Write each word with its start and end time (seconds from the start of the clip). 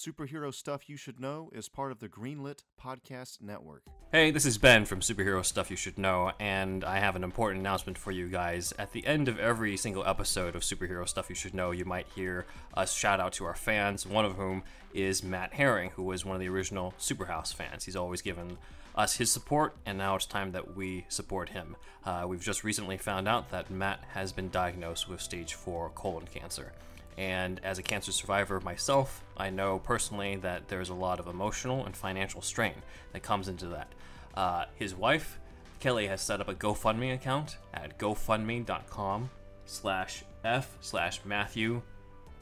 Superhero 0.00 0.54
Stuff 0.54 0.88
You 0.88 0.96
Should 0.96 1.20
Know 1.20 1.50
is 1.52 1.68
part 1.68 1.92
of 1.92 1.98
the 1.98 2.08
Greenlit 2.08 2.60
Podcast 2.82 3.42
Network. 3.42 3.82
Hey, 4.10 4.30
this 4.30 4.46
is 4.46 4.56
Ben 4.56 4.86
from 4.86 5.00
Superhero 5.00 5.44
Stuff 5.44 5.70
You 5.70 5.76
Should 5.76 5.98
Know, 5.98 6.32
and 6.40 6.84
I 6.84 7.00
have 7.00 7.16
an 7.16 7.22
important 7.22 7.60
announcement 7.60 7.98
for 7.98 8.10
you 8.10 8.28
guys. 8.28 8.72
At 8.78 8.92
the 8.92 9.06
end 9.06 9.28
of 9.28 9.38
every 9.38 9.76
single 9.76 10.06
episode 10.06 10.56
of 10.56 10.62
Superhero 10.62 11.06
Stuff 11.06 11.28
You 11.28 11.34
Should 11.34 11.52
Know, 11.52 11.70
you 11.72 11.84
might 11.84 12.06
hear 12.14 12.46
us 12.72 12.94
shout 12.94 13.20
out 13.20 13.34
to 13.34 13.44
our 13.44 13.54
fans, 13.54 14.06
one 14.06 14.24
of 14.24 14.36
whom 14.36 14.62
is 14.94 15.22
Matt 15.22 15.52
Herring, 15.52 15.90
who 15.90 16.04
was 16.04 16.24
one 16.24 16.34
of 16.34 16.40
the 16.40 16.48
original 16.48 16.94
Superhouse 16.98 17.52
fans. 17.52 17.84
He's 17.84 17.94
always 17.94 18.22
given 18.22 18.56
us 18.96 19.16
his 19.16 19.30
support, 19.30 19.76
and 19.84 19.98
now 19.98 20.16
it's 20.16 20.24
time 20.24 20.52
that 20.52 20.74
we 20.74 21.04
support 21.10 21.50
him. 21.50 21.76
Uh, 22.06 22.24
we've 22.26 22.40
just 22.40 22.64
recently 22.64 22.96
found 22.96 23.28
out 23.28 23.50
that 23.50 23.70
Matt 23.70 24.02
has 24.14 24.32
been 24.32 24.48
diagnosed 24.48 25.10
with 25.10 25.20
stage 25.20 25.52
4 25.52 25.90
colon 25.90 26.24
cancer. 26.24 26.72
And 27.16 27.60
as 27.62 27.78
a 27.78 27.82
cancer 27.82 28.12
survivor 28.12 28.60
myself, 28.60 29.22
I 29.36 29.50
know 29.50 29.78
personally 29.78 30.36
that 30.36 30.68
there's 30.68 30.88
a 30.88 30.94
lot 30.94 31.20
of 31.20 31.26
emotional 31.26 31.84
and 31.84 31.96
financial 31.96 32.40
strain 32.40 32.74
that 33.12 33.22
comes 33.22 33.48
into 33.48 33.66
that. 33.68 33.88
Uh, 34.34 34.64
his 34.76 34.94
wife, 34.94 35.38
Kelly, 35.80 36.06
has 36.06 36.20
set 36.20 36.40
up 36.40 36.48
a 36.48 36.54
GoFundMe 36.54 37.14
account 37.14 37.58
at 37.74 37.98
gofundme.com 37.98 39.30
slash 39.66 40.24
f 40.44 40.76
slash 40.80 41.20
Matthew 41.24 41.82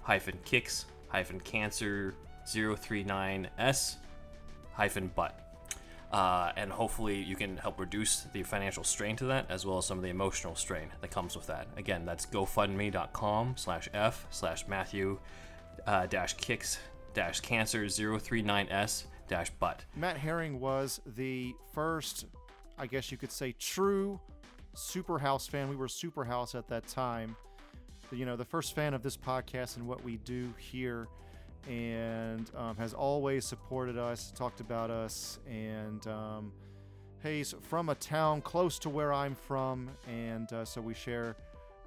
hyphen 0.03 0.39
kicks 0.45 0.87
hyphen 1.09 1.41
cancer 1.41 2.15
039s 2.47 3.97
hyphen 4.73 5.09
butt. 5.15 5.48
Uh, 6.11 6.53
and 6.57 6.73
hopefully 6.73 7.17
you 7.21 7.37
can 7.37 7.57
help 7.59 7.79
reduce 7.79 8.23
the 8.33 8.43
financial 8.43 8.83
strain 8.83 9.15
to 9.15 9.27
that 9.27 9.45
as 9.51 9.67
well 9.67 9.77
as 9.77 9.85
some 9.85 9.99
of 9.99 10.03
the 10.03 10.09
emotional 10.09 10.55
strain 10.55 10.89
that 11.03 11.11
comes 11.11 11.37
with 11.37 11.47
that 11.47 11.67
again 11.77 12.07
that's 12.07 12.25
gofundme.com 12.25 13.55
slash 13.59 13.91
f 13.93 14.27
slash 14.31 14.67
matthew 14.67 15.19
uh, 15.87 16.07
dash 16.07 16.33
kicks 16.39 16.79
dash 17.13 17.41
cancer 17.41 17.85
039s 17.85 19.05
dash 19.29 19.51
butt 19.61 19.85
Matt 19.97 20.17
Herring 20.17 20.59
was 20.61 21.03
the 21.05 21.55
first, 21.75 22.25
I 22.79 22.87
guess 22.87 23.13
you 23.13 23.19
could 23.19 23.31
say, 23.31 23.53
true 23.59 24.19
super 24.75 25.19
house 25.19 25.47
fan. 25.47 25.69
We 25.69 25.77
were 25.77 25.89
super 25.89 26.25
house 26.25 26.55
at 26.55 26.69
that 26.69 26.87
time. 26.87 27.37
You 28.11 28.25
know, 28.25 28.37
the 28.37 28.45
first 28.45 28.75
fan 28.75 28.95
of 28.95 29.03
this 29.03 29.17
podcast 29.17 29.77
and 29.77 29.87
what 29.87 30.03
we 30.03 30.17
do 30.19 30.53
here, 30.57 31.09
and 31.69 32.51
um, 32.57 32.77
has 32.77 32.95
always 32.95 33.45
supported 33.45 33.99
us, 33.99 34.33
talked 34.35 34.61
about 34.61 34.91
us, 34.91 35.39
and 35.47 36.07
um, 36.07 36.53
he's 37.23 37.55
from 37.63 37.91
a 37.91 37.95
town 37.95 38.41
close 38.41 38.79
to 38.81 38.89
where 38.89 39.13
I'm 39.13 39.35
from, 39.35 39.91
and 40.09 40.53
uh, 40.53 40.65
so 40.65 40.81
we 40.81 40.95
share 40.95 41.37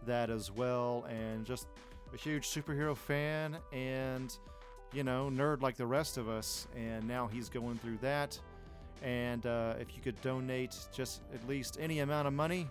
that 0.05 0.29
as 0.29 0.51
well. 0.51 1.05
And 1.09 1.45
just 1.45 1.67
a 2.13 2.17
huge 2.17 2.47
superhero 2.47 2.95
fan, 2.95 3.57
and 3.73 4.37
you 4.93 5.03
know, 5.03 5.29
nerd 5.33 5.61
like 5.61 5.77
the 5.77 5.85
rest 5.85 6.17
of 6.17 6.29
us. 6.29 6.67
And 6.75 7.07
now 7.07 7.27
he's 7.27 7.49
going 7.49 7.77
through 7.77 7.97
that. 8.01 8.37
And 9.01 9.45
uh, 9.45 9.75
if 9.79 9.95
you 9.95 10.01
could 10.01 10.19
donate 10.21 10.75
just 10.93 11.21
at 11.33 11.47
least 11.47 11.77
any 11.79 11.99
amount 11.99 12.27
of 12.27 12.33
money 12.33 12.69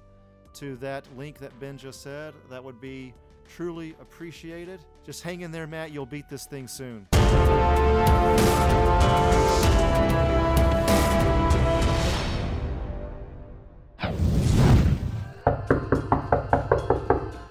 to 0.54 0.76
that 0.76 1.04
link 1.16 1.38
that 1.38 1.58
Ben 1.60 1.76
just 1.76 2.02
said, 2.02 2.34
that 2.50 2.62
would 2.62 2.80
be 2.80 3.14
truly 3.56 3.94
appreciated. 4.00 4.80
Just 5.04 5.22
hang 5.22 5.40
in 5.40 5.50
there, 5.50 5.66
Matt. 5.66 5.90
You'll 5.92 6.06
beat 6.06 6.28
this 6.28 6.46
thing 6.46 6.68
soon. 6.68 7.06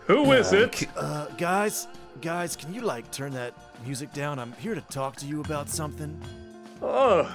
Who 0.08 0.32
is 0.32 0.54
it? 0.54 0.88
Uh, 0.96 1.28
guys, 1.38 1.88
guys, 2.22 2.56
can 2.56 2.74
you 2.74 2.82
like 2.82 3.12
turn 3.12 3.34
that 3.34 3.54
music 3.86 4.12
down? 4.14 4.40
I'm 4.40 4.54
here 4.54 4.74
to 4.76 4.82
talk 4.82 5.16
to 5.18 5.26
you 5.26 5.42
about 5.42 5.70
something. 5.70 6.20
Oh, 6.82 7.32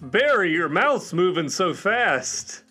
Barry, 0.00 0.52
your 0.52 0.68
mouth's 0.68 1.12
moving 1.12 1.48
so 1.48 1.74
fast. 1.74 2.62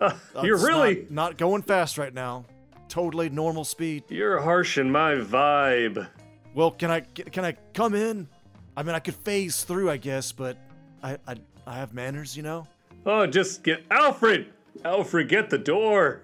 Uh, 0.00 0.14
you're 0.42 0.56
really 0.56 1.06
not, 1.10 1.10
not 1.10 1.36
going 1.36 1.60
fast 1.60 1.98
right 1.98 2.14
now. 2.14 2.46
Totally 2.90 3.30
normal 3.30 3.64
speed. 3.64 4.02
you're 4.08 4.40
harshing 4.40 4.90
my 4.90 5.14
vibe. 5.14 6.08
Well, 6.54 6.72
can 6.72 6.90
I 6.90 7.00
can 7.00 7.44
I 7.44 7.52
come 7.72 7.94
in? 7.94 8.28
I 8.76 8.82
mean, 8.82 8.94
I 8.96 8.98
could 8.98 9.14
phase 9.14 9.62
through, 9.62 9.88
I 9.90 9.96
guess, 9.96 10.32
but 10.32 10.58
I 11.02 11.16
I, 11.26 11.36
I 11.66 11.76
have 11.76 11.94
manners, 11.94 12.36
you 12.36 12.42
know. 12.42 12.66
Oh, 13.06 13.26
just 13.26 13.62
get 13.62 13.84
Alfred. 13.90 14.52
Alfred, 14.84 15.28
get 15.28 15.50
the 15.50 15.58
door. 15.58 16.22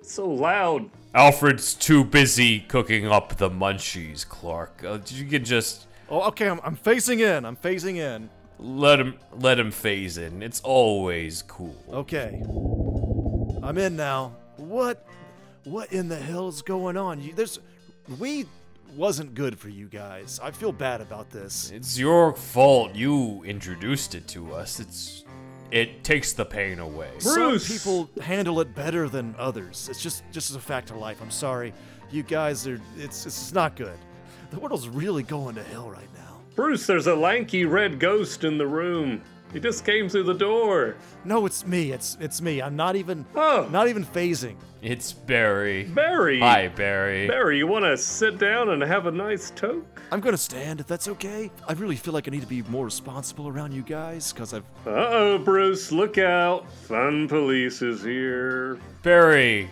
It's 0.00 0.12
so 0.12 0.28
loud. 0.28 0.90
alfred's 1.14 1.74
too 1.74 2.02
busy 2.04 2.60
cooking 2.60 3.06
up 3.06 3.36
the 3.36 3.50
munchies 3.50 4.26
clark 4.28 4.82
uh, 4.84 4.98
you 5.08 5.26
can 5.26 5.44
just 5.44 5.86
Oh, 6.08 6.22
okay. 6.28 6.48
I'm, 6.48 6.60
I'm 6.64 6.76
phasing 6.76 7.20
in. 7.20 7.44
I'm 7.44 7.56
phasing 7.56 7.96
in. 7.96 8.28
let 8.58 8.98
him 9.00 9.14
let 9.38 9.58
him 9.60 9.70
phase 9.70 10.18
in 10.18 10.42
it's 10.42 10.60
always 10.62 11.42
cool 11.42 11.76
Okay. 11.92 12.42
I'm 13.62 13.78
in 13.78 13.94
now. 13.96 14.32
What 14.56 15.06
what 15.64 15.92
in 15.92 16.08
the 16.08 16.16
hell 16.16 16.48
is 16.48 16.62
going 16.62 16.96
on? 16.96 17.20
You 17.20 17.32
there's 17.32 17.58
we 18.18 18.46
wasn't 18.96 19.34
good 19.34 19.58
for 19.58 19.68
you 19.68 19.86
guys. 19.86 20.40
I 20.42 20.50
feel 20.50 20.72
bad 20.72 21.00
about 21.00 21.30
this. 21.30 21.70
It's 21.70 21.98
your 21.98 22.34
fault. 22.34 22.94
You 22.94 23.42
introduced 23.44 24.14
it 24.14 24.26
to 24.28 24.54
us. 24.54 24.80
It's 24.80 25.24
it 25.70 26.02
takes 26.02 26.32
the 26.32 26.44
pain 26.44 26.80
away. 26.80 27.10
Bruce! 27.22 27.66
Some 27.66 27.76
people 27.76 28.22
handle 28.22 28.60
it 28.60 28.74
better 28.74 29.08
than 29.08 29.34
others. 29.38 29.88
It's 29.90 30.02
just 30.02 30.24
just 30.32 30.50
as 30.50 30.56
a 30.56 30.60
fact 30.60 30.90
of 30.90 30.96
life. 30.96 31.20
I'm 31.22 31.30
sorry. 31.30 31.72
You 32.10 32.22
guys 32.22 32.66
are 32.66 32.80
it's 32.96 33.26
it's 33.26 33.52
not 33.52 33.76
good. 33.76 33.98
The 34.50 34.58
world's 34.58 34.88
really 34.88 35.22
going 35.22 35.54
to 35.54 35.62
hell 35.62 35.90
right 35.90 36.08
now. 36.14 36.40
Bruce, 36.56 36.86
there's 36.86 37.06
a 37.06 37.14
lanky 37.14 37.64
red 37.64 38.00
ghost 38.00 38.42
in 38.42 38.58
the 38.58 38.66
room. 38.66 39.22
He 39.52 39.58
just 39.60 39.84
came 39.84 40.08
through 40.08 40.24
the 40.24 40.34
door. 40.34 40.94
No, 41.24 41.44
it's 41.46 41.66
me. 41.66 41.90
It's 41.92 42.16
it's 42.20 42.40
me. 42.40 42.62
I'm 42.62 42.76
not 42.76 42.94
even 42.96 43.24
Oh. 43.34 43.68
not 43.70 43.88
even 43.88 44.04
phasing. 44.04 44.56
It's 44.82 45.12
Barry. 45.12 45.84
Barry. 45.84 46.40
Hi, 46.40 46.68
Barry. 46.68 47.26
Barry, 47.28 47.58
you 47.58 47.66
want 47.66 47.84
to 47.84 47.96
sit 47.98 48.38
down 48.38 48.70
and 48.70 48.80
have 48.82 49.06
a 49.06 49.10
nice 49.10 49.50
toke? 49.50 50.00
I'm 50.12 50.20
gonna 50.20 50.36
stand 50.36 50.80
if 50.80 50.86
that's 50.86 51.08
okay. 51.08 51.50
I 51.68 51.72
really 51.74 51.96
feel 51.96 52.14
like 52.14 52.28
I 52.28 52.30
need 52.30 52.40
to 52.42 52.46
be 52.46 52.62
more 52.62 52.84
responsible 52.86 53.48
around 53.48 53.72
you 53.72 53.82
guys 53.82 54.32
because 54.32 54.54
I've 54.54 54.64
Uh 54.86 54.90
oh, 55.10 55.38
Bruce, 55.38 55.90
look 55.92 56.16
out. 56.18 56.70
Fun 56.72 57.28
police 57.28 57.82
is 57.82 58.02
here. 58.02 58.78
Barry, 59.02 59.68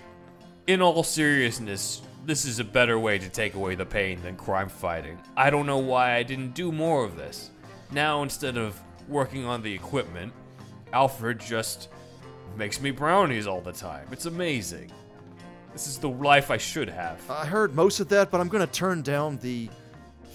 in 0.67 0.83
all 0.83 1.03
seriousness, 1.05 2.03
this 2.27 2.45
is 2.45 2.59
a 2.59 2.65
better 2.65 2.99
way 2.99 3.19
to 3.19 3.29
take 3.29 3.55
away 3.55 3.75
the 3.77 3.87
pain 3.87 4.21
than 4.23 4.37
crime 4.37 4.69
fighting. 4.69 5.19
I 5.37 5.49
don't 5.51 5.65
know 5.67 5.79
why 5.79 6.17
I 6.17 6.23
didn't 6.23 6.55
do 6.55 6.71
more 6.73 7.05
of 7.05 7.17
this. 7.17 7.51
Now, 7.91 8.23
instead 8.23 8.59
of 8.59 8.79
working 9.09 9.45
on 9.45 9.63
the 9.63 9.73
equipment, 9.73 10.33
Alfred 10.93 11.41
just 11.41 11.89
makes 12.57 12.81
me 12.81 12.91
brownies 12.91 13.47
all 13.47 13.61
the 13.61 13.73
time. 13.73 14.07
It's 14.11 14.27
amazing. 14.27 14.91
This 15.73 15.87
is 15.87 15.99
the 15.99 16.09
life 16.09 16.51
I 16.51 16.57
should 16.57 16.89
have. 16.89 17.21
I 17.31 17.47
heard 17.47 17.75
most 17.75 18.01
of 18.01 18.09
that, 18.09 18.31
but 18.31 18.41
I'm 18.41 18.49
gonna 18.49 18.67
turn 18.67 19.03
down 19.03 19.39
the 19.39 19.69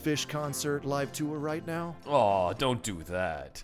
Phish 0.04 0.28
concert 0.28 0.86
live 0.86 1.12
tour 1.12 1.38
right 1.38 1.66
now. 1.66 1.96
Aw, 2.08 2.54
don't 2.54 2.84
do 2.84 3.04
that. 3.04 3.64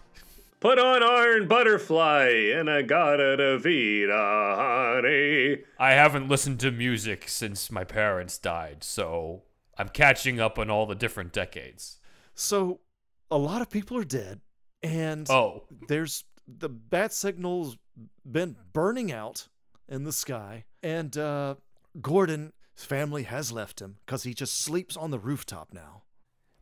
Put 0.59 0.77
on 0.77 1.01
Iron 1.01 1.47
Butterfly 1.47 2.51
and 2.53 2.69
I 2.69 2.81
got 2.81 3.21
it 3.21 3.39
a 3.39 3.57
vida, 3.57 4.55
honey. 4.57 5.63
I 5.77 5.91
haven't 5.91 6.27
listened 6.27 6.59
to 6.61 6.71
music 6.71 7.29
since 7.29 7.71
my 7.71 7.85
parents 7.85 8.37
died, 8.37 8.83
so 8.83 9.43
I'm 9.77 9.87
catching 9.87 10.41
up 10.41 10.59
on 10.59 10.69
all 10.69 10.85
the 10.85 10.95
different 10.95 11.31
decades. 11.31 11.99
So, 12.35 12.81
a 13.31 13.37
lot 13.37 13.61
of 13.61 13.69
people 13.69 13.95
are 13.97 14.03
dead, 14.03 14.41
and 14.83 15.29
Oh, 15.29 15.63
there's 15.87 16.23
the 16.47 16.69
bat 16.69 17.13
signal's 17.13 17.77
been 18.29 18.55
burning 18.73 19.11
out 19.11 19.47
in 19.87 20.03
the 20.03 20.11
sky, 20.13 20.65
and 20.83 21.15
uh, 21.17 21.55
Gordon's 22.01 22.53
family 22.75 23.23
has 23.23 23.51
left 23.51 23.81
him 23.81 23.97
because 24.05 24.23
he 24.23 24.33
just 24.33 24.61
sleeps 24.61 24.95
on 24.97 25.11
the 25.11 25.19
rooftop 25.19 25.69
now. 25.73 26.03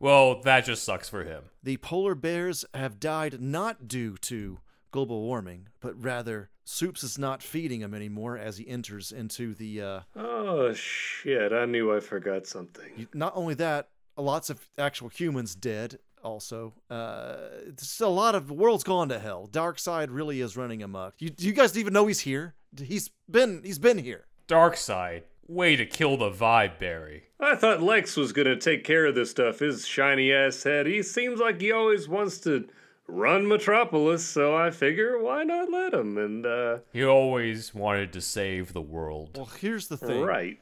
well, 0.00 0.40
that 0.42 0.64
just 0.64 0.84
sucks 0.84 1.08
for 1.08 1.24
him. 1.24 1.44
The 1.62 1.76
polar 1.78 2.14
bears 2.14 2.64
have 2.74 3.00
died 3.00 3.40
not 3.40 3.88
due 3.88 4.16
to 4.22 4.58
global 4.90 5.22
warming, 5.22 5.68
but 5.80 6.00
rather 6.02 6.50
Soups 6.64 7.02
is 7.02 7.18
not 7.18 7.42
feeding 7.42 7.80
him 7.80 7.94
anymore 7.94 8.36
as 8.36 8.58
he 8.58 8.68
enters 8.68 9.10
into 9.12 9.54
the. 9.54 9.80
Uh, 9.80 10.00
Oh 10.16 10.72
shit, 10.74 11.52
I 11.52 11.64
knew 11.64 11.94
I 11.94 12.00
forgot 12.00 12.46
something. 12.46 13.06
not 13.14 13.32
only 13.34 13.54
that, 13.54 13.88
lots 14.16 14.50
of 14.50 14.68
actual 14.76 15.08
humans 15.08 15.54
dead. 15.54 15.98
Also, 16.22 16.74
uh, 16.90 17.36
it's 17.66 18.00
a 18.00 18.08
lot 18.08 18.34
of 18.34 18.48
the 18.48 18.54
world's 18.54 18.84
gone 18.84 19.08
to 19.08 19.18
hell. 19.18 19.48
Darkseid 19.50 20.08
really 20.10 20.40
is 20.40 20.56
running 20.56 20.82
amok. 20.82 21.14
You, 21.18 21.30
do 21.30 21.46
you 21.46 21.52
guys 21.52 21.76
even 21.78 21.92
know 21.92 22.06
he's 22.06 22.20
here? 22.20 22.54
He's 22.80 23.10
been 23.30 23.62
he's 23.64 23.78
been 23.78 23.98
here. 23.98 24.26
Darkseid. 24.46 25.22
Way 25.46 25.76
to 25.76 25.86
kill 25.86 26.18
the 26.18 26.30
vibe, 26.30 26.78
Barry. 26.78 27.24
I 27.40 27.54
thought 27.54 27.82
Lex 27.82 28.16
was 28.16 28.32
gonna 28.32 28.56
take 28.56 28.84
care 28.84 29.06
of 29.06 29.14
this 29.14 29.30
stuff. 29.30 29.60
His 29.60 29.86
shiny 29.86 30.32
ass 30.32 30.62
head. 30.62 30.86
He 30.86 31.02
seems 31.02 31.40
like 31.40 31.60
he 31.60 31.72
always 31.72 32.06
wants 32.08 32.38
to 32.40 32.68
run 33.06 33.48
Metropolis, 33.48 34.26
so 34.26 34.54
I 34.54 34.70
figure 34.70 35.18
why 35.22 35.44
not 35.44 35.70
let 35.70 35.94
him? 35.94 36.18
And 36.18 36.44
uh 36.44 36.78
He 36.92 37.02
always 37.04 37.74
wanted 37.74 38.12
to 38.12 38.20
save 38.20 38.74
the 38.74 38.82
world. 38.82 39.36
Well, 39.36 39.46
here's 39.58 39.88
the 39.88 39.96
thing. 39.96 40.20
right. 40.22 40.58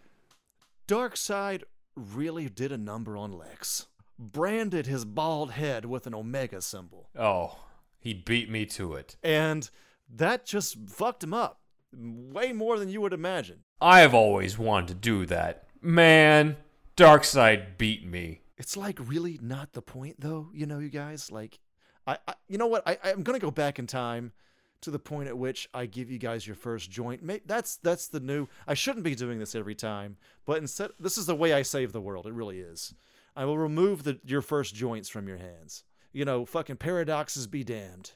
Darkseid 0.87 1.63
really 1.97 2.49
did 2.49 2.71
a 2.71 2.79
number 2.79 3.17
on 3.17 3.33
Lex. 3.33 3.87
Branded 4.19 4.87
his 4.87 5.05
bald 5.05 5.53
head 5.53 5.85
with 5.85 6.07
an 6.07 6.15
Omega 6.15 6.61
symbol. 6.61 7.09
Oh, 7.19 7.59
he 7.99 8.15
beat 8.15 8.51
me 8.51 8.67
to 8.67 8.95
it. 8.95 9.17
And 9.23 9.69
that 10.09 10.47
just 10.47 10.89
fucked 10.89 11.25
him 11.25 11.35
up 11.35 11.61
way 11.93 12.53
more 12.53 12.79
than 12.79 12.89
you 12.89 13.01
would 13.01 13.13
imagine. 13.13 13.65
I've 13.81 14.15
always 14.15 14.59
wanted 14.59 14.89
to 14.89 14.95
do 14.95 15.27
that. 15.27 15.67
Man, 15.81 16.57
Darkseid 16.97 17.79
beat 17.79 18.07
me. 18.07 18.41
It's 18.57 18.77
like 18.77 18.99
really 19.01 19.39
not 19.43 19.73
the 19.73 19.83
point, 19.83 20.17
though. 20.19 20.49
You 20.53 20.67
know, 20.67 20.79
you 20.79 20.89
guys. 20.89 21.31
Like, 21.31 21.61
I, 22.07 22.19
I 22.27 22.35
you 22.49 22.59
know 22.59 22.67
what? 22.67 22.83
I, 22.87 22.99
I'm 23.05 23.23
gonna 23.23 23.39
go 23.39 23.51
back 23.51 23.79
in 23.79 23.87
time 23.87 24.33
to 24.81 24.91
the 24.91 24.99
point 24.99 25.29
at 25.29 25.37
which 25.37 25.69
I 25.75 25.87
give 25.87 26.11
you 26.11 26.19
guys 26.19 26.47
your 26.47 26.57
first 26.57 26.91
joint. 26.91 27.23
That's 27.47 27.77
that's 27.77 28.09
the 28.09 28.21
new. 28.21 28.49
I 28.67 28.75
shouldn't 28.75 29.05
be 29.05 29.15
doing 29.15 29.39
this 29.39 29.55
every 29.55 29.75
time, 29.75 30.17
but 30.47 30.59
instead, 30.59 30.91
this 30.99 31.19
is 31.19 31.27
the 31.27 31.35
way 31.35 31.53
I 31.53 31.63
save 31.63 31.93
the 31.93 32.01
world. 32.01 32.27
It 32.27 32.33
really 32.33 32.61
is. 32.61 32.95
I 33.37 33.45
will 33.45 33.59
remove 33.59 34.03
the 34.05 34.19
your 34.25 34.41
first 34.41 34.75
joints 34.75 35.09
from 35.09 35.29
your 35.29 35.37
hands. 35.37 35.85
You 36.13 36.25
know, 36.25 36.47
fucking 36.47 36.77
paradoxes 36.77 37.47
be 37.47 37.63
damned. 37.63 38.13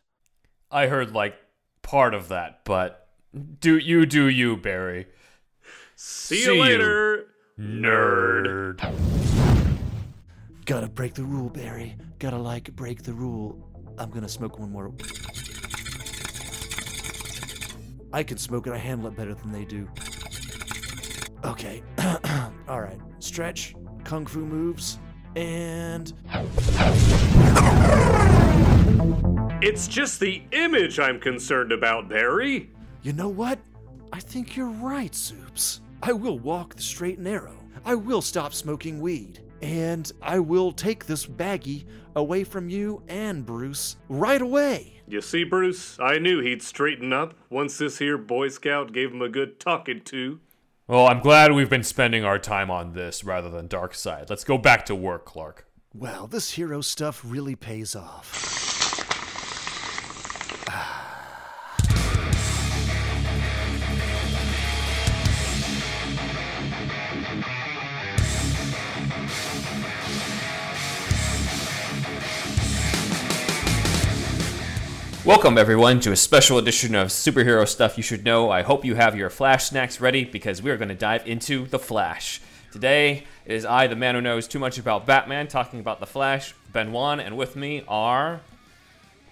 I 0.71 0.87
heard 0.87 1.13
like 1.13 1.35
part 1.83 2.15
of 2.15 2.29
that, 2.29 2.65
but 2.65 3.09
do 3.61 3.77
you 3.77 4.07
do 4.07 4.29
you, 4.29 4.57
Barry? 4.57 5.07
See, 5.97 6.37
See 6.37 6.45
you 6.47 6.55
you. 6.55 6.61
later. 6.63 7.27
Nerd. 7.59 8.81
Gotta 10.65 10.89
break 10.89 11.13
the 11.15 11.25
rule, 11.25 11.51
Barry. 11.51 11.97
Gotta 12.19 12.39
like 12.39 12.75
break 12.75 13.03
the 13.03 13.13
rule. 13.13 13.69
I'm 13.99 14.11
gonna 14.11 14.29
smoke 14.29 14.59
one 14.59 14.73
more. 14.73 14.93
I 18.13 18.23
can 18.23 18.39
smoke 18.39 18.67
it. 18.67 18.73
I 18.73 18.79
handle 18.79 19.09
it 19.09 19.17
better 19.17 19.35
than 19.35 19.53
they 19.53 19.65
do. 19.67 19.87
Okay. 21.45 21.83
All 22.69 22.81
right. 22.81 22.99
Stretch, 23.19 23.75
kung 24.05 24.25
fu 24.27 24.41
moves, 24.41 24.99
and 25.37 26.13
It's 29.63 29.87
just 29.87 30.21
the 30.21 30.43
image 30.53 30.99
I'm 30.99 31.21
concerned 31.21 31.71
about, 31.73 32.09
Barry. 32.09 32.71
you 33.03 33.13
know 33.13 33.29
what? 33.29 33.59
I 34.13 34.19
think 34.21 34.57
you're 34.57 34.67
right, 34.71 35.15
Soups. 35.15 35.81
I 36.03 36.13
will 36.13 36.39
walk 36.39 36.75
the 36.77 36.83
straight 36.83 37.17
and 37.17 37.25
narrow. 37.25 37.55
I 37.85 37.95
will 37.95 38.23
stop 38.23 38.55
smoking 38.55 39.01
weed. 39.01 39.41
And 39.63 40.11
I 40.23 40.39
will 40.39 40.73
take 40.73 41.05
this 41.05 41.27
baggie 41.27 41.85
away 42.17 42.45
from 42.45 42.71
you 42.71 43.03
and 43.09 43.45
Bruce 43.45 43.97
right 44.09 44.41
away. 44.41 44.95
You 45.07 45.21
see, 45.21 45.45
Bruce, 45.45 45.99
I 46.01 46.19
knew 46.19 46.41
he'd 46.41 46.63
straighten 46.63 47.13
up 47.13 47.35
once 47.51 47.77
this 47.77 47.99
here 47.99 48.17
Boy 48.17 48.49
Scout 48.49 48.93
gave 48.93 49.13
him 49.13 49.21
a 49.21 49.29
good 49.29 49.61
talking 49.61 50.01
to. 50.05 50.41
Well, 50.91 51.07
I'm 51.07 51.21
glad 51.21 51.53
we've 51.53 51.71
been 51.71 51.85
spending 51.85 52.25
our 52.25 52.41
time 52.41 52.69
on 52.69 52.95
this 52.95 53.23
rather 53.23 53.49
than 53.49 53.69
Darkseid. 53.69 54.29
Let's 54.29 54.43
go 54.43 54.59
back 54.59 54.85
to 54.87 54.95
work, 54.97 55.25
Clark. 55.25 55.65
Well, 55.95 56.27
this 56.27 56.51
hero 56.51 56.81
stuff 56.81 57.23
really 57.25 57.55
pays 57.55 57.95
off. 57.95 58.60
Welcome, 75.31 75.59
everyone, 75.59 76.01
to 76.01 76.11
a 76.11 76.17
special 76.17 76.59
edition 76.59 76.97
of 76.97 77.07
Superhero 77.07 77.67
Stuff 77.67 77.97
You 77.97 78.03
Should 78.03 78.25
Know. 78.25 78.51
I 78.51 78.63
hope 78.63 78.85
you 78.85 78.97
have 78.97 79.17
your 79.17 79.31
Flash 79.31 79.67
snacks 79.67 80.01
ready 80.01 80.25
because 80.25 80.61
we 80.61 80.73
are 80.73 80.77
going 80.77 80.89
to 80.89 80.95
dive 80.97 81.25
into 81.25 81.67
The 81.67 81.79
Flash. 81.79 82.41
Today, 82.73 83.23
it 83.47 83.53
is 83.55 83.65
I, 83.65 83.87
the 83.87 83.95
man 83.95 84.17
who 84.17 84.21
knows 84.21 84.49
too 84.49 84.59
much 84.59 84.77
about 84.77 85.07
Batman, 85.07 85.47
talking 85.47 85.79
about 85.79 86.01
The 86.01 86.07
Flash, 86.07 86.57
Ben 86.73 86.91
Wan, 86.91 87.21
and 87.21 87.37
with 87.37 87.55
me 87.55 87.85
are. 87.87 88.41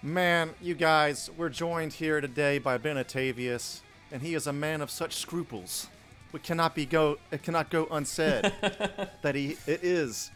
Man, 0.01 0.55
you 0.63 0.77
guys, 0.77 1.31
we're 1.37 1.49
joined 1.49 1.95
here 1.95 2.21
today 2.21 2.61
by 2.61 2.79
Ben 2.79 2.97
Atavius, 2.97 3.81
and 4.13 4.23
he 4.23 4.35
is 4.35 4.47
a 4.47 4.53
man 4.53 4.81
of 4.81 4.93
such 4.93 5.17
scruples. 5.17 5.89
It 6.33 6.45
cannot 6.45 6.77
be 6.77 6.87
go 6.87 7.19
it 7.33 7.43
cannot 7.43 7.71
go 7.71 7.89
unsaid 7.91 8.53
that 9.23 9.35
he 9.35 9.57
it 9.67 9.83
is 9.83 10.31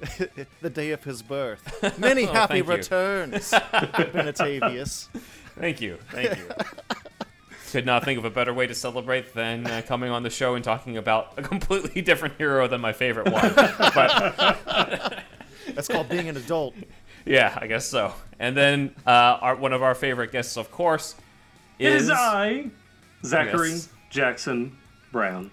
the 0.60 0.70
day 0.70 0.90
of 0.92 1.04
his 1.04 1.22
birth. 1.22 1.98
Many 1.98 2.26
Oh, 2.26 2.32
happy 2.32 2.62
returns, 2.62 3.50
Benatavius. 3.50 5.08
Thank 5.58 5.80
you, 5.80 5.98
thank 6.10 6.36
you. 6.38 6.48
Could 7.70 7.86
not 7.86 8.04
think 8.04 8.18
of 8.18 8.24
a 8.24 8.30
better 8.30 8.52
way 8.52 8.66
to 8.66 8.74
celebrate 8.74 9.32
than 9.34 9.66
uh, 9.66 9.82
coming 9.86 10.10
on 10.10 10.22
the 10.24 10.30
show 10.30 10.54
and 10.56 10.64
talking 10.64 10.96
about 10.96 11.34
a 11.36 11.42
completely 11.42 12.02
different 12.02 12.34
hero 12.36 12.66
than 12.66 12.80
my 12.80 12.92
favorite 12.92 13.30
one. 13.30 13.52
but 13.54 15.22
That's 15.74 15.86
called 15.86 16.08
being 16.08 16.28
an 16.28 16.36
adult. 16.36 16.74
yeah, 17.24 17.56
I 17.60 17.66
guess 17.68 17.86
so. 17.86 18.12
And 18.40 18.56
then 18.56 18.94
uh, 19.06 19.10
our, 19.40 19.54
one 19.56 19.72
of 19.72 19.82
our 19.82 19.94
favorite 19.94 20.32
guests, 20.32 20.56
of 20.56 20.70
course, 20.72 21.14
It 21.78 21.92
is 21.92 22.04
is 22.04 22.10
I, 22.10 22.70
Zachary 23.24 23.70
Yes. 23.70 23.88
Jackson 24.10 24.76
Brown. 25.12 25.50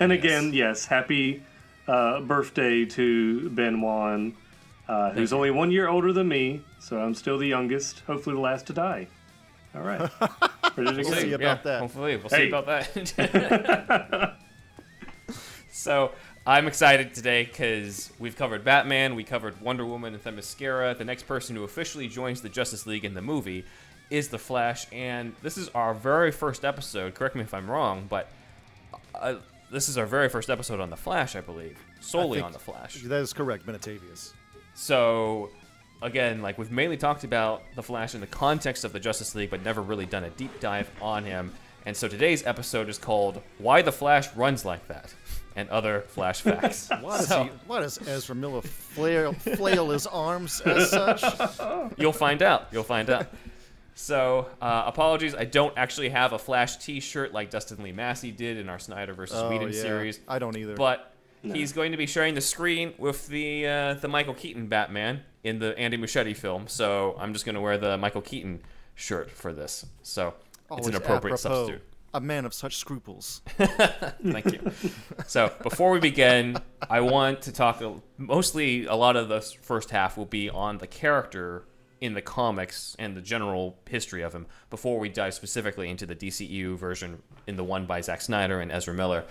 And 0.00 0.10
again, 0.10 0.52
yes, 0.54 0.86
happy 0.86 1.42
uh, 1.88 2.20
birthday 2.20 2.84
to 2.84 3.48
Ben 3.50 3.80
Wan, 3.80 4.34
uh, 4.88 5.10
who's 5.10 5.32
only 5.32 5.50
one 5.50 5.70
year 5.70 5.88
older 5.88 6.12
than 6.12 6.28
me, 6.28 6.62
so 6.78 6.98
I'm 6.98 7.14
still 7.14 7.38
the 7.38 7.46
youngest, 7.48 8.00
hopefully 8.00 8.34
the 8.36 8.40
last 8.40 8.66
to 8.68 8.72
die. 8.72 9.08
All 9.74 9.82
right. 9.82 10.00
Ready 10.76 10.96
to 10.96 11.02
go? 11.02 11.12
see 11.14 11.32
about 11.32 11.64
that. 11.64 11.80
Hopefully, 11.80 12.16
we'll 12.16 12.28
Hey. 12.28 12.44
see 12.44 12.48
about 12.48 12.66
that. 12.66 14.36
so 15.72 16.12
I'm 16.46 16.66
excited 16.66 17.14
today 17.14 17.44
because 17.44 18.12
we've 18.18 18.36
covered 18.36 18.64
Batman, 18.64 19.14
we 19.14 19.24
covered 19.24 19.60
Wonder 19.60 19.86
Woman 19.86 20.14
and 20.14 20.22
Themyscira. 20.22 20.96
The 20.96 21.04
next 21.04 21.22
person 21.26 21.56
who 21.56 21.64
officially 21.64 22.08
joins 22.08 22.42
the 22.42 22.48
Justice 22.48 22.86
League 22.86 23.04
in 23.04 23.14
the 23.14 23.22
movie 23.22 23.64
is 24.10 24.28
the 24.28 24.38
Flash, 24.38 24.86
and 24.92 25.34
this 25.42 25.56
is 25.56 25.68
our 25.70 25.94
very 25.94 26.30
first 26.32 26.64
episode. 26.66 27.14
Correct 27.14 27.34
me 27.34 27.40
if 27.42 27.54
I'm 27.54 27.70
wrong, 27.70 28.06
but 28.10 28.28
uh, 29.14 29.36
this 29.72 29.88
is 29.88 29.98
our 29.98 30.06
very 30.06 30.28
first 30.28 30.50
episode 30.50 30.78
on 30.80 30.90
the 30.90 30.96
Flash, 30.96 31.34
I 31.34 31.40
believe, 31.40 31.78
solely 32.00 32.38
think- 32.38 32.46
on 32.46 32.52
the 32.52 32.58
Flash. 32.58 33.02
That 33.02 33.20
is 33.20 33.32
correct, 33.32 33.66
Ben 33.66 33.74
Atavius. 33.74 34.32
So, 34.74 35.50
again, 36.00 36.42
like 36.42 36.58
we've 36.58 36.70
mainly 36.70 36.96
talked 36.96 37.24
about 37.24 37.62
the 37.74 37.82
Flash 37.82 38.14
in 38.14 38.20
the 38.20 38.26
context 38.26 38.84
of 38.84 38.92
the 38.92 39.00
Justice 39.00 39.34
League, 39.34 39.50
but 39.50 39.62
never 39.64 39.82
really 39.82 40.06
done 40.06 40.24
a 40.24 40.30
deep 40.30 40.60
dive 40.60 40.90
on 41.00 41.24
him. 41.24 41.52
And 41.84 41.96
so 41.96 42.06
today's 42.06 42.46
episode 42.46 42.88
is 42.88 42.96
called 42.98 43.42
"Why 43.58 43.82
the 43.82 43.90
Flash 43.92 44.32
Runs 44.36 44.64
Like 44.64 44.86
That" 44.88 45.12
and 45.56 45.68
other 45.68 46.02
Flash 46.02 46.40
facts. 46.42 46.88
Why 47.00 47.18
does 47.18 47.28
So, 47.28 47.44
he 47.44 47.50
why 47.66 47.80
does 47.80 47.98
Ezra 48.06 48.34
Miller 48.36 48.62
flail 48.62 49.32
flail 49.32 49.90
his 49.90 50.06
arms 50.06 50.60
as 50.60 50.90
such? 50.90 51.24
You'll 51.98 52.12
find 52.12 52.40
out. 52.42 52.68
You'll 52.72 52.84
find 52.84 53.10
out. 53.10 53.26
So, 53.94 54.48
uh, 54.60 54.84
apologies. 54.86 55.34
I 55.34 55.44
don't 55.44 55.76
actually 55.76 56.08
have 56.08 56.32
a 56.32 56.38
Flash 56.38 56.76
T-shirt 56.78 57.32
like 57.32 57.50
Dustin 57.50 57.82
Lee 57.82 57.92
Massey 57.92 58.30
did 58.30 58.56
in 58.56 58.68
our 58.68 58.78
Snyder 58.78 59.12
versus 59.14 59.36
Oh, 59.38 59.50
Whedon 59.50 59.72
yeah. 59.72 59.80
series. 59.80 60.20
I 60.26 60.38
don't 60.38 60.56
either. 60.56 60.74
but 60.76 61.12
he's 61.42 61.72
going 61.72 61.90
to 61.92 61.98
be 61.98 62.06
sharing 62.06 62.34
the 62.34 62.40
screen 62.40 62.94
with 62.98 63.26
the 63.28 63.66
uh, 63.66 63.94
the 63.94 64.08
Michael 64.08 64.34
Keaton 64.34 64.66
Batman 64.68 65.22
in 65.44 65.58
the 65.58 65.76
Andy 65.78 65.98
Muschietti 65.98 66.36
film. 66.36 66.68
So 66.68 67.16
I'm 67.18 67.32
just 67.32 67.44
going 67.44 67.54
to 67.56 67.60
wear 67.60 67.76
the 67.78 67.98
Michael 67.98 68.22
Keaton 68.22 68.62
shirt 68.94 69.30
for 69.30 69.52
this. 69.52 69.84
So 70.02 70.34
it's 70.70 70.86
an 70.86 70.94
appropriate 70.94 71.34
apropos. 71.34 71.56
substitute. 71.66 71.82
A 72.14 72.20
man 72.20 72.44
of 72.44 72.52
such 72.52 72.76
scruples. 72.76 73.40
Thank 73.56 74.52
you. 74.52 74.70
so 75.26 75.50
before 75.62 75.90
we 75.92 75.98
begin, 75.98 76.58
I 76.90 77.00
want 77.00 77.40
to 77.42 77.52
talk 77.52 77.82
mostly 78.18 78.84
a 78.84 78.94
lot 78.94 79.16
of 79.16 79.28
the 79.30 79.40
first 79.40 79.90
half 79.90 80.18
will 80.18 80.26
be 80.26 80.50
on 80.50 80.76
the 80.76 80.86
character 80.86 81.64
in 82.02 82.14
the 82.14 82.20
comics 82.20 82.96
and 82.98 83.16
the 83.16 83.20
general 83.20 83.78
history 83.88 84.22
of 84.22 84.34
him 84.34 84.44
before 84.70 84.98
we 84.98 85.08
dive 85.08 85.32
specifically 85.32 85.88
into 85.88 86.04
the 86.04 86.16
DCEU 86.16 86.76
version 86.76 87.22
in 87.46 87.54
the 87.54 87.62
one 87.62 87.86
by 87.86 88.00
Zack 88.00 88.20
Snyder 88.20 88.60
and 88.60 88.72
Ezra 88.72 88.92
Miller. 88.92 89.24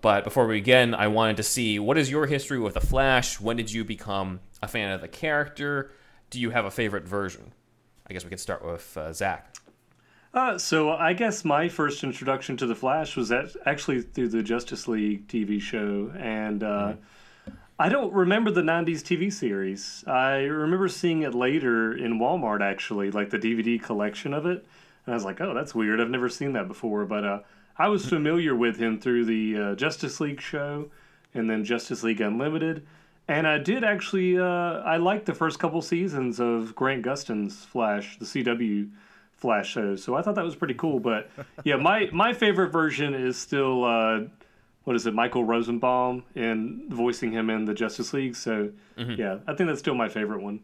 But 0.00 0.22
before 0.22 0.46
we 0.46 0.58
begin, 0.58 0.94
I 0.94 1.08
wanted 1.08 1.36
to 1.38 1.42
see 1.42 1.80
what 1.80 1.98
is 1.98 2.08
your 2.08 2.26
history 2.26 2.60
with 2.60 2.74
the 2.74 2.80
Flash? 2.80 3.40
When 3.40 3.56
did 3.56 3.72
you 3.72 3.84
become 3.84 4.38
a 4.62 4.68
fan 4.68 4.92
of 4.92 5.00
the 5.00 5.08
character? 5.08 5.90
Do 6.30 6.40
you 6.40 6.50
have 6.50 6.64
a 6.64 6.70
favorite 6.70 7.08
version? 7.08 7.52
I 8.08 8.12
guess 8.12 8.22
we 8.22 8.30
could 8.30 8.38
start 8.38 8.64
with 8.64 8.96
uh, 8.96 9.12
Zach. 9.12 9.56
Uh, 10.32 10.56
so 10.58 10.92
I 10.92 11.14
guess 11.14 11.44
my 11.44 11.68
first 11.68 12.04
introduction 12.04 12.56
to 12.58 12.66
the 12.66 12.76
Flash 12.76 13.16
was 13.16 13.32
actually 13.66 14.00
through 14.00 14.28
the 14.28 14.44
Justice 14.44 14.86
League 14.86 15.26
TV 15.26 15.60
show, 15.60 16.12
and 16.16 16.62
uh, 16.62 16.94
I 17.78 17.88
don't 17.88 18.12
remember 18.12 18.50
the 18.50 18.62
'90s 18.62 19.02
TV 19.02 19.32
series. 19.32 20.04
I 20.06 20.42
remember 20.42 20.88
seeing 20.88 21.22
it 21.22 21.34
later 21.34 21.96
in 21.96 22.18
Walmart, 22.18 22.60
actually, 22.62 23.10
like 23.10 23.30
the 23.30 23.38
DVD 23.38 23.82
collection 23.82 24.34
of 24.34 24.46
it, 24.46 24.64
and 25.06 25.12
I 25.12 25.14
was 25.14 25.24
like, 25.24 25.40
"Oh, 25.40 25.54
that's 25.54 25.74
weird. 25.74 26.00
I've 26.00 26.10
never 26.10 26.28
seen 26.28 26.52
that 26.52 26.68
before." 26.68 27.04
But 27.06 27.24
uh, 27.24 27.40
I 27.78 27.88
was 27.88 28.06
familiar 28.08 28.54
with 28.54 28.76
him 28.76 29.00
through 29.00 29.24
the 29.24 29.58
uh, 29.58 29.74
Justice 29.74 30.20
League 30.20 30.40
show, 30.40 30.90
and 31.34 31.48
then 31.48 31.64
Justice 31.64 32.02
League 32.02 32.20
Unlimited. 32.20 32.86
And 33.28 33.46
I 33.46 33.58
did 33.58 33.84
actually, 33.84 34.38
uh, 34.38 34.44
I 34.44 34.96
liked 34.96 35.26
the 35.26 35.34
first 35.34 35.58
couple 35.58 35.80
seasons 35.80 36.40
of 36.40 36.74
Grant 36.74 37.02
Gustin's 37.02 37.64
Flash, 37.64 38.18
the 38.18 38.24
CW 38.24 38.90
Flash 39.36 39.70
show. 39.70 39.96
So 39.96 40.16
I 40.16 40.22
thought 40.22 40.34
that 40.34 40.44
was 40.44 40.56
pretty 40.56 40.74
cool. 40.74 41.00
But 41.00 41.30
yeah, 41.64 41.76
my 41.76 42.10
my 42.12 42.32
favorite 42.32 42.70
version 42.70 43.14
is 43.14 43.36
still 43.36 43.84
uh, 43.84 44.20
what 44.84 44.96
is 44.96 45.06
it, 45.06 45.14
Michael 45.14 45.44
Rosenbaum, 45.44 46.24
and 46.34 46.92
voicing 46.92 47.32
him 47.32 47.50
in 47.50 47.64
the 47.64 47.74
Justice 47.74 48.12
League. 48.12 48.36
So 48.36 48.72
yeah, 48.96 49.38
I 49.46 49.54
think 49.54 49.68
that's 49.68 49.78
still 49.78 49.94
my 49.94 50.08
favorite 50.08 50.42
one. 50.42 50.60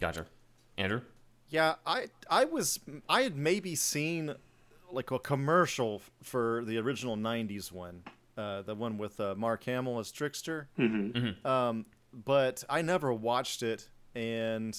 Gotcha. 0.00 0.26
Andrew? 0.78 1.02
Yeah, 1.48 1.74
I 1.86 2.06
I 2.28 2.44
was 2.44 2.80
I 3.08 3.22
had 3.22 3.36
maybe 3.36 3.74
seen 3.74 4.34
like 4.90 5.10
a 5.10 5.18
commercial 5.18 6.02
for 6.22 6.64
the 6.64 6.78
original 6.78 7.16
'90s 7.16 7.70
one, 7.70 8.02
uh, 8.36 8.62
the 8.62 8.74
one 8.74 8.98
with 8.98 9.20
uh, 9.20 9.34
Mark 9.36 9.64
Hamill 9.64 9.98
as 9.98 10.10
Trickster. 10.10 10.68
Mm-hmm. 10.78 11.46
Um, 11.46 11.86
but 12.12 12.64
I 12.68 12.82
never 12.82 13.12
watched 13.12 13.62
it, 13.62 13.88
and 14.14 14.76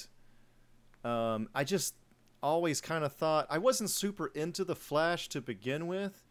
um, 1.03 1.49
I 1.55 1.63
just 1.63 1.95
always 2.43 2.81
kind 2.81 3.03
of 3.03 3.13
thought 3.13 3.47
I 3.49 3.57
wasn't 3.57 3.89
super 3.89 4.27
into 4.27 4.63
the 4.63 4.75
Flash 4.75 5.29
to 5.29 5.41
begin 5.41 5.87
with, 5.87 6.23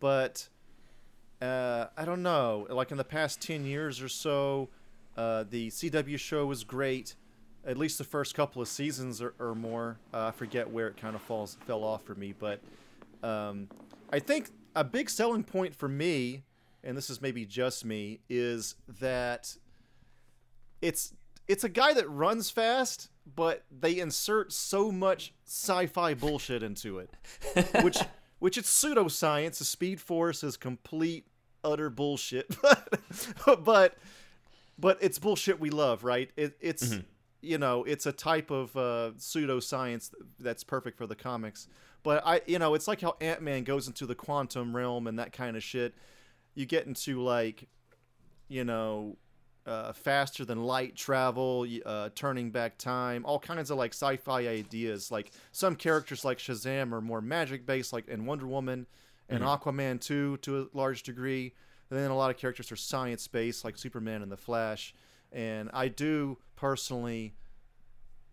but 0.00 0.48
uh, 1.40 1.86
I 1.96 2.04
don't 2.04 2.22
know. 2.22 2.66
Like 2.70 2.90
in 2.90 2.96
the 2.96 3.04
past 3.04 3.40
ten 3.40 3.64
years 3.64 4.00
or 4.00 4.08
so, 4.08 4.68
uh, 5.16 5.44
the 5.48 5.68
CW 5.68 6.18
show 6.18 6.46
was 6.46 6.64
great. 6.64 7.14
At 7.66 7.76
least 7.76 7.98
the 7.98 8.04
first 8.04 8.34
couple 8.34 8.62
of 8.62 8.68
seasons 8.68 9.20
or, 9.20 9.34
or 9.38 9.54
more. 9.54 9.98
Uh, 10.14 10.26
I 10.26 10.30
forget 10.30 10.70
where 10.70 10.88
it 10.88 10.96
kind 10.96 11.14
of 11.14 11.22
falls 11.22 11.56
fell 11.66 11.84
off 11.84 12.04
for 12.04 12.14
me, 12.14 12.32
but 12.38 12.60
um, 13.22 13.68
I 14.12 14.20
think 14.20 14.50
a 14.74 14.84
big 14.84 15.10
selling 15.10 15.42
point 15.42 15.74
for 15.74 15.88
me, 15.88 16.44
and 16.84 16.96
this 16.96 17.10
is 17.10 17.20
maybe 17.20 17.44
just 17.44 17.84
me, 17.84 18.20
is 18.28 18.76
that 19.00 19.56
it's 20.80 21.12
it's 21.48 21.64
a 21.64 21.68
guy 21.68 21.92
that 21.94 22.08
runs 22.08 22.50
fast, 22.50 23.08
but 23.34 23.64
they 23.70 23.98
insert 23.98 24.52
so 24.52 24.92
much 24.92 25.32
sci-fi 25.46 26.14
bullshit 26.14 26.62
into 26.62 26.98
it, 26.98 27.10
which 27.82 27.98
which 28.38 28.58
it's 28.58 28.72
pseudoscience. 28.72 29.58
The 29.58 29.64
Speed 29.64 30.00
Force 30.00 30.42
is 30.44 30.56
complete 30.56 31.26
utter 31.64 31.90
bullshit, 31.90 32.56
but 32.62 33.64
but 33.64 33.98
but 34.78 34.98
it's 35.00 35.18
bullshit 35.18 35.58
we 35.60 35.70
love, 35.70 36.04
right? 36.04 36.30
It, 36.36 36.56
it's 36.60 36.98
you 37.40 37.58
know 37.58 37.84
it's 37.84 38.06
a 38.06 38.12
type 38.12 38.50
of 38.50 38.76
uh, 38.76 39.12
pseudoscience 39.18 40.12
that's 40.38 40.64
perfect 40.64 40.98
for 40.98 41.06
the 41.06 41.16
comics. 41.16 41.68
But 42.02 42.22
I 42.24 42.40
you 42.46 42.58
know 42.58 42.74
it's 42.74 42.88
like 42.88 43.00
how 43.00 43.16
Ant 43.20 43.42
Man 43.42 43.64
goes 43.64 43.86
into 43.86 44.06
the 44.06 44.14
quantum 44.14 44.74
realm 44.74 45.06
and 45.06 45.18
that 45.18 45.32
kind 45.32 45.56
of 45.56 45.62
shit. 45.62 45.94
You 46.54 46.66
get 46.66 46.86
into 46.86 47.20
like 47.22 47.68
you 48.48 48.64
know 48.64 49.16
uh, 49.68 49.92
faster 49.92 50.44
than 50.44 50.62
light 50.62 50.96
travel, 50.96 51.66
uh, 51.84 52.08
turning 52.14 52.50
back 52.50 52.78
time, 52.78 53.24
all 53.26 53.38
kinds 53.38 53.70
of 53.70 53.76
like 53.76 53.92
sci-fi 53.92 54.48
ideas. 54.48 55.10
Like 55.10 55.30
some 55.52 55.76
characters 55.76 56.24
like 56.24 56.38
Shazam 56.38 56.92
are 56.92 57.00
more 57.00 57.20
magic 57.20 57.66
based, 57.66 57.92
like 57.92 58.08
in 58.08 58.24
Wonder 58.24 58.46
Woman 58.46 58.86
and 59.28 59.42
Aquaman 59.42 60.00
too, 60.00 60.38
to 60.38 60.60
a 60.62 60.66
large 60.72 61.02
degree. 61.02 61.52
And 61.90 61.98
then 61.98 62.10
a 62.10 62.16
lot 62.16 62.30
of 62.30 62.38
characters 62.38 62.72
are 62.72 62.76
science 62.76 63.28
based, 63.28 63.64
like 63.64 63.76
Superman 63.76 64.22
and 64.22 64.32
the 64.32 64.36
Flash. 64.36 64.94
And 65.32 65.70
I 65.74 65.88
do 65.88 66.38
personally 66.56 67.34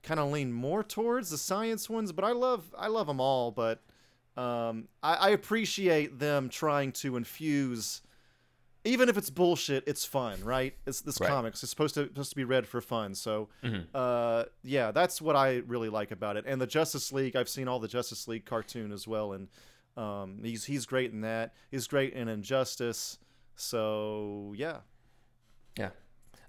kind 0.03 0.19
of 0.19 0.31
lean 0.31 0.53
more 0.53 0.83
towards 0.83 1.29
the 1.29 1.37
science 1.37 1.89
ones, 1.89 2.11
but 2.11 2.23
I 2.23 2.31
love 2.31 2.73
I 2.77 2.87
love 2.87 3.07
them 3.07 3.19
all. 3.19 3.51
But 3.51 3.81
um, 4.37 4.87
I, 5.03 5.15
I 5.15 5.29
appreciate 5.29 6.19
them 6.19 6.47
trying 6.49 6.91
to 6.93 7.17
infuse 7.17 8.01
even 8.85 9.09
if 9.09 9.17
it's 9.17 9.29
bullshit, 9.29 9.83
it's 9.87 10.05
fun, 10.05 10.41
right? 10.43 10.73
It's 10.85 11.01
this 11.01 11.19
Right. 11.19 11.29
comics. 11.29 11.61
It's 11.63 11.69
supposed 11.71 11.95
to 11.95 12.03
supposed 12.05 12.29
to 12.29 12.35
be 12.35 12.43
read 12.45 12.67
for 12.67 12.79
fun. 12.81 13.15
So, 13.15 13.49
uh, 13.93 14.45
yeah, 14.63 14.91
that's 14.91 15.21
what 15.21 15.35
I 15.35 15.57
really 15.67 15.89
like 15.89 16.11
about 16.11 16.37
it. 16.37 16.45
And 16.47 16.61
the 16.61 16.67
Justice 16.67 17.11
League, 17.11 17.35
I've 17.35 17.49
seen 17.49 17.67
all 17.67 17.79
the 17.79 17.87
Justice 17.87 18.27
League 18.27 18.45
cartoon 18.45 18.91
as 18.91 19.07
well, 19.07 19.33
and 19.33 19.47
um, 19.97 20.39
he's 20.43 20.65
he's 20.65 20.85
great 20.85 21.11
in 21.11 21.21
that. 21.21 21.53
He's 21.71 21.87
great 21.87 22.13
in 22.13 22.27
Injustice. 22.27 23.17
So 23.55 24.53
yeah, 24.55 24.77
Yeah. 25.77 25.89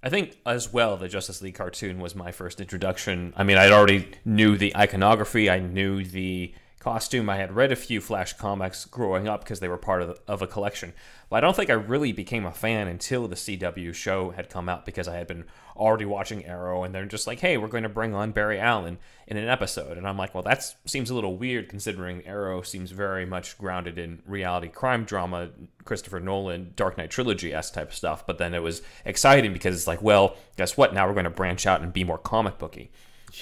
I 0.03 0.09
think 0.11 0.37
as 0.45 0.73
well 0.73 0.97
the 0.97 1.09
Justice 1.09 1.41
League 1.43 1.55
cartoon 1.55 1.99
was 1.99 2.15
my 2.15 2.31
first 2.33 2.61
introduction. 2.61 3.33
I 3.37 3.43
mean, 3.45 3.57
I'd 3.57 3.73
already 3.73 4.09
knew 4.25 4.57
the 4.57 4.77
iconography, 4.77 5.49
I 5.51 5.59
knew 5.59 6.05
the 6.05 6.53
costume. 6.87 7.29
I 7.29 7.39
had 7.39 7.57
read 7.57 7.73
a 7.73 7.77
few 7.77 8.01
Flash 8.01 8.35
comics 8.35 8.85
growing 8.85 9.27
up 9.27 9.41
because 9.43 9.59
they 9.59 9.67
were 9.67 9.77
part 9.77 10.03
of, 10.03 10.21
of 10.29 10.41
a 10.41 10.47
collection. 10.47 10.93
But 11.29 11.39
I 11.39 11.41
don't 11.41 11.57
think 11.57 11.69
I 11.69 11.73
really 11.73 12.13
became 12.13 12.47
a 12.47 12.53
fan 12.53 12.87
until 12.87 13.27
the 13.27 13.35
CW 13.35 13.93
show 13.93 14.31
had 14.31 14.49
come 14.49 14.69
out 14.69 14.87
because 14.87 15.09
I 15.09 15.17
had 15.17 15.27
been 15.27 15.47
already 15.77 16.05
watching 16.05 16.45
Arrow 16.45 16.85
and 16.85 16.95
they're 16.95 17.05
just 17.05 17.27
like, 17.27 17.41
"Hey, 17.41 17.57
we're 17.57 17.67
going 17.67 17.83
to 17.83 17.89
bring 17.89 18.15
on 18.15 18.31
Barry 18.31 18.61
Allen 18.61 18.99
in 19.27 19.37
an 19.37 19.49
episode." 19.49 19.99
And 19.99 20.07
I'm 20.07 20.17
like, 20.17 20.33
"Well, 20.33 20.45
that 20.45 20.65
seems 20.85 21.11
a 21.11 21.15
little 21.17 21.37
weird 21.37 21.69
considering 21.69 22.25
Arrow 22.25 22.63
seems 22.63 22.93
very 22.93 23.27
much 23.27 23.59
grounded 23.59 23.99
in 23.99 24.23
reality 24.25 24.69
crime 24.69 25.03
drama, 25.03 25.51
Christopher 25.85 26.21
Nolan 26.21 26.73
Dark 26.77 26.97
Knight 26.97 27.11
trilogy 27.11 27.53
s 27.53 27.69
type 27.69 27.93
stuff." 27.93 28.25
But 28.29 28.39
then 28.39 28.55
it 28.55 28.63
was 28.63 28.83
exciting 29.05 29.53
because 29.53 29.75
it's 29.75 29.89
like, 29.89 30.03
"Well, 30.03 30.37
guess 30.57 30.77
what? 30.77 30.95
Now 30.95 31.09
we're 31.09 31.15
going 31.15 31.25
to 31.25 31.31
branch 31.31 31.67
out 31.67 31.83
and 31.83 31.93
be 31.93 32.05
more 32.05 32.19
comic 32.19 32.59
booky." 32.59 32.93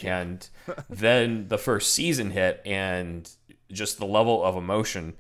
And 0.02 0.48
then 0.88 1.48
the 1.48 1.58
first 1.58 1.92
season 1.92 2.30
hit, 2.30 2.60
and 2.64 3.30
just 3.70 3.98
the 3.98 4.06
level 4.06 4.42
of 4.42 4.56
emotion 4.56 5.14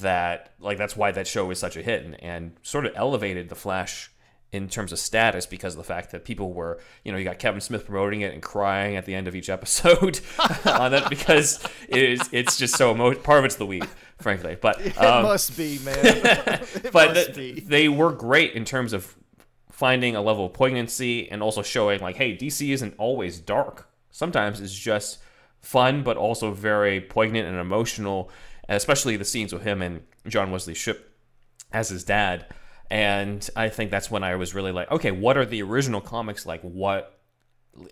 that, 0.00 0.52
like, 0.58 0.78
that's 0.78 0.96
why 0.96 1.12
that 1.12 1.26
show 1.26 1.46
was 1.46 1.58
such 1.58 1.76
a 1.76 1.82
hit 1.82 2.04
and, 2.04 2.22
and 2.22 2.52
sort 2.62 2.86
of 2.86 2.92
elevated 2.96 3.48
The 3.48 3.54
Flash 3.54 4.10
in 4.52 4.68
terms 4.68 4.92
of 4.92 4.98
status 4.98 5.44
because 5.44 5.74
of 5.74 5.78
the 5.78 5.84
fact 5.84 6.12
that 6.12 6.24
people 6.24 6.52
were, 6.52 6.80
you 7.04 7.12
know, 7.12 7.18
you 7.18 7.24
got 7.24 7.38
Kevin 7.38 7.60
Smith 7.60 7.84
promoting 7.84 8.22
it 8.22 8.32
and 8.32 8.42
crying 8.42 8.96
at 8.96 9.04
the 9.04 9.14
end 9.14 9.28
of 9.28 9.34
each 9.34 9.50
episode 9.50 10.20
on 10.64 10.94
it 10.94 11.08
because 11.08 11.62
it 11.88 12.02
is, 12.02 12.28
it's 12.32 12.56
just 12.56 12.76
so 12.76 12.92
emo- 12.92 13.14
part 13.14 13.40
of 13.40 13.44
it's 13.44 13.56
the 13.56 13.66
weed, 13.66 13.86
frankly. 14.18 14.56
But 14.60 14.80
it 14.80 14.98
um, 15.00 15.24
must 15.24 15.56
be 15.56 15.78
man. 15.80 15.96
it 16.02 16.92
but 16.92 17.34
be. 17.34 17.60
they 17.60 17.88
were 17.88 18.12
great 18.12 18.52
in 18.52 18.64
terms 18.64 18.92
of 18.92 19.16
finding 19.76 20.16
a 20.16 20.22
level 20.22 20.46
of 20.46 20.54
poignancy 20.54 21.30
and 21.30 21.42
also 21.42 21.62
showing 21.62 22.00
like 22.00 22.16
hey 22.16 22.34
dc 22.34 22.66
isn't 22.66 22.94
always 22.96 23.38
dark 23.38 23.90
sometimes 24.16 24.60
it's 24.60 24.72
just 24.72 25.18
fun 25.60 26.02
but 26.02 26.16
also 26.16 26.52
very 26.52 27.00
poignant 27.00 27.46
and 27.46 27.58
emotional 27.58 28.30
especially 28.68 29.16
the 29.16 29.24
scenes 29.24 29.52
with 29.52 29.62
him 29.62 29.82
and 29.82 30.00
john 30.26 30.50
wesley 30.50 30.74
shipp 30.74 31.12
as 31.72 31.88
his 31.88 32.02
dad 32.02 32.46
and 32.90 33.50
i 33.56 33.68
think 33.68 33.90
that's 33.90 34.10
when 34.10 34.22
i 34.22 34.34
was 34.34 34.54
really 34.54 34.72
like 34.72 34.90
okay 34.90 35.10
what 35.10 35.36
are 35.36 35.44
the 35.44 35.62
original 35.62 36.00
comics 36.00 36.46
like 36.46 36.62
what 36.62 37.12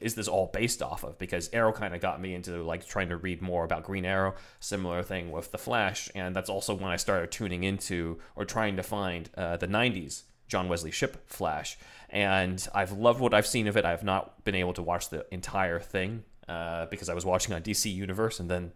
is 0.00 0.14
this 0.14 0.28
all 0.28 0.50
based 0.52 0.80
off 0.80 1.04
of? 1.04 1.18
Because 1.18 1.50
Arrow 1.52 1.70
kind 1.70 1.94
of 1.94 2.00
got 2.00 2.18
me 2.18 2.34
into 2.34 2.62
like 2.62 2.86
trying 2.86 3.10
to 3.10 3.18
read 3.18 3.42
more 3.42 3.64
about 3.64 3.84
Green 3.84 4.06
Arrow. 4.06 4.34
Similar 4.60 5.02
thing 5.02 5.30
with 5.30 5.52
the 5.52 5.58
Flash, 5.58 6.08
and 6.14 6.34
that's 6.34 6.48
also 6.48 6.74
when 6.74 6.90
I 6.90 6.96
started 6.96 7.30
tuning 7.30 7.64
into 7.64 8.18
or 8.34 8.46
trying 8.46 8.76
to 8.76 8.82
find 8.82 9.28
uh, 9.36 9.58
the 9.58 9.68
'90s 9.68 10.22
John 10.48 10.68
Wesley 10.68 10.90
Shipp 10.90 11.28
Flash. 11.28 11.76
And 12.10 12.66
I've 12.74 12.92
loved 12.92 13.20
what 13.20 13.34
I've 13.34 13.46
seen 13.46 13.66
of 13.66 13.76
it. 13.76 13.84
I've 13.84 14.04
not 14.04 14.44
been 14.44 14.54
able 14.54 14.72
to 14.74 14.82
watch 14.82 15.08
the 15.08 15.26
entire 15.32 15.80
thing 15.80 16.24
uh, 16.48 16.86
because 16.86 17.08
I 17.08 17.14
was 17.14 17.24
watching 17.24 17.54
on 17.54 17.62
DC 17.62 17.92
Universe, 17.92 18.40
and 18.40 18.50
then 18.50 18.72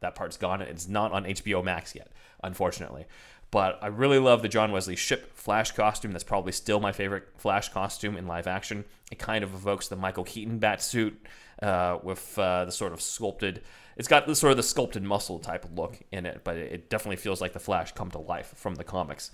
that 0.00 0.14
part's 0.14 0.36
gone. 0.36 0.62
It's 0.62 0.88
not 0.88 1.12
on 1.12 1.24
HBO 1.24 1.62
Max 1.62 1.94
yet, 1.94 2.12
unfortunately. 2.42 3.06
But 3.50 3.78
I 3.82 3.86
really 3.86 4.18
love 4.18 4.42
the 4.42 4.48
John 4.48 4.72
Wesley 4.72 4.96
Shipp 4.96 5.34
Flash 5.34 5.72
costume. 5.72 6.12
That's 6.12 6.24
probably 6.24 6.52
still 6.52 6.80
my 6.80 6.92
favorite 6.92 7.28
Flash 7.36 7.70
costume 7.70 8.16
in 8.16 8.26
live 8.26 8.46
action. 8.46 8.84
It 9.10 9.18
kind 9.18 9.42
of 9.42 9.54
evokes 9.54 9.88
the 9.88 9.96
Michael 9.96 10.24
Keaton 10.24 10.58
bat 10.58 10.82
suit 10.82 11.18
uh, 11.62 11.98
with 12.02 12.38
uh, 12.38 12.66
the 12.66 12.72
sort 12.72 12.92
of 12.92 13.00
sculpted. 13.00 13.62
It's 13.96 14.06
got 14.06 14.26
the 14.26 14.36
sort 14.36 14.50
of 14.50 14.58
the 14.58 14.62
sculpted 14.62 15.02
muscle 15.02 15.38
type 15.38 15.66
look 15.74 15.98
in 16.12 16.26
it, 16.26 16.42
but 16.44 16.56
it 16.56 16.90
definitely 16.90 17.16
feels 17.16 17.40
like 17.40 17.54
the 17.54 17.58
Flash 17.58 17.92
come 17.92 18.10
to 18.10 18.18
life 18.18 18.52
from 18.54 18.74
the 18.74 18.84
comics. 18.84 19.30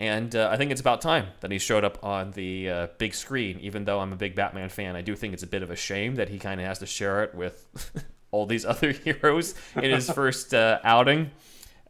And 0.00 0.34
uh, 0.36 0.48
I 0.50 0.56
think 0.56 0.70
it's 0.70 0.80
about 0.80 1.00
time 1.00 1.26
that 1.40 1.50
he 1.50 1.58
showed 1.58 1.84
up 1.84 2.02
on 2.04 2.30
the 2.32 2.70
uh, 2.70 2.86
big 2.98 3.14
screen. 3.14 3.58
Even 3.60 3.84
though 3.84 3.98
I'm 3.98 4.12
a 4.12 4.16
big 4.16 4.36
Batman 4.36 4.68
fan, 4.68 4.94
I 4.94 5.02
do 5.02 5.16
think 5.16 5.34
it's 5.34 5.42
a 5.42 5.48
bit 5.48 5.62
of 5.62 5.70
a 5.70 5.76
shame 5.76 6.14
that 6.16 6.28
he 6.28 6.38
kind 6.38 6.60
of 6.60 6.66
has 6.66 6.78
to 6.78 6.86
share 6.86 7.24
it 7.24 7.34
with 7.34 7.66
all 8.30 8.46
these 8.46 8.64
other 8.64 8.92
heroes 9.04 9.54
in 9.74 9.90
his 9.90 10.08
first 10.10 10.54
uh, 10.54 10.78
outing. 10.84 11.30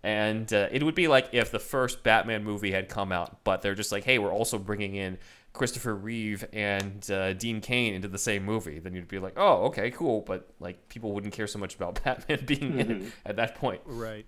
And 0.03 0.51
uh, 0.53 0.69
it 0.71 0.83
would 0.83 0.95
be 0.95 1.09
like 1.09 1.29
if 1.33 1.51
the 1.51 1.59
first 1.59 2.03
Batman 2.03 2.45
movie 2.45 2.71
had 2.71 2.89
come 2.89 3.13
out, 3.13 3.45
but 3.45 3.63
they're 3.63 3.75
just 3.75 3.93
like, 3.93 4.05
hey, 4.05 4.19
we're 4.19 4.33
also 4.33 4.57
bringing 4.57 4.95
in 4.95 5.19
Christopher 5.53 5.95
Reeve 5.95 6.47
and 6.53 7.11
uh, 7.11 7.33
Dean 7.35 7.61
Cain 7.61 7.95
into 7.95 8.09
the 8.09 8.19
same 8.19 8.45
movie. 8.45 8.79
Then 8.79 8.95
you'd 8.95 9.09
be 9.09 9.19
like, 9.19 9.35
oh, 9.37 9.65
okay, 9.67 9.91
cool. 9.91 10.21
But 10.23 10.49
like 10.61 10.89
people 10.89 11.13
wouldn't 11.13 11.35
care 11.35 11.47
so 11.47 11.59
much 11.59 11.75
about 11.75 12.03
Batman 12.05 12.45
being 12.47 12.79
in 12.79 12.91
it 12.91 13.13
at 13.27 13.37
that 13.37 13.57
point. 13.57 13.83
Right. 13.85 14.25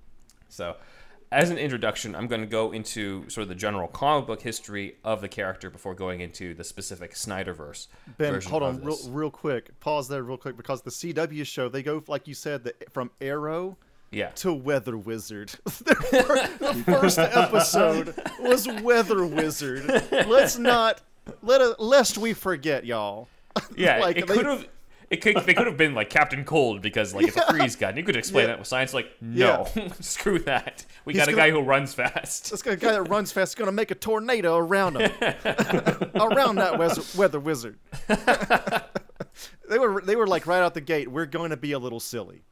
So, 0.48 0.76
as 1.32 1.50
an 1.50 1.58
introduction, 1.58 2.14
I'm 2.16 2.26
going 2.26 2.40
to 2.40 2.46
go 2.46 2.72
into 2.72 3.28
sort 3.28 3.42
of 3.42 3.48
the 3.48 3.54
general 3.54 3.86
comic 3.88 4.26
book 4.26 4.42
history 4.42 4.96
of 5.04 5.20
the 5.20 5.28
character 5.28 5.70
before 5.70 5.94
going 5.94 6.20
into 6.20 6.54
the 6.54 6.64
specific 6.64 7.14
Snyderverse. 7.14 7.86
Ben, 8.18 8.40
hold 8.40 8.62
on, 8.64 8.82
real, 8.82 8.98
real 9.08 9.30
quick. 9.30 9.78
Pause 9.80 10.08
there, 10.08 10.22
real 10.24 10.36
quick, 10.36 10.56
because 10.56 10.82
the 10.82 10.90
CW 10.90 11.46
show 11.46 11.68
they 11.68 11.82
go 11.82 12.02
like 12.08 12.26
you 12.26 12.34
said, 12.34 12.64
the, 12.64 12.74
from 12.90 13.10
Arrow 13.20 13.76
Yeah. 14.10 14.30
to 14.36 14.52
Weather 14.52 14.96
Wizard. 14.98 15.52
The 15.64 16.82
first 16.84 17.18
episode 17.18 18.14
was 18.40 18.66
Weather 18.82 19.24
Wizard. 19.24 19.86
Let's 20.12 20.58
not 20.58 21.00
let 21.42 21.60
a, 21.60 21.76
lest 21.78 22.18
we 22.18 22.32
forget, 22.32 22.84
y'all. 22.84 23.28
Yeah, 23.76 23.98
like, 23.98 24.16
it 24.16 24.26
they- 24.26 24.34
could 24.34 24.46
have. 24.46 24.66
It 25.10 25.16
could 25.22 25.36
they 25.44 25.54
could 25.54 25.66
have 25.66 25.76
been 25.76 25.92
like 25.94 26.08
Captain 26.08 26.44
Cold 26.44 26.80
because 26.82 27.12
like 27.14 27.26
it's 27.26 27.36
a 27.36 27.44
freeze 27.52 27.74
gun. 27.76 27.96
You 27.96 28.04
could 28.04 28.16
explain 28.16 28.44
Yeah. 28.44 28.46
that 28.52 28.58
with 28.60 28.68
science. 28.68 28.94
Like 28.94 29.10
no, 29.20 29.66
screw 30.00 30.38
that. 30.40 30.86
We 31.04 31.12
got 31.14 31.28
a 31.28 31.32
gonna- 31.32 31.42
guy 31.42 31.50
who 31.50 31.60
runs 31.60 31.92
fast. 31.94 32.50
This 32.50 32.62
guy 32.62 32.76
guy 32.76 32.92
that 32.92 33.02
runs 33.04 33.32
fast 33.32 33.50
is 33.50 33.54
gonna 33.56 33.72
make 33.72 33.90
a 33.90 33.94
tornado 33.96 34.56
around 34.56 34.96
him, 35.00 35.10
around 36.14 36.56
that 36.56 36.78
weather, 36.78 37.02
weather 37.16 37.40
wizard. 37.40 37.78
they 39.68 39.78
were 39.78 40.00
they 40.00 40.16
were 40.16 40.26
like 40.26 40.46
right 40.46 40.60
out 40.62 40.74
the 40.74 40.80
gate. 40.80 41.10
We're 41.10 41.26
going 41.26 41.50
to 41.50 41.56
be 41.56 41.72
a 41.72 41.78
little 41.78 42.00
silly. 42.00 42.42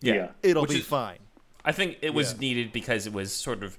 Yeah. 0.00 0.30
It'll 0.42 0.62
Which 0.62 0.70
be 0.72 0.78
is- 0.78 0.86
fine. 0.86 1.18
I 1.64 1.72
think 1.72 1.98
it 2.02 2.12
was 2.12 2.32
Yeah. 2.34 2.38
needed 2.40 2.72
because 2.72 3.06
it 3.06 3.12
was 3.12 3.32
sort 3.32 3.62
of 3.62 3.78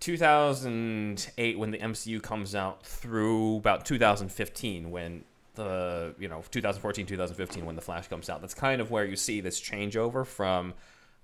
2008 0.00 1.58
when 1.58 1.70
the 1.70 1.78
MCU 1.78 2.20
comes 2.22 2.54
out 2.54 2.84
through 2.84 3.56
about 3.56 3.84
2015 3.84 4.90
when 4.90 5.24
the 5.54 6.14
you 6.18 6.28
know 6.28 6.42
2014 6.50 7.06
2015 7.06 7.64
when 7.64 7.76
the 7.76 7.82
Flash 7.82 8.08
comes 8.08 8.28
out. 8.28 8.40
That's 8.40 8.54
kind 8.54 8.80
of 8.80 8.90
where 8.90 9.04
you 9.04 9.16
see 9.16 9.40
this 9.40 9.60
changeover 9.60 10.26
from 10.26 10.74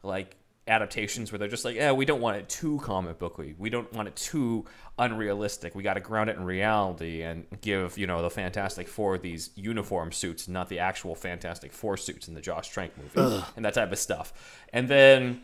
like 0.03 0.37
adaptations 0.67 1.33
where 1.33 1.39
they're 1.39 1.49
just 1.49 1.65
like, 1.65 1.75
yeah, 1.75 1.93
we 1.93 2.05
don't 2.05 2.21
want 2.21 2.37
it 2.37 2.49
too 2.49 2.79
comic 2.83 3.19
booky. 3.19 3.55
We 3.59 3.71
don't 3.71 3.93
want 3.93 4.09
it 4.09 4.17
too 4.17 4.67
unrealistic. 4.99 5.75
We 5.75 5.83
got 5.83 5.95
to 5.95 6.01
ground 6.01 6.31
it 6.31 6.37
in 6.37 6.45
reality 6.45 7.23
and 7.23 7.47
give 7.61 7.99
you 7.99 8.07
know 8.07 8.23
the 8.23 8.31
Fantastic 8.31 8.89
Four 8.89 9.19
these 9.19 9.51
uniform 9.57 10.13
suits, 10.13 10.49
not 10.49 10.69
the 10.69 10.79
actual 10.79 11.15
Fantastic 11.15 11.73
Four 11.73 11.97
suits 11.97 12.29
in 12.29 12.35
the 12.35 12.41
Josh 12.41 12.69
Trank 12.69 12.93
movie 12.97 13.45
and 13.57 13.65
that 13.65 13.75
type 13.75 13.93
of 13.93 13.99
stuff. 13.99 14.33
And 14.73 14.89
then 14.89 15.43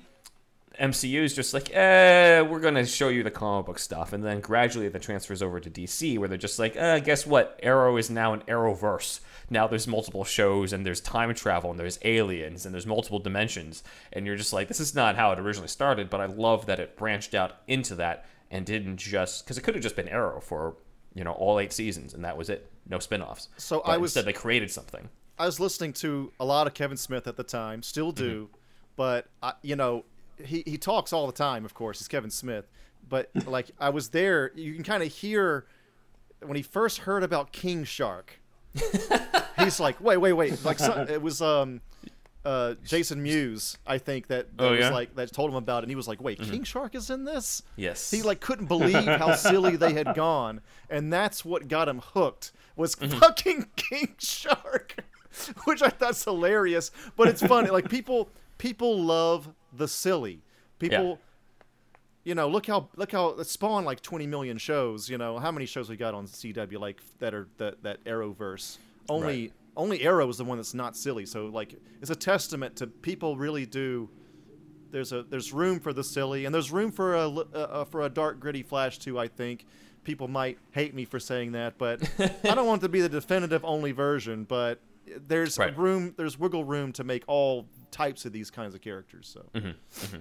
MCU 0.78 1.23
is 1.23 1.35
just 1.35 1.54
like, 1.54 1.75
eh, 1.75 2.40
we're 2.42 2.61
gonna 2.61 2.85
show 2.87 3.09
you 3.09 3.23
the 3.23 3.30
comic 3.30 3.66
book 3.66 3.78
stuff, 3.78 4.12
and 4.12 4.23
then 4.25 4.40
gradually 4.40 4.88
that 4.88 5.02
transfers 5.02 5.42
over 5.42 5.61
to 5.61 5.71
DC, 5.71 6.18
where 6.18 6.28
they're 6.28 6.38
just 6.38 6.59
like, 6.59 6.76
eh, 6.76 6.99
guess 7.00 7.26
what? 7.26 7.59
Arrow 7.62 7.97
is 7.97 8.11
now 8.11 8.33
an 8.33 8.40
Arrowverse. 8.49 9.21
Now 9.50 9.66
there's 9.66 9.87
multiple 9.87 10.25
shows, 10.25 10.73
and 10.73 10.85
there's 10.85 11.00
time 11.00 11.33
travel, 11.35 11.71
and 11.71 11.78
there's 11.78 11.99
aliens, 12.02 12.64
and 12.66 12.75
there's 12.75 12.87
multiple 12.87 13.18
dimensions, 13.18 13.83
and 14.12 14.26
you're 14.26 14.37
just 14.37 14.52
like, 14.52 14.68
this 14.68 14.80
is 14.80 14.95
not 14.95 15.16
how 15.16 15.33
it 15.33 15.38
originally 15.38 15.68
started, 15.68 16.11
but 16.11 16.21
I 16.21 16.26
love 16.26 16.66
that 16.66 16.80
it 16.80 16.97
branched 16.97 17.35
out 17.35 17.56
into 17.66 17.95
that 17.97 18.26
and 18.50 18.64
didn't 18.66 18.97
just 18.99 19.45
because 19.45 19.59
it 19.59 19.62
could 19.62 19.75
have 19.75 19.83
just 19.83 19.97
been 19.97 20.09
Arrow 20.09 20.40
for 20.40 20.76
you 21.14 21.25
know 21.25 21.33
all 21.33 21.59
eight 21.59 21.73
seasons, 21.73 22.12
and 22.14 22.25
that 22.25 22.37
was 22.37 22.49
it, 22.50 22.71
no 22.88 22.99
spin-offs. 22.99 23.49
So 23.56 23.83
But 23.85 23.92
I 23.92 23.97
was- 23.97 24.11
instead 24.11 24.25
they 24.26 24.33
created 24.33 24.71
something. 24.71 25.09
I 25.38 25.47
was 25.47 25.61
listening 25.61 25.92
to 25.95 26.33
a 26.40 26.45
lot 26.47 26.66
of 26.66 26.73
Kevin 26.75 26.97
Smith 26.97 27.26
at 27.26 27.37
the 27.37 27.42
time, 27.45 27.83
still 27.83 28.11
do, 28.11 28.49
but 28.97 29.26
I, 29.42 29.52
you 29.62 29.76
know, 29.76 30.04
he 30.45 30.62
he 30.66 30.76
talks 30.78 31.12
all 31.12 31.26
the 31.26 31.33
time. 31.33 31.64
Of 31.64 31.75
course, 31.75 31.99
he's 31.99 32.09
Kevin 32.09 32.31
Smith, 32.31 32.71
but 33.09 33.31
like 33.47 33.71
I 33.78 33.90
was 33.90 34.09
there, 34.11 34.52
you 34.55 34.75
can 34.75 34.83
kind 34.85 35.02
of 35.02 35.11
hear 35.12 35.66
when 36.45 36.57
he 36.57 36.62
first 36.62 36.99
heard 36.99 37.23
about 37.23 37.52
King 37.52 37.85
Shark. 37.85 38.40
he's 39.59 39.81
like, 39.81 40.00
wait, 40.00 40.19
wait, 40.19 40.33
wait! 40.35 40.64
Like 40.64 40.78
so, 40.78 41.07
it 41.09 41.21
was 41.23 41.40
um. 41.43 41.81
Uh, 42.45 42.76
Jason 42.85 43.25
Mewes, 43.25 43.76
I 43.88 43.99
think 43.99 44.28
that, 44.28 44.57
that 44.57 44.64
Oh, 44.64 44.71
was 44.71 44.78
yeah? 44.78 44.90
like 44.90 45.16
that 45.16 45.33
told 45.33 45.50
him 45.50 45.57
about 45.57 45.78
it, 45.78 45.87
and 45.87 45.90
he 45.90 45.97
was 45.97 46.07
like, 46.07 46.23
"Wait, 46.23 46.38
King 46.40 46.62
Shark 46.62 46.95
is 46.95 47.11
in 47.11 47.25
this?" 47.25 47.61
Yes. 47.75 48.09
He 48.09 48.23
like 48.23 48.38
couldn't 48.38 48.66
believe 48.66 48.95
how 49.05 49.35
silly 49.35 49.75
they 49.75 49.93
had 49.95 50.14
gone, 50.14 50.61
and 50.88 51.12
that's 51.12 51.45
what 51.45 51.66
got 51.66 51.88
him 51.88 52.00
hooked 52.14 52.52
was 52.76 52.95
fucking 52.95 53.66
King 53.76 54.14
Shark, 54.19 54.95
which 55.64 55.83
I 55.83 55.88
thought's 55.88 56.23
hilarious. 56.23 56.93
But 57.16 57.26
it's 57.26 57.43
funny, 57.45 57.71
like 57.71 57.88
people 57.90 58.31
people 58.59 58.97
love 59.02 59.49
the 59.73 59.89
silly. 59.89 60.43
People, 60.79 61.19
you 62.25 62.35
know, 62.35 62.49
look 62.49 62.67
how 62.67 62.89
look 62.97 63.13
how 63.13 63.29
it 63.31 63.47
spawned 63.47 63.87
like 63.87 64.01
20 64.03 64.27
million 64.27 64.59
shows. 64.59 65.09
You 65.09 65.19
know, 65.19 65.39
how 65.39 65.51
many 65.51 65.67
shows 65.67 65.89
we 65.89 65.97
got 65.97 66.15
on 66.15 66.27
CW 66.27 66.79
like 66.79 67.01
that 67.19 67.35
are 67.35 67.49
that 67.59 67.83
that 67.83 68.05
Arrowverse? 68.05 68.79
Only 69.09 69.27
Right. 69.43 69.53
only 69.77 70.03
Arrow 70.03 70.29
is 70.29 70.39
the 70.39 70.45
one 70.45 70.59
that's 70.59 70.75
not 70.75 70.97
silly. 70.97 71.27
So 71.27 71.47
like, 71.47 71.75
it's 72.01 72.11
a 72.11 72.17
testament 72.17 72.77
to 72.77 72.87
people 72.87 73.37
really 73.37 73.65
do 73.67 74.09
there's 74.91 75.13
a 75.13 75.23
there's 75.25 75.53
room 75.53 75.81
for 75.81 75.93
the 75.93 76.05
silly 76.05 76.45
and 76.45 76.55
there's 76.55 76.71
room 76.71 76.93
for 76.93 77.15
a 77.17 77.29
uh, 77.29 77.85
for 77.85 78.03
a 78.03 78.09
dark 78.09 78.39
gritty 78.39 78.63
flash 78.63 78.99
too 78.99 79.19
i 79.19 79.27
think 79.27 79.67
people 80.05 80.29
might 80.29 80.59
hate 80.71 80.95
me 80.95 81.05
for 81.05 81.19
saying 81.19 81.53
that 81.53 81.77
but 81.77 82.01
i 82.45 82.55
don't 82.55 82.67
want 82.69 82.81
it 82.81 82.87
to 82.87 82.89
be 82.89 83.01
the 83.01 83.09
definitive 83.09 83.65
only 83.65 83.91
version 83.91 84.45
but 84.45 84.81
there's 85.27 85.59
Right. 85.59 85.77
room 85.77 86.15
there's 86.17 86.39
wiggle 86.39 86.65
room 86.65 86.93
to 86.93 87.05
make 87.05 87.25
all 87.27 87.67
types 87.91 88.25
of 88.25 88.33
these 88.33 88.51
kinds 88.51 88.75
of 88.75 88.81
characters 88.81 89.29
so 89.33 89.47
Mm-hmm. 89.55 90.19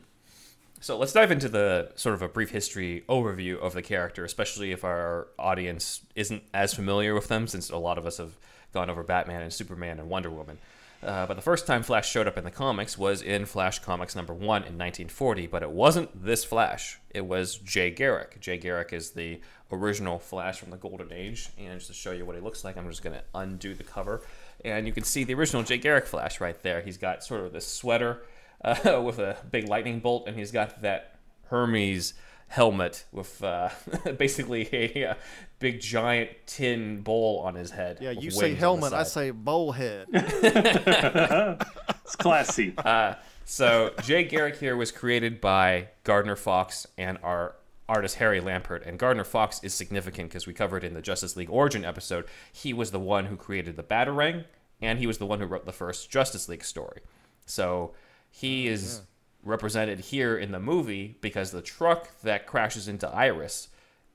So 0.82 0.98
let's 0.98 1.14
dive 1.14 1.32
into 1.32 1.50
the 1.50 1.92
sort 1.96 2.14
of 2.16 2.22
a 2.22 2.28
brief 2.28 2.52
history 2.52 3.04
overview 3.10 3.58
of 3.60 3.74
the 3.74 3.82
character, 3.82 4.24
especially 4.24 4.72
if 4.72 4.84
our 4.84 5.28
audience 5.40 6.02
isn't 6.16 6.44
as 6.54 6.74
familiar 6.76 7.16
with 7.16 7.28
them, 7.28 7.48
since 7.48 7.70
a 7.72 7.78
lot 7.78 7.98
of 7.98 8.06
us 8.06 8.18
have 8.18 8.38
gone 8.74 8.90
over 8.90 9.02
Batman 9.02 9.42
and 9.42 9.52
Superman 9.54 10.00
and 10.00 10.10
Wonder 10.10 10.30
Woman. 10.30 10.60
Uh, 11.02 11.26
but 11.26 11.36
the 11.36 11.42
first 11.42 11.66
time 11.66 11.82
Flash 11.82 12.10
showed 12.10 12.28
up 12.28 12.38
in 12.38 12.44
the 12.44 12.52
comics 12.52 12.98
was 12.98 13.22
in 13.22 13.46
Flash 13.46 13.80
Comics 13.80 14.16
number 14.16 14.34
one 14.34 14.62
in 14.64 14.78
1940, 14.78 15.48
but 15.48 15.64
it 15.64 15.72
wasn't 15.72 16.24
this 16.24 16.44
Flash. 16.44 17.00
It 17.12 17.26
was 17.26 17.58
Jay 17.58 17.90
Garrick. 17.90 18.40
Jay 18.42 18.58
Garrick 18.58 18.92
is 18.92 19.12
the 19.12 19.40
original 19.72 20.20
Flash 20.20 20.60
from 20.60 20.72
the 20.72 20.78
Golden 20.78 21.12
Age, 21.12 21.50
and 21.58 21.76
just 21.80 21.88
to 21.88 21.94
show 21.94 22.12
you 22.12 22.26
what 22.26 22.36
he 22.36 22.42
looks 22.42 22.64
like, 22.64 22.78
I'm 22.78 22.88
just 22.90 23.04
going 23.04 23.16
to 23.16 23.24
undo 23.34 23.74
the 23.74 23.84
cover, 23.84 24.22
and 24.64 24.88
you 24.88 24.94
can 24.94 25.04
see 25.04 25.24
the 25.24 25.34
original 25.34 25.64
Jay 25.64 25.78
Garrick 25.78 26.06
Flash 26.06 26.40
right 26.40 26.62
there. 26.64 26.82
He's 26.82 26.98
got 26.98 27.24
sort 27.24 27.42
of 27.42 27.54
this 27.54 27.68
sweater 27.68 28.22
uh, 28.64 29.02
with 29.06 29.20
a 29.20 29.38
big 29.52 29.68
lightning 29.68 30.00
bolt, 30.00 30.28
and 30.28 30.38
he's 30.38 30.52
got 30.52 30.82
that 30.82 31.16
Hermes 31.50 32.14
helmet 32.48 33.06
with 33.12 33.44
uh, 33.44 33.70
basically 34.18 34.70
a, 34.72 35.06
uh 35.12 35.14
big 35.58 35.80
giant 35.82 36.30
tin 36.46 37.02
bowl 37.02 37.42
on 37.44 37.56
his 37.56 37.72
head. 37.72 37.98
yeah 38.02 38.12
you 38.12 38.30
say 38.30 38.54
helmet 38.54 38.94
i 38.94 39.02
say 39.04 39.32
bowl 39.32 39.72
head. 39.72 40.06
It's 42.04 42.16
classy. 42.16 42.76
So 43.46 43.94
Jay 44.04 44.24
Garrick 44.26 44.58
here 44.58 44.76
was 44.76 44.92
created 44.92 45.42
by 45.42 45.90
Gardner 46.04 46.36
Fox 46.36 46.86
and 47.00 47.18
our 47.24 47.56
artist 47.88 48.16
Harry 48.18 48.40
Lampert. 48.42 48.86
And 48.88 48.98
Gardner 49.00 49.24
Fox 49.24 49.64
is 49.64 49.74
significant 49.74 50.30
because 50.30 50.48
we 50.48 50.54
covered 50.54 50.84
in 50.84 50.94
the 50.94 51.02
Justice 51.02 51.36
League 51.36 51.50
Origin 51.50 51.86
episode. 51.86 52.26
He 52.52 52.74
was 52.74 52.92
the 52.92 53.00
one 53.00 53.26
who 53.26 53.36
created 53.38 53.76
the 53.76 53.84
Batarang, 53.84 54.46
and 54.82 55.00
he 55.00 55.08
was 55.08 55.18
the 55.18 55.26
one 55.26 55.40
who 55.40 55.46
wrote 55.46 55.66
the 55.66 55.72
first 55.72 56.10
Justice 56.10 56.50
League 56.50 56.64
story. 56.64 57.02
So 57.46 57.94
he 58.30 58.68
oh, 58.70 58.74
is 58.74 59.02
represented 59.44 60.00
here 60.00 60.38
in 60.38 60.52
the 60.52 60.60
movie 60.60 61.18
because 61.22 61.52
the 61.52 61.62
truck 61.62 62.10
that 62.22 62.48
crashes 62.48 62.88
into 62.88 63.08
Iris 63.08 63.70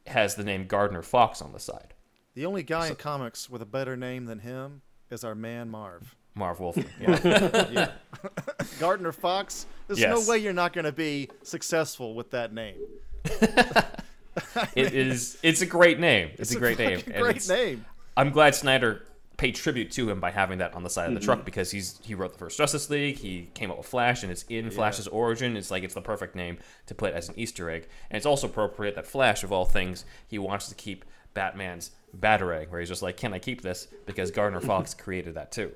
has 0.06 0.34
the 0.34 0.42
name 0.44 0.66
Gardner 0.66 1.02
Fox 1.02 1.40
on 1.40 1.52
the 1.52 1.60
side. 1.60 1.94
the 2.34 2.44
only 2.46 2.62
guy 2.64 2.88
in 2.88 2.96
comics 2.96 3.48
with 3.48 3.62
a 3.62 3.66
better 3.66 3.96
name 3.96 4.24
than 4.26 4.40
him 4.40 4.82
is 5.10 5.22
our 5.24 5.34
man 5.34 5.68
marv 5.70 6.16
Marv 6.34 6.58
Wolfman. 6.60 6.86
Yeah. 7.70 7.90
gardner 8.80 9.12
fox 9.12 9.66
there's 9.86 9.98
Yes. 10.00 10.26
no 10.26 10.30
way 10.30 10.38
you're 10.38 10.52
not 10.52 10.72
going 10.72 10.84
to 10.84 10.92
be 10.92 11.28
successful 11.42 12.14
with 12.14 12.30
that 12.30 12.52
name 12.52 12.76
it 14.74 14.94
is. 14.94 15.38
It's 15.42 15.60
a 15.62 15.66
great 15.66 15.98
name. 16.00 16.30
It's, 16.38 16.52
a 16.54 16.58
great 16.58 16.78
name. 16.78 17.00
great 17.06 17.36
it's- 17.36 17.48
name 17.48 17.84
I'm 18.16 18.30
glad 18.30 18.54
Snyder 18.54 19.04
paid 19.36 19.54
tribute 19.54 19.90
to 19.92 20.10
him 20.10 20.20
by 20.20 20.30
having 20.30 20.58
that 20.58 20.74
on 20.74 20.82
the 20.82 20.90
side 20.90 21.08
of 21.08 21.14
the 21.14 21.20
Mm-hmm. 21.20 21.24
truck 21.24 21.44
because 21.46 21.70
he's 21.70 21.98
he 22.02 22.14
wrote 22.14 22.32
the 22.32 22.38
first 22.38 22.58
Justice 22.58 22.90
League. 22.90 23.16
He 23.16 23.48
came 23.54 23.70
up 23.70 23.78
with 23.78 23.86
Flash, 23.86 24.22
and 24.22 24.30
it's 24.30 24.44
in 24.50 24.70
Flash's 24.70 25.08
origin. 25.08 25.56
It's 25.56 25.70
like 25.70 25.82
it's 25.82 25.94
the 25.94 26.02
perfect 26.02 26.34
name 26.34 26.58
to 26.86 26.94
put 26.94 27.14
as 27.14 27.28
an 27.30 27.34
Easter 27.38 27.70
egg, 27.70 27.88
and 28.10 28.16
it's 28.18 28.26
also 28.26 28.46
appropriate 28.48 28.94
that 28.96 29.06
Flash, 29.06 29.42
of 29.42 29.52
all 29.52 29.64
things, 29.64 30.04
he 30.28 30.38
wants 30.38 30.68
to 30.68 30.74
keep 30.74 31.04
Batman's 31.32 31.92
Batarang, 32.18 32.68
where 32.70 32.80
he's 32.80 32.88
just 32.90 33.00
like, 33.02 33.16
"Can 33.16 33.32
I 33.32 33.38
keep 33.38 33.62
this?" 33.62 33.86
Because 34.04 34.30
Gardner 34.30 34.60
Fox 34.60 34.92
created 35.04 35.34
that 35.36 35.52
too. 35.52 35.72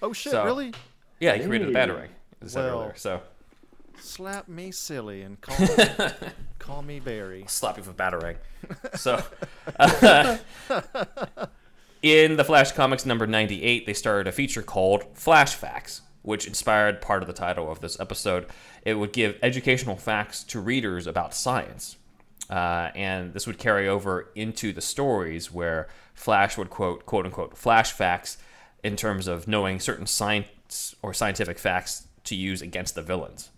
oh 0.00 0.12
shit 0.14 0.32
So- 0.32 0.44
really 0.44 0.72
Yeah, 1.20 1.34
he 1.34 1.44
created 1.46 1.68
the. 1.68 1.72
Batarang. 1.72 2.08
As 2.40 2.54
Well- 2.56 2.92
So 2.96 3.20
slap 4.00 4.48
me 4.48 4.70
silly 4.70 5.22
and 5.22 5.40
call 5.40 5.58
me, 5.58 5.84
call 6.58 6.82
me 6.82 7.00
Barry. 7.00 7.44
slap 7.48 7.76
you 7.76 7.82
with 7.84 7.96
Batarang. 7.96 8.36
So, 8.94 9.22
in 12.02 12.36
the 12.36 12.44
Flash 12.44 12.72
Comics 12.72 13.04
number 13.04 13.26
98, 13.26 13.84
they 13.86 13.92
started 13.92 14.26
a 14.26 14.32
feature 14.32 14.62
called 14.62 15.04
Flash 15.14 15.54
Facts, 15.54 16.00
which 16.22 16.46
inspired 16.46 17.00
part 17.02 17.22
of 17.22 17.26
the 17.26 17.34
title 17.34 17.70
of 17.70 17.80
this 17.80 17.98
episode. 18.00 18.46
It 18.82 18.94
would 18.94 19.12
give 19.12 19.38
educational 19.42 19.96
facts 19.96 20.42
to 20.44 20.60
readers 20.60 21.06
about 21.06 21.34
science. 21.34 21.96
Uh, 22.48 22.90
and 22.94 23.32
this 23.34 23.46
would 23.46 23.58
carry 23.58 23.88
over 23.88 24.30
into 24.34 24.72
the 24.72 24.80
stories 24.82 25.50
where 25.52 25.88
Flash 26.14 26.56
would 26.56 26.70
quote, 26.70 27.04
quote 27.06 27.24
unquote, 27.26 27.56
flash 27.56 27.92
facts 27.92 28.38
in 28.82 28.96
terms 28.96 29.26
of 29.26 29.48
knowing 29.48 29.80
certain 29.80 30.06
science 30.06 30.94
or 31.02 31.12
scientific 31.14 31.58
facts 31.58 32.06
to 32.24 32.34
use 32.34 32.60
against 32.62 32.94
the 32.94 33.02
villains. 33.02 33.50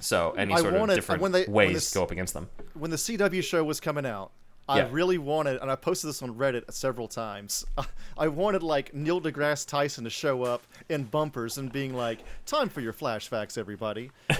So, 0.00 0.32
any 0.32 0.54
I 0.54 0.60
sort 0.60 0.74
wanted- 0.74 0.92
of 0.92 0.96
different 0.96 1.22
when 1.22 1.32
they- 1.32 1.44
when 1.44 1.52
ways 1.68 1.74
this- 1.74 1.90
to 1.90 1.94
go 1.98 2.02
up 2.04 2.10
against 2.10 2.34
them. 2.34 2.48
when 2.74 2.90
the 2.90 2.98
CW 2.98 3.42
show 3.42 3.64
was 3.64 3.80
coming 3.80 4.06
out, 4.06 4.30
I 4.70 4.80
Yeah. 4.80 4.88
really 4.90 5.16
wanted, 5.18 5.60
and 5.62 5.70
I 5.70 5.76
posted 5.76 6.10
this 6.10 6.22
on 6.22 6.34
Reddit 6.34 6.70
several 6.72 7.08
times. 7.08 7.64
I 8.18 8.28
wanted 8.28 8.62
like 8.62 8.92
Neil 8.92 9.18
deGrasse 9.20 9.66
Tyson 9.66 10.04
to 10.04 10.10
show 10.10 10.42
up 10.42 10.62
in 10.90 11.04
bumpers 11.04 11.56
and 11.56 11.72
being 11.72 11.94
like, 11.94 12.18
"Time 12.44 12.68
for 12.68 12.80
your 12.82 12.92
flash 12.92 13.28
facts, 13.28 13.56
everybody," 13.56 14.10
uh, 14.30 14.34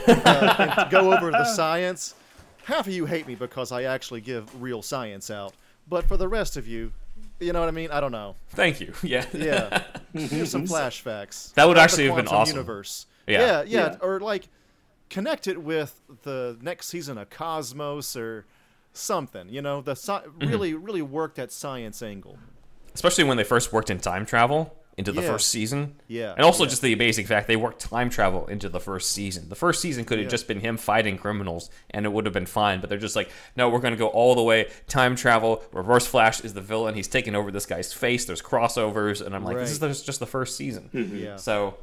and 0.79 0.91
go 0.91 1.13
over 1.15 1.31
the 1.31 1.45
science. 1.47 2.15
Half 2.65 2.87
of 2.89 2.93
you 2.93 3.07
hate 3.07 3.27
me 3.27 3.35
because 3.37 3.73
I 3.73 3.85
actually 3.85 4.21
give 4.21 4.61
real 4.61 4.83
science 4.83 5.31
out, 5.31 5.55
but 5.89 6.07
for 6.07 6.19
the 6.19 6.29
rest 6.29 6.57
of 6.57 6.67
you, 6.69 6.93
You 7.41 7.53
know 7.53 7.61
what 7.61 7.69
I 7.69 7.73
mean? 7.73 7.91
I 7.93 8.01
don't 8.01 8.11
know. 8.13 8.35
Thank 8.51 8.81
you. 8.81 8.93
Yeah. 9.03 9.25
Yeah. 9.33 9.83
Here's 10.13 10.51
some 10.51 10.67
flashbacks. 10.67 11.55
That 11.55 11.67
would 11.69 11.79
actually 11.79 12.07
have 12.09 12.17
been 12.17 12.29
awesome. 12.29 12.57
Universe. 12.57 13.07
Yeah. 13.29 13.41
Yeah, 13.41 13.63
yeah, 13.63 13.63
Yeah. 13.93 13.97
or 14.03 14.19
like 14.21 14.49
connect 15.11 15.47
it 15.47 15.63
with 15.63 16.01
the 16.23 16.57
next 16.61 16.89
season 16.89 17.19
of 17.19 17.31
Cosmos 17.31 18.17
or 18.17 18.47
something. 18.93 19.49
You 19.49 19.63
know, 19.63 19.81
the 19.81 19.93
sci- 19.93 20.13
Mm-hmm. 20.13 20.49
really, 20.49 20.75
really 20.75 21.03
worked 21.03 21.37
that 21.37 21.53
science 21.53 22.03
angle. 22.03 22.39
Especially 22.95 23.25
when 23.25 23.37
they 23.37 23.45
first 23.45 23.73
worked 23.73 23.91
in 23.91 23.99
time 23.99 24.27
travel 24.27 24.75
into 24.97 25.13
the 25.13 25.23
Yeah. 25.23 25.29
first 25.31 25.49
season. 25.51 25.95
Yeah, 26.09 26.33
And 26.33 26.45
also 26.45 26.65
yeah. 26.65 26.71
just 26.71 26.83
the 26.83 26.93
amazing 26.93 27.27
fact 27.27 27.47
they 27.47 27.55
worked 27.55 27.81
time 27.81 28.11
travel 28.11 28.49
into 28.49 28.69
the 28.69 28.81
first 28.81 29.13
season. 29.13 29.49
The 29.49 29.55
first 29.55 29.81
season 29.81 30.05
could 30.05 30.19
have 30.19 30.25
Yeah. 30.25 30.31
just 30.31 30.49
been 30.49 30.59
him 30.59 30.77
fighting 30.77 31.17
criminals 31.17 31.71
and 31.91 32.05
it 32.05 32.09
would 32.13 32.25
have 32.27 32.35
been 32.35 32.47
fine, 32.47 32.81
but 32.81 32.91
they're 32.91 32.99
just 32.99 33.15
like, 33.15 33.31
no, 33.55 33.69
we're 33.69 33.79
going 33.79 33.93
to 33.95 33.99
go 33.99 34.09
all 34.09 34.35
the 34.35 34.43
way 34.43 34.69
time 34.89 35.15
travel. 35.15 35.63
Reverse 35.73 36.09
Flash 36.09 36.41
is 36.41 36.55
the 36.55 36.61
villain. 36.61 36.97
He's 36.97 37.07
taking 37.07 37.37
over 37.37 37.53
this 37.53 37.65
guy's 37.67 37.93
face. 37.93 38.25
There's 38.25 38.43
crossovers 38.43 39.25
and 39.25 39.37
I'm 39.37 39.45
like, 39.45 39.59
this 39.59 39.81
is 39.81 40.03
just 40.03 40.19
the 40.19 40.27
first 40.27 40.57
season. 40.57 40.91
Yeah. 40.93 41.37
So 41.37 41.77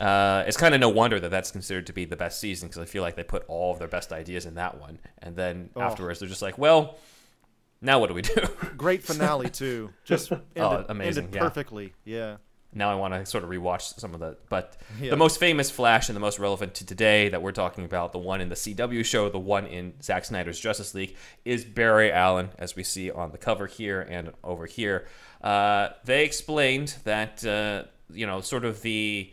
uh, 0.00 0.44
it's 0.46 0.56
kind 0.56 0.74
of 0.74 0.80
no 0.80 0.88
wonder 0.88 1.20
that 1.20 1.30
that's 1.30 1.50
considered 1.50 1.86
to 1.86 1.92
be 1.92 2.04
the 2.04 2.16
best 2.16 2.40
season 2.40 2.68
because 2.68 2.82
I 2.82 2.86
feel 2.86 3.02
like 3.02 3.14
they 3.16 3.24
put 3.24 3.44
all 3.48 3.72
of 3.72 3.78
their 3.78 3.88
best 3.88 4.12
ideas 4.12 4.46
in 4.46 4.54
that 4.54 4.80
one, 4.80 4.98
and 5.18 5.36
then 5.36 5.70
Oh. 5.76 5.82
afterwards 5.82 6.18
they're 6.20 6.28
just 6.28 6.42
like, 6.42 6.58
well, 6.58 6.98
now 7.80 7.98
what 7.98 8.08
do 8.08 8.14
we 8.14 8.22
do? 8.22 8.34
Great 8.76 9.02
finale 9.02 9.50
too. 9.50 9.90
Just 10.04 10.32
ended, 10.32 10.46
Oh, 10.56 10.84
amazing, 10.88 11.24
ended 11.24 11.36
yeah. 11.36 11.42
perfectly. 11.42 11.92
Yeah. 12.04 12.36
now 12.74 12.90
I 12.90 12.94
want 12.94 13.12
to 13.12 13.26
sort 13.26 13.44
of 13.44 13.50
rewatch 13.50 13.98
some 14.00 14.14
of 14.14 14.20
the. 14.20 14.36
But 14.48 14.76
Yeah. 15.00 15.10
the 15.10 15.16
most 15.16 15.38
famous 15.38 15.70
Flash 15.70 16.08
and 16.08 16.16
the 16.16 16.20
most 16.20 16.38
relevant 16.38 16.74
to 16.76 16.86
today 16.86 17.28
that 17.28 17.42
we're 17.42 17.52
talking 17.52 17.84
about, 17.84 18.12
the 18.12 18.18
one 18.18 18.40
in 18.40 18.48
the 18.48 18.54
CW 18.56 19.04
show, 19.04 19.28
the 19.28 19.38
one 19.38 19.66
in 19.66 19.94
Zack 20.02 20.24
Snyder's 20.24 20.58
Justice 20.58 20.94
League, 20.94 21.14
is 21.44 21.64
Barry 21.64 22.10
Allen, 22.10 22.48
as 22.58 22.74
we 22.74 22.82
see 22.82 23.10
on 23.10 23.30
the 23.30 23.38
cover 23.38 23.66
here 23.66 24.00
and 24.00 24.32
over 24.42 24.64
here. 24.66 25.06
Uh, 25.42 25.88
they 26.04 26.24
explained 26.24 26.94
that 27.04 27.44
uh, 27.44 27.84
you 28.12 28.26
know, 28.26 28.40
sort 28.40 28.64
of 28.64 28.80
the 28.82 29.32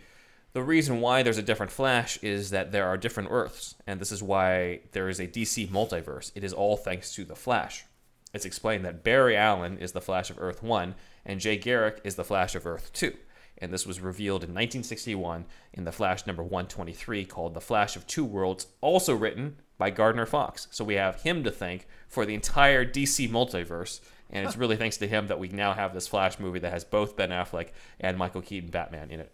the 0.54 0.64
reason 0.64 1.00
why 1.00 1.22
there's 1.22 1.38
a 1.38 1.44
different 1.44 1.72
Flash 1.72 2.18
is 2.24 2.50
that 2.50 2.72
there 2.72 2.88
are 2.88 2.98
different 2.98 3.30
Earths, 3.32 3.76
and 3.86 4.00
this 4.00 4.12
is 4.12 4.24
why 4.24 4.82
there 4.94 5.10
is 5.10 5.20
a 5.20 5.28
DC 5.28 5.70
multiverse. 5.70 6.32
It 6.34 6.44
is 6.44 6.54
all 6.54 6.76
thanks 6.76 7.14
to 7.16 7.24
the 7.24 7.36
Flash. 7.36 7.86
It's 8.34 8.46
explained 8.46 8.86
that 8.86 9.04
Barry 9.04 9.36
Allen 9.36 9.78
is 9.78 9.92
the 9.92 10.02
Flash 10.02 10.30
of 10.30 10.40
Earth 10.40 10.64
1, 10.64 10.96
and 11.26 11.40
Jay 11.40 11.58
Garrick 11.58 12.02
is 12.04 12.16
the 12.16 12.24
Flash 12.24 12.56
of 12.56 12.66
Earth 12.66 12.92
2. 12.94 13.16
And 13.60 13.74
this 13.74 13.86
was 13.86 14.00
revealed 14.00 14.44
in 14.44 14.50
1961 14.50 15.46
in 15.74 15.84
the 15.84 15.92
Flash 15.92 16.26
number 16.26 16.42
123 16.42 17.26
called 17.26 17.54
The 17.54 17.62
Flash 17.62 17.96
of 17.96 18.08
Two 18.08 18.24
Worlds, 18.24 18.68
also 18.82 19.14
written 19.14 19.58
by 19.78 19.90
Gardner 19.90 20.26
Fox. 20.26 20.68
So 20.72 20.84
we 20.84 20.96
have 20.96 21.22
him 21.22 21.44
to 21.44 21.52
thank 21.52 21.88
for 22.08 22.26
the 22.26 22.36
entire 22.36 22.86
DC 22.86 23.30
multiverse, 23.30 24.00
and 24.30 24.46
it's 24.46 24.58
really 24.58 24.78
thanks 24.78 24.98
to 24.98 25.08
him 25.08 25.28
that 25.28 25.40
we 25.40 25.50
now 25.50 25.74
have 25.74 25.94
this 25.94 26.08
Flash 26.08 26.40
movie 26.40 26.60
that 26.60 26.72
has 26.72 26.84
both 26.84 27.16
Ben 27.16 27.30
Affleck 27.30 27.70
and 28.00 28.18
Michael 28.18 28.42
Keaton 28.42 28.70
Batman 28.70 29.12
in 29.12 29.20
it. 29.20 29.32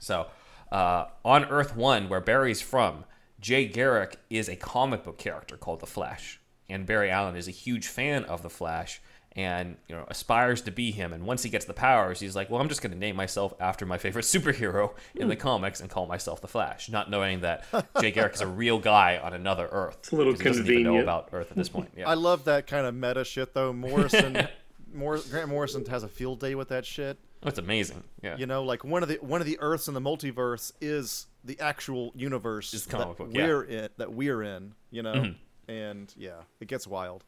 So, 0.00 0.26
uh, 0.72 1.06
on 1.24 1.44
Earth 1.44 1.76
1, 1.76 2.08
where 2.08 2.20
Barry's 2.20 2.60
from, 2.60 3.04
Jay 3.40 3.66
Garrick 3.66 4.16
is 4.28 4.48
a 4.48 4.56
comic 4.56 5.04
book 5.04 5.18
character 5.18 5.56
called 5.56 5.80
The 5.80 5.86
Flash. 5.86 6.40
And 6.68 6.86
Barry 6.86 7.10
Allen 7.10 7.36
is 7.36 7.46
a 7.48 7.52
huge 7.52 7.86
fan 7.86 8.24
of 8.24 8.42
The 8.42 8.50
Flash 8.50 9.00
and, 9.36 9.76
you 9.88 9.94
know, 9.94 10.04
aspires 10.08 10.60
to 10.62 10.70
be 10.72 10.90
him. 10.90 11.12
And 11.12 11.24
once 11.24 11.42
he 11.44 11.50
gets 11.50 11.64
the 11.64 11.72
powers, 11.72 12.18
he's 12.20 12.34
like, 12.34 12.50
well, 12.50 12.60
I'm 12.60 12.68
just 12.68 12.82
going 12.82 12.92
to 12.92 12.98
name 12.98 13.14
myself 13.16 13.54
after 13.60 13.86
my 13.86 13.96
favorite 13.98 14.24
superhero 14.24 14.92
in 15.14 15.28
the 15.28 15.36
comics 15.36 15.80
and 15.80 15.88
call 15.88 16.06
myself 16.06 16.40
The 16.40 16.48
Flash, 16.48 16.88
not 16.88 17.08
knowing 17.10 17.40
that 17.40 17.64
Jay 18.00 18.10
Garrick 18.10 18.34
is 18.34 18.40
a 18.40 18.46
real 18.46 18.78
guy 18.78 19.18
on 19.22 19.32
another 19.32 19.68
Earth. 19.70 19.96
It's 20.00 20.12
a 20.12 20.16
little 20.16 20.32
'cause 20.32 20.40
he 20.42 20.48
doesn't 20.48 20.66
even 20.70 20.82
know 20.82 21.00
about 21.00 21.28
Earth 21.32 21.50
at 21.50 21.56
this 21.56 21.68
point. 21.68 21.90
Yeah. 21.96 22.08
I 22.08 22.14
love 22.14 22.44
that 22.44 22.66
kind 22.66 22.86
of 22.86 22.94
meta 22.94 23.24
shit 23.24 23.54
though. 23.54 23.72
Morrison, 23.72 24.48
Mor- 24.92 25.18
Grant 25.30 25.48
Morrison 25.48 25.84
has 25.86 26.02
a 26.02 26.08
field 26.08 26.40
day 26.40 26.54
with 26.54 26.68
that 26.68 26.84
shit. 26.84 27.18
It's 27.42 27.58
amazing. 27.58 28.04
Yeah. 28.22 28.36
You 28.36 28.46
know, 28.46 28.62
like 28.64 28.84
one 28.84 29.02
of 29.02 29.08
the 29.08 29.16
one 29.22 29.40
of 29.40 29.46
the 29.46 29.58
Earths 29.60 29.88
in 29.88 29.94
the 29.94 30.00
multiverse 30.00 30.72
is 30.80 31.26
the 31.44 31.58
actual 31.60 32.12
universe 32.14 32.74
Is 32.74 32.84
comic 32.86 33.08
that 33.08 33.16
book, 33.18 33.28
yeah. 33.32 33.40
Mm-hmm. 33.42 33.48
we're 33.48 33.62
in. 33.64 33.88
That 33.96 34.12
we're 34.12 34.42
in. 34.42 34.74
You 34.90 35.02
know, 35.02 35.34
and 35.68 36.12
yeah, 36.16 36.32
it 36.60 36.68
gets 36.68 36.86
wild. 36.86 37.24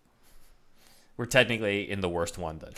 We're 1.16 1.27
technically 1.27 1.90
in 1.90 2.01
the 2.01 2.09
worst 2.09 2.38
one 2.38 2.59
then. 2.59 2.72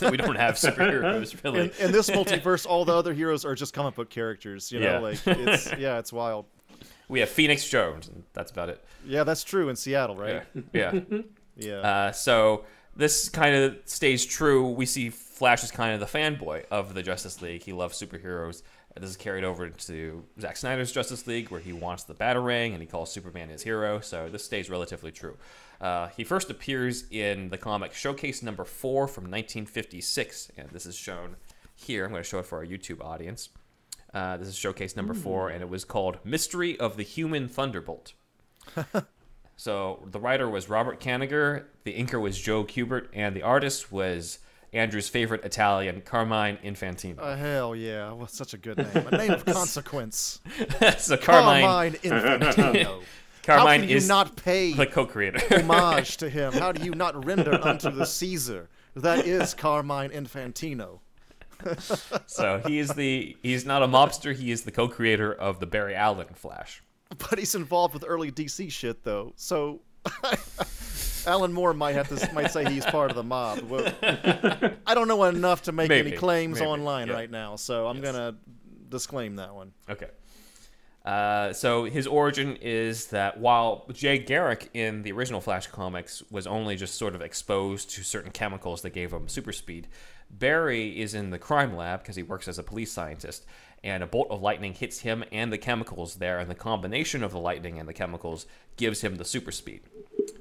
we 0.10 0.16
don't 0.16 0.36
have 0.36 0.54
superheroes 0.54 1.40
really. 1.44 1.60
In, 1.78 1.86
in 1.86 1.92
this 1.92 2.08
multiverse, 2.10 2.66
all 2.66 2.84
the 2.84 2.94
other 2.94 3.12
heroes 3.12 3.44
are 3.44 3.54
just 3.54 3.74
comic 3.74 3.94
book 3.96 4.10
characters. 4.10 4.70
You 4.72 4.80
know, 4.80 4.86
Yeah. 4.86 4.98
like 4.98 5.18
it's 5.26 5.72
yeah, 5.78 5.98
it's 5.98 6.12
wild. 6.12 6.46
We 7.08 7.20
have 7.20 7.28
Phoenix 7.28 7.68
Jones, 7.68 8.08
and 8.08 8.24
that's 8.32 8.50
about 8.50 8.68
it. 8.70 8.82
Yeah, 9.06 9.24
that's 9.24 9.44
true 9.44 9.68
in 9.68 9.76
Seattle, 9.76 10.16
right? 10.16 10.42
Yeah. 10.72 11.00
Yeah. 11.56 11.74
Uh, 11.76 12.12
so 12.12 12.64
this 12.96 13.28
kind 13.28 13.54
of 13.54 13.76
stays 13.84 14.24
true. 14.24 14.70
We 14.70 14.86
see 14.86 15.10
Flash 15.34 15.64
is 15.64 15.72
kind 15.72 15.92
of 15.92 15.98
the 15.98 16.18
fanboy 16.18 16.64
of 16.70 16.94
the 16.94 17.02
Justice 17.02 17.42
League. 17.42 17.64
He 17.64 17.72
loves 17.72 18.00
superheroes. 18.00 18.62
This 18.96 19.10
is 19.10 19.16
carried 19.16 19.42
over 19.42 19.68
to 19.68 20.24
Zack 20.40 20.56
Snyder's 20.56 20.92
Justice 20.92 21.26
League, 21.26 21.50
where 21.50 21.58
he 21.58 21.72
wants 21.72 22.04
the 22.04 22.14
Batarang 22.14 22.72
and 22.72 22.80
he 22.80 22.86
calls 22.86 23.10
Superman 23.10 23.48
his 23.48 23.64
hero. 23.64 23.98
So 23.98 24.28
this 24.28 24.44
stays 24.44 24.70
relatively 24.70 25.10
true. 25.10 25.36
Uh, 25.80 26.06
he 26.16 26.22
first 26.22 26.50
appears 26.50 27.10
in 27.10 27.48
the 27.48 27.58
comic 27.58 27.92
Showcase 27.92 28.44
number 28.44 28.64
four 28.64 29.08
from 29.08 29.24
1956, 29.24 30.52
and 30.56 30.70
this 30.70 30.86
is 30.86 30.94
shown 30.94 31.34
here. 31.74 32.04
I'm 32.04 32.12
going 32.12 32.22
to 32.22 32.28
show 32.28 32.38
it 32.38 32.46
for 32.46 32.58
our 32.58 32.64
YouTube 32.64 33.04
audience. 33.04 33.48
Uh, 34.14 34.36
this 34.36 34.46
is 34.46 34.54
Showcase 34.54 34.94
number 34.94 35.14
four, 35.14 35.50
and 35.50 35.62
it 35.62 35.68
was 35.68 35.84
called 35.84 36.18
Mystery 36.22 36.78
of 36.78 36.96
the 36.96 37.02
Human 37.02 37.48
Thunderbolt. 37.48 38.12
So 39.56 40.00
the 40.10 40.18
writer 40.18 40.48
was 40.50 40.68
Robert 40.68 41.00
Kanigher, 41.00 41.64
the 41.84 41.94
inker 41.94 42.20
was 42.20 42.40
Joe 42.40 42.64
Kubert, 42.64 43.06
and 43.12 43.36
the 43.36 43.42
artist 43.42 43.92
was 43.92 44.40
Andrew's 44.74 45.08
favorite 45.08 45.44
Italian, 45.44 46.00
Carmine 46.02 46.58
Infantino. 46.64 47.18
Uh, 47.18 47.36
hell 47.36 47.76
yeah, 47.76 48.12
well, 48.12 48.26
such 48.26 48.54
a 48.54 48.58
good 48.58 48.78
name. 48.78 49.06
A 49.10 49.16
name 49.16 49.30
of 49.30 49.44
consequence. 49.46 50.40
so 50.98 51.16
Carmine, 51.16 51.62
Carmine 51.62 51.92
Infantino. 51.94 53.02
Carmine 53.44 53.66
How 53.66 53.76
can 53.76 53.88
you 53.88 53.96
is 53.96 54.08
not 54.08 54.36
pay 54.36 54.72
the 54.72 54.86
co-creator. 54.86 55.38
homage 55.50 56.16
to 56.16 56.30
him? 56.30 56.52
How 56.54 56.72
do 56.72 56.82
you 56.82 56.92
not 56.92 57.24
render 57.26 57.54
unto 57.62 57.90
the 57.90 58.06
Caesar? 58.06 58.68
That 58.96 59.26
is 59.26 59.52
Carmine 59.54 60.10
Infantino. 60.10 61.00
so 62.26 62.60
he 62.66 62.78
is 62.78 62.88
the 62.90 63.36
he's 63.42 63.64
not 63.66 63.82
a 63.82 63.86
mobster. 63.86 64.34
He 64.34 64.50
is 64.50 64.62
the 64.62 64.70
co-creator 64.72 65.32
of 65.32 65.60
the 65.60 65.66
Barry 65.66 65.94
Allen 65.94 66.28
Flash. 66.34 66.82
But 67.18 67.38
he's 67.38 67.54
involved 67.54 67.94
with 67.94 68.04
early 68.06 68.32
DC 68.32 68.70
shit 68.72 69.04
though, 69.04 69.34
so 69.36 69.80
Alan 71.26 71.52
Moore 71.52 71.74
might 71.74 71.94
have 71.94 72.08
to 72.08 72.34
might 72.34 72.50
say 72.50 72.64
he's 72.70 72.84
part 72.86 73.10
of 73.10 73.16
the 73.16 73.22
mob. 73.22 73.60
Well, 73.62 73.92
I 74.86 74.94
don't 74.94 75.08
know 75.08 75.24
enough 75.24 75.62
to 75.62 75.72
make 75.72 75.90
any 75.90 76.12
claims 76.12 76.60
maybe, 76.60 76.68
online 76.68 77.10
right 77.10 77.30
now, 77.30 77.56
so 77.56 77.86
I'm 77.86 78.00
gonna 78.00 78.36
disclaim 78.88 79.36
that 79.36 79.54
one. 79.54 79.72
Okay. 79.88 80.08
Uh, 81.04 81.52
so 81.52 81.84
his 81.84 82.06
origin 82.06 82.56
is 82.62 83.08
that 83.08 83.38
while 83.38 83.84
Jay 83.92 84.18
Garrick 84.18 84.70
in 84.72 85.02
the 85.02 85.12
original 85.12 85.42
Flash 85.42 85.66
comics 85.66 86.22
was 86.30 86.46
only 86.46 86.76
just 86.76 86.94
sort 86.94 87.14
of 87.14 87.20
exposed 87.20 87.90
to 87.90 88.02
certain 88.02 88.30
chemicals 88.30 88.80
that 88.82 88.90
gave 88.90 89.12
him 89.12 89.28
super 89.28 89.52
speed, 89.52 89.86
Barry 90.30 90.98
is 90.98 91.12
in 91.14 91.28
the 91.28 91.38
crime 91.38 91.76
lab 91.76 92.00
because 92.00 92.16
he 92.16 92.22
works 92.22 92.48
as 92.48 92.58
a 92.58 92.62
police 92.62 92.90
scientist, 92.90 93.44
and 93.82 94.02
a 94.02 94.06
bolt 94.06 94.28
of 94.30 94.40
lightning 94.40 94.72
hits 94.72 95.00
him 95.00 95.22
and 95.30 95.52
the 95.52 95.58
chemicals 95.58 96.16
there, 96.16 96.38
and 96.38 96.50
the 96.50 96.54
combination 96.54 97.22
of 97.22 97.32
the 97.32 97.38
lightning 97.38 97.78
and 97.78 97.86
the 97.86 97.92
chemicals 97.92 98.46
gives 98.76 99.02
him 99.02 99.16
the 99.16 99.26
super 99.26 99.52
speed. 99.52 99.82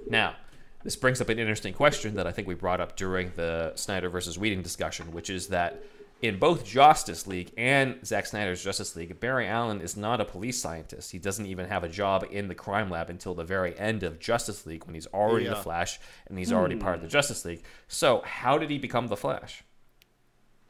Now, 0.10 0.36
this 0.84 0.96
brings 0.96 1.22
up 1.22 1.30
an 1.30 1.39
interesting 1.39 1.74
question 1.74 2.15
that 2.15 2.28
I 2.28 2.32
think 2.32 2.48
we 2.48 2.56
brought 2.56 2.82
up 2.82 2.96
during 2.96 3.32
the 3.36 3.74
Snyder 3.76 4.10
versus 4.10 4.38
Whedon 4.38 4.62
discussion, 4.62 5.12
which 5.12 5.30
is 5.30 5.48
that 5.48 5.82
in 6.22 6.39
both 6.39 6.65
Justice 6.65 7.28
League 7.28 7.52
and 7.58 7.98
Zack 8.06 8.26
Snyder's 8.26 8.63
Justice 8.63 8.96
League, 8.96 9.19
Barry 9.19 9.46
Allen 9.48 9.82
is 9.82 9.98
not 9.98 10.22
a 10.22 10.26
police 10.26 10.60
scientist. 10.62 11.12
He 11.12 11.19
doesn't 11.19 11.46
even 11.46 11.67
have 11.67 11.84
a 11.84 11.89
job 11.89 12.26
in 12.32 12.48
the 12.48 12.56
crime 12.56 12.89
lab 12.89 13.10
until 13.10 13.34
the 13.34 13.43
very 13.43 13.78
end 13.78 14.04
of 14.04 14.19
Justice 14.19 14.65
League 14.65 14.86
when 14.86 14.93
he's 14.96 15.08
already 15.08 15.48
the 15.48 15.56
Flash 15.56 16.00
and 16.28 16.38
he's 16.38 16.52
already 16.54 16.76
part 16.78 16.96
of 16.96 17.02
the 17.02 17.08
Justice 17.10 17.43
League. 17.43 17.63
So, 17.89 18.22
how 18.26 18.58
did 18.58 18.69
he 18.69 18.78
become 18.78 19.08
the 19.08 19.17
Flash? 19.17 19.63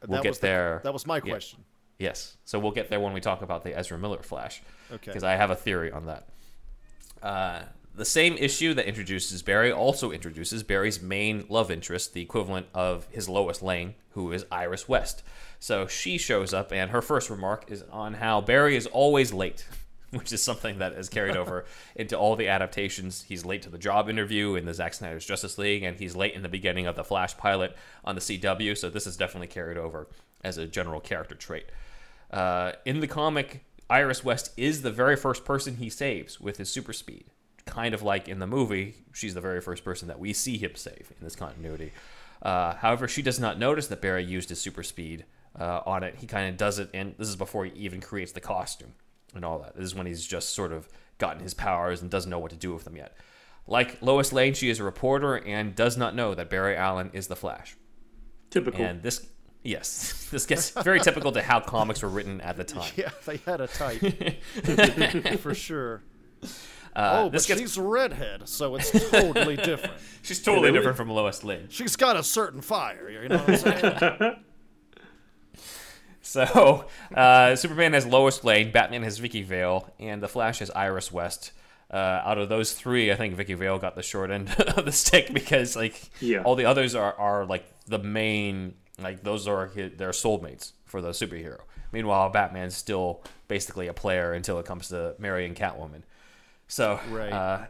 We'll 0.06 0.16
that 0.18 0.22
get 0.24 0.28
was 0.30 0.38
the- 0.40 0.46
there. 0.48 0.80
that 0.84 0.92
was 0.92 1.06
my 1.06 1.16
Yeah. 1.16 1.20
question. 1.20 1.64
Yes. 1.98 2.36
So 2.44 2.58
we'll 2.58 2.72
get 2.72 2.90
there 2.90 2.98
when 2.98 3.12
we 3.12 3.20
talk 3.20 3.40
about 3.40 3.62
the 3.62 3.78
Ezra 3.78 3.96
Miller 3.96 4.22
Flash. 4.22 4.60
Okay. 4.90 5.06
Because 5.06 5.22
I 5.22 5.36
have 5.36 5.50
a 5.50 5.54
theory 5.56 5.92
on 5.92 6.06
that. 6.06 6.28
Uh, 7.22 7.62
the 7.96 8.04
same 8.04 8.36
issue 8.36 8.74
that 8.74 8.86
introduces 8.86 9.42
Barry 9.42 9.70
also 9.70 10.10
introduces 10.10 10.62
Barry's 10.62 11.00
main 11.00 11.44
love 11.48 11.70
interest, 11.70 12.12
the 12.12 12.22
equivalent 12.22 12.66
of 12.74 13.06
his 13.10 13.28
Lois 13.28 13.62
Lane, 13.62 13.94
who 14.10 14.32
is 14.32 14.44
Iris 14.50 14.88
West. 14.88 15.22
So 15.60 15.86
she 15.86 16.18
shows 16.18 16.52
up, 16.52 16.72
and 16.72 16.90
her 16.90 17.00
first 17.00 17.30
remark 17.30 17.70
is 17.70 17.84
on 17.92 18.14
how 18.14 18.40
Barry 18.40 18.76
is 18.76 18.86
always 18.86 19.32
late, 19.32 19.64
which 20.10 20.32
is 20.32 20.42
something 20.42 20.78
that 20.78 20.92
is 20.94 21.08
carried 21.08 21.36
over 21.36 21.64
into 21.96 22.18
all 22.18 22.34
the 22.34 22.48
adaptations. 22.48 23.22
He's 23.22 23.44
late 23.44 23.62
to 23.62 23.70
the 23.70 23.78
job 23.78 24.08
interview 24.08 24.56
in 24.56 24.64
the 24.64 24.74
Zack 24.74 24.94
Snyder's 24.94 25.24
Justice 25.24 25.56
League, 25.56 25.84
and 25.84 25.96
he's 25.96 26.16
late 26.16 26.34
in 26.34 26.42
the 26.42 26.48
beginning 26.48 26.86
of 26.86 26.96
the 26.96 27.04
Flash 27.04 27.36
pilot 27.36 27.76
on 28.04 28.16
the 28.16 28.20
CW. 28.20 28.76
So 28.76 28.90
this 28.90 29.06
is 29.06 29.16
definitely 29.16 29.48
carried 29.48 29.78
over 29.78 30.08
as 30.42 30.58
a 30.58 30.66
general 30.66 31.00
character 31.00 31.36
trait. 31.36 31.66
Uh, 32.30 32.72
in 32.84 32.98
the 32.98 33.06
comic, 33.06 33.64
Iris 33.88 34.24
West 34.24 34.52
is 34.56 34.82
the 34.82 34.90
very 34.90 35.14
first 35.14 35.44
person 35.44 35.76
he 35.76 35.88
saves 35.88 36.40
with 36.40 36.56
his 36.56 36.68
super 36.68 36.92
speed. 36.92 37.26
Kind 37.66 37.94
of 37.94 38.02
like 38.02 38.28
in 38.28 38.38
the 38.38 38.46
movie, 38.46 38.94
she's 39.12 39.34
the 39.34 39.40
very 39.40 39.60
first 39.60 39.84
person 39.84 40.08
that 40.08 40.18
we 40.18 40.32
see 40.32 40.58
him 40.58 40.72
save 40.74 41.12
in 41.18 41.24
this 41.24 41.36
continuity. 41.36 41.92
Uh, 42.42 42.74
however, 42.74 43.08
she 43.08 43.22
does 43.22 43.40
not 43.40 43.58
notice 43.58 43.86
that 43.86 44.02
Barry 44.02 44.24
used 44.24 44.50
his 44.50 44.60
super 44.60 44.82
speed 44.82 45.24
uh, 45.58 45.80
on 45.86 46.02
it. 46.02 46.16
He 46.16 46.26
kind 46.26 46.48
of 46.48 46.56
does 46.56 46.78
it, 46.78 46.90
and 46.92 47.14
this 47.18 47.28
is 47.28 47.36
before 47.36 47.64
he 47.64 47.72
even 47.72 48.00
creates 48.00 48.32
the 48.32 48.40
costume 48.40 48.92
and 49.34 49.44
all 49.44 49.58
that. 49.60 49.76
This 49.76 49.84
is 49.84 49.94
when 49.94 50.06
he's 50.06 50.26
just 50.26 50.50
sort 50.50 50.72
of 50.72 50.88
gotten 51.18 51.42
his 51.42 51.54
powers 51.54 52.02
and 52.02 52.10
doesn't 52.10 52.30
know 52.30 52.38
what 52.38 52.50
to 52.50 52.56
do 52.56 52.72
with 52.74 52.84
them 52.84 52.96
yet. 52.96 53.16
Like 53.66 54.02
Lois 54.02 54.32
Lane, 54.32 54.54
she 54.54 54.68
is 54.68 54.78
a 54.78 54.84
reporter 54.84 55.36
and 55.36 55.74
does 55.74 55.96
not 55.96 56.14
know 56.14 56.34
that 56.34 56.50
Barry 56.50 56.76
Allen 56.76 57.10
is 57.12 57.28
the 57.28 57.36
Flash. 57.36 57.76
Typical. 58.50 58.84
And 58.84 59.02
this, 59.02 59.26
yes, 59.62 60.28
this 60.30 60.46
gets 60.46 60.70
very 60.70 61.00
typical 61.00 61.32
to 61.32 61.42
how 61.42 61.60
comics 61.60 62.02
were 62.02 62.08
written 62.08 62.40
at 62.40 62.56
the 62.56 62.64
time. 62.64 62.92
Yeah, 62.96 63.10
they 63.24 63.38
had 63.38 63.60
a 63.60 63.66
type 63.66 64.00
for 65.40 65.54
sure. 65.54 66.02
Uh, 66.96 67.24
oh, 67.24 67.30
but 67.30 67.44
gets 67.44 67.60
she's 67.60 67.76
a 67.76 67.82
redhead, 67.82 68.48
so 68.48 68.76
it's 68.76 68.90
totally 69.10 69.56
different. 69.56 69.94
she's 70.22 70.40
totally 70.42 70.66
Yeah, 70.68 70.72
they 70.72 70.78
different 70.78 70.96
from 70.96 71.10
Lois 71.10 71.42
Lane. 71.42 71.66
She's 71.68 71.96
got 71.96 72.16
a 72.16 72.22
certain 72.22 72.60
fire. 72.60 73.10
You 73.10 73.28
know 73.28 73.38
what 73.38 73.48
I'm 73.48 73.56
saying? 73.56 74.36
So, 76.26 76.86
uh, 77.14 77.54
Superman 77.54 77.92
has 77.92 78.06
Lois 78.06 78.42
Lane, 78.44 78.72
Batman 78.72 79.02
has 79.02 79.18
Vicki 79.18 79.42
Vale, 79.42 79.92
and 80.00 80.22
the 80.22 80.28
Flash 80.28 80.60
has 80.60 80.70
Iris 80.70 81.12
West. 81.12 81.52
Uh, 81.92 81.96
out 82.24 82.38
of 82.38 82.48
those 82.48 82.72
three, 82.72 83.12
I 83.12 83.14
think 83.16 83.34
Vicki 83.34 83.52
Vale 83.54 83.78
got 83.78 83.94
the 83.94 84.02
short 84.02 84.30
end 84.30 84.48
of 84.76 84.84
the 84.86 84.90
stick 84.90 85.32
because, 85.34 85.76
like, 85.76 86.10
Yeah. 86.20 86.42
all 86.42 86.56
the 86.56 86.64
others 86.64 86.94
are, 86.94 87.12
are 87.14 87.44
like 87.44 87.66
the 87.86 87.98
main, 87.98 88.74
like 88.98 89.22
those 89.22 89.46
are 89.46 89.66
his, 89.66 89.92
their 89.98 90.10
soulmates 90.10 90.72
for 90.86 91.02
the 91.02 91.10
superhero. 91.10 91.60
Meanwhile, 91.92 92.30
Batman's 92.30 92.74
still 92.74 93.22
basically 93.46 93.86
a 93.88 93.92
player 93.94 94.32
until 94.32 94.58
it 94.58 94.64
comes 94.66 94.88
to 94.88 95.14
marrying 95.18 95.54
Catwoman. 95.54 96.02
So, 96.68 97.00
Right. 97.10 97.32
uh, 97.32 97.66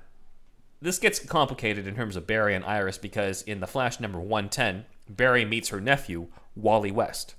this 0.80 0.98
gets 0.98 1.18
complicated 1.18 1.86
in 1.86 1.94
terms 1.94 2.16
of 2.16 2.26
Barry 2.26 2.54
and 2.54 2.64
Iris 2.64 2.98
because 2.98 3.42
in 3.42 3.60
the 3.60 3.66
Flash 3.66 4.00
number 4.00 4.20
110, 4.20 4.84
Barry 5.08 5.44
meets 5.44 5.68
her 5.70 5.80
nephew, 5.80 6.28
Wally 6.56 6.90
West. 6.92 7.34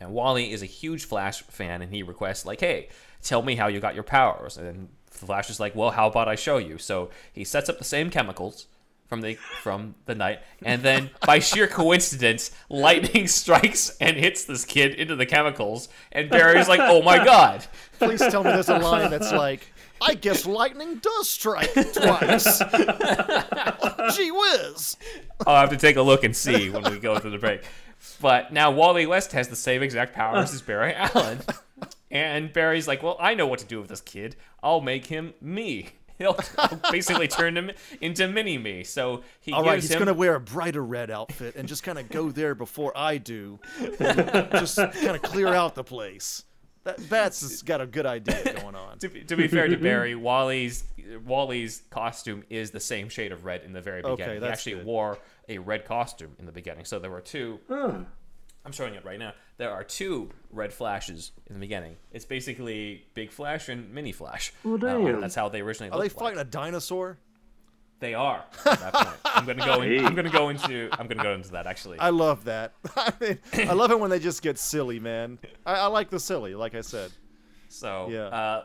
And 0.00 0.12
Wally 0.12 0.52
is 0.52 0.62
a 0.62 0.66
huge 0.66 1.04
Flash 1.04 1.42
fan, 1.42 1.80
and 1.82 1.92
he 1.94 2.02
requests, 2.02 2.44
like, 2.44 2.60
hey, 2.60 2.88
tell 3.22 3.42
me 3.42 3.54
how 3.56 3.68
you 3.68 3.78
got 3.80 3.94
your 3.94 4.02
powers. 4.02 4.56
And 4.56 4.88
the 5.10 5.18
Flash 5.18 5.48
is 5.48 5.60
like, 5.60 5.74
well, 5.76 5.90
how 5.92 6.08
about 6.08 6.28
I 6.28 6.34
show 6.34 6.58
you? 6.58 6.78
So 6.78 7.10
he 7.32 7.44
sets 7.44 7.68
up 7.68 7.78
the 7.78 7.84
same 7.84 8.10
chemicals 8.10 8.66
from 9.06 9.20
the 9.20 9.34
from 9.62 9.94
the 10.06 10.14
night, 10.14 10.40
and 10.64 10.82
then 10.82 11.10
by 11.26 11.38
sheer 11.38 11.66
coincidence, 11.68 12.50
lightning 12.70 13.26
strikes 13.28 13.94
and 14.00 14.16
hits 14.16 14.46
this 14.46 14.64
kid 14.64 14.94
into 14.94 15.14
the 15.14 15.26
chemicals, 15.26 15.88
and 16.12 16.30
Barry's 16.30 16.66
like, 16.66 16.80
oh 16.80 17.02
my 17.02 17.22
god. 17.22 17.64
Please 17.98 18.20
tell 18.20 18.42
me 18.42 18.50
there's 18.50 18.70
a 18.70 18.78
line 18.78 19.10
that's 19.10 19.30
like, 19.30 19.70
I 20.02 20.14
guess 20.14 20.44
lightning 20.46 20.96
does 20.96 21.28
strike 21.28 21.72
twice. 21.72 22.58
Gee 24.16 24.30
whiz. 24.30 24.96
I'll 25.46 25.60
have 25.60 25.70
to 25.70 25.76
take 25.76 25.96
a 25.96 26.02
look 26.02 26.24
and 26.24 26.36
see 26.36 26.70
when 26.70 26.82
we 26.90 26.98
go 26.98 27.18
to 27.18 27.30
the 27.30 27.38
break. 27.38 27.62
But 28.20 28.52
now 28.52 28.70
Wally 28.70 29.06
West 29.06 29.32
has 29.32 29.48
the 29.48 29.56
same 29.56 29.82
exact 29.82 30.14
powers 30.14 30.52
as 30.52 30.62
Barry 30.62 30.94
Allen. 30.94 31.40
And 32.10 32.52
Barry's 32.52 32.86
like, 32.86 33.02
well, 33.02 33.16
I 33.20 33.34
know 33.34 33.46
what 33.46 33.60
to 33.60 33.64
do 33.64 33.80
with 33.80 33.88
this 33.88 34.00
kid. 34.00 34.36
I'll 34.62 34.80
make 34.80 35.06
him 35.06 35.34
me. 35.40 35.88
He'll 36.18 36.38
basically 36.90 37.26
turn 37.26 37.56
him 37.56 37.70
into 38.00 38.28
mini 38.28 38.58
me. 38.58 38.84
So 38.84 39.22
he 39.40 39.52
All 39.52 39.64
right, 39.64 39.80
he's 39.80 39.90
him. 39.90 39.98
gonna 39.98 40.14
wear 40.14 40.34
a 40.34 40.40
brighter 40.40 40.84
red 40.84 41.10
outfit 41.10 41.56
and 41.56 41.66
just 41.66 41.82
kind 41.82 41.98
of 41.98 42.08
go 42.10 42.30
there 42.30 42.54
before 42.54 42.92
I 42.94 43.16
do, 43.18 43.58
just 43.98 44.76
kind 44.76 45.16
of 45.16 45.22
clear 45.22 45.48
out 45.48 45.74
the 45.74 45.82
place. 45.82 46.44
That 46.84 47.08
Bats 47.08 47.42
has 47.42 47.62
got 47.62 47.80
a 47.80 47.86
good 47.86 48.06
idea 48.06 48.54
going 48.60 48.74
on. 48.74 48.98
to, 49.00 49.08
be- 49.08 49.22
to 49.24 49.36
be 49.36 49.46
fair 49.48 49.68
to 49.68 49.76
Barry, 49.88 50.14
Wally's 50.14 50.84
Wally's 51.24 51.82
costume 51.90 52.42
is 52.50 52.70
the 52.70 52.80
same 52.80 53.08
shade 53.08 53.32
of 53.32 53.44
red 53.44 53.62
in 53.62 53.72
the 53.72 53.80
very 53.80 54.02
Okay, 54.02 54.12
beginning. 54.14 54.34
he 54.34 54.40
that's 54.40 54.52
actually 54.60 54.76
good. 54.76 54.86
wore 54.86 55.18
a 55.48 55.58
red 55.58 55.84
costume 55.84 56.34
in 56.38 56.46
the 56.46 56.52
beginning. 56.52 56.84
So 56.84 56.98
there 56.98 57.10
were 57.10 57.20
two. 57.20 57.60
Huh. 57.68 57.92
I'm 58.64 58.72
showing 58.72 58.94
it 58.94 59.04
right 59.04 59.18
now. 59.18 59.32
There 59.58 59.70
are 59.72 59.82
two 59.84 60.30
red 60.50 60.72
flashes 60.72 61.32
in 61.48 61.54
the 61.54 61.60
beginning. 61.60 61.96
It's 62.12 62.24
basically 62.24 63.06
Big 63.14 63.30
Flash 63.32 63.68
and 63.68 63.92
Mini 63.92 64.12
Flash. 64.12 64.52
Well, 64.64 64.74
Uh, 64.84 65.20
that's 65.20 65.34
how 65.34 65.48
they 65.48 65.60
originally 65.60 65.90
Are 65.90 65.98
they 65.98 66.04
looked 66.04 66.16
like. 66.16 66.24
fighting 66.34 66.40
a 66.40 66.44
dinosaur? 66.44 67.18
They 68.02 68.14
are. 68.14 68.44
At 68.66 68.80
that 68.80 68.92
point. 68.94 69.16
I'm 69.24 69.46
gonna 69.46 69.64
go. 69.64 69.80
In, 69.80 70.04
I'm 70.04 70.16
gonna 70.16 70.28
go 70.28 70.48
into. 70.48 70.88
I'm 70.98 71.06
gonna 71.06 71.22
go 71.22 71.34
into 71.34 71.52
that 71.52 71.68
actually. 71.68 72.00
I 72.00 72.10
love 72.10 72.42
that. 72.46 72.72
I 72.96 73.12
mean, 73.20 73.38
I 73.54 73.74
love 73.74 73.92
it 73.92 74.00
when 74.00 74.10
they 74.10 74.18
just 74.18 74.42
get 74.42 74.58
silly, 74.58 74.98
man. 74.98 75.38
I, 75.64 75.74
I 75.74 75.86
like 75.86 76.10
the 76.10 76.18
silly, 76.18 76.56
like 76.56 76.74
I 76.74 76.80
said. 76.80 77.12
So, 77.68 78.08
Yeah. 78.10 78.24
uh, 78.26 78.64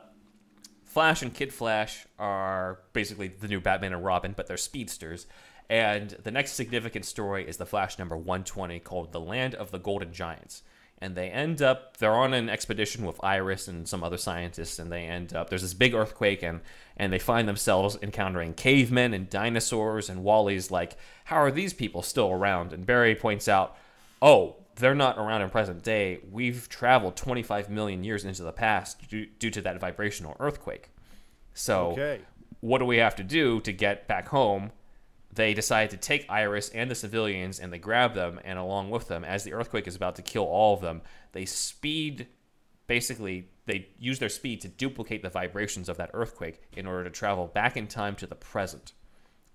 Flash 0.86 1.22
and 1.22 1.32
Kid 1.32 1.54
Flash 1.54 2.08
are 2.18 2.80
basically 2.94 3.28
the 3.28 3.48
new 3.48 3.62
Batman 3.62 3.94
and 3.94 4.04
Robin, 4.04 4.34
but 4.36 4.48
they're 4.48 4.58
speedsters. 4.58 5.28
And 5.70 6.10
the 6.24 6.32
next 6.32 6.54
significant 6.54 7.06
story 7.06 7.48
is 7.48 7.58
the 7.58 7.66
Flash 7.68 8.00
number 8.00 8.18
120 8.18 8.80
called 8.80 9.12
The 9.12 9.20
Land 9.20 9.54
of 9.54 9.70
the 9.70 9.78
Golden 9.78 10.12
Giants. 10.14 10.64
And 11.00 11.14
they 11.14 11.30
end 11.30 11.62
up, 11.62 11.98
they're 11.98 12.16
on 12.16 12.34
an 12.34 12.50
expedition 12.50 13.06
with 13.06 13.24
Iris 13.24 13.68
and 13.68 13.88
some 13.88 14.04
other 14.04 14.18
scientists, 14.18 14.80
and 14.80 14.92
they 14.92 15.04
end 15.04 15.32
up, 15.36 15.48
there's 15.52 15.62
this 15.62 15.76
big 15.76 15.94
earthquake, 15.94 16.42
and, 16.42 16.62
and 16.98 17.14
they 17.14 17.20
find 17.20 17.48
themselves 17.48 17.98
encountering 18.02 18.54
cavemen 18.54 19.14
and 19.14 19.30
dinosaurs. 19.30 20.10
And 20.10 20.24
Wally's 20.24 20.72
like, 20.72 20.98
How 21.26 21.38
are 21.38 21.52
these 21.52 21.74
people 21.74 22.02
still 22.02 22.32
around? 22.32 22.74
And 22.74 22.86
Barry 22.86 23.16
points 23.16 23.48
out, 23.48 23.78
Oh, 24.22 24.58
they're 24.76 24.96
not 24.96 25.18
around 25.18 25.42
in 25.42 25.50
present 25.50 25.84
day. 25.84 26.20
We've 26.32 26.68
traveled 26.70 27.16
25 27.16 27.70
million 27.70 28.04
years 28.04 28.26
into 28.26 28.44
the 28.44 28.52
past 28.52 29.08
due, 29.10 29.28
due 29.40 29.52
to 29.52 29.62
that 29.62 29.80
vibrational 29.80 30.36
earthquake. 30.40 30.90
So, 31.54 31.92
Okay. 31.92 32.22
what 32.60 32.80
do 32.80 32.86
we 32.86 32.98
have 32.98 33.16
to 33.16 33.24
do 33.24 33.60
to 33.62 33.72
get 33.72 34.08
back 34.08 34.28
home? 34.28 34.72
They 35.34 35.54
decide 35.54 35.92
to 35.92 35.98
take 35.98 36.26
Iris 36.30 36.70
and 36.70 36.90
the 36.90 36.96
civilians 36.96 37.60
and 37.60 37.72
they 37.72 37.78
grab 37.80 38.14
them, 38.16 38.40
and 38.44 38.58
along 38.58 38.90
with 38.90 39.08
them, 39.08 39.24
as 39.24 39.44
the 39.44 39.54
earthquake 39.54 39.88
is 39.88 39.96
about 39.96 40.16
to 40.16 40.22
kill 40.24 40.46
all 40.46 40.74
of 40.74 40.82
them, 40.82 41.02
they 41.32 41.46
speed 41.46 42.28
basically, 42.88 43.50
they 43.68 43.90
use 44.00 44.18
their 44.18 44.30
speed 44.30 44.62
to 44.62 44.68
duplicate 44.68 45.22
the 45.22 45.30
vibrations 45.30 45.88
of 45.88 45.98
that 45.98 46.10
earthquake 46.14 46.62
in 46.76 46.88
order 46.88 47.04
to 47.04 47.10
travel 47.10 47.48
back 47.48 47.78
in 47.78 47.86
time 47.86 48.16
to 48.16 48.26
the 48.26 48.36
present. 48.36 48.94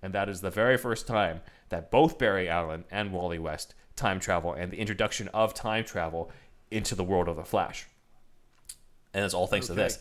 And 0.02 0.12
that 0.12 0.28
is 0.28 0.40
the 0.40 0.50
very 0.50 0.76
first 0.76 1.06
time 1.06 1.40
that 1.70 1.90
both 1.90 2.18
Barry 2.18 2.48
Allen 2.48 2.84
and 2.90 3.12
Wally 3.12 3.38
West 3.38 3.74
time 3.96 4.20
travel 4.20 4.52
and 4.52 4.70
the 4.70 4.78
introduction 4.78 5.28
of 5.28 5.54
time 5.54 5.84
travel 5.84 6.30
into 6.70 6.94
the 6.94 7.04
world 7.04 7.28
of 7.28 7.36
the 7.36 7.44
Flash. 7.44 7.86
And 9.14 9.24
it's 9.24 9.34
all 9.34 9.46
thanks 9.46 9.66
to 9.66 9.74
this. 9.74 9.98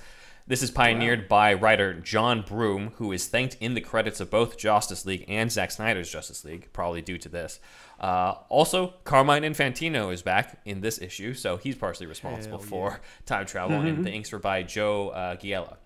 This 0.48 0.64
is 0.64 0.72
pioneered 0.72 1.28
by 1.30 1.54
writer 1.54 1.94
John 1.94 2.42
Broome, 2.42 2.94
who 2.98 3.12
is 3.12 3.28
thanked 3.28 3.56
in 3.60 3.74
the 3.74 3.82
credits 3.82 4.20
of 4.20 4.30
both 4.30 4.58
Justice 4.58 5.06
League 5.06 5.24
and 5.28 5.52
Zack 5.52 5.72
Snyder's 5.72 6.12
Justice 6.12 6.44
League, 6.44 6.68
probably 6.74 7.02
due 7.02 7.18
to 7.20 7.30
this. 7.30 7.60
Uh, 8.00 8.36
also, 8.50 8.96
Carmine 9.04 9.44
Infantino 9.44 10.12
is 10.12 10.22
back 10.22 10.60
in 10.66 10.82
this 10.82 11.00
issue, 11.00 11.34
so 11.34 11.58
he's 11.58 11.76
partially 11.76 12.08
responsible 12.08 12.58
Hell 12.58 12.68
for 12.68 13.02
time 13.26 13.46
travel, 13.46 13.80
and 13.80 14.04
the 14.04 14.12
inks 14.12 14.32
were 14.32 14.40
by 14.40 14.64
Joe 14.64 15.10
uh, 15.10 15.36
Giella. 15.36 15.78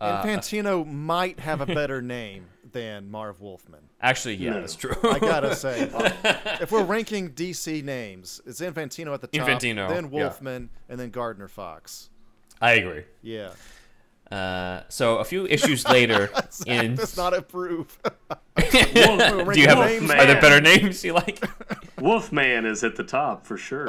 Infantino 0.00 0.86
might 0.86 1.40
have 1.40 1.60
a 1.60 1.66
better 1.66 2.02
name 2.02 2.46
than 2.72 3.10
Marv 3.10 3.40
Wolfman. 3.40 3.80
Actually, 4.00 4.34
yeah, 4.34 4.50
No. 4.50 4.60
that's 4.60 4.76
true. 4.76 4.94
I 5.04 5.18
gotta 5.18 5.54
say, 5.56 5.88
if 6.60 6.70
we're 6.72 6.84
ranking 6.84 7.30
DC 7.30 7.82
names, 7.84 8.40
it's 8.44 8.60
Infantino 8.60 9.14
at 9.14 9.20
the 9.20 9.28
top, 9.28 9.48
Infantino, 9.48 9.88
then 9.88 10.04
yeah. 10.04 10.10
Wolfman, 10.10 10.70
and 10.88 10.98
then 10.98 11.10
Gardner 11.10 11.48
Fox. 11.48 12.10
I 12.60 12.72
agree. 12.72 13.04
Yeah, 13.22 13.50
Uh, 14.34 14.82
so 14.88 15.18
a 15.18 15.24
few 15.24 15.46
issues 15.46 15.86
later, 15.88 16.28
in 16.66 16.96
does 16.96 17.16
not 17.16 17.34
approve. 17.34 17.96
Wolf, 18.56 19.54
do 19.54 19.60
you 19.60 19.66
have 19.68 19.78
names? 19.78 20.10
are 20.10 20.26
there 20.26 20.40
better 20.40 20.60
names 20.60 21.04
you 21.04 21.12
like? 21.12 21.44
Wolfman 22.00 22.66
is 22.66 22.82
at 22.82 22.96
the 22.96 23.04
top 23.04 23.46
for 23.46 23.56
sure. 23.56 23.86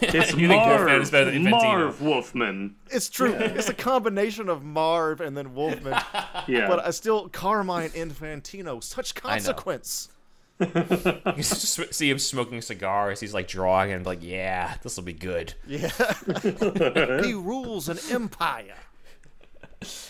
it's 0.00 0.34
You 0.34 0.48
think 0.48 0.64
Wolfman 0.66 1.02
is 1.02 1.10
better 1.10 1.30
Marv, 1.32 1.42
than 1.42 1.50
Marv 1.50 2.00
Wolfman. 2.02 2.74
It's 2.90 3.10
true. 3.10 3.34
It's 3.34 3.68
a 3.68 3.74
combination 3.74 4.48
of 4.48 4.64
Marv 4.64 5.20
and 5.20 5.36
then 5.36 5.54
Wolfman, 5.54 6.00
Yeah. 6.46 6.66
but 6.66 6.78
I 6.86 6.90
still 6.90 7.28
Carmine 7.28 7.90
Infantino. 7.90 8.82
Such 8.82 9.14
consequence. 9.14 10.08
You 10.60 10.66
just 11.36 11.68
sw- 11.68 11.92
see 11.94 12.08
him 12.10 12.18
smoking 12.18 12.62
cigars. 12.62 13.20
He's 13.20 13.34
like 13.34 13.46
drawing 13.46 13.92
and 13.92 14.04
like, 14.06 14.22
yeah, 14.22 14.76
this 14.82 14.96
will 14.96 15.04
be 15.04 15.12
good. 15.12 15.52
Yeah, 15.66 15.90
he 17.22 17.34
rules 17.34 17.88
an 17.90 17.98
empire. 18.10 18.74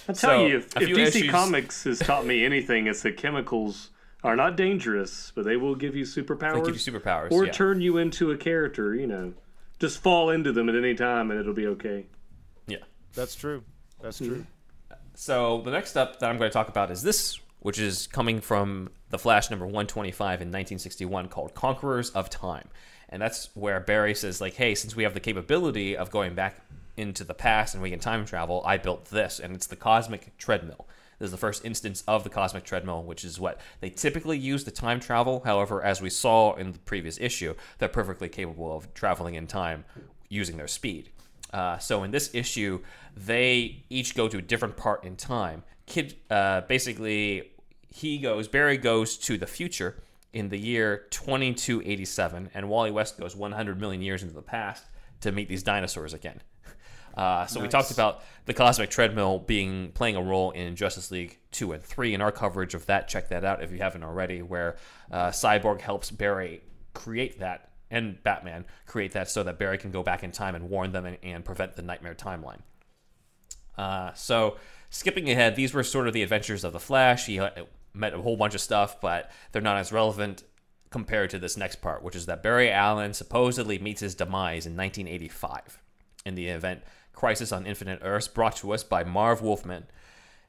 I 0.09 0.13
tell 0.13 0.31
So, 0.31 0.47
you, 0.47 0.57
if, 0.59 0.77
if 0.77 0.89
DC 0.89 1.07
issues- 1.07 1.31
Comics 1.31 1.85
has 1.85 1.99
taught 1.99 2.25
me 2.25 2.45
anything, 2.45 2.87
it's 2.87 3.03
that 3.03 3.17
chemicals 3.17 3.91
are 4.25 4.35
not 4.35 4.57
dangerous, 4.57 5.33
but 5.35 5.45
they 5.45 5.57
will 5.57 5.75
give 5.75 5.95
you 5.95 6.05
superpowers. 6.05 6.55
They 6.65 6.73
give 6.73 6.87
you 6.87 6.93
superpowers, 6.93 7.31
or 7.31 7.45
yeah. 7.47 7.53
turn 7.53 7.81
you 7.81 7.99
into 7.99 8.31
a 8.31 8.37
character. 8.37 8.95
You 8.95 9.07
know, 9.07 9.35
just 9.79 10.01
fall 10.01 10.31
into 10.31 10.51
them 10.53 10.69
at 10.69 10.75
any 10.75 10.95
time, 10.95 11.31
and 11.31 11.39
it'll 11.39 11.55
be 11.55 11.67
okay. 11.69 12.07
Yeah. 12.67 12.79
That's 13.15 13.35
true. 13.35 13.63
That's 14.01 14.19
true. 14.19 14.47
Uh, 14.91 14.95
so 15.15 15.61
the 15.63 15.71
next 15.71 15.97
up 15.97 16.21
that 16.21 16.31
I'm 16.31 16.39
going 16.39 16.51
to 16.51 16.53
talk 16.53 16.69
about 16.69 16.91
is 16.91 17.03
this, 17.03 17.39
which 17.61 17.79
is 17.79 18.07
coming 18.07 18.41
from 18.41 18.91
the 19.11 19.19
Flash 19.19 19.51
number 19.51 19.67
125 19.67 20.27
in 20.41 20.49
1961 20.49 21.29
called 21.29 21.55
Conquerors 21.55 22.11
of 22.11 22.31
Time. 22.31 22.69
And 23.09 23.23
that's 23.23 23.49
where 23.55 23.81
Barry 23.81 24.15
says, 24.15 24.41
like, 24.41 24.55
hey, 24.55 24.75
since 24.75 24.95
we 24.95 25.03
have 25.05 25.15
the 25.15 25.21
capability 25.21 25.97
of 25.97 26.11
going 26.11 26.35
back 26.35 26.61
into 26.99 27.25
the 27.25 27.35
past 27.35 27.75
and 27.75 27.83
we 27.83 27.91
can 27.91 28.01
time 28.01 28.25
travel, 28.25 28.63
I 28.67 28.77
built 28.77 29.07
this, 29.07 29.39
and 29.39 29.55
it's 29.55 29.67
the 29.67 29.77
Cosmic 29.77 30.37
Treadmill. 30.37 30.87
This 31.19 31.27
is 31.27 31.33
the 31.33 31.39
first 31.39 31.65
instance 31.65 32.05
of 32.07 32.23
the 32.23 32.31
cosmic 32.31 32.65
treadmill, 32.65 33.03
which 33.03 33.25
is 33.25 33.41
what 33.41 33.61
they 33.81 33.91
typically 33.91 34.39
use 34.39 34.63
to 34.65 34.71
time 34.71 35.01
travel. 35.01 35.43
However, 35.45 35.83
as 35.83 36.01
we 36.01 36.11
saw 36.11 36.55
in 36.55 36.73
the 36.73 36.79
previous 36.79 37.19
issue, 37.19 37.55
they're 37.79 37.89
perfectly 37.89 38.29
capable 38.29 38.77
of 38.77 38.93
traveling 38.95 39.35
in 39.35 39.47
time 39.47 39.85
using 40.29 40.57
their 40.57 40.69
speed. 40.69 41.11
Uh, 41.53 41.79
so 41.79 42.05
in 42.05 42.11
this 42.11 42.35
issue, 42.35 42.81
they 43.17 43.85
each 43.91 44.15
go 44.15 44.29
to 44.29 44.39
a 44.39 44.43
different 44.43 44.77
part 44.77 45.03
in 45.05 45.17
time. 45.17 45.65
Kid, 45.87 46.17
uh, 46.31 46.61
basically, 46.63 47.51
he 47.89 48.19
goes. 48.19 48.47
Barry 48.47 48.77
goes 48.77 49.17
to 49.19 49.39
the 49.39 49.47
future 49.47 50.01
in 50.33 50.51
the 50.51 50.59
year 50.59 51.07
2287, 51.11 52.51
and 52.55 52.69
Wally 52.69 52.91
West 52.91 53.19
goes 53.19 53.35
100 53.35 53.81
million 53.81 54.03
years 54.03 54.23
into 54.23 54.35
the 54.35 54.43
past 54.43 54.85
to 55.23 55.33
meet 55.33 55.49
these 55.49 55.63
dinosaurs 55.63 56.13
again. 56.13 56.43
Uh, 57.19 57.47
so 57.47 57.61
we 57.61 57.67
talked 57.67 57.91
about 57.91 58.23
the 58.47 58.55
cosmic 58.55 58.91
treadmill 58.91 59.41
being 59.41 59.91
playing 59.91 60.15
a 60.15 60.23
role 60.23 60.53
in 60.53 60.77
Justice 60.77 61.11
League 61.11 61.41
two 61.51 61.73
and 61.73 61.83
three. 61.83 62.15
In 62.15 62.21
our 62.21 62.31
coverage 62.31 62.75
of 62.75 62.87
that, 62.87 63.09
check 63.09 63.29
that 63.31 63.45
out 63.45 63.61
if 63.61 63.73
you 63.73 63.79
haven't 63.79 64.05
already. 64.05 64.41
Where 64.41 64.77
uh, 65.11 65.31
Cyborg 65.31 65.81
helps 65.81 66.13
Barry 66.13 66.63
create 66.95 67.41
that 67.41 67.71
and 67.91 68.23
Batman 68.23 68.67
create 68.87 69.13
that 69.13 69.29
so 69.29 69.43
that 69.43 69.59
Barry 69.59 69.79
can 69.79 69.91
go 69.91 70.05
back 70.05 70.23
in 70.23 70.31
time 70.31 70.55
and 70.55 70.71
warn 70.71 70.93
them 70.93 71.07
and, 71.07 71.19
and 71.25 71.45
prevent 71.45 71.75
the 71.75 71.83
Nightmare 71.83 72.15
timeline. 72.15 72.61
Uh, 73.77 74.13
so 74.15 74.57
skipping 74.89 75.29
ahead, 75.29 75.57
these 75.57 75.75
were 75.75 75.83
sort 75.83 76.07
of 76.07 76.13
the 76.15 76.23
adventures 76.23 76.63
of 76.63 76.73
the 76.73 76.79
Flash. 76.79 77.27
He 77.27 77.41
uh, 77.41 77.51
met 77.95 78.15
a 78.15 78.23
whole 78.23 78.37
bunch 78.37 78.55
of 78.55 78.61
stuff, 78.61 79.01
but 79.01 79.29
they're 79.51 79.61
not 79.61 79.77
as 79.77 79.91
relevant 79.91 80.45
compared 80.91 81.31
to 81.31 81.39
this 81.41 81.57
next 81.57 81.77
part, 81.83 82.05
which 82.05 82.15
is 82.15 82.27
that 82.27 82.45
Barry 82.45 82.71
Allen 82.71 83.13
supposedly 83.13 83.81
meets 83.81 84.03
his 84.03 84.15
demise 84.15 84.67
in 84.67 84.77
1985 84.77 85.81
in 86.25 86.37
the 86.37 86.47
event 86.47 86.83
Crisis 87.19 87.51
on 87.51 87.67
Infinite 87.67 87.99
Earths, 88.01 88.29
brought 88.29 88.55
to 88.59 88.73
us 88.73 88.85
by 88.85 89.03
Marv 89.03 89.43
Wolfman. 89.43 89.87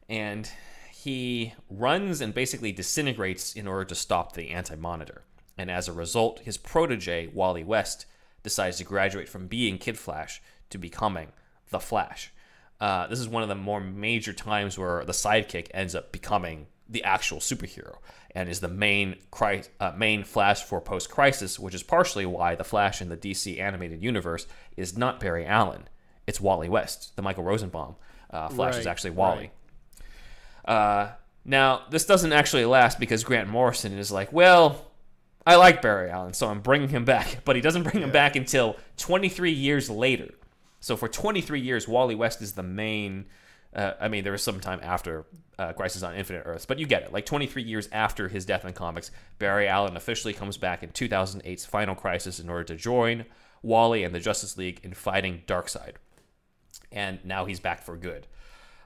And 0.07 0.47
he 0.91 1.53
runs 1.67 2.21
and 2.21 2.31
basically 2.31 2.71
disintegrates 2.71 3.53
in 3.53 3.67
order 3.67 3.85
to 3.85 3.95
stop 3.95 4.33
the 4.33 4.51
Anti 4.51 4.75
Monitor. 4.75 5.23
And 5.57 5.71
as 5.71 5.87
a 5.87 5.93
result, 5.93 6.41
his 6.41 6.57
protege, 6.57 7.27
Wally 7.33 7.63
West, 7.63 8.05
decides 8.43 8.77
to 8.77 8.83
graduate 8.83 9.27
from 9.27 9.47
being 9.47 9.79
Kid 9.79 9.97
Flash 9.97 10.43
to 10.69 10.77
becoming 10.77 11.29
the 11.71 11.79
Flash. 11.79 12.31
Uh, 12.79 13.07
this 13.07 13.19
is 13.19 13.27
one 13.27 13.41
of 13.41 13.49
the 13.49 13.55
more 13.55 13.81
major 13.81 14.31
times 14.31 14.77
where 14.77 15.03
the 15.05 15.11
sidekick 15.11 15.69
ends 15.73 15.95
up 15.95 16.11
becoming 16.11 16.67
the 16.87 17.03
actual 17.03 17.39
superhero 17.39 17.97
and 18.35 18.47
is 18.47 18.59
the 18.59 18.67
main 18.67 19.15
cri- 19.31 19.63
uh, 19.79 19.93
main 19.97 20.23
Flash 20.23 20.63
for 20.63 20.79
post 20.79 21.09
Crisis, 21.09 21.57
which 21.57 21.73
is 21.73 21.81
partially 21.81 22.27
why 22.27 22.53
the 22.53 22.63
Flash 22.63 23.01
in 23.01 23.09
the 23.09 23.17
DC 23.17 23.59
animated 23.59 24.03
universe 24.03 24.45
is 24.77 24.95
not 24.95 25.19
Barry 25.19 25.47
Allen, 25.47 25.85
it's 26.29 26.39
Wally 26.39 26.69
West. 26.69 27.15
The 27.15 27.23
Michael 27.23 27.43
Rosenbaum 27.43 27.95
uh, 28.29 28.49
Flash 28.49 28.77
is 28.77 28.85
actually 28.85 29.11
Wally. 29.11 29.49
Uh, 30.63 31.09
now 31.43 31.81
this 31.89 32.05
doesn't 32.05 32.31
actually 32.31 32.65
last 32.65 32.99
because 32.99 33.23
Grant 33.23 33.49
Morrison 33.49 33.97
is 33.97 34.11
like, 34.11 34.31
well, 34.31 34.85
I 35.43 35.55
like 35.55 35.81
Barry 35.81 36.11
Allen, 36.11 36.33
so 36.33 36.47
I'm 36.47 36.61
bringing 36.61 36.89
him 36.89 37.03
back. 37.03 37.39
But 37.45 37.55
he 37.55 37.63
doesn't 37.63 37.81
bring 37.81 38.03
him 38.03 38.11
back 38.11 38.35
until 38.35 38.77
23 38.97 39.51
years 39.51 39.89
later. 39.89 40.29
So 40.79 40.95
for 40.95 41.07
23 41.07 41.59
years, 41.59 41.87
Wally 41.87 42.13
West 42.13 42.43
is 42.43 42.53
the 42.53 42.63
main. 42.63 43.25
Uh, 43.75 43.93
I 43.99 44.07
mean, 44.07 44.23
there 44.23 44.31
was 44.31 44.43
some 44.43 44.59
time 44.59 44.79
after 44.83 45.25
uh, 45.57 45.73
Crisis 45.73 46.03
on 46.03 46.15
Infinite 46.15 46.43
Earths, 46.45 46.67
but 46.67 46.77
you 46.77 46.85
get 46.85 47.01
it. 47.01 47.11
Like 47.11 47.25
23 47.25 47.63
years 47.63 47.89
after 47.91 48.27
his 48.27 48.45
death 48.45 48.65
in 48.65 48.73
comics, 48.73 49.09
Barry 49.39 49.67
Allen 49.67 49.97
officially 49.97 50.33
comes 50.33 50.57
back 50.57 50.83
in 50.83 50.89
2008's 50.91 51.65
Final 51.65 51.95
Crisis 51.95 52.39
in 52.39 52.49
order 52.49 52.65
to 52.65 52.75
join 52.75 53.25
Wally 53.63 54.03
and 54.03 54.13
the 54.13 54.19
Justice 54.19 54.57
League 54.57 54.79
in 54.83 54.93
fighting 54.93 55.41
Darkseid. 55.47 55.95
And 56.91 57.23
now 57.23 57.45
he's 57.45 57.59
back 57.59 57.83
for 57.83 57.95
good. 57.95 58.27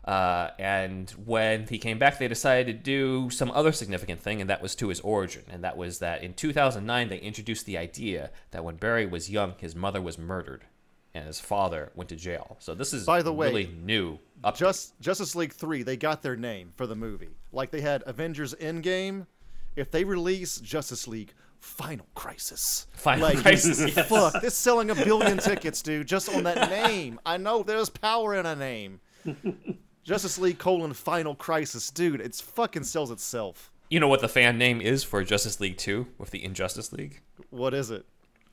Uh, 0.06 0.50
and 0.60 1.10
when 1.12 1.66
he 1.68 1.78
came 1.78 1.98
back, 1.98 2.20
they 2.20 2.28
decided 2.28 2.68
to 2.68 2.74
do 2.74 3.30
some 3.30 3.50
other 3.52 3.72
significant 3.72 4.20
thing, 4.20 4.42
and 4.42 4.50
that 4.50 4.62
was 4.62 4.76
to 4.76 4.90
his 4.90 5.00
origin. 5.00 5.44
And 5.50 5.64
that 5.64 5.78
was 5.78 6.00
that 6.00 6.24
in 6.24 6.34
2009, 6.34 7.08
they 7.08 7.20
introduced 7.20 7.66
the 7.66 7.78
idea 7.78 8.32
that 8.52 8.66
when 8.66 8.76
Barry 8.76 9.06
was 9.06 9.30
young, 9.30 9.54
his 9.60 9.76
mother 9.76 10.02
was 10.02 10.18
murdered 10.18 10.66
and 11.14 11.28
his 11.28 11.40
father 11.40 11.92
went 11.96 12.10
to 12.10 12.16
jail. 12.16 12.58
So 12.60 12.74
this 12.74 12.94
is 12.94 13.06
By 13.06 13.22
the 13.22 13.34
way, 13.34 13.48
really 13.48 13.76
new. 13.84 14.20
Up 14.44 14.58
Just 14.58 15.00
Justice 15.00 15.36
League 15.36 15.54
3, 15.54 15.84
they 15.84 15.96
got 15.96 16.22
their 16.22 16.36
name 16.36 16.74
for 16.76 16.88
the 16.88 16.96
movie. 16.96 17.30
Like 17.52 17.72
they 17.72 17.82
had 17.82 18.04
Avengers 18.06 18.56
Endgame. 18.56 19.28
If 19.76 19.92
they 19.92 20.04
release 20.04 20.60
Justice 20.60 21.08
League 21.08 21.34
Final 21.64 22.06
Crisis. 22.14 22.88
Final 22.92 23.30
like, 23.30 23.38
Crisis, 23.38 23.80
yes. 23.96 24.10
Fuck, 24.10 24.42
this 24.42 24.54
selling 24.54 24.90
a 24.90 24.96
billion 24.96 25.38
tickets, 25.38 25.82
dude, 25.82 26.06
just 26.06 26.28
on 26.30 26.44
that 26.44 26.70
name. 26.70 27.20
I 27.26 27.38
know 27.38 27.64
there's 27.64 27.90
power 27.90 28.36
in 28.36 28.46
a 28.46 28.54
name. 28.54 29.00
Justice 30.04 30.38
League 30.38 30.58
colon 30.58 30.94
Final 30.94 31.36
Crisis, 31.36 31.90
dude, 31.90 32.20
it's 32.20 32.42
fucking 32.42 32.84
sells 32.84 33.12
itself. 33.12 33.72
you 33.90 34.02
know 34.02 34.10
what 34.10 34.20
the 34.20 34.28
fan 34.28 34.58
name 34.58 34.82
is 34.82 35.06
for 35.06 35.24
Justice 35.24 35.62
League 35.62 35.78
2 35.78 36.06
with 36.18 36.32
the 36.32 36.44
Injustice 36.44 36.92
League? 36.92 37.22
What 37.50 37.74
is 37.74 37.92
it? 37.92 38.06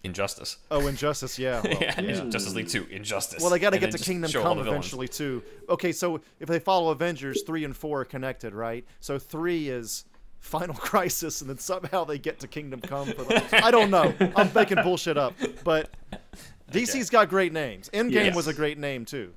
Injustice. 0.05 0.59
Oh, 0.70 0.87
Injustice, 0.87 1.37
yeah. 1.37 1.61
Well, 1.64 1.79
yeah, 1.81 2.25
Justice 2.29 2.55
League 2.55 2.68
2, 2.68 2.87
Injustice. 2.90 3.42
Well, 3.42 3.51
they 3.51 3.59
got 3.59 3.70
to 3.70 3.79
get 3.81 3.90
to 3.90 3.99
Kingdom 3.99 4.31
Come 4.31 4.61
eventually 4.61 5.09
too. 5.09 5.42
Okay, 5.68 5.90
so 5.90 6.20
if 6.38 6.49
they 6.49 6.61
follow 6.61 6.92
Avengers, 6.92 7.42
three 7.42 7.64
and 7.64 7.77
four 7.77 8.03
are 8.03 8.05
connected, 8.05 8.55
right? 8.55 8.85
So 9.01 9.18
three 9.18 9.68
is 9.68 10.05
Final 10.40 10.74
Crisis, 10.79 11.40
and 11.40 11.48
then 11.50 11.59
somehow 11.59 12.05
they 12.05 12.18
get 12.18 12.40
to 12.40 12.48
Kingdom 12.48 12.81
Come. 12.81 13.07
For 13.12 13.24
the, 13.24 13.64
I 13.64 13.70
don't 13.70 13.90
know. 13.90 14.12
I'm 14.35 14.50
making 14.55 14.83
bullshit 14.83 15.16
up, 15.16 15.35
but 15.64 15.90
DC's 16.72 17.11
got 17.11 17.29
great 17.29 17.53
names. 17.53 17.88
Endgame 17.92 18.12
Yes. 18.26 18.37
was 18.37 18.46
a 18.48 18.55
great 18.55 18.79
name 18.79 19.05
too. 19.05 19.33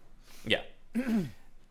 Yeah. 0.45 0.61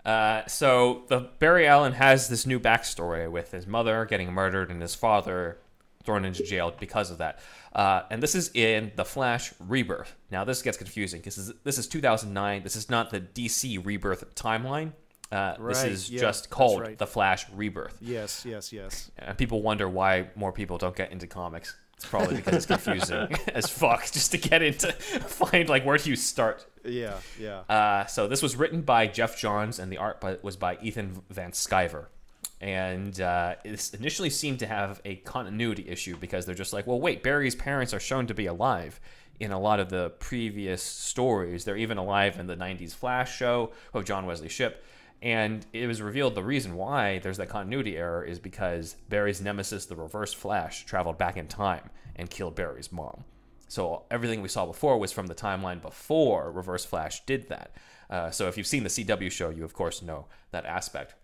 Uh, 0.04 0.44
so 0.48 1.04
the 1.06 1.28
Barry 1.38 1.64
Allen 1.64 1.92
has 1.92 2.26
this 2.28 2.44
new 2.44 2.58
backstory 2.58 3.30
with 3.30 3.52
his 3.52 3.68
mother 3.68 4.04
getting 4.04 4.32
murdered 4.32 4.68
and 4.68 4.82
his 4.82 4.96
father 4.96 5.58
thrown 6.02 6.24
into 6.24 6.42
jail 6.42 6.74
because 6.80 7.08
of 7.12 7.18
that. 7.18 7.38
Uh, 7.72 8.02
and 8.10 8.20
this 8.20 8.34
is 8.34 8.50
in 8.54 8.90
the 8.96 9.04
Flash 9.04 9.54
Rebirth. 9.60 10.16
Now 10.28 10.42
this 10.42 10.60
gets 10.60 10.76
confusing 10.76 11.20
because 11.20 11.52
this 11.62 11.78
is 11.78 11.86
2009. 11.86 12.64
This 12.64 12.74
is 12.74 12.90
not 12.90 13.10
the 13.10 13.20
DC 13.20 13.86
Rebirth 13.86 14.34
timeline. 14.34 14.90
Uh, 15.32 15.56
this 15.66 15.84
is 15.84 16.10
yeah, 16.10 16.20
just 16.20 16.50
called 16.50 16.80
right. 16.80 16.98
the 16.98 17.06
Flash 17.06 17.46
Rebirth. 17.50 17.96
Yes, 18.00 18.44
yes, 18.46 18.72
yes. 18.72 19.10
And 19.18 19.36
people 19.36 19.62
wonder 19.62 19.88
why 19.88 20.28
more 20.34 20.52
people 20.52 20.78
don't 20.78 20.94
get 20.94 21.10
into 21.10 21.26
comics. 21.26 21.74
It's 21.96 22.06
probably 22.06 22.36
because 22.36 22.54
it's 22.54 22.66
confusing 22.66 23.28
as 23.54 23.70
fuck 23.70 24.10
just 24.10 24.32
to 24.32 24.38
get 24.38 24.60
into 24.60 24.92
find 24.92 25.68
like 25.68 25.86
where 25.86 25.96
do 25.96 26.10
you 26.10 26.16
start. 26.16 26.66
Yeah, 26.84 27.18
yeah. 27.38 27.60
Uh, 27.60 28.06
so 28.06 28.26
this 28.26 28.42
was 28.42 28.56
written 28.56 28.82
by 28.82 29.06
Geoff 29.06 29.38
Johns, 29.38 29.78
and 29.78 29.90
the 29.90 29.98
art 29.98 30.20
by, 30.20 30.36
was 30.42 30.56
by 30.56 30.78
Ethan 30.82 31.22
Van 31.30 31.52
Sciver. 31.52 32.06
And 32.60 33.20
uh, 33.20 33.56
it 33.64 33.90
initially 33.94 34.30
seemed 34.30 34.60
to 34.60 34.66
have 34.66 35.00
a 35.04 35.16
continuity 35.16 35.88
issue 35.88 36.16
because 36.16 36.46
they're 36.46 36.54
just 36.54 36.72
like, 36.72 36.86
well, 36.86 37.00
wait, 37.00 37.22
Barry's 37.22 37.56
parents 37.56 37.92
are 37.92 38.00
shown 38.00 38.26
to 38.28 38.34
be 38.34 38.46
alive 38.46 39.00
in 39.40 39.50
a 39.50 39.58
lot 39.58 39.80
of 39.80 39.88
the 39.88 40.10
previous 40.20 40.82
stories. 40.82 41.64
They're 41.64 41.76
even 41.76 41.98
alive 41.98 42.38
in 42.38 42.46
the 42.46 42.56
90s 42.56 42.94
Flash 42.94 43.36
show 43.36 43.72
of 43.92 44.04
John 44.04 44.26
Wesley 44.26 44.48
Shipp. 44.48 44.84
And 45.22 45.64
it 45.72 45.86
was 45.86 46.02
revealed 46.02 46.34
the 46.34 46.42
reason 46.42 46.74
why 46.74 47.20
there's 47.20 47.36
that 47.36 47.48
continuity 47.48 47.96
error 47.96 48.24
is 48.24 48.40
because 48.40 48.96
Barry's 49.08 49.40
nemesis, 49.40 49.86
the 49.86 49.94
Reverse 49.94 50.32
Flash, 50.32 50.84
traveled 50.84 51.16
back 51.16 51.36
in 51.36 51.46
time 51.46 51.90
and 52.16 52.28
killed 52.28 52.56
Barry's 52.56 52.90
mom. 52.90 53.24
So 53.68 54.02
everything 54.10 54.42
we 54.42 54.48
saw 54.48 54.66
before 54.66 54.98
was 54.98 55.12
from 55.12 55.28
the 55.28 55.34
timeline 55.34 55.80
before 55.80 56.50
Reverse 56.50 56.84
Flash 56.84 57.24
did 57.24 57.48
that. 57.48 57.70
Uh, 58.10 58.30
so 58.30 58.48
if 58.48 58.58
you've 58.58 58.66
seen 58.66 58.82
the 58.82 58.90
CW 58.90 59.30
show, 59.30 59.48
you 59.48 59.64
of 59.64 59.72
course 59.72 60.02
know 60.02 60.26
that 60.50 60.66
aspect. 60.66 61.14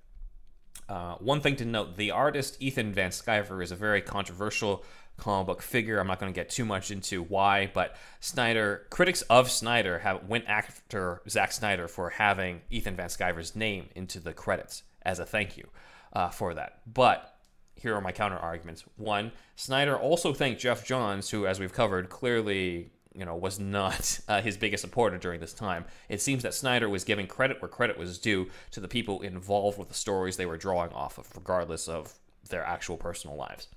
Uh, 0.89 1.15
one 1.17 1.41
thing 1.41 1.57
to 1.57 1.65
note: 1.65 1.97
the 1.97 2.11
artist 2.11 2.57
Ethan 2.61 2.93
Van 2.93 3.11
Sciver 3.11 3.63
is 3.63 3.73
a 3.73 3.77
very 3.77 4.01
controversial 4.01 4.85
comic 5.17 5.47
book 5.47 5.63
figure. 5.63 5.99
I'm 5.99 6.07
not 6.07 6.19
going 6.19 6.33
to 6.33 6.39
get 6.39 6.49
too 6.49 6.65
much 6.65 6.91
into 6.91 7.23
why, 7.23 7.71
but 7.75 7.97
Snyder 8.21 8.87
critics 8.89 9.23
of 9.23 9.51
Snyder 9.51 9.99
have 9.99 10.29
went 10.29 10.47
after 10.49 11.23
Zack 11.29 11.53
Snyder 11.53 11.89
for 11.89 12.11
having 12.11 12.63
Ethan 12.71 12.97
Van 12.97 13.09
Sciver's 13.09 13.55
name 13.55 13.89
into 13.95 14.21
the 14.21 14.33
credits 14.33 14.85
as 15.03 15.19
a 15.19 15.27
thank 15.27 15.57
you 15.57 15.69
uh, 16.13 16.31
for 16.31 16.55
that. 16.55 16.81
But 16.87 17.35
here 17.75 17.95
are 17.95 18.01
my 18.01 18.13
counter 18.13 18.39
arguments. 18.39 18.85
One, 18.97 19.33
Snyder 19.57 19.97
also 19.97 20.33
thanked 20.33 20.61
Geoff 20.61 20.85
Johns, 20.85 21.31
who, 21.31 21.47
as 21.47 21.61
we've 21.61 21.73
covered, 21.73 22.09
clearly 22.09 22.91
you 23.15 23.25
know 23.25 23.37
was 23.37 23.59
not 23.59 24.21
uh, 24.29 24.41
his 24.43 24.57
biggest 24.57 24.83
supporter 24.83 25.19
during 25.19 25.41
this 25.41 25.53
time. 25.53 25.85
It 26.09 26.21
seems 26.21 26.43
that 26.43 26.55
Snyder 26.55 26.89
was 26.89 27.05
giving 27.05 27.27
credit 27.27 27.61
where 27.63 27.69
credit 27.69 27.99
was 27.99 28.19
due 28.19 28.49
to 28.73 28.81
the 28.81 28.89
people 28.89 29.21
involved 29.23 29.79
with 29.79 29.89
the 29.89 29.95
stories 29.95 30.37
they 30.37 30.47
were 30.47 30.57
drawing 30.59 30.93
off 30.93 31.19
of, 31.19 31.29
regardless 31.35 31.89
of 31.89 32.15
their 32.51 32.65
actual 32.65 32.97
personal 32.97 33.37
lives. 33.37 33.69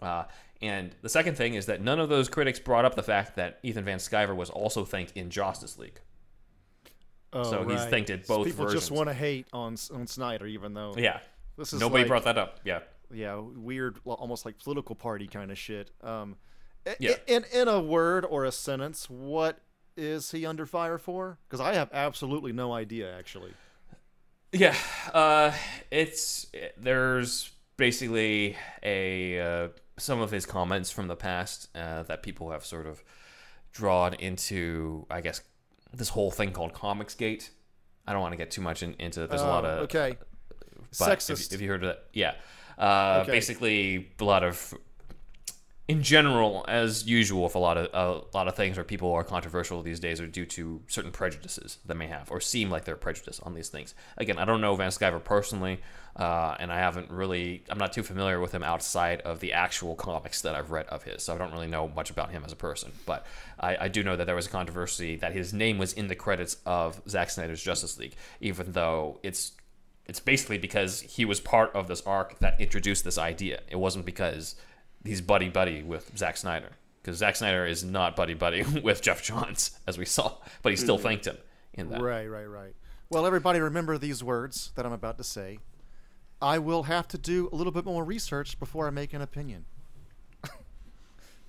Uh, 0.00 0.24
and 0.62 0.94
the 1.02 1.08
second 1.08 1.36
thing 1.36 1.54
is 1.54 1.66
that 1.66 1.80
none 1.80 1.98
of 1.98 2.08
those 2.08 2.28
critics 2.28 2.58
brought 2.58 2.84
up 2.84 2.94
the 2.94 3.02
fact 3.02 3.36
that 3.36 3.58
Ethan 3.62 3.84
Van 3.84 3.98
Sciver 3.98 4.34
was 4.36 4.50
also 4.50 4.84
thanked 4.84 5.12
in 5.14 5.30
Justice 5.30 5.78
League. 5.78 6.00
Oh, 7.32 7.44
so 7.44 7.68
he's 7.68 7.84
thanked 7.84 8.10
it 8.10 8.26
both 8.26 8.38
versions. 8.46 8.56
People 8.56 8.72
just 8.72 8.90
want 8.90 9.08
to 9.08 9.14
hate 9.14 9.46
on 9.52 9.76
on 9.94 10.06
Snyder, 10.06 10.46
even 10.46 10.74
though 10.74 10.94
Yeah. 10.96 11.20
this 11.56 11.72
is 11.72 11.80
Nobody 11.80 12.02
like- 12.02 12.08
brought 12.08 12.24
that 12.24 12.38
up. 12.38 12.60
Yeah. 12.64 12.80
yeah, 13.12 13.36
weird, 13.36 13.98
almost 14.04 14.44
like 14.44 14.58
political 14.58 14.94
party 14.96 15.26
kind 15.28 15.50
of 15.50 15.58
shit. 15.58 15.90
Um, 16.02 16.36
Yeah. 16.98 17.16
In 17.26 17.44
in 17.52 17.68
a 17.68 17.80
word 17.80 18.24
or 18.28 18.44
a 18.44 18.52
sentence, 18.52 19.08
what 19.10 19.60
is 19.96 20.30
he 20.30 20.46
under 20.46 20.66
fire 20.66 20.98
for? 20.98 21.38
Because 21.48 21.60
I 21.60 21.74
have 21.74 21.90
absolutely 21.92 22.52
no 22.52 22.72
idea, 22.72 23.14
actually. 23.16 23.52
Yeah, 24.52 24.74
uh, 25.14 25.52
it's 25.90 26.46
there's 26.76 27.50
basically 27.76 28.56
a 28.82 29.38
uh, 29.40 29.68
some 29.98 30.20
of 30.20 30.30
his 30.30 30.46
comments 30.46 30.90
from 30.90 31.06
the 31.06 31.16
past 31.16 31.68
uh, 31.76 32.02
that 32.04 32.22
people 32.22 32.50
have 32.50 32.64
sort 32.64 32.86
of 32.86 33.02
drawn 33.72 34.14
into, 34.14 35.06
I 35.10 35.20
guess, 35.20 35.42
this 35.92 36.08
whole 36.08 36.30
thing 36.32 36.50
called 36.52 36.72
Comicsgate. 36.72 37.50
I 38.06 38.12
don't 38.12 38.22
want 38.22 38.32
to 38.32 38.36
get 38.38 38.50
too 38.50 38.62
much 38.62 38.82
in, 38.82 38.94
into. 38.94 39.26
There's 39.26 39.42
a 39.42 39.46
lot 39.46 39.64
Oh, 39.64 39.68
of 39.68 39.78
okay. 39.82 40.16
but 40.18 40.90
Sexist. 40.92 41.48
If, 41.48 41.52
if 41.54 41.60
you 41.60 41.68
heard 41.68 41.84
of 41.84 41.88
that, 41.90 42.04
yeah. 42.12 42.34
Uh, 42.76 43.20
Okay. 43.22 43.32
Basically, 43.32 44.10
a 44.18 44.24
lot 44.24 44.42
of, 44.42 44.74
in 45.90 46.04
general, 46.04 46.64
as 46.68 47.04
usual, 47.08 47.42
with 47.42 47.56
a 47.56 47.58
lot 47.58 47.76
of 47.76 47.88
a 47.92 48.36
lot 48.36 48.46
of 48.46 48.54
things 48.54 48.76
where 48.76 48.84
people 48.84 49.12
are 49.12 49.24
controversial 49.24 49.82
these 49.82 49.98
days 49.98 50.20
are 50.20 50.26
due 50.28 50.46
to 50.46 50.80
certain 50.86 51.10
prejudices 51.10 51.78
they 51.84 51.94
may 51.94 52.06
have 52.06 52.30
or 52.30 52.40
seem 52.40 52.70
like 52.70 52.84
they're 52.84 52.94
prejudiced 52.94 53.42
on 53.42 53.54
these 53.54 53.68
things. 53.68 53.92
Again, 54.16 54.38
I 54.38 54.44
don't 54.44 54.60
know 54.60 54.76
Van 54.76 54.90
Sciver 54.90 55.22
personally, 55.22 55.80
uh, 56.14 56.54
and 56.60 56.70
I 56.72 56.78
haven't 56.78 57.10
really. 57.10 57.64
I'm 57.68 57.78
not 57.78 57.92
too 57.92 58.04
familiar 58.04 58.38
with 58.38 58.52
him 58.52 58.62
outside 58.62 59.20
of 59.22 59.40
the 59.40 59.52
actual 59.52 59.96
comics 59.96 60.42
that 60.42 60.54
I've 60.54 60.70
read 60.70 60.86
of 60.86 61.02
his, 61.02 61.24
so 61.24 61.34
I 61.34 61.38
don't 61.38 61.52
really 61.52 61.66
know 61.66 61.88
much 61.88 62.08
about 62.08 62.30
him 62.30 62.44
as 62.46 62.52
a 62.52 62.56
person. 62.56 62.92
But 63.04 63.26
I, 63.58 63.76
I 63.80 63.88
do 63.88 64.04
know 64.04 64.14
that 64.14 64.26
there 64.26 64.36
was 64.36 64.46
a 64.46 64.50
controversy 64.50 65.16
that 65.16 65.32
his 65.32 65.52
name 65.52 65.76
was 65.76 65.92
in 65.92 66.06
the 66.06 66.14
credits 66.14 66.58
of 66.64 67.02
Zack 67.08 67.30
Snyder's 67.30 67.64
Justice 67.64 67.98
League, 67.98 68.14
even 68.40 68.70
though 68.70 69.18
it's 69.24 69.52
it's 70.06 70.20
basically 70.20 70.58
because 70.58 71.00
he 71.00 71.24
was 71.24 71.40
part 71.40 71.74
of 71.74 71.88
this 71.88 72.02
arc 72.02 72.38
that 72.38 72.60
introduced 72.60 73.02
this 73.02 73.18
idea. 73.18 73.62
It 73.68 73.76
wasn't 73.76 74.04
because 74.04 74.54
he's 75.04 75.20
buddy 75.20 75.48
buddy 75.48 75.82
with 75.82 76.16
Zack 76.16 76.36
Snyder, 76.36 76.70
because 77.02 77.18
Zack 77.18 77.36
Snyder 77.36 77.66
is 77.66 77.84
not 77.84 78.16
buddy 78.16 78.34
buddy 78.34 78.62
with 78.82 79.02
Geoff 79.02 79.22
Johns, 79.22 79.78
as 79.86 79.98
we 79.98 80.04
saw, 80.04 80.34
but 80.62 80.70
he 80.70 80.76
still 80.76 80.96
mm-hmm. 80.96 81.04
thanked 81.04 81.26
him 81.26 81.38
in 81.74 81.90
that. 81.90 82.02
Right, 82.02 82.26
right, 82.26 82.44
right. 82.44 82.74
Well, 83.08 83.26
everybody 83.26 83.58
remember 83.60 83.98
these 83.98 84.22
words 84.22 84.72
that 84.76 84.86
I'm 84.86 84.92
about 84.92 85.18
to 85.18 85.24
say. 85.24 85.58
I 86.42 86.58
will 86.58 86.84
have 86.84 87.08
to 87.08 87.18
do 87.18 87.48
a 87.52 87.56
little 87.56 87.72
bit 87.72 87.84
more 87.84 88.04
research 88.04 88.58
before 88.58 88.86
I 88.86 88.90
make 88.90 89.12
an 89.12 89.22
opinion. 89.22 89.64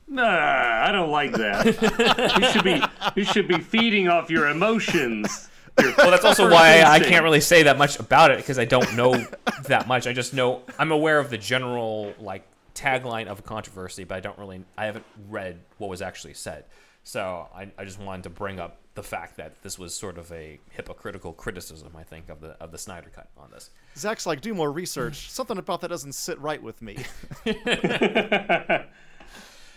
Nah, 0.08 0.86
I 0.86 0.92
don't 0.92 1.10
like 1.10 1.32
that. 1.34 1.66
you 2.42 2.52
should 2.52 2.66
be 2.66 2.84
you 3.16 3.24
should 3.24 3.48
be 3.48 3.60
feeding 3.60 4.10
off 4.10 4.30
your 4.30 4.50
emotions. 4.50 5.50
Your 5.80 5.94
Well, 5.98 6.12
that's 6.12 6.26
also 6.26 6.44
first 6.44 6.54
why 6.54 6.82
I 6.82 6.96
instinct. 6.96 7.08
can't 7.08 7.24
really 7.24 7.40
say 7.40 7.64
that 7.64 7.78
much 7.78 7.98
about 7.98 8.32
it 8.32 8.38
because 8.38 8.60
I 8.60 8.66
don't 8.66 8.94
know 8.98 9.26
that 9.68 9.88
much. 9.88 10.08
I 10.08 10.14
just 10.14 10.34
know 10.34 10.64
I'm 10.78 10.92
aware 10.92 11.18
of 11.18 11.30
the 11.30 11.38
general 11.38 12.14
like 12.20 12.46
tagline 12.82 13.28
of 13.28 13.40
a 13.40 13.42
controversy, 13.42 14.04
but 14.04 14.16
I 14.16 14.20
don't 14.20 14.38
really 14.38 14.64
I 14.78 14.86
haven't 14.86 15.06
read 15.30 15.60
what 15.78 15.90
was 15.90 16.02
actually 16.02 16.34
said. 16.34 16.66
So 17.04 17.48
I, 17.56 17.72
I 17.78 17.86
just 17.86 18.00
wanted 18.00 18.24
to 18.24 18.30
bring 18.30 18.60
up 18.60 18.78
the 18.94 19.02
fact 19.04 19.38
that 19.38 19.64
this 19.64 19.80
was 19.80 19.96
sort 19.96 20.18
of 20.20 20.32
a 20.32 20.60
hypocritical 20.70 21.34
criticism, 21.34 21.94
I 21.98 22.04
think, 22.04 22.30
of 22.30 22.42
the 22.42 22.50
of 22.62 22.72
the 22.72 22.78
Snyder 22.78 23.10
cut 23.14 23.30
on 23.38 23.50
this. 23.52 23.72
Zach's 23.98 24.26
like, 24.28 24.42
do 24.42 24.54
more 24.54 24.72
research. 24.72 25.32
Something 25.40 25.58
about 25.58 25.82
that 25.82 25.88
doesn't 25.88 26.14
sit 26.14 26.40
right 26.40 26.62
with 26.62 26.82
me. 26.82 26.98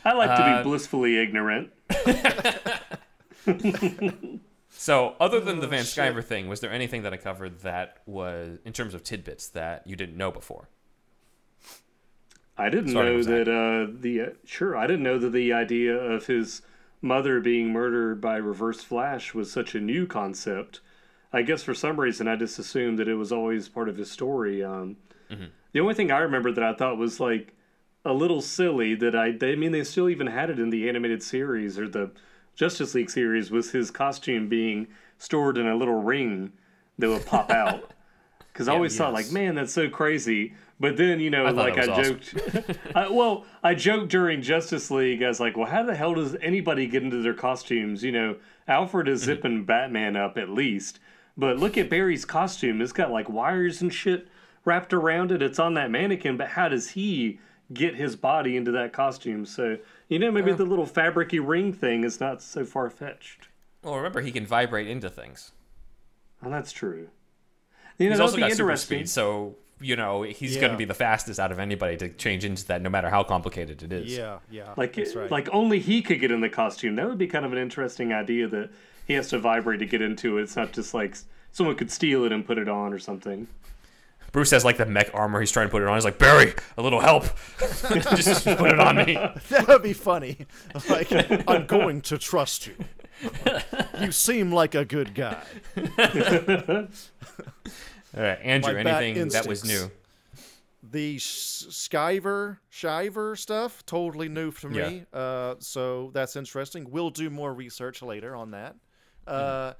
I 0.06 0.12
like 0.12 0.28
to 0.36 0.42
Uh, 0.42 0.58
be 0.58 0.62
blissfully 0.64 1.18
ignorant. 1.18 1.70
So, 4.76 5.14
other 5.20 5.38
than 5.38 5.60
the 5.60 5.66
Oh, 5.66 5.70
Van 5.70 5.84
shit. 5.84 6.04
Sciver 6.14 6.22
thing, 6.22 6.48
was 6.48 6.58
there 6.60 6.72
anything 6.72 7.04
that 7.04 7.12
I 7.14 7.16
covered 7.16 7.60
that 7.60 7.98
was 8.06 8.58
in 8.64 8.72
terms 8.72 8.92
of 8.92 9.04
tidbits 9.04 9.48
that 9.50 9.86
you 9.86 9.94
didn't 9.94 10.16
know 10.16 10.32
before? 10.32 10.68
I 12.56 12.68
didn't 12.70 12.92
Sorry, 12.92 13.10
know 13.16 13.22
that- 13.22 13.44
that 13.46 13.48
uh, 13.48 13.92
the 14.00 14.20
uh, 14.20 14.26
sure 14.44 14.76
I 14.76 14.86
didn't 14.86 15.02
know 15.02 15.18
that 15.18 15.30
the 15.32 15.52
idea 15.52 15.94
of 15.96 16.26
his 16.26 16.62
mother 17.02 17.40
being 17.40 17.72
murdered 17.72 18.20
by 18.20 18.36
Reverse 18.36 18.82
Flash 18.82 19.34
was 19.34 19.50
such 19.52 19.74
a 19.74 19.80
new 19.80 20.06
concept. 20.06 20.80
I 21.32 21.42
guess 21.42 21.62
for 21.64 21.74
some 21.74 21.98
reason 21.98 22.28
I 22.28 22.36
just 22.36 22.58
assumed 22.58 22.98
that 23.00 23.08
it 23.08 23.16
was 23.16 23.32
always 23.32 23.68
part 23.68 23.88
of 23.88 23.96
his 23.96 24.10
story. 24.10 24.62
Um, 24.64 24.96
Mm-hmm. 25.30 25.44
The 25.72 25.80
only 25.80 25.94
thing 25.94 26.10
I 26.12 26.18
remember 26.18 26.52
that 26.52 26.62
I 26.62 26.74
thought 26.74 26.98
was 26.98 27.18
like 27.18 27.54
a 28.04 28.12
little 28.12 28.42
silly 28.42 28.94
that 28.96 29.16
I 29.16 29.32
they, 29.32 29.52
I 29.52 29.56
mean 29.56 29.72
they 29.72 29.82
still 29.82 30.08
even 30.10 30.26
had 30.26 30.50
it 30.50 30.58
in 30.60 30.68
the 30.70 30.86
animated 30.88 31.22
series 31.22 31.78
or 31.78 31.88
the 31.88 32.10
Justice 32.54 32.94
League 32.94 33.08
series 33.10 33.50
was 33.50 33.72
his 33.72 33.90
costume 33.90 34.48
being 34.48 34.86
stored 35.18 35.56
in 35.58 35.66
a 35.66 35.74
little 35.74 36.02
ring 36.02 36.52
that 36.98 37.08
would 37.08 37.26
pop 37.26 37.50
out. 37.50 37.90
Because 38.52 38.68
I 38.68 38.74
always 38.74 38.96
thought 38.96 39.12
like, 39.12 39.32
man, 39.32 39.56
that's 39.56 39.72
so 39.72 39.88
crazy. 39.88 40.54
But 40.80 40.96
then 40.96 41.20
you 41.20 41.30
know, 41.30 41.46
I 41.46 41.50
like 41.50 41.78
I 41.78 41.86
awesome. 41.86 42.20
joked. 42.20 42.78
I, 42.94 43.08
well, 43.08 43.44
I 43.62 43.74
joked 43.74 44.08
during 44.08 44.42
Justice 44.42 44.90
League. 44.90 45.22
I 45.22 45.28
was 45.28 45.40
like, 45.40 45.56
well, 45.56 45.66
how 45.66 45.84
the 45.84 45.94
hell 45.94 46.14
does 46.14 46.36
anybody 46.42 46.86
get 46.86 47.02
into 47.02 47.22
their 47.22 47.34
costumes? 47.34 48.02
You 48.02 48.12
know, 48.12 48.36
Alfred 48.66 49.08
is 49.08 49.20
mm-hmm. 49.20 49.26
zipping 49.26 49.64
Batman 49.64 50.16
up 50.16 50.36
at 50.36 50.50
least. 50.50 50.98
But 51.36 51.58
look 51.58 51.76
at 51.76 51.90
Barry's 51.90 52.24
costume. 52.24 52.80
It's 52.80 52.92
got 52.92 53.10
like 53.10 53.28
wires 53.28 53.82
and 53.82 53.92
shit 53.92 54.28
wrapped 54.64 54.92
around 54.92 55.32
it. 55.32 55.42
It's 55.42 55.58
on 55.58 55.74
that 55.74 55.90
mannequin. 55.90 56.36
But 56.36 56.48
how 56.48 56.68
does 56.68 56.90
he 56.90 57.40
get 57.72 57.96
his 57.96 58.16
body 58.16 58.56
into 58.56 58.70
that 58.72 58.92
costume? 58.92 59.44
So, 59.46 59.78
you 60.08 60.18
know, 60.18 60.30
maybe 60.30 60.52
the 60.52 60.64
little 60.64 60.86
fabricy 60.86 61.40
ring 61.44 61.72
thing 61.72 62.04
is 62.04 62.20
not 62.20 62.42
so 62.42 62.64
far 62.64 62.90
fetched. 62.90 63.48
Well, 63.82 63.96
remember 63.96 64.20
he 64.20 64.32
can 64.32 64.46
vibrate 64.46 64.88
into 64.88 65.10
things. 65.10 65.52
Oh, 66.42 66.50
that's 66.50 66.72
true. 66.72 67.08
You 67.98 68.06
know, 68.06 68.12
He's 68.12 68.20
also 68.20 68.36
be 68.36 68.42
got 68.42 68.52
super 68.52 68.76
speed, 68.76 69.08
so 69.08 69.56
you 69.84 69.96
know 69.96 70.22
he's 70.22 70.56
going 70.56 70.72
to 70.72 70.78
be 70.78 70.84
the 70.84 70.94
fastest 70.94 71.38
out 71.38 71.52
of 71.52 71.58
anybody 71.58 71.96
to 71.98 72.08
change 72.08 72.44
into 72.44 72.66
that, 72.66 72.82
no 72.82 72.90
matter 72.90 73.10
how 73.10 73.22
complicated 73.22 73.82
it 73.82 73.92
is. 73.92 74.16
yeah, 74.16 74.38
yeah. 74.50 74.72
Like, 74.76 74.94
that's 74.94 75.14
right. 75.14 75.30
like 75.30 75.48
only 75.52 75.78
he 75.78 76.02
could 76.02 76.20
get 76.20 76.30
in 76.30 76.40
the 76.40 76.48
costume. 76.48 76.96
That 76.96 77.08
would 77.08 77.18
be 77.18 77.26
kind 77.26 77.44
of 77.44 77.52
an 77.52 77.58
interesting 77.58 78.12
idea 78.12 78.48
that 78.48 78.70
he 79.06 79.14
has 79.14 79.28
to 79.28 79.38
vibrate 79.38 79.80
to 79.80 79.86
get 79.86 80.00
into 80.00 80.38
it. 80.38 80.42
It's 80.42 80.56
not 80.56 80.72
just 80.72 80.94
like 80.94 81.16
someone 81.52 81.76
could 81.76 81.90
steal 81.90 82.24
it 82.24 82.32
and 82.32 82.46
put 82.46 82.58
it 82.58 82.68
on 82.68 82.92
or 82.92 82.98
something. 82.98 83.46
Bruce 84.32 84.50
has 84.50 84.64
like 84.64 84.78
the 84.78 84.86
mech 84.86 85.10
armor. 85.14 85.38
He's 85.38 85.52
trying 85.52 85.68
to 85.68 85.70
put 85.70 85.80
it 85.82 85.88
on. 85.88 85.94
He's 85.94 86.04
like 86.04 86.18
Barry, 86.18 86.54
a 86.76 86.82
little 86.82 87.00
help. 87.00 87.24
just 87.60 88.44
put 88.44 88.72
it 88.72 88.80
on 88.80 88.96
me. 88.96 89.14
that 89.50 89.66
would 89.68 89.82
be 89.82 89.92
funny. 89.92 90.46
Like, 90.88 91.12
I'm 91.48 91.66
going 91.66 92.00
to 92.02 92.18
trust 92.18 92.66
you. 92.66 92.74
You 94.00 94.10
seem 94.10 94.50
like 94.50 94.74
a 94.74 94.84
good 94.84 95.14
guy. 95.14 95.40
All 98.16 98.22
right, 98.22 98.38
Andrew. 98.42 98.76
Anything 98.76 99.28
that 99.28 99.46
was 99.46 99.64
new? 99.64 99.90
The 100.90 101.16
Skyver, 101.16 102.58
Shiver 102.68 103.36
stuff, 103.36 103.84
totally 103.86 104.28
new 104.28 104.50
for 104.50 104.68
me. 104.68 105.06
Uh, 105.12 105.54
so 105.58 106.10
that's 106.12 106.36
interesting. 106.36 106.90
We'll 106.90 107.10
do 107.10 107.30
more 107.30 107.52
research 107.52 108.02
later 108.02 108.36
on 108.36 108.50
that. 108.52 108.76
Uh, 109.26 109.72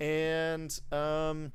and 0.00 0.78
um, 0.90 1.52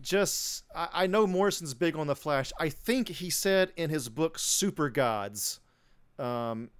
just, 0.00 0.64
I, 0.74 0.88
I 0.92 1.06
know 1.06 1.26
Morrison's 1.26 1.74
big 1.74 1.96
on 1.96 2.06
the 2.06 2.16
Flash. 2.16 2.50
I 2.58 2.70
think 2.70 3.08
he 3.08 3.28
said 3.28 3.72
in 3.76 3.90
his 3.90 4.08
book 4.08 4.38
Super 4.38 4.88
Gods 4.88 5.60
um, 6.18 6.70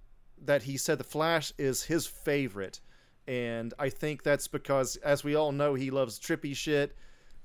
that 0.43 0.63
he 0.63 0.77
said 0.77 0.97
the 0.97 1.03
Flash 1.03 1.53
is 1.57 1.83
his 1.83 2.07
favorite. 2.07 2.81
And 3.27 3.73
I 3.77 3.89
think 3.89 4.23
that's 4.23 4.47
because, 4.47 4.95
as 4.97 5.23
we 5.23 5.35
all 5.35 5.51
know, 5.51 5.75
he 5.75 5.91
loves 5.91 6.19
trippy 6.19 6.55
shit, 6.55 6.95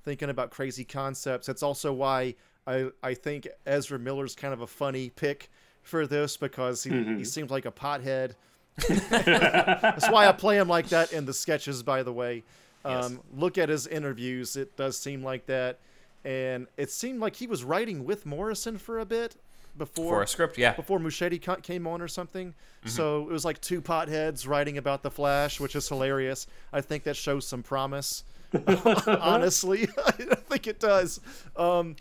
thinking 0.09 0.31
about 0.31 0.51
crazy 0.51 0.85
concepts. 0.85 1.47
That's 1.47 1.63
also 1.63 1.93
why 1.93 2.35
I, 2.67 2.89
I 3.03 3.13
think 3.13 3.47
Ezra 3.67 3.99
Miller's 3.99 4.35
kind 4.35 4.55
of 4.55 4.63
a 4.63 4.67
funny 4.67 5.11
pick 5.11 5.51
for 5.83 6.07
this 6.07 6.39
because 6.39 6.83
he, 6.83 6.91
he 7.05 7.25
seems 7.25 7.51
like 7.51 7.67
a 7.67 7.71
pothead. 7.71 8.33
That's 8.89 10.09
why 10.09 10.27
I 10.27 10.33
play 10.33 10.57
him 10.57 10.67
like 10.67 10.89
that 10.89 11.13
in 11.13 11.27
the 11.27 11.35
sketches, 11.35 11.83
by 11.83 12.03
the 12.03 12.13
way. 12.13 12.43
Um, 12.87 13.21
Look 13.37 13.59
at 13.59 13.69
his 13.69 13.87
interviews. 13.87 14.57
It 14.57 14.79
does 14.79 14.97
seem 14.99 15.23
like 15.23 15.45
that. 15.47 15.79
And 16.25 16.69
it 16.79 16.91
seemed 16.91 17.21
like 17.21 17.37
he 17.37 17.47
was 17.47 17.65
writing 17.65 18.07
with 18.07 18.25
Morrison 18.25 18.79
for 18.79 18.99
a 18.99 19.05
bit 19.05 19.37
before 19.77 20.15
For 20.15 20.23
a 20.23 20.27
script, 20.27 20.57
yeah. 20.57 20.73
before 20.73 20.99
Muschietti 20.99 21.41
co- 21.43 21.57
came 21.57 21.87
on 21.87 22.01
or 22.01 22.09
something. 22.09 22.55
So 22.87 23.23
it 23.23 23.33
was 23.33 23.45
like 23.45 23.61
two 23.61 23.83
potheads 23.83 24.49
writing 24.49 24.79
about 24.79 25.03
the 25.03 25.11
Flash, 25.11 25.61
which 25.61 25.77
is 25.77 25.87
hilarious. 25.87 26.47
I 26.73 26.81
think 26.81 27.05
that 27.05 27.17
shows 27.17 27.47
some 27.47 27.63
promise. 27.63 28.25
Honestly, 29.07 29.89
I 30.07 30.13
think 30.13 30.67
it 30.67 30.81
does. 30.81 31.21
Um, 31.57 31.97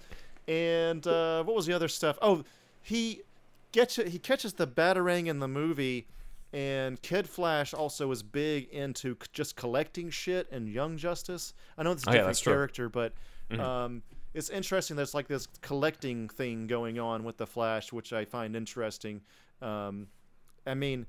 and 0.47 1.05
uh, 1.05 1.43
what 1.43 1.55
was 1.55 1.65
the 1.65 1.73
other 1.73 1.87
stuff? 1.87 2.17
Oh, 2.21 2.43
he 2.81 3.21
gets 3.71 3.97
he 3.97 4.17
catches 4.19 4.53
the 4.53 4.65
batarang 4.67 5.27
in 5.27 5.39
the 5.39 5.47
movie, 5.47 6.07
and 6.53 7.01
Kid 7.01 7.27
Flash 7.27 7.73
also 7.73 8.09
is 8.11 8.23
big 8.23 8.69
into 8.69 9.17
just 9.33 9.55
collecting 9.57 10.09
shit 10.09 10.49
and 10.51 10.69
Young 10.69 10.97
Justice. 10.97 11.53
I 11.77 11.83
know 11.83 11.91
it's 11.91 12.05
a 12.05 12.09
Oh, 12.09 12.13
yeah, 12.13 12.17
different 12.19 12.37
true. 12.39 12.53
character, 12.53 12.89
but 12.89 13.13
um, 13.59 14.01
it's 14.33 14.49
interesting. 14.49 14.95
There's 14.95 15.13
like 15.13 15.27
this 15.27 15.47
collecting 15.61 16.29
thing 16.29 16.67
going 16.67 16.97
on 16.97 17.23
with 17.25 17.37
the 17.37 17.47
Flash, 17.47 17.91
which 17.91 18.13
I 18.13 18.23
find 18.23 18.55
interesting. 18.55 19.21
Um, 19.61 20.07
I 20.65 20.75
mean, 20.75 21.07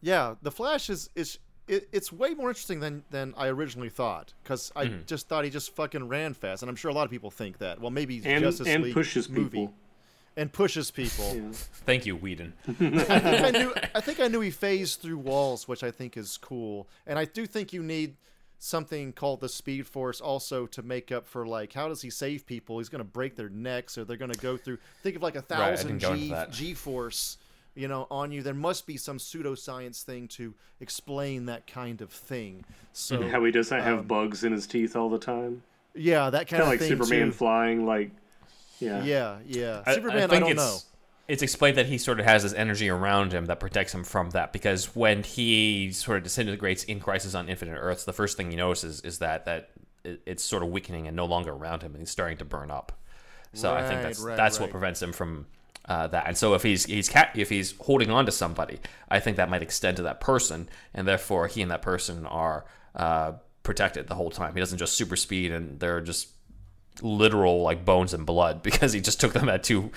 yeah, 0.00 0.34
the 0.42 0.50
Flash 0.50 0.90
is 0.90 1.08
is 1.14 1.38
it, 1.72 1.88
it's 1.90 2.12
way 2.12 2.34
more 2.34 2.48
interesting 2.48 2.80
than 2.80 3.02
than 3.10 3.32
I 3.36 3.48
originally 3.48 3.88
thought 3.88 4.34
because 4.42 4.70
I 4.76 4.86
mm-hmm. 4.86 5.04
just 5.06 5.28
thought 5.28 5.44
he 5.44 5.50
just 5.50 5.74
fucking 5.74 6.06
ran 6.06 6.34
fast, 6.34 6.62
and 6.62 6.68
I'm 6.68 6.76
sure 6.76 6.90
a 6.90 6.94
lot 6.94 7.04
of 7.04 7.10
people 7.10 7.30
think 7.30 7.58
that. 7.58 7.80
Well, 7.80 7.90
maybe 7.90 8.20
And 8.24 8.44
Justice 8.44 8.68
and 8.68 8.84
League 8.84 8.94
pushes 8.94 9.28
movie 9.28 9.48
people. 9.48 9.74
and 10.36 10.52
pushes 10.52 10.90
people. 10.90 11.50
Thank 11.52 12.04
you, 12.04 12.14
Whedon. 12.16 12.52
I 12.68 12.72
think 12.72 13.40
I 13.44 13.50
knew 13.50 13.74
I 13.94 14.00
think 14.00 14.20
I 14.20 14.28
knew 14.28 14.40
he 14.40 14.50
phased 14.50 15.00
through 15.00 15.18
walls, 15.18 15.66
which 15.66 15.82
I 15.82 15.90
think 15.90 16.16
is 16.16 16.36
cool. 16.36 16.88
And 17.06 17.18
I 17.18 17.24
do 17.24 17.46
think 17.46 17.72
you 17.72 17.82
need 17.82 18.16
something 18.58 19.12
called 19.12 19.40
the 19.40 19.48
Speed 19.48 19.86
Force 19.86 20.20
also 20.20 20.66
to 20.66 20.82
make 20.82 21.10
up 21.10 21.26
for 21.26 21.46
like 21.46 21.72
how 21.72 21.88
does 21.88 22.02
he 22.02 22.10
save 22.10 22.46
people? 22.46 22.78
He's 22.78 22.90
going 22.90 23.00
to 23.00 23.10
break 23.10 23.34
their 23.34 23.48
necks 23.48 23.96
or 23.96 24.04
they're 24.04 24.18
going 24.18 24.30
to 24.30 24.38
go 24.38 24.58
through. 24.58 24.78
Think 25.02 25.16
of 25.16 25.22
like 25.22 25.36
a 25.36 25.42
thousand 25.42 25.98
didn't 25.98 26.02
go 26.02 26.12
into 26.12 26.46
G. 26.52 26.66
G 26.66 26.74
force, 26.74 27.38
you 27.74 27.88
know, 27.88 28.06
on 28.10 28.32
you. 28.32 28.42
There 28.42 28.54
must 28.54 28.86
be 28.86 28.96
some 28.96 29.18
pseudoscience 29.18 30.02
thing 30.02 30.28
to 30.28 30.54
explain 30.80 31.46
that 31.46 31.66
kind 31.66 32.00
of 32.00 32.10
thing. 32.10 32.64
So 32.92 33.26
How 33.28 33.42
he 33.44 33.50
doesn't 33.50 33.80
have 33.80 34.00
Um, 34.00 34.06
bugs 34.06 34.44
in 34.44 34.52
his 34.52 34.66
teeth 34.66 34.94
all 34.96 35.08
the 35.08 35.18
time. 35.18 35.62
yeah, 35.94 36.30
that 36.30 36.48
kind 36.48 36.48
Kind 36.48 36.62
of 36.62 36.66
of 36.66 36.70
like 36.72 36.78
thing 36.80 36.88
Superman 36.90 37.26
too. 37.28 37.32
flying, 37.32 37.86
like 37.86 38.10
yeah. 38.78 39.02
Yeah, 39.04 39.38
yeah. 39.46 39.82
I- 39.86 39.94
Superman, 39.94 40.18
I, 40.24 40.26
think 40.26 40.40
don't 40.44 40.50
it's, 40.52 40.56
know. 40.60 40.78
It's 41.28 41.42
explained 41.42 41.78
that 41.78 41.86
he 41.86 41.98
sort 41.98 42.18
of 42.20 42.26
has 42.26 42.42
this 42.42 42.52
energy 42.52 42.88
around 42.90 43.32
him 43.32 43.46
that 43.46 43.60
protects 43.60 43.94
him 43.94 44.02
from 44.04 44.30
that 44.30 44.52
because 44.52 44.94
when 44.96 45.22
he 45.22 45.92
sort 45.92 46.18
of 46.18 46.24
disintegrates 46.24 46.82
in 46.84 46.98
Crisis 47.00 47.34
on 47.34 47.48
Infinite 47.48 47.76
Earths, 47.78 48.04
the 48.04 48.12
first 48.12 48.36
thing 48.36 48.50
he 48.50 48.56
notices 48.56 49.00
is 49.02 49.18
that 49.20 49.44
that 49.46 49.70
it's 50.04 50.42
sort 50.42 50.64
of 50.64 50.68
weakening 50.70 51.06
and 51.06 51.16
no 51.16 51.24
longer 51.24 51.52
around 51.52 51.82
him, 51.82 51.92
and 51.92 52.00
he's 52.02 52.10
starting 52.10 52.36
to 52.38 52.44
burn 52.44 52.70
up. 52.72 52.92
So 53.54 53.72
I 53.72 53.82
think 53.82 53.92
Right, 53.94 54.02
that's 54.02 54.18
right, 54.20 54.36
that's 54.36 54.58
what 54.58 54.70
prevents 54.70 55.00
him 55.00 55.12
from 55.12 55.46
uh, 55.86 56.06
that. 56.08 56.26
And 56.26 56.36
so 56.36 56.54
if 56.54 56.62
he's 56.62 56.84
he's 56.86 57.08
ca- 57.08 57.30
if 57.34 57.48
he's 57.50 57.74
holding 57.80 58.10
on 58.10 58.26
to 58.26 58.32
somebody, 58.32 58.78
I 59.08 59.20
think 59.20 59.36
that 59.36 59.48
might 59.50 59.62
extend 59.62 59.96
to 59.98 60.02
that 60.04 60.20
person, 60.20 60.68
and 60.94 61.06
therefore 61.08 61.46
he 61.48 61.62
and 61.62 61.70
that 61.70 61.82
person 61.82 62.26
are 62.26 62.64
uh, 62.94 63.32
protected 63.62 64.06
the 64.08 64.14
whole 64.14 64.30
time. 64.30 64.54
He 64.54 64.60
doesn't 64.60 64.78
just 64.78 64.94
super 64.94 65.16
speed, 65.16 65.52
and 65.52 65.78
they're 65.80 66.00
just 66.00 66.28
literal 67.00 67.62
like 67.62 67.84
bones 67.84 68.12
and 68.14 68.26
blood 68.26 68.62
because 68.68 68.92
he 68.92 69.00
just 69.00 69.20
took 69.20 69.32
them 69.32 69.48
at 69.48 69.62
too 69.64 69.90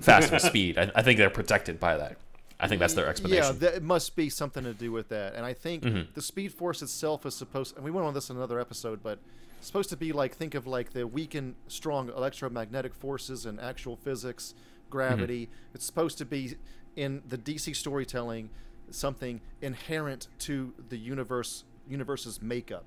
fast 0.00 0.28
of 0.28 0.34
a 0.34 0.40
speed. 0.40 0.78
I, 0.78 0.90
I 0.94 1.02
think 1.02 1.18
they're 1.18 1.30
protected 1.30 1.80
by 1.80 1.96
that. 1.96 2.16
I 2.60 2.68
think 2.68 2.78
that's 2.78 2.94
their 2.94 3.06
Yeah, 3.06 3.10
explanation. 3.10 3.58
that, 3.58 3.74
it 3.74 3.82
must 3.82 4.14
be 4.14 4.28
something 4.28 4.62
to 4.62 4.72
do 4.72 4.92
with 4.92 5.08
that. 5.08 5.34
And 5.34 5.44
I 5.44 5.52
think 5.52 5.82
Mm-hmm. 5.82 6.12
the 6.14 6.22
Speed 6.22 6.52
Force 6.52 6.80
itself 6.80 7.26
is 7.26 7.34
supposed, 7.34 7.74
and 7.74 7.84
we 7.84 7.90
went 7.90 8.06
on 8.06 8.14
this 8.14 8.30
in 8.30 8.36
another 8.36 8.60
episode, 8.60 9.02
but 9.02 9.18
it's 9.58 9.66
supposed 9.66 9.90
to 9.90 9.96
be 9.96 10.12
like 10.12 10.36
think 10.36 10.54
of 10.54 10.66
like 10.68 10.92
the 10.92 11.04
weak 11.04 11.34
and 11.34 11.56
strong 11.66 12.08
electromagnetic 12.10 12.94
forces 12.94 13.46
and 13.46 13.58
actual 13.60 13.96
physics, 13.96 14.54
gravity. 14.92 15.46
Mm-hmm. 15.46 15.74
It's 15.74 15.84
supposed 15.84 16.18
to 16.18 16.24
be 16.24 16.54
in 16.94 17.22
the 17.28 17.36
DC 17.38 17.74
storytelling 17.74 18.50
something 18.90 19.40
inherent 19.60 20.28
to 20.40 20.72
the 20.90 20.96
universe 20.98 21.64
universe's 21.88 22.40
makeup. 22.40 22.84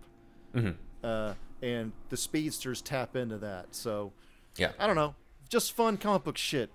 Mm-hmm. 0.55 0.69
Uh, 1.03 1.33
and 1.61 1.91
the 2.09 2.15
speedsters 2.17 2.81
tap 2.81 3.15
into 3.15 3.37
that. 3.39 3.73
So 3.75 4.13
yeah, 4.57 4.71
I 4.79 4.87
don't 4.87 4.95
know, 4.95 5.15
just 5.49 5.73
fun 5.73 5.97
comic 5.97 6.23
book 6.23 6.37
shit. 6.37 6.69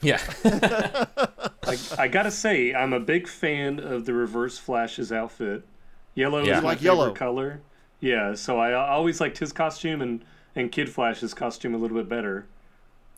yeah. 0.00 0.20
I, 0.44 1.76
I 1.98 2.08
gotta 2.08 2.30
say, 2.30 2.72
I'm 2.74 2.92
a 2.92 3.00
big 3.00 3.26
fan 3.28 3.80
of 3.80 4.04
the 4.06 4.12
Reverse 4.14 4.56
Flash's 4.58 5.10
outfit. 5.12 5.64
Yellow 6.14 6.42
Yeah. 6.44 6.58
is 6.58 6.62
my 6.62 6.68
Like 6.70 6.78
favorite 6.78 6.94
yellow. 6.96 7.12
color. 7.12 7.60
Yeah, 8.00 8.34
so 8.34 8.58
I 8.58 8.70
I 8.70 8.90
always 8.90 9.20
liked 9.20 9.38
his 9.38 9.52
costume 9.52 10.00
and 10.02 10.24
and 10.54 10.70
Kid 10.72 10.88
Flash's 10.88 11.34
costume 11.34 11.74
a 11.74 11.78
little 11.78 11.96
bit 11.96 12.08
better. 12.08 12.46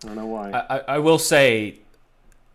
I 0.03 0.07
don't 0.07 0.17
know 0.17 0.27
why. 0.27 0.51
I, 0.51 0.77
I- 0.79 0.85
I 0.95 0.99
will 0.99 1.19
say, 1.19 1.81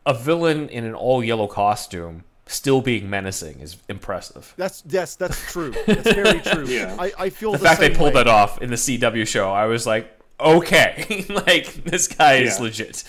a 0.06 0.14
villain 0.14 0.70
in 0.70 0.84
an 0.86 0.94
all 0.94 1.24
yellow 1.24 1.48
costume 1.48 2.24
still 2.46 2.82
being 2.82 3.10
menacing 3.10 3.60
is 3.62 3.78
impressive. 3.88 4.54
That's 4.58 4.84
yes, 4.88 5.16
that's 5.16 5.40
true. 5.52 5.74
It's 5.88 6.14
very 6.14 6.40
true. 6.42 6.66
Yeah. 6.68 6.96
I, 7.00 7.12
I 7.18 7.30
feel 7.30 7.54
The, 7.54 7.60
the, 7.60 7.64
fact 7.64 7.80
they 7.80 7.90
pulled 7.90 8.14
way. 8.14 8.24
that 8.24 8.28
off 8.28 8.62
in 8.62 8.70
the 8.70 8.76
CW 8.76 9.26
show, 9.26 9.50
I 9.52 9.66
was 9.68 9.88
like, 9.88 10.12
okay, 10.40 11.26
like 11.30 11.72
this 11.86 12.08
guy 12.10 12.36
is 12.36 12.60
legit. 12.60 13.04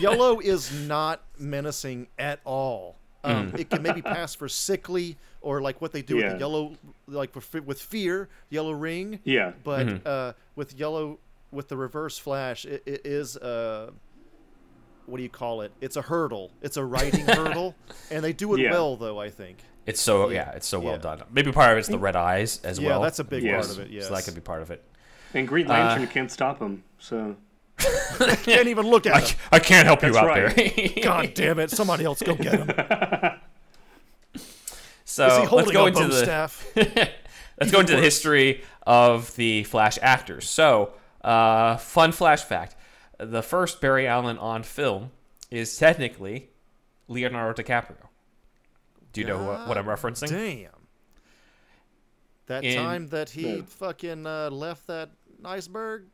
Yellow 0.00 0.38
is 0.40 0.72
not 0.86 1.22
menacing 1.38 2.06
at 2.18 2.40
all. 2.44 2.96
Um, 3.24 3.50
Mm. 3.50 3.58
It 3.58 3.70
can 3.70 3.82
maybe 3.82 4.02
pass 4.02 4.36
for 4.36 4.48
sickly 4.48 5.16
or 5.40 5.60
like 5.60 5.80
what 5.80 5.90
they 5.92 6.00
do 6.02 6.16
with 6.16 6.30
the 6.34 6.38
yellow, 6.38 6.74
like 7.08 7.34
with, 7.34 7.52
with 7.66 7.80
fear, 7.82 8.28
yellow 8.50 8.70
ring. 8.70 9.18
yeah, 9.24 9.50
But 9.64 9.86
Mm-hmm. 9.86 10.06
uh, 10.06 10.32
with 10.54 10.74
yellow, 10.78 11.18
with 11.50 11.68
the 11.68 11.76
reverse 11.76 12.18
flash, 12.18 12.64
it, 12.64 12.82
it 12.86 13.02
is 13.04 13.36
uh, 13.36 13.90
what 15.06 15.18
do 15.18 15.22
you 15.22 15.28
call 15.28 15.60
it? 15.62 15.72
It's 15.80 15.96
a 15.96 16.02
hurdle. 16.02 16.50
It's 16.62 16.76
a 16.76 16.84
writing 16.84 17.26
hurdle, 17.26 17.74
and 18.10 18.24
they 18.24 18.32
do 18.32 18.54
it 18.54 18.60
Yeah. 18.60 18.72
well 18.72 18.96
though. 18.96 19.20
I 19.20 19.30
think. 19.30 19.58
It's 19.86 20.00
so 20.00 20.30
yeah, 20.30 20.50
it's 20.52 20.66
so 20.66 20.80
well 20.80 20.94
Yeah. 20.94 20.98
done. 21.16 21.22
Maybe 21.32 21.52
part 21.52 21.72
of 21.72 21.78
it's 21.78 21.88
the 21.88 21.98
red 21.98 22.16
eyes 22.16 22.60
as 22.64 22.78
Yeah, 22.78 22.88
well. 22.90 22.98
Yeah, 23.00 23.04
that's 23.06 23.18
a 23.20 23.24
big 23.24 23.42
Yes. 23.44 23.66
part 23.68 23.78
of 23.78 23.84
it. 23.84 23.90
Yes. 23.92 24.08
So 24.08 24.14
that 24.14 24.24
could 24.24 24.34
be 24.34 24.40
part 24.40 24.62
of 24.62 24.70
it. 24.70 24.84
and 25.34 25.46
Green 25.46 25.66
Lantern 25.68 26.06
can't 26.08 26.30
stop 26.30 26.58
him. 26.60 26.82
So 26.98 27.36
I 27.78 28.36
Can't 28.42 28.66
even 28.68 28.86
look 28.86 29.06
at 29.06 29.28
him. 29.30 29.38
I 29.52 29.58
can't 29.60 29.86
help 29.86 30.02
you 30.02 30.16
out 30.16 30.26
right. 30.26 30.56
there. 30.56 30.88
God 31.04 31.34
damn 31.34 31.58
it! 31.60 31.70
Somebody 31.70 32.04
else 32.04 32.20
go 32.22 32.34
get 32.34 32.54
him. 32.58 32.70
so 35.04 35.26
Is 35.26 35.48
he 35.50 35.56
let's 35.56 35.70
go 35.70 35.86
into 35.86 36.06
the 36.08 36.22
staff? 36.22 36.66
let's 36.74 37.70
go 37.70 37.80
into 37.80 37.94
the 37.94 38.02
history 38.02 38.64
of 38.86 39.34
the 39.36 39.64
Flash 39.64 39.98
actors. 40.02 40.48
So, 40.48 40.92
uh, 41.26 41.76
fun 41.76 42.12
Flash 42.12 42.42
fact: 42.42 42.76
the 43.18 43.42
first 43.42 43.80
Barry 43.80 44.06
Allen 44.06 44.38
on 44.38 44.62
film 44.62 45.10
is 45.50 45.76
technically 45.76 46.50
Leonardo 47.08 47.62
DiCaprio. 47.62 48.08
Do 49.12 49.20
you 49.20 49.26
know 49.26 49.42
what, 49.42 49.68
what 49.68 49.78
I'm 49.78 49.86
referencing? 49.86 50.28
Damn. 50.28 50.70
That 52.46 52.64
In- 52.64 52.76
time 52.76 53.08
that 53.08 53.30
he 53.30 53.56
Yeah. 53.56 53.62
fucking 53.66 54.26
uh, 54.26 54.50
left 54.50 54.86
that 54.86 55.10
iceberg. 55.44 56.04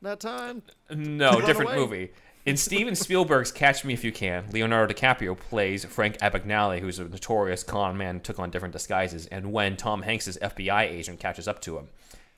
That 0.00 0.18
time. 0.20 0.62
No, 0.90 1.40
different 1.40 1.70
away. 1.70 1.76
movie. 1.78 2.12
In 2.44 2.56
Steven 2.56 2.96
Spielberg's 2.96 3.52
Catch 3.52 3.84
Me 3.84 3.94
If 3.94 4.02
You 4.02 4.10
Can, 4.10 4.46
Leonardo 4.50 4.92
DiCaprio 4.92 5.38
plays 5.38 5.84
Frank 5.84 6.18
Abagnale, 6.18 6.80
who's 6.80 6.98
a 6.98 7.04
notorious 7.04 7.62
con 7.62 7.96
man, 7.96 8.18
took 8.18 8.40
on 8.40 8.50
different 8.50 8.72
disguises. 8.72 9.26
And 9.26 9.52
when 9.52 9.76
Tom 9.76 10.02
Hanks' 10.02 10.36
FBI 10.42 10.82
agent 10.82 11.20
catches 11.20 11.46
up 11.46 11.60
to 11.62 11.78
him, 11.78 11.88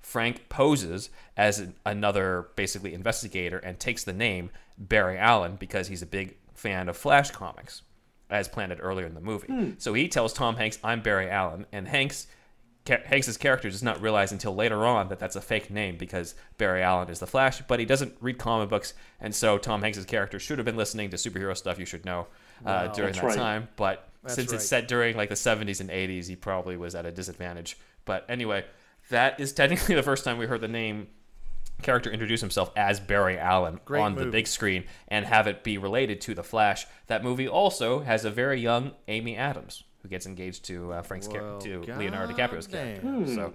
Frank 0.05 0.49
poses 0.49 1.11
as 1.37 1.59
an, 1.59 1.75
another 1.85 2.49
basically 2.57 2.95
investigator 2.95 3.59
and 3.59 3.79
takes 3.81 4.05
the 4.05 4.13
name 4.13 4.51
Barry 4.79 5.19
Allen 5.19 5.57
because 5.57 5.89
he's 5.89 6.03
a 6.03 6.07
big 6.07 6.37
fan 6.55 6.89
of 6.89 6.97
Flash 6.97 7.31
comics, 7.31 7.83
as 8.31 8.49
planted 8.49 8.79
earlier 8.81 9.07
in 9.07 9.15
the 9.15 9.21
movie. 9.21 9.75
So 9.79 9.95
he 9.95 10.09
tells 10.09 10.33
Tom 10.33 10.57
Hanks, 10.57 10.79
"I'm 10.85 11.01
Barry 11.03 11.31
Allen," 11.31 11.67
and 11.73 11.89
Hanks 11.89 12.27
Ca- 12.87 13.03
Hanks's 13.07 13.39
character 13.39 13.71
does 13.71 13.83
not 13.83 14.01
realize 14.03 14.31
until 14.31 14.55
later 14.55 14.85
on 14.85 15.09
that 15.09 15.19
that's 15.19 15.37
a 15.37 15.41
fake 15.41 15.71
name 15.71 15.97
because 15.97 16.35
Barry 16.59 16.83
Allen 16.83 17.09
is 17.09 17.19
the 17.19 17.27
Flash, 17.27 17.63
but 17.63 17.81
he 17.81 17.87
doesn't 17.87 18.15
read 18.21 18.39
comic 18.39 18.69
books, 18.69 18.93
and 19.21 19.35
so 19.35 19.57
Tom 19.57 19.83
Hanks's 19.83 20.05
character 20.05 20.39
should 20.39 20.59
have 20.59 20.67
been 20.67 20.77
listening 20.77 21.09
to 21.11 21.17
superhero 21.17 21.57
stuff 21.57 21.79
you 21.79 21.87
should 21.87 22.05
know 22.05 22.27
uh, 22.67 22.89
during 22.89 23.15
that 23.15 23.23
right. 23.23 23.37
time. 23.37 23.69
But 23.77 24.09
That's 24.23 24.35
since 24.35 24.53
right. 24.53 24.57
it's 24.57 24.67
set 24.67 24.87
during 24.87 25.17
like 25.17 25.31
the 25.31 25.35
70s 25.35 25.81
and 25.81 25.89
80s, 25.89 26.29
he 26.29 26.37
probably 26.37 26.77
was 26.77 26.95
at 26.95 27.07
a 27.07 27.11
disadvantage. 27.11 27.79
But 28.05 28.27
anyway, 28.29 28.65
that 29.11 29.41
is 29.41 29.53
technically 29.53 29.95
the 29.95 30.03
first 30.03 30.25
time 30.25 30.39
we 30.39 30.47
heard 30.47 30.61
the 30.61 30.69
name 30.69 31.09
character 31.83 32.11
introduce 32.11 32.41
himself 32.41 32.71
as 32.77 33.01
Barry 33.01 33.39
Allen 33.39 33.81
Great 33.85 34.01
on 34.01 34.15
the 34.15 34.27
big 34.27 34.47
screen 34.47 34.85
and 35.09 35.27
have 35.27 35.47
it 35.47 35.63
be 35.65 35.77
related 35.77 36.21
to 36.23 36.35
the 36.35 36.43
Flash. 36.43 36.87
That 37.09 37.23
movie 37.25 37.49
also 37.49 38.01
has 38.01 38.25
a 38.25 38.31
very 38.31 38.61
young 38.61 38.93
Amy 39.09 39.37
Adams 39.37 39.83
who 40.03 40.09
gets 40.09 40.25
engaged 40.27 40.65
to 40.67 40.93
uh, 40.93 41.03
Frank's 41.03 41.27
char- 41.29 41.43
Well, 41.43 41.59
to 41.61 41.81
Leonardo 41.99 42.33
DiCaprio's 42.35 42.67
character. 42.67 43.03
goddamn. 43.03 43.35
So 43.35 43.55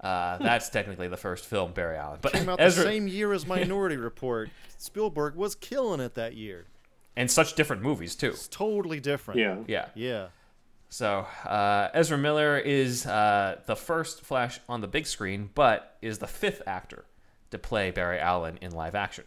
uh, 0.00 0.38
that's 0.38 0.68
technically 0.70 1.08
the 1.08 1.16
first 1.16 1.44
film 1.46 1.72
Barry 1.72 1.96
Allen. 1.96 2.18
But 2.22 2.32
Came 2.32 2.48
out 2.48 2.60
Ezra, 2.60 2.84
the 2.84 2.90
same 2.90 3.06
year 3.06 3.32
as 3.32 3.46
Minority 3.46 3.96
Report. 3.96 4.48
Spielberg 4.78 5.34
was 5.36 5.54
killing 5.54 6.00
it 6.00 6.14
that 6.14 6.34
year. 6.34 6.66
and 7.16 7.30
such 7.30 7.54
different 7.54 7.82
movies 7.82 8.16
too. 8.16 8.30
It's 8.30 8.48
totally 8.48 8.98
different. 9.00 9.38
yeah, 9.40 9.58
Yeah. 9.68 9.86
Yeah. 9.94 10.26
So 10.90 11.24
uh, 11.46 11.88
Ezra 11.94 12.18
Miller 12.18 12.58
is 12.58 13.06
uh, 13.06 13.60
the 13.64 13.76
first 13.76 14.22
Flash 14.22 14.58
on 14.68 14.80
the 14.80 14.88
big 14.88 15.06
screen, 15.06 15.50
but 15.54 15.96
is 16.02 16.18
the 16.18 16.26
fifth 16.26 16.62
actor 16.66 17.04
to 17.52 17.58
play 17.58 17.92
Barry 17.92 18.18
Allen 18.18 18.58
in 18.60 18.72
live 18.72 18.96
action. 18.96 19.24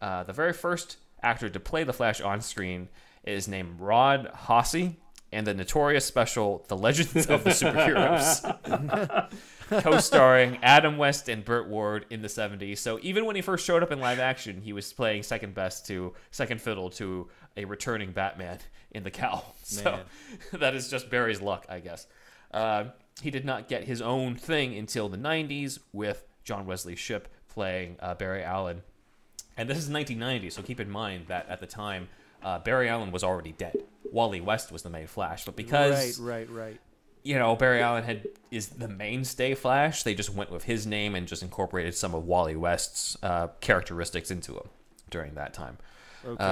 Uh, 0.00 0.24
the 0.24 0.32
very 0.32 0.54
first 0.54 0.96
actor 1.22 1.50
to 1.50 1.60
play 1.60 1.84
the 1.84 1.92
Flash 1.92 2.22
on 2.22 2.40
screen 2.40 2.88
is 3.22 3.46
named 3.46 3.80
Rod 3.80 4.30
Haase, 4.46 4.96
and 5.30 5.46
the 5.46 5.52
notorious 5.52 6.06
special 6.06 6.64
"The 6.68 6.76
Legends 6.76 7.26
of 7.26 7.44
the 7.44 7.50
Superheroes," 7.50 8.40
co-starring 9.82 10.58
Adam 10.62 10.96
West 10.96 11.28
and 11.28 11.44
Burt 11.44 11.68
Ward 11.68 12.06
in 12.08 12.22
the 12.22 12.28
'70s. 12.28 12.78
So 12.78 12.98
even 13.02 13.26
when 13.26 13.36
he 13.36 13.42
first 13.42 13.66
showed 13.66 13.82
up 13.82 13.92
in 13.92 14.00
live 14.00 14.20
action, 14.20 14.62
he 14.62 14.72
was 14.72 14.90
playing 14.92 15.22
second 15.22 15.54
best 15.54 15.86
to 15.88 16.14
second 16.30 16.62
fiddle 16.62 16.88
to 16.90 17.28
a 17.56 17.64
returning 17.64 18.12
Batman 18.12 18.58
in 18.90 19.02
the 19.02 19.10
cowl. 19.10 19.54
So 19.64 20.00
that 20.52 20.74
is 20.74 20.90
just 20.90 21.08
Barry's 21.08 21.40
luck, 21.40 21.64
I 21.70 21.80
guess. 21.80 22.06
Uh, 22.52 22.84
he 23.22 23.30
did 23.30 23.46
not 23.46 23.66
get 23.66 23.84
his 23.84 24.02
own 24.02 24.36
thing 24.36 24.76
until 24.76 25.08
the 25.08 25.16
90s 25.16 25.78
with 25.90 26.26
John 26.44 26.66
Wesley 26.66 26.94
Shipp 26.94 27.28
playing 27.48 27.96
uh, 28.00 28.14
Barry 28.14 28.44
Allen. 28.44 28.82
And 29.56 29.70
this 29.70 29.78
is 29.78 29.88
1990, 29.88 30.50
so 30.50 30.60
keep 30.60 30.80
in 30.80 30.90
mind 30.90 31.28
that 31.28 31.48
at 31.48 31.60
the 31.60 31.66
time, 31.66 32.08
uh, 32.42 32.58
Barry 32.58 32.90
Allen 32.90 33.10
was 33.10 33.24
already 33.24 33.52
dead. 33.52 33.82
Wally 34.12 34.40
West 34.40 34.70
was 34.70 34.82
the 34.82 34.90
main 34.90 35.06
Flash, 35.06 35.44
but 35.44 35.56
because 35.56 36.20
right, 36.20 36.46
right, 36.48 36.50
right. 36.50 36.80
you 37.22 37.38
know 37.38 37.56
Barry 37.56 37.80
Allen 37.80 38.04
had 38.04 38.28
is 38.50 38.68
the 38.68 38.88
mainstay 38.88 39.54
Flash, 39.54 40.02
they 40.02 40.14
just 40.14 40.30
went 40.30 40.50
with 40.50 40.64
his 40.64 40.86
name 40.86 41.14
and 41.14 41.26
just 41.26 41.42
incorporated 41.42 41.94
some 41.94 42.14
of 42.14 42.24
Wally 42.24 42.54
West's 42.54 43.16
uh, 43.22 43.48
characteristics 43.60 44.30
into 44.30 44.52
him 44.52 44.68
during 45.10 45.34
that 45.34 45.54
time. 45.54 45.78
Okay. 46.24 46.44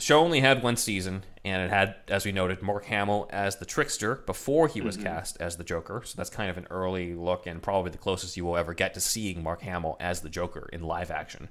The 0.00 0.06
show 0.06 0.20
only 0.20 0.40
had 0.40 0.62
one 0.62 0.78
season, 0.78 1.24
and 1.44 1.60
it 1.60 1.68
had, 1.68 1.94
as 2.08 2.24
we 2.24 2.32
noted, 2.32 2.62
Mark 2.62 2.86
Hamill 2.86 3.28
as 3.28 3.56
the 3.56 3.66
trickster 3.66 4.14
before 4.14 4.66
he 4.66 4.80
was 4.80 4.96
cast 4.96 5.36
as 5.42 5.58
the 5.58 5.62
Joker. 5.62 6.00
So 6.06 6.14
that's 6.16 6.30
kind 6.30 6.48
of 6.48 6.56
an 6.56 6.66
early 6.70 7.12
look, 7.12 7.46
and 7.46 7.62
probably 7.62 7.90
the 7.90 7.98
closest 7.98 8.34
you 8.34 8.46
will 8.46 8.56
ever 8.56 8.72
get 8.72 8.94
to 8.94 9.00
seeing 9.00 9.42
Mark 9.42 9.60
Hamill 9.60 9.98
as 10.00 10.22
the 10.22 10.30
Joker 10.30 10.70
in 10.72 10.84
live 10.84 11.10
action. 11.10 11.50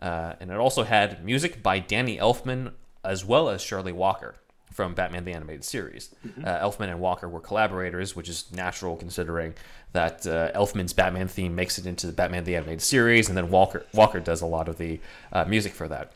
Uh, 0.00 0.32
and 0.40 0.50
it 0.50 0.56
also 0.56 0.84
had 0.84 1.22
music 1.22 1.62
by 1.62 1.78
Danny 1.78 2.16
Elfman 2.16 2.72
as 3.04 3.22
well 3.22 3.50
as 3.50 3.60
Shirley 3.60 3.92
Walker 3.92 4.36
from 4.72 4.94
Batman 4.94 5.26
the 5.26 5.34
Animated 5.34 5.64
Series. 5.64 6.14
Uh, 6.42 6.58
Elfman 6.58 6.88
and 6.88 7.00
Walker 7.00 7.28
were 7.28 7.40
collaborators, 7.40 8.16
which 8.16 8.30
is 8.30 8.50
natural 8.50 8.96
considering 8.96 9.52
that 9.92 10.26
uh, 10.26 10.50
Elfman's 10.52 10.94
Batman 10.94 11.28
theme 11.28 11.54
makes 11.54 11.76
it 11.76 11.84
into 11.84 12.06
the 12.06 12.14
Batman 12.14 12.44
the 12.44 12.56
Animated 12.56 12.80
Series, 12.80 13.28
and 13.28 13.36
then 13.36 13.50
Walker 13.50 13.84
Walker 13.92 14.20
does 14.20 14.40
a 14.40 14.46
lot 14.46 14.70
of 14.70 14.78
the 14.78 15.00
uh, 15.34 15.44
music 15.44 15.74
for 15.74 15.86
that. 15.88 16.12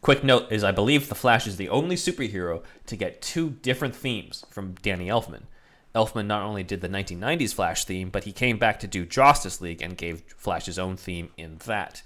Quick 0.00 0.22
note 0.22 0.50
is 0.52 0.62
I 0.64 0.70
believe 0.72 1.08
The 1.08 1.14
Flash 1.14 1.46
is 1.46 1.56
the 1.56 1.68
only 1.68 1.96
superhero 1.96 2.62
to 2.86 2.96
get 2.96 3.20
two 3.20 3.50
different 3.50 3.94
themes 3.96 4.44
from 4.50 4.74
Danny 4.82 5.08
Elfman. 5.08 5.42
Elfman 5.94 6.26
not 6.26 6.42
only 6.42 6.62
did 6.62 6.80
the 6.80 6.88
1990s 6.88 7.54
Flash 7.54 7.84
theme, 7.84 8.10
but 8.10 8.24
he 8.24 8.32
came 8.32 8.58
back 8.58 8.78
to 8.80 8.86
do 8.86 9.04
Justice 9.04 9.60
League 9.60 9.82
and 9.82 9.96
gave 9.96 10.22
Flash 10.36 10.66
his 10.66 10.78
own 10.78 10.96
theme 10.96 11.30
in 11.36 11.56
that. 11.66 12.02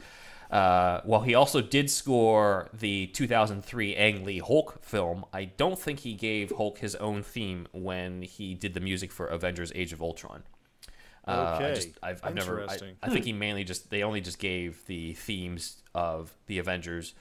Uh, 0.50 1.00
while 1.04 1.22
he 1.22 1.34
also 1.34 1.60
did 1.60 1.90
score 1.90 2.68
the 2.74 3.06
2003 3.08 3.96
Ang 3.96 4.24
Lee 4.24 4.38
Hulk 4.38 4.82
film, 4.82 5.24
I 5.32 5.44
don't 5.46 5.78
think 5.78 6.00
he 6.00 6.14
gave 6.14 6.52
Hulk 6.56 6.78
his 6.78 6.94
own 6.96 7.22
theme 7.22 7.66
when 7.72 8.22
he 8.22 8.54
did 8.54 8.74
the 8.74 8.80
music 8.80 9.10
for 9.12 9.26
Avengers: 9.26 9.72
Age 9.74 9.92
of 9.92 10.02
Ultron. 10.02 10.42
Uh, 11.26 11.30
I 11.30 11.54
Okay. 11.56 11.74
just, 11.74 11.88
I've, 12.02 12.20
I've 12.22 12.34
never. 12.34 12.58
I, 12.60 12.62
Interesting. 12.64 12.96
I 13.02 13.08
think 13.10 13.24
he 13.24 13.32
mainly 13.32 13.64
just 13.64 13.90
they 13.90 14.02
only 14.02 14.20
just 14.20 14.38
gave 14.38 14.84
the 14.86 15.14
themes 15.14 15.82
of 15.94 16.34
the 16.46 16.58
Avengers, 16.58 17.14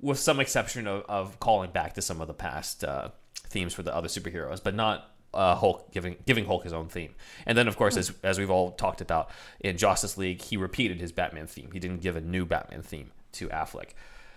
with 0.00 0.18
some 0.18 0.40
exception 0.40 0.86
of, 0.86 1.04
of 1.08 1.40
calling 1.40 1.70
back 1.70 1.94
to 1.94 2.02
some 2.02 2.20
of 2.20 2.28
the 2.28 2.34
past 2.34 2.84
uh, 2.84 3.08
themes 3.48 3.74
for 3.74 3.82
the 3.82 3.94
other 3.94 4.08
superheroes, 4.08 4.62
but 4.62 4.74
not 4.74 5.10
uh, 5.34 5.54
Hulk 5.54 5.92
giving 5.92 6.16
giving 6.26 6.46
Hulk 6.46 6.64
his 6.64 6.72
own 6.72 6.88
theme. 6.88 7.14
And 7.44 7.56
then, 7.56 7.68
of 7.68 7.76
course, 7.76 7.96
as 7.96 8.12
as 8.22 8.38
we've 8.38 8.50
all 8.50 8.72
talked 8.72 9.00
about 9.00 9.30
in 9.60 9.76
Justice 9.76 10.16
League, 10.16 10.42
he 10.42 10.56
repeated 10.56 11.00
his 11.00 11.12
Batman 11.12 11.46
theme. 11.46 11.70
He 11.72 11.78
didn't 11.78 12.00
give 12.00 12.16
a 12.16 12.20
new 12.20 12.46
Batman 12.46 12.82
theme 12.82 13.12
to 13.32 13.48
Affleck. 13.48 13.90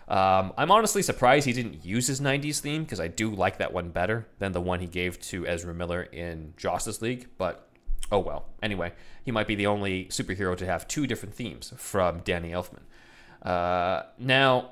Um, 0.10 0.53
I'm 0.57 0.72
honestly 0.72 1.03
surprised 1.03 1.45
he 1.45 1.53
didn't 1.53 1.86
use 1.86 2.07
his 2.07 2.20
90s 2.20 2.60
theme 2.62 2.84
because 2.84 2.99
I 2.99 3.07
do 3.07 3.30
like 3.30 3.60
that 3.60 3.72
one 3.72 3.89
better 3.89 4.26
than 4.39 4.53
the 4.53 4.62
one 4.62 4.80
he 4.80 4.88
gave 4.88 5.22
to 5.22 5.45
Ezra 5.45 5.72
Miller 5.72 6.01
in 6.01 6.55
Justice 6.57 6.99
League. 7.01 7.28
But 7.38 7.70
oh 8.12 8.20
well. 8.20 8.47
Anyway, 8.64 8.93
he 9.24 9.32
might 9.32 9.47
be 9.47 9.55
the 9.55 9.68
only 9.68 10.05
superhero 10.05 10.57
to 10.57 10.66
have 10.66 10.88
two 10.88 11.05
different 11.05 11.36
themes 11.36 11.74
from 11.78 12.22
Danny 12.22 12.51
Elfman. 12.51 12.82
Uh, 13.43 14.03
now, 14.18 14.72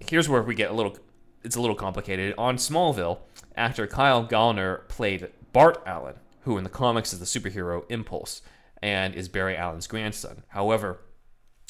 here's 0.00 0.28
where 0.28 0.42
we 0.42 0.54
get 0.54 0.70
a 0.70 0.74
little 0.74 0.96
it's 1.42 1.56
a 1.56 1.60
little 1.60 1.76
complicated. 1.76 2.34
On 2.38 2.56
Smallville, 2.56 3.18
actor 3.54 3.86
Kyle 3.86 4.26
Gallner 4.26 4.88
played 4.88 5.28
Bart 5.52 5.82
Allen, 5.86 6.16
who 6.40 6.56
in 6.56 6.64
the 6.64 6.70
comics 6.70 7.12
is 7.12 7.20
the 7.20 7.26
superhero 7.26 7.84
Impulse 7.90 8.40
and 8.82 9.14
is 9.14 9.28
Barry 9.28 9.56
Allen's 9.56 9.86
grandson. 9.86 10.42
However, 10.48 11.00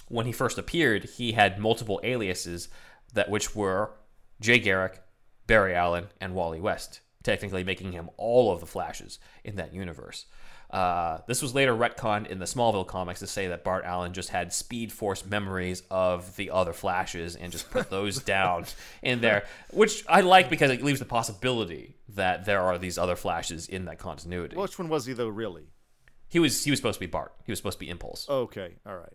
when 0.08 0.26
he 0.26 0.32
first 0.32 0.58
appeared, 0.58 1.04
he 1.16 1.32
had 1.32 1.58
multiple 1.58 2.00
aliases 2.04 2.68
that 3.12 3.30
which 3.30 3.54
were 3.54 3.92
Jay 4.40 4.58
Garrick, 4.58 5.00
Barry 5.46 5.74
Allen, 5.74 6.08
and 6.20 6.34
Wally 6.34 6.60
West, 6.60 7.00
technically 7.22 7.64
making 7.64 7.92
him 7.92 8.10
all 8.16 8.52
of 8.52 8.60
the 8.60 8.66
Flashes 8.66 9.18
in 9.42 9.56
that 9.56 9.74
universe. 9.74 10.26
Uh, 10.70 11.18
this 11.28 11.40
was 11.40 11.54
later 11.54 11.74
retconned 11.74 12.26
in 12.26 12.38
the 12.38 12.44
Smallville 12.46 12.86
comics 12.86 13.20
to 13.20 13.26
say 13.26 13.48
that 13.48 13.62
Bart 13.62 13.84
Allen 13.84 14.12
just 14.12 14.30
had 14.30 14.52
Speed 14.52 14.92
Force 14.92 15.24
memories 15.24 15.82
of 15.90 16.34
the 16.36 16.50
other 16.50 16.72
Flashes 16.72 17.36
and 17.36 17.52
just 17.52 17.70
put 17.70 17.90
those 17.90 18.18
down 18.24 18.64
in 19.02 19.20
there, 19.20 19.44
which 19.72 20.04
I 20.08 20.22
like 20.22 20.50
because 20.50 20.70
it 20.70 20.82
leaves 20.82 20.98
the 20.98 21.04
possibility 21.04 21.96
that 22.10 22.44
there 22.44 22.60
are 22.60 22.78
these 22.78 22.98
other 22.98 23.16
Flashes 23.16 23.68
in 23.68 23.84
that 23.84 23.98
continuity. 23.98 24.56
Which 24.56 24.78
one 24.78 24.88
was 24.88 25.06
he 25.06 25.12
though? 25.12 25.28
Really? 25.28 25.64
He 26.28 26.40
was 26.40 26.64
he 26.64 26.70
was 26.70 26.80
supposed 26.80 26.96
to 26.96 27.00
be 27.00 27.06
Bart. 27.06 27.32
He 27.44 27.52
was 27.52 27.58
supposed 27.58 27.78
to 27.78 27.84
be 27.84 27.90
Impulse. 27.90 28.28
Okay. 28.28 28.74
All 28.84 28.96
right. 28.96 29.12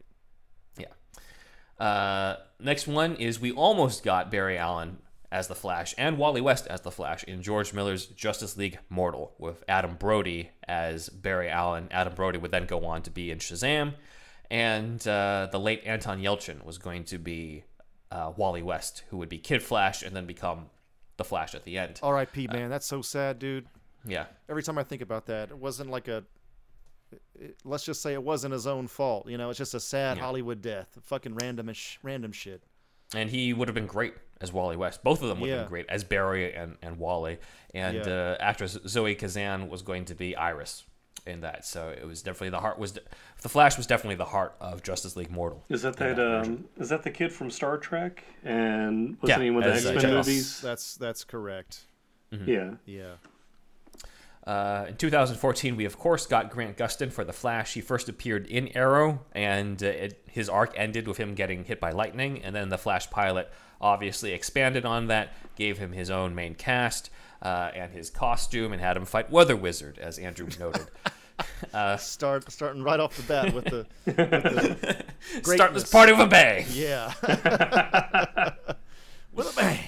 Yeah. 0.78 1.86
Uh, 1.86 2.38
next 2.60 2.88
one 2.88 3.16
is 3.16 3.40
we 3.40 3.52
almost 3.52 4.04
got 4.04 4.32
Barry 4.32 4.58
Allen 4.58 5.00
as 5.32 5.48
the 5.48 5.56
Flash 5.56 5.94
and 5.98 6.18
Wally 6.18 6.42
West 6.42 6.66
as 6.68 6.82
the 6.82 6.92
Flash 6.92 7.24
in 7.24 7.42
George 7.42 7.74
Miller's 7.74 8.06
Justice 8.08 8.58
League 8.58 8.80
Mortal 8.90 9.34
with 9.38 9.64
Adam 9.68 9.96
Brody 9.96 10.50
as 10.68 11.10
Barry 11.10 11.50
Allen. 11.50 11.88
Adam 11.92 12.14
Brody 12.16 12.38
would 12.40 12.52
then 12.52 12.66
go 12.66 12.86
on 12.86 13.02
to 13.04 13.12
be 13.12 13.30
in 13.30 13.38
Shazam, 13.38 13.94
and 14.50 15.06
uh, 15.08 15.48
the 15.52 15.60
late 15.60 15.84
Anton 15.86 16.20
Yelchin 16.22 16.64
was 16.66 16.78
going 16.78 17.04
to 17.06 17.18
be 17.20 17.64
uh, 18.12 18.32
Wally 18.36 18.64
West, 18.64 19.04
who 19.10 19.18
would 19.18 19.30
be 19.30 19.38
Kid 19.38 19.62
Flash 19.62 20.02
and 20.02 20.16
then 20.16 20.26
become 20.26 20.66
the 21.18 21.24
Flash 21.24 21.54
at 21.54 21.64
the 21.64 21.78
end. 21.78 22.00
R.I.P. 22.02 22.48
Man, 22.48 22.70
that's 22.70 22.88
so 22.88 23.02
sad, 23.04 23.38
dude. 23.40 23.68
Yeah. 24.06 24.26
Every 24.48 24.64
time 24.64 24.78
I 24.78 24.84
think 24.84 25.02
about 25.02 25.26
that, 25.28 25.50
it 25.50 25.58
wasn't 25.58 25.92
like 25.92 26.08
a. 26.08 26.24
it- 27.40 27.58
let's 27.64 27.84
just 27.84 28.02
say 28.02 28.14
it 28.14 28.24
wasn't 28.24 28.54
his 28.54 28.66
own 28.66 28.88
fault. 28.88 29.30
You 29.30 29.38
know, 29.38 29.50
it's 29.50 29.58
just 29.58 29.74
a 29.74 29.80
sad 29.80 30.18
Yeah. 30.18 30.24
Hollywood 30.24 30.62
death. 30.62 30.98
Fucking 31.04 31.36
random 31.36 31.72
random 32.02 32.32
shit. 32.32 32.64
And 33.16 33.30
he 33.30 33.54
would 33.54 33.68
have 33.68 33.76
been 33.76 33.88
great 33.88 34.14
as 34.42 34.54
Wally 34.54 34.78
West. 34.78 35.04
Both 35.04 35.22
of 35.22 35.30
them 35.30 35.40
would 35.42 35.50
have 35.50 35.60
been 35.66 35.70
great 35.70 35.86
as 35.90 36.04
Barry 36.04 36.54
and, 36.54 36.78
and 36.82 36.98
Wally. 36.98 37.40
And 37.74 37.98
Yeah. 37.98 38.04
uh, 38.04 38.38
actress 38.40 38.78
Zoe 38.88 39.16
Kazan 39.16 39.70
was 39.70 39.82
going 39.82 40.06
to 40.06 40.16
be 40.16 40.36
Iris 40.36 40.86
in 41.26 41.42
that. 41.42 41.66
So 41.66 41.90
it 41.90 42.06
was 42.06 42.22
definitely 42.22 42.50
the 42.50 42.60
heart 42.60 42.80
was 42.80 42.94
the 43.42 43.50
Flash 43.50 43.78
was 43.78 43.86
definitely 43.86 44.16
the 44.16 44.26
heart 44.26 44.56
of 44.60 44.82
Justice 44.84 45.16
League 45.16 45.30
Mortal. 45.32 45.64
Is 45.70 45.82
that 45.82 46.00
in 46.00 46.16
that? 46.16 46.42
Um, 46.42 46.66
is 46.78 46.90
that 46.90 47.04
the 47.04 47.12
kid 47.12 47.32
from 47.34 47.50
Star 47.52 47.78
Trek? 47.78 48.24
And 48.44 49.18
wasn't 49.22 49.40
Yeah, 49.40 49.44
he 49.44 49.50
of 49.50 49.64
the 49.64 49.72
uh, 49.72 49.94
X 49.94 50.04
Men 50.04 50.14
movies? 50.14 50.62
That's 50.62 50.96
that's 50.96 51.24
correct. 51.24 51.86
Yeah. 52.32 52.76
Yeah. 52.86 53.14
Uh, 54.46 54.86
in 54.90 54.96
2014, 54.96 55.76
we 55.76 55.86
of 55.86 55.98
course 55.98 56.26
got 56.26 56.50
Grant 56.50 56.78
Gustin 56.78 57.12
for 57.12 57.24
the 57.24 57.34
Flash. 57.34 57.74
He 57.74 57.82
first 57.82 58.10
appeared 58.10 58.48
in 58.48 58.70
Arrow, 58.70 59.22
and 59.34 59.82
uh, 59.84 59.88
it, 59.88 60.24
his 60.28 60.50
arc 60.50 60.74
ended 60.76 61.08
with 61.08 61.18
him 61.18 61.36
getting 61.36 61.66
hit 61.66 61.80
by 61.80 61.92
lightning. 61.92 62.42
And 62.42 62.56
then 62.56 62.70
the 62.70 62.78
Flash 62.78 63.10
pilot 63.10 63.52
obviously 63.82 64.32
expanded 64.32 64.86
on 64.86 65.08
that, 65.08 65.34
gave 65.56 65.78
him 65.78 65.92
his 65.92 66.10
own 66.10 66.34
main 66.36 66.56
cast 66.56 67.10
uh, 67.42 67.72
and 67.76 67.94
his 67.94 68.10
costume, 68.10 68.72
and 68.74 68.82
had 68.82 68.98
him 68.98 69.06
fight 69.06 69.30
Weather 69.30 69.56
Wizard, 69.56 70.00
as 70.00 70.18
Andrew 70.18 70.48
noted. 70.60 70.88
Start 72.00 72.52
starting 72.52 72.84
right 72.84 73.00
off 73.00 73.16
the 73.16 73.24
bat 73.24 73.54
with 73.54 73.66
the, 73.66 73.86
with 74.06 74.16
the 74.16 75.06
Start 75.44 75.74
this 75.74 75.90
party 75.90 76.12
with 76.12 76.22
a 76.22 76.28
bang. 76.28 76.66
Yeah. 76.72 77.14
with 79.34 79.52
a 79.52 79.56
bang. 79.56 79.80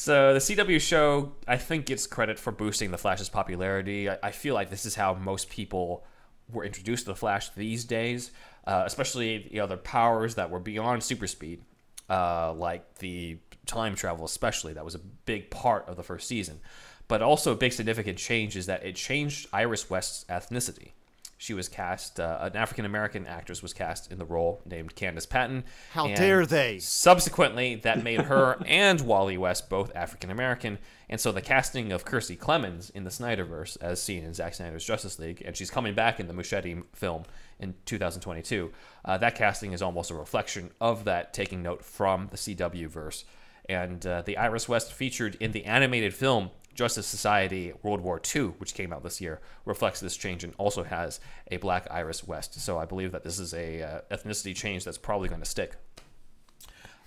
So 0.00 0.32
the 0.32 0.38
CW 0.38 0.80
show, 0.80 1.32
I 1.46 1.58
think, 1.58 1.84
gets 1.84 2.06
credit 2.06 2.38
for 2.38 2.52
boosting 2.52 2.90
the 2.90 2.96
Flash's 2.96 3.28
popularity. 3.28 4.08
I, 4.08 4.16
I 4.22 4.30
feel 4.30 4.54
like 4.54 4.70
this 4.70 4.86
is 4.86 4.94
how 4.94 5.12
most 5.12 5.50
people 5.50 6.06
were 6.50 6.64
introduced 6.64 7.04
to 7.04 7.10
the 7.10 7.16
Flash 7.16 7.50
these 7.50 7.84
days, 7.84 8.30
uh, 8.66 8.84
especially 8.86 9.50
the 9.52 9.60
other 9.60 9.76
powers 9.76 10.36
that 10.36 10.48
were 10.48 10.58
beyond 10.58 11.02
super 11.02 11.26
speed, 11.26 11.60
uh, 12.08 12.50
like 12.54 12.94
the 12.94 13.36
time 13.66 13.94
travel, 13.94 14.24
especially. 14.24 14.72
That 14.72 14.86
was 14.86 14.94
a 14.94 15.00
big 15.26 15.50
part 15.50 15.86
of 15.86 15.98
the 15.98 16.02
first 16.02 16.26
season. 16.26 16.60
But 17.06 17.20
also, 17.20 17.52
a 17.52 17.56
big 17.56 17.74
significant 17.74 18.16
change 18.16 18.56
is 18.56 18.64
that 18.64 18.82
it 18.82 18.96
changed 18.96 19.48
Iris 19.52 19.90
West's 19.90 20.24
ethnicity. 20.30 20.92
She 21.40 21.54
was 21.54 21.70
cast, 21.70 22.20
uh, 22.20 22.36
an 22.42 22.54
African 22.54 22.84
American 22.84 23.26
actress 23.26 23.62
was 23.62 23.72
cast 23.72 24.12
in 24.12 24.18
the 24.18 24.26
role 24.26 24.60
named 24.66 24.94
Candice 24.94 25.26
Patton. 25.26 25.64
How 25.92 26.06
dare 26.08 26.44
they. 26.44 26.78
Subsequently, 26.80 27.76
that 27.76 28.04
made 28.04 28.20
her 28.20 28.62
and 28.66 29.00
Wally 29.00 29.38
West 29.38 29.70
both 29.70 29.90
African 29.96 30.30
American, 30.30 30.76
and 31.08 31.18
so 31.18 31.32
the 31.32 31.40
casting 31.40 31.92
of 31.92 32.04
Kiersey 32.04 32.36
Clemons 32.36 32.90
in 32.90 33.04
the 33.04 33.10
Snyderverse, 33.10 33.78
as 33.80 34.02
seen 34.02 34.22
in 34.22 34.34
Zack 34.34 34.52
Snyder's 34.52 34.84
Justice 34.84 35.18
League, 35.18 35.42
and 35.46 35.56
she's 35.56 35.70
coming 35.70 35.94
back 35.94 36.20
in 36.20 36.28
the 36.28 36.34
Muschietti 36.34 36.84
film 36.92 37.22
in 37.58 37.74
2022. 37.86 38.70
Uh, 39.02 39.16
that 39.16 39.34
casting 39.34 39.72
is 39.72 39.80
almost 39.80 40.10
a 40.10 40.14
reflection 40.14 40.70
of 40.78 41.04
that, 41.04 41.32
taking 41.32 41.62
note 41.62 41.82
from 41.82 42.28
the 42.30 42.36
CW 42.36 42.86
verse. 42.86 43.24
And 43.66 44.06
uh, 44.06 44.20
the 44.20 44.36
Iris 44.36 44.68
West 44.68 44.92
featured 44.92 45.38
in 45.40 45.52
the 45.52 45.64
animated 45.64 46.12
film 46.12 46.50
Justice 46.74 47.06
Society 47.06 47.72
World 47.82 48.00
War 48.00 48.20
II, 48.34 48.54
which 48.58 48.74
came 48.74 48.92
out 48.92 49.02
this 49.02 49.20
year, 49.20 49.40
reflects 49.64 50.00
this 50.00 50.16
change 50.16 50.44
and 50.44 50.54
also 50.56 50.82
has 50.84 51.20
a 51.50 51.56
black 51.58 51.86
Iris 51.90 52.26
West. 52.26 52.60
So 52.60 52.78
I 52.78 52.84
believe 52.84 53.12
that 53.12 53.24
this 53.24 53.38
is 53.38 53.52
a 53.54 53.82
uh, 53.82 54.00
ethnicity 54.10 54.54
change 54.54 54.84
that's 54.84 54.98
probably 54.98 55.28
going 55.28 55.42
to 55.42 55.48
stick. 55.48 55.76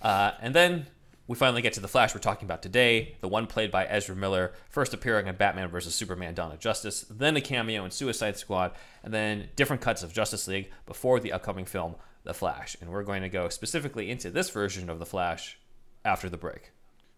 Uh, 0.02 0.32
and 0.40 0.54
then 0.54 0.86
we 1.26 1.36
finally 1.36 1.62
get 1.62 1.72
to 1.72 1.80
the 1.80 1.88
Flash 1.88 2.14
we're 2.14 2.20
talking 2.20 2.46
about 2.46 2.62
today, 2.62 3.16
the 3.20 3.28
one 3.28 3.46
played 3.46 3.70
by 3.70 3.86
Ezra 3.86 4.14
Miller, 4.14 4.52
first 4.68 4.92
appearing 4.92 5.26
in 5.26 5.36
Batman 5.36 5.68
vs. 5.68 5.94
Superman 5.94 6.34
Dawn 6.34 6.52
of 6.52 6.58
Justice, 6.58 7.06
then 7.08 7.36
a 7.36 7.40
cameo 7.40 7.84
in 7.84 7.90
Suicide 7.90 8.36
Squad, 8.36 8.72
and 9.02 9.14
then 9.14 9.48
different 9.56 9.80
cuts 9.80 10.02
of 10.02 10.12
Justice 10.12 10.46
League 10.46 10.70
before 10.84 11.20
the 11.20 11.32
upcoming 11.32 11.64
film, 11.64 11.94
The 12.24 12.34
Flash. 12.34 12.76
And 12.80 12.90
we're 12.90 13.02
going 13.02 13.22
to 13.22 13.30
go 13.30 13.48
specifically 13.48 14.10
into 14.10 14.30
this 14.30 14.50
version 14.50 14.90
of 14.90 14.98
The 14.98 15.06
Flash 15.06 15.58
after 16.04 16.28
the 16.28 16.36
break. 16.36 16.72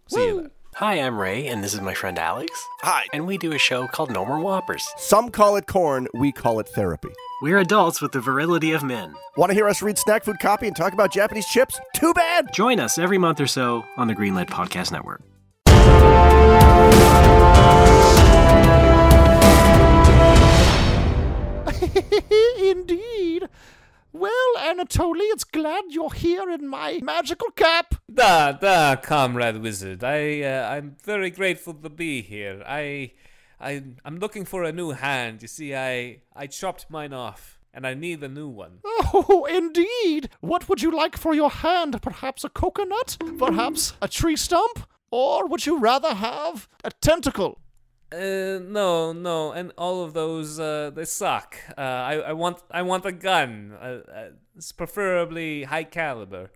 See 0.07 0.25
you 0.25 0.43
then. 0.43 0.51
Hi, 0.77 0.97
I'm 0.97 1.19
Ray, 1.19 1.47
and 1.47 1.65
this 1.65 1.73
is 1.73 1.81
my 1.81 1.95
friend 1.95 2.19
Alex. 2.19 2.53
Hi. 2.83 3.07
And 3.15 3.27
we 3.27 3.39
do 3.39 3.53
a 3.53 3.59
show 3.59 3.87
called 3.87 4.11
No 4.11 4.27
More 4.27 4.39
Whoppers. 4.39 4.87
Some 4.99 5.31
call 5.31 5.57
it 5.57 5.67
corn, 5.67 6.07
we 6.13 6.33
call 6.33 6.61
it 6.61 6.69
therapy. 6.69 7.09
We're 7.41 7.61
adults 7.61 8.03
with 8.03 8.13
the 8.13 8.21
virility 8.21 8.73
of 8.73 8.83
men. 8.83 9.15
Want 9.39 9.49
to 9.49 9.55
hear 9.55 9.71
us 9.71 9.81
read 9.81 9.97
snack 9.97 10.23
food 10.23 10.37
copy 10.39 10.67
and 10.67 10.77
talk 10.77 10.93
about 10.93 11.11
Japanese 11.11 11.47
chips? 11.47 11.81
Too 11.95 12.13
bad! 12.13 12.53
Join 12.53 12.79
us 12.79 12.99
every 12.99 13.17
month 13.17 13.41
or 13.41 13.47
so 13.47 13.85
on 13.97 14.07
the 14.07 14.15
Greenlight 14.15 14.51
Podcast 14.51 14.93
Network. 14.93 15.23
Indeed. 22.61 23.49
Well, 24.19 24.55
Anatoly, 24.57 25.29
it's 25.35 25.45
glad 25.45 25.85
you're 25.91 26.11
here 26.11 26.49
in 26.49 26.67
my 26.67 27.01
magical 27.03 27.51
cap. 27.51 27.97
Da, 28.11 28.53
da, 28.53 28.97
comrade 28.97 29.59
wizard. 29.59 30.03
I, 30.03 30.41
uh, 30.41 30.71
I'm 30.71 30.97
very 31.05 31.29
grateful 31.29 31.75
to 31.75 31.91
be 31.91 32.23
here. 32.23 32.63
I, 32.67 33.13
I, 33.61 33.83
I'm 34.07 34.19
looking 34.19 34.47
for 34.47 34.65
a 34.65 34.73
new 34.73 34.93
hand. 34.93 35.43
You 35.43 35.49
see, 35.49 35.75
I, 35.75 36.21
I 36.35 36.47
chopped 36.47 36.87
mine 36.89 37.13
off, 37.13 37.59
and 37.75 37.87
I 37.87 37.93
need 37.93 38.23
a 38.23 38.29
new 38.29 38.49
one. 38.49 38.79
Oh, 38.87 39.47
indeed. 39.51 40.31
What 40.41 40.67
would 40.67 40.81
you 40.81 40.97
like 40.97 41.19
for 41.19 41.35
your 41.35 41.51
hand? 41.51 42.01
Perhaps 42.01 42.43
a 42.43 42.49
coconut? 42.49 43.19
Perhaps 43.39 43.93
a 44.01 44.09
tree 44.09 44.37
stump? 44.37 44.89
Or 45.11 45.47
would 45.47 45.67
you 45.67 45.79
rather 45.79 46.15
have 46.15 46.71
a 46.83 46.91
tentacle? 46.91 47.61
Uh, 48.13 48.61
no, 48.63 49.13
no, 49.13 49.51
and 49.51 49.73
all 49.77 50.05
of 50.05 50.15
those, 50.15 50.61
uh, 50.61 50.91
they 50.95 51.05
suck. 51.05 51.57
Uh, 51.77 51.81
I, 51.81 52.15
I 52.19 52.33
want, 52.35 52.63
I 52.71 52.83
want 52.83 53.05
a 53.05 53.13
gun. 53.13 53.77
Uh, 53.81 53.85
uh, 53.85 54.29
it's 54.57 54.71
preferably 54.71 55.65
high 55.65 55.85
caliber. 55.85 56.51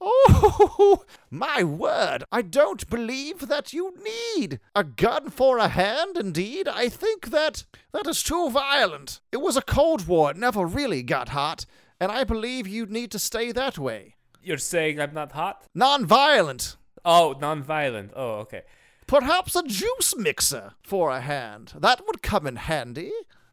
Oh, 0.00 1.04
my 1.30 1.62
word. 1.62 2.24
I 2.30 2.42
don't 2.42 2.88
believe 2.88 3.48
that 3.48 3.72
you 3.72 3.94
need 4.02 4.60
a 4.74 4.84
gun 4.84 5.30
for 5.30 5.58
a 5.58 5.68
hand, 5.68 6.16
indeed. 6.16 6.68
I 6.68 6.88
think 6.88 7.30
that 7.30 7.64
that 7.92 8.06
is 8.06 8.22
too 8.22 8.50
violent. 8.50 9.20
It 9.32 9.38
was 9.38 9.56
a 9.56 9.62
Cold 9.62 10.06
War, 10.06 10.30
it 10.30 10.36
never 10.36 10.66
really 10.66 11.02
got 11.02 11.30
hot, 11.30 11.64
and 11.98 12.12
I 12.12 12.24
believe 12.24 12.66
you'd 12.66 12.90
need 12.90 13.10
to 13.12 13.18
stay 13.18 13.52
that 13.52 13.78
way. 13.78 14.16
You're 14.42 14.58
saying 14.58 15.00
I'm 15.00 15.12
not 15.12 15.32
hot? 15.32 15.66
Non-violent. 15.74 16.76
Oh, 17.04 17.34
non-violent. 17.38 18.12
Oh, 18.16 18.40
okay. 18.40 18.62
Perhaps 19.10 19.56
a 19.56 19.64
juice 19.64 20.14
mixer 20.16 20.74
for 20.84 21.10
a 21.10 21.20
hand. 21.20 21.72
That 21.76 22.06
would 22.06 22.22
come 22.22 22.46
in 22.46 22.54
handy. 22.54 23.10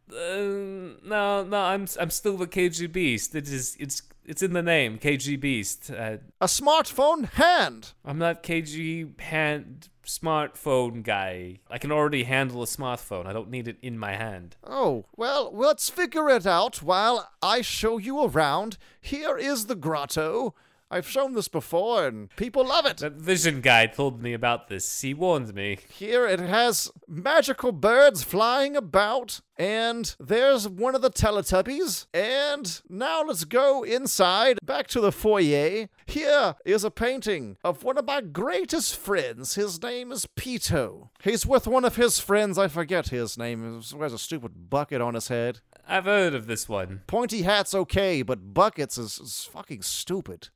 Uh, 0.08 0.94
no, 1.04 1.44
no, 1.44 1.58
I'm, 1.58 1.88
I'm 2.00 2.12
still 2.12 2.38
the 2.38 2.46
KG 2.46 2.92
Beast. 2.92 3.34
It 3.34 3.50
is, 3.50 3.76
it's, 3.80 4.04
it's 4.24 4.44
in 4.44 4.54
the 4.54 4.62
name, 4.62 5.00
KG 5.00 5.40
Beast. 5.40 5.90
Uh, 5.90 6.18
A 6.40 6.46
smartphone 6.46 7.28
hand. 7.34 7.94
I'm 8.06 8.20
not 8.20 8.44
KG 8.44 9.20
hand 9.20 9.90
smartphone 10.06 11.02
guy. 11.02 11.58
I 11.72 11.80
can 11.80 11.92
already 11.92 12.26
handle 12.26 12.62
a 12.62 12.68
smartphone. 12.68 13.26
I 13.26 13.34
don't 13.34 13.50
need 13.50 13.68
it 13.68 13.78
in 13.82 13.98
my 13.98 14.14
hand. 14.14 14.58
Oh, 14.64 15.06
well, 15.16 15.52
let's 15.52 15.90
figure 15.90 16.30
it 16.30 16.46
out 16.46 16.84
while 16.84 17.32
I 17.42 17.62
show 17.62 17.98
you 17.98 18.24
around. 18.24 18.78
Here 19.02 19.36
is 19.36 19.66
the 19.66 19.76
grotto. 19.76 20.54
I've 20.90 21.08
shown 21.08 21.34
this 21.34 21.48
before 21.50 22.08
and 22.08 22.34
people 22.38 22.66
love 22.66 22.86
it. 22.86 22.98
That 22.98 23.14
vision 23.14 23.62
guy 23.62 23.88
told 23.88 24.22
me 24.22 24.34
about 24.34 24.70
this. 24.70 25.02
He 25.02 25.14
warned 25.14 25.54
me. 25.54 25.80
Here 25.90 26.26
it 26.26 26.40
has 26.40 26.90
magical 27.08 27.74
birds 27.74 28.24
flying 28.24 28.78
about, 28.78 29.42
and 29.58 30.16
there's 30.20 30.68
one 30.68 30.96
of 30.96 31.02
the 31.02 31.10
Teletubbies. 31.10 32.08
And 32.14 32.82
now 32.90 33.24
let's 33.24 33.44
go 33.44 33.84
inside, 33.84 34.60
back 34.64 34.88
to 34.88 35.02
the 35.02 35.12
foyer. 35.12 35.90
Here 36.06 36.56
is 36.64 36.84
a 36.84 36.92
painting 36.92 37.58
of 37.64 37.84
one 37.84 37.98
of 37.98 38.06
my 38.06 38.22
greatest 38.22 38.96
friends. 38.96 39.56
His 39.56 39.82
name 39.82 40.12
is 40.12 40.26
Pito. 40.38 41.10
He's 41.22 41.46
with 41.46 41.68
one 41.68 41.84
of 41.84 41.98
his 41.98 42.20
friends, 42.20 42.58
I 42.58 42.70
forget 42.70 43.10
his 43.10 43.38
name. 43.38 43.82
He 43.82 43.96
wears 43.96 44.14
a 44.14 44.18
stupid 44.18 44.70
bucket 44.70 45.02
on 45.02 45.16
his 45.16 45.28
head. 45.28 45.60
I've 45.86 46.06
heard 46.06 46.34
of 46.34 46.48
this 46.48 46.70
one. 46.70 47.02
Pointy 47.08 47.44
hat's 47.44 47.74
okay, 47.74 48.22
but 48.22 48.54
buckets 48.54 48.98
is, 48.98 49.20
is 49.20 49.50
fucking 49.52 49.82
stupid. 49.82 50.50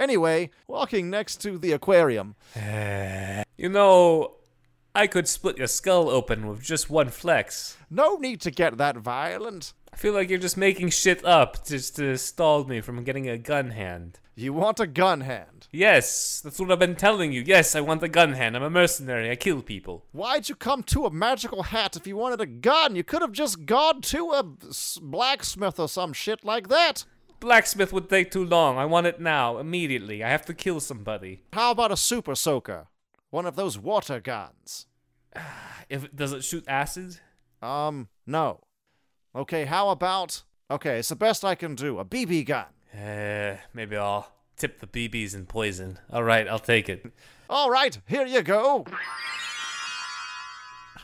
Anyway, 0.00 0.50
walking 0.66 1.10
next 1.10 1.36
to 1.42 1.58
the 1.58 1.72
aquarium. 1.72 2.34
Eh, 2.56 3.44
you 3.58 3.68
know, 3.68 4.36
I 4.94 5.06
could 5.06 5.28
split 5.28 5.58
your 5.58 5.66
skull 5.66 6.08
open 6.08 6.46
with 6.48 6.62
just 6.62 6.88
one 6.88 7.10
flex. 7.10 7.76
No 7.90 8.16
need 8.16 8.40
to 8.40 8.50
get 8.50 8.78
that 8.78 8.96
violent. 8.96 9.74
I 9.92 9.96
feel 9.96 10.14
like 10.14 10.30
you're 10.30 10.38
just 10.38 10.56
making 10.56 10.88
shit 10.90 11.22
up 11.24 11.66
just 11.66 11.96
to 11.96 12.16
stall 12.16 12.64
me 12.64 12.80
from 12.80 13.04
getting 13.04 13.28
a 13.28 13.36
gun 13.36 13.70
hand. 13.72 14.18
You 14.36 14.54
want 14.54 14.80
a 14.80 14.86
gun 14.86 15.20
hand. 15.20 15.68
Yes, 15.70 16.40
that's 16.42 16.58
what 16.58 16.72
I've 16.72 16.78
been 16.78 16.96
telling 16.96 17.30
you. 17.32 17.42
Yes, 17.44 17.76
I 17.76 17.82
want 17.82 18.02
a 18.02 18.08
gun 18.08 18.32
hand. 18.32 18.56
I'm 18.56 18.62
a 18.62 18.70
mercenary. 18.70 19.30
I 19.30 19.36
kill 19.36 19.60
people. 19.60 20.06
Why'd 20.12 20.48
you 20.48 20.54
come 20.54 20.82
to 20.84 21.04
a 21.04 21.10
magical 21.10 21.64
hat 21.64 21.94
if 21.96 22.06
you 22.06 22.16
wanted 22.16 22.40
a 22.40 22.46
gun? 22.46 22.96
You 22.96 23.04
could 23.04 23.20
have 23.20 23.32
just 23.32 23.66
gone 23.66 24.00
to 24.02 24.30
a 24.30 24.44
s- 24.68 24.98
blacksmith 25.02 25.78
or 25.78 25.88
some 25.88 26.14
shit 26.14 26.42
like 26.42 26.68
that. 26.68 27.04
Blacksmith 27.40 27.92
would 27.92 28.08
take 28.08 28.30
too 28.30 28.44
long. 28.44 28.76
I 28.78 28.84
want 28.84 29.06
it 29.06 29.20
now, 29.20 29.58
immediately. 29.58 30.22
I 30.22 30.28
have 30.28 30.44
to 30.46 30.54
kill 30.54 30.78
somebody. 30.78 31.42
How 31.52 31.70
about 31.70 31.90
a 31.90 31.96
super 31.96 32.34
soaker? 32.34 32.86
One 33.30 33.46
of 33.46 33.56
those 33.56 33.78
water 33.78 34.20
guns. 34.20 34.86
If 35.88 36.14
does 36.14 36.32
it 36.32 36.44
shoot 36.44 36.62
acid? 36.68 37.18
Um, 37.60 38.10
no. 38.24 38.60
Okay, 39.34 39.64
how 39.64 39.88
about. 39.88 40.44
Okay, 40.70 41.00
it's 41.00 41.08
the 41.08 41.16
best 41.16 41.44
I 41.44 41.56
can 41.56 41.74
do. 41.74 41.98
A 41.98 42.04
BB 42.04 42.46
gun. 42.46 42.66
Uh, 42.94 43.56
maybe 43.74 43.96
I'll 43.96 44.30
tip 44.56 44.78
the 44.78 44.86
BBs 44.86 45.34
in 45.34 45.46
poison. 45.46 45.98
All 46.12 46.22
right, 46.22 46.46
I'll 46.46 46.60
take 46.60 46.88
it. 46.88 47.04
All 47.48 47.72
right, 47.72 47.98
here 48.06 48.24
you 48.24 48.42
go. 48.42 48.84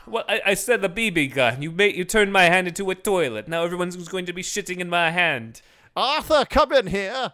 Well, 0.05 0.23
I, 0.29 0.41
I 0.45 0.53
said 0.53 0.81
the 0.81 0.89
BB 0.89 1.33
gun. 1.33 1.61
You 1.61 1.71
made 1.71 1.97
you 1.97 2.05
turned 2.05 2.31
my 2.31 2.43
hand 2.43 2.69
into 2.69 2.89
a 2.89 2.95
toilet. 2.95 3.49
Now 3.49 3.63
everyone's 3.63 3.97
going 4.07 4.25
to 4.27 4.33
be 4.33 4.41
shitting 4.41 4.77
in 4.77 4.89
my 4.89 5.11
hand. 5.11 5.61
Arthur, 5.97 6.45
come 6.47 6.71
in 6.73 6.85
here. 6.85 7.33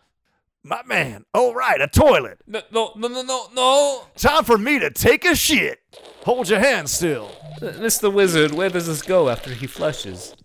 My 0.63 0.83
man. 0.83 1.25
All 1.33 1.53
right, 1.53 1.81
a 1.81 1.87
toilet. 1.87 2.39
No, 2.47 2.61
no, 2.71 2.93
no, 2.95 3.09
no, 3.09 3.21
no, 3.21 3.47
no. 3.53 4.03
Time 4.15 4.45
for 4.45 4.57
me 4.57 4.79
to 4.79 4.89
take 4.89 5.25
a 5.25 5.35
shit. 5.35 5.81
Hold 6.23 6.47
your 6.47 6.59
hand 6.59 6.89
still. 6.89 7.29
Uh, 7.57 7.73
Mr. 7.73 8.11
Wizard, 8.11 8.53
where 8.53 8.69
does 8.69 8.87
this 8.87 9.01
go 9.01 9.27
after 9.27 9.53
he 9.53 9.67
flushes? 9.67 10.33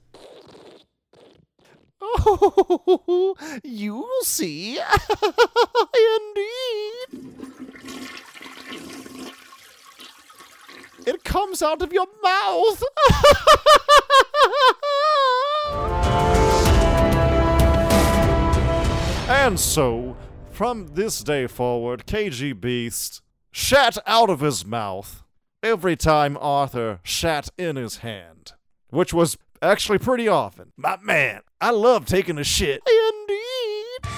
Oh, 2.20 3.36
you'll 3.62 4.22
see. 4.22 4.78
Indeed. 7.12 7.34
It 11.06 11.22
comes 11.22 11.62
out 11.62 11.82
of 11.82 11.92
your 11.92 12.06
mouth. 12.22 12.82
and 19.28 19.60
so, 19.60 20.16
from 20.50 20.88
this 20.94 21.22
day 21.22 21.46
forward, 21.46 22.06
KG 22.06 22.58
Beast 22.58 23.20
shat 23.50 23.98
out 24.06 24.30
of 24.30 24.40
his 24.40 24.64
mouth 24.64 25.22
every 25.62 25.96
time 25.96 26.38
Arthur 26.40 27.00
shat 27.02 27.50
in 27.58 27.76
his 27.76 27.98
hand, 27.98 28.52
which 28.88 29.12
was 29.12 29.36
actually 29.60 29.98
pretty 29.98 30.28
often. 30.28 30.72
My 30.76 30.96
man, 31.02 31.42
I 31.60 31.70
love 31.70 32.06
taking 32.06 32.38
a 32.38 32.44
shit. 32.44 32.80
Indeed. 32.86 34.10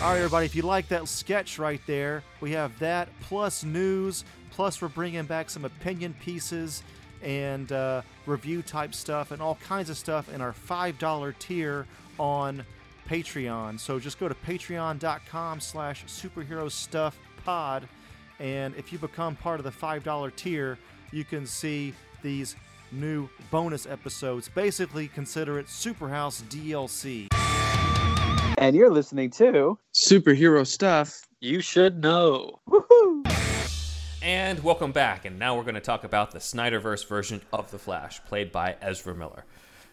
All 0.00 0.10
right, 0.10 0.18
everybody, 0.18 0.44
if 0.46 0.54
you 0.54 0.62
like 0.62 0.88
that 0.88 1.08
sketch 1.08 1.58
right 1.58 1.80
there, 1.86 2.22
we 2.40 2.52
have 2.52 2.78
that 2.80 3.08
plus 3.20 3.64
news, 3.64 4.24
plus 4.50 4.82
we're 4.82 4.88
bringing 4.88 5.24
back 5.24 5.48
some 5.48 5.64
opinion 5.64 6.14
pieces 6.20 6.82
and 7.22 7.72
uh, 7.72 8.02
review 8.26 8.62
type 8.62 8.94
stuff 8.94 9.30
and 9.30 9.40
all 9.40 9.56
kinds 9.66 9.90
of 9.90 9.96
stuff 9.96 10.32
in 10.32 10.40
our 10.40 10.52
$5 10.52 11.38
tier 11.38 11.86
on 12.18 12.64
Patreon. 13.08 13.80
So 13.80 13.98
just 13.98 14.18
go 14.18 14.28
to 14.28 14.34
patreon.com 14.34 15.60
slash 15.60 16.04
superhero 16.06 16.70
stuff 16.70 17.18
pod. 17.44 17.88
And 18.38 18.74
if 18.76 18.92
you 18.92 18.98
become 18.98 19.34
part 19.36 19.58
of 19.60 19.64
the 19.64 19.70
$5 19.70 20.36
tier, 20.36 20.78
you 21.10 21.24
can 21.24 21.46
see 21.46 21.94
these 22.22 22.54
new 22.92 23.28
bonus 23.50 23.86
episodes. 23.86 24.48
Basically, 24.48 25.08
consider 25.08 25.58
it 25.58 25.66
Superhouse 25.66 26.42
DLC. 26.44 27.28
And 28.58 28.74
you're 28.74 28.90
listening 28.90 29.30
to 29.30 29.78
superhero 29.94 30.66
stuff. 30.66 31.26
You 31.40 31.60
Should 31.60 32.02
Know. 32.02 32.60
And 34.20 34.62
welcome 34.64 34.90
back. 34.92 35.24
And 35.24 35.38
now 35.38 35.56
we're 35.56 35.62
going 35.62 35.76
to 35.76 35.80
talk 35.80 36.02
about 36.04 36.32
the 36.32 36.40
Snyderverse 36.40 37.06
version 37.06 37.40
of 37.52 37.70
The 37.70 37.78
Flash, 37.78 38.22
played 38.24 38.50
by 38.50 38.76
Ezra 38.82 39.14
Miller. 39.14 39.44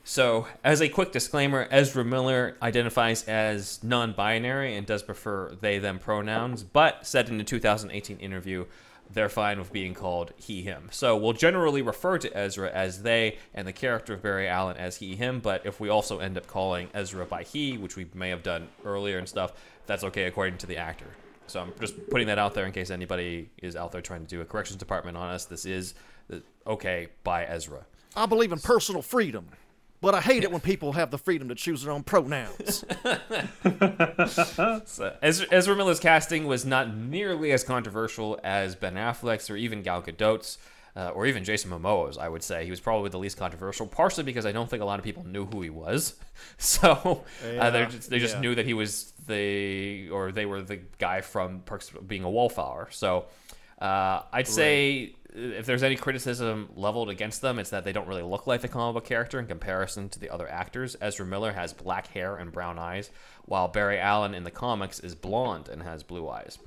So, 0.07 0.45
as 0.63 0.83
a 0.83 0.87
quick 0.87 1.11
disclaimer, 1.11 1.67
Ezra 1.71 2.05
Miller 2.05 2.57
identifies 2.61 3.23
as 3.23 3.83
non 3.83 4.13
binary 4.13 4.75
and 4.75 4.85
does 4.85 5.01
prefer 5.01 5.55
they 5.59 5.79
them 5.79 5.97
pronouns, 5.97 6.61
but 6.61 7.07
said 7.07 7.27
in 7.27 7.41
a 7.41 7.43
2018 7.43 8.19
interview, 8.19 8.65
they're 9.11 9.29
fine 9.29 9.57
with 9.57 9.73
being 9.73 9.95
called 9.95 10.31
he 10.37 10.61
him. 10.61 10.89
So, 10.91 11.17
we'll 11.17 11.33
generally 11.33 11.81
refer 11.81 12.19
to 12.19 12.37
Ezra 12.37 12.69
as 12.69 13.01
they 13.01 13.39
and 13.55 13.67
the 13.67 13.73
character 13.73 14.13
of 14.13 14.21
Barry 14.21 14.47
Allen 14.47 14.77
as 14.77 14.97
he 14.97 15.15
him, 15.15 15.39
but 15.39 15.65
if 15.65 15.79
we 15.79 15.89
also 15.89 16.19
end 16.19 16.37
up 16.37 16.45
calling 16.45 16.87
Ezra 16.93 17.25
by 17.25 17.41
he, 17.41 17.75
which 17.75 17.95
we 17.95 18.05
may 18.13 18.29
have 18.29 18.43
done 18.43 18.67
earlier 18.85 19.17
and 19.17 19.27
stuff, 19.27 19.53
that's 19.87 20.03
okay 20.03 20.25
according 20.25 20.59
to 20.59 20.67
the 20.67 20.77
actor. 20.77 21.07
So, 21.47 21.61
I'm 21.61 21.73
just 21.79 22.11
putting 22.11 22.27
that 22.27 22.37
out 22.37 22.53
there 22.53 22.67
in 22.67 22.73
case 22.73 22.91
anybody 22.91 23.49
is 23.57 23.75
out 23.75 23.91
there 23.91 24.01
trying 24.01 24.21
to 24.21 24.27
do 24.27 24.41
a 24.41 24.45
corrections 24.45 24.77
department 24.77 25.17
on 25.17 25.29
us. 25.29 25.45
This 25.45 25.65
is 25.65 25.95
uh, 26.31 26.37
okay 26.67 27.07
by 27.23 27.45
Ezra. 27.45 27.87
I 28.15 28.27
believe 28.27 28.51
in 28.51 28.59
personal 28.59 29.01
freedom, 29.01 29.47
but 30.01 30.13
I 30.15 30.21
hate 30.21 30.43
it 30.43 30.51
when 30.51 30.61
people 30.61 30.93
have 30.93 31.11
the 31.11 31.17
freedom 31.17 31.49
to 31.49 31.55
choose 31.55 31.83
their 31.83 31.91
own 31.93 32.03
pronouns. 32.03 32.83
So 34.85 35.15
Ezra, 35.21 35.47
Ezra 35.51 35.75
Miller's 35.75 35.99
casting 35.99 36.45
was 36.47 36.65
not 36.65 36.95
nearly 36.95 37.51
as 37.51 37.63
controversial 37.63 38.39
as 38.43 38.75
Ben 38.75 38.95
Affleck's 38.95 39.49
or 39.49 39.55
even 39.57 39.81
Gal 39.81 40.01
Gadot's. 40.01 40.57
uh, 40.95 41.09
or 41.09 41.25
even 41.25 41.43
Jason 41.43 41.69
Momoa's. 41.71 42.17
I 42.17 42.29
would 42.29 42.41
say 42.43 42.63
he 42.63 42.71
was 42.71 42.79
probably 42.79 43.09
the 43.09 43.19
least 43.19 43.37
controversial, 43.37 43.85
partially 43.85 44.23
because 44.23 44.45
I 44.45 44.51
don't 44.53 44.69
think 44.69 44.81
a 44.81 44.85
lot 44.85 44.97
of 44.97 45.03
people 45.03 45.25
knew 45.25 45.45
who 45.45 45.61
he 45.61 45.69
was. 45.69 46.15
So 46.57 47.23
uh, 47.59 47.69
they 47.71 47.79
Yeah, 47.79 47.85
just, 47.89 48.09
they 48.09 48.19
just 48.19 48.35
yeah. 48.35 48.41
knew 48.41 48.55
that 48.55 48.65
he 48.65 48.73
was 48.73 49.11
the 49.27 50.09
or 50.09 50.31
they 50.31 50.45
were 50.45 50.61
the 50.61 50.79
guy 50.99 51.21
from 51.21 51.61
Perks 51.61 51.89
of 51.91 52.07
Being 52.07 52.23
a 52.23 52.29
Wallflower. 52.29 52.87
So 52.91 53.25
uh, 53.81 54.21
I'd 54.31 54.47
say 54.47 55.15
if 55.35 55.65
there's 55.65 55.83
any 55.83 55.95
criticism 55.95 56.69
leveled 56.75 57.09
against 57.09 57.41
them, 57.41 57.59
it's 57.59 57.69
that 57.69 57.83
they 57.83 57.91
don't 57.91 58.07
really 58.07 58.23
look 58.23 58.47
like 58.47 58.61
the 58.61 58.67
comic 58.67 58.93
book 58.95 59.05
character 59.05 59.39
in 59.39 59.47
comparison 59.47 60.07
to 60.09 60.19
the 60.19 60.29
other 60.29 60.49
actors. 60.49 60.95
Ezra 61.01 61.25
Miller 61.25 61.51
has 61.51 61.73
black 61.73 62.07
hair 62.07 62.37
and 62.37 62.51
brown 62.51 62.79
eyes, 62.79 63.09
while 63.45 63.67
Barry 63.67 63.99
Allen 63.99 64.33
in 64.33 64.43
the 64.43 64.51
comics 64.51 64.99
is 64.99 65.13
blonde 65.13 65.67
and 65.67 65.83
has 65.83 66.03
blue 66.03 66.29
eyes. 66.29 66.57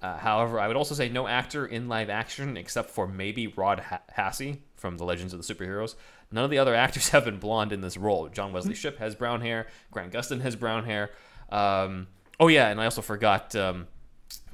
Uh, 0.00 0.16
however, 0.18 0.58
I 0.58 0.68
would 0.68 0.76
also 0.76 0.94
say 0.94 1.08
no 1.08 1.26
actor 1.26 1.66
in 1.66 1.88
live 1.88 2.10
action, 2.10 2.56
except 2.56 2.90
for 2.90 3.06
maybe 3.06 3.46
Rod 3.46 3.80
ha- 3.80 4.02
Haase 4.16 4.58
from 4.76 4.96
The 4.96 5.04
Legends 5.04 5.32
of 5.32 5.44
the 5.44 5.54
Superheroes. 5.54 5.94
None 6.30 6.44
of 6.44 6.50
the 6.50 6.58
other 6.58 6.74
actors 6.86 7.10
have 7.10 7.24
been 7.24 7.38
blonde 7.38 7.72
in 7.72 7.80
this 7.80 7.96
role. 7.96 8.28
John 8.28 8.52
Wesley 8.52 8.74
Shipp 8.74 8.98
has 8.98 9.14
brown 9.14 9.40
hair. 9.40 9.66
Grant 9.90 10.12
Gustin 10.12 10.40
has 10.40 10.56
brown 10.56 10.84
hair. 10.84 11.10
Um, 11.50 12.08
oh 12.40 12.48
yeah, 12.48 12.68
and 12.68 12.80
I 12.80 12.84
also 12.84 13.02
forgot 13.02 13.54
um, 13.54 13.86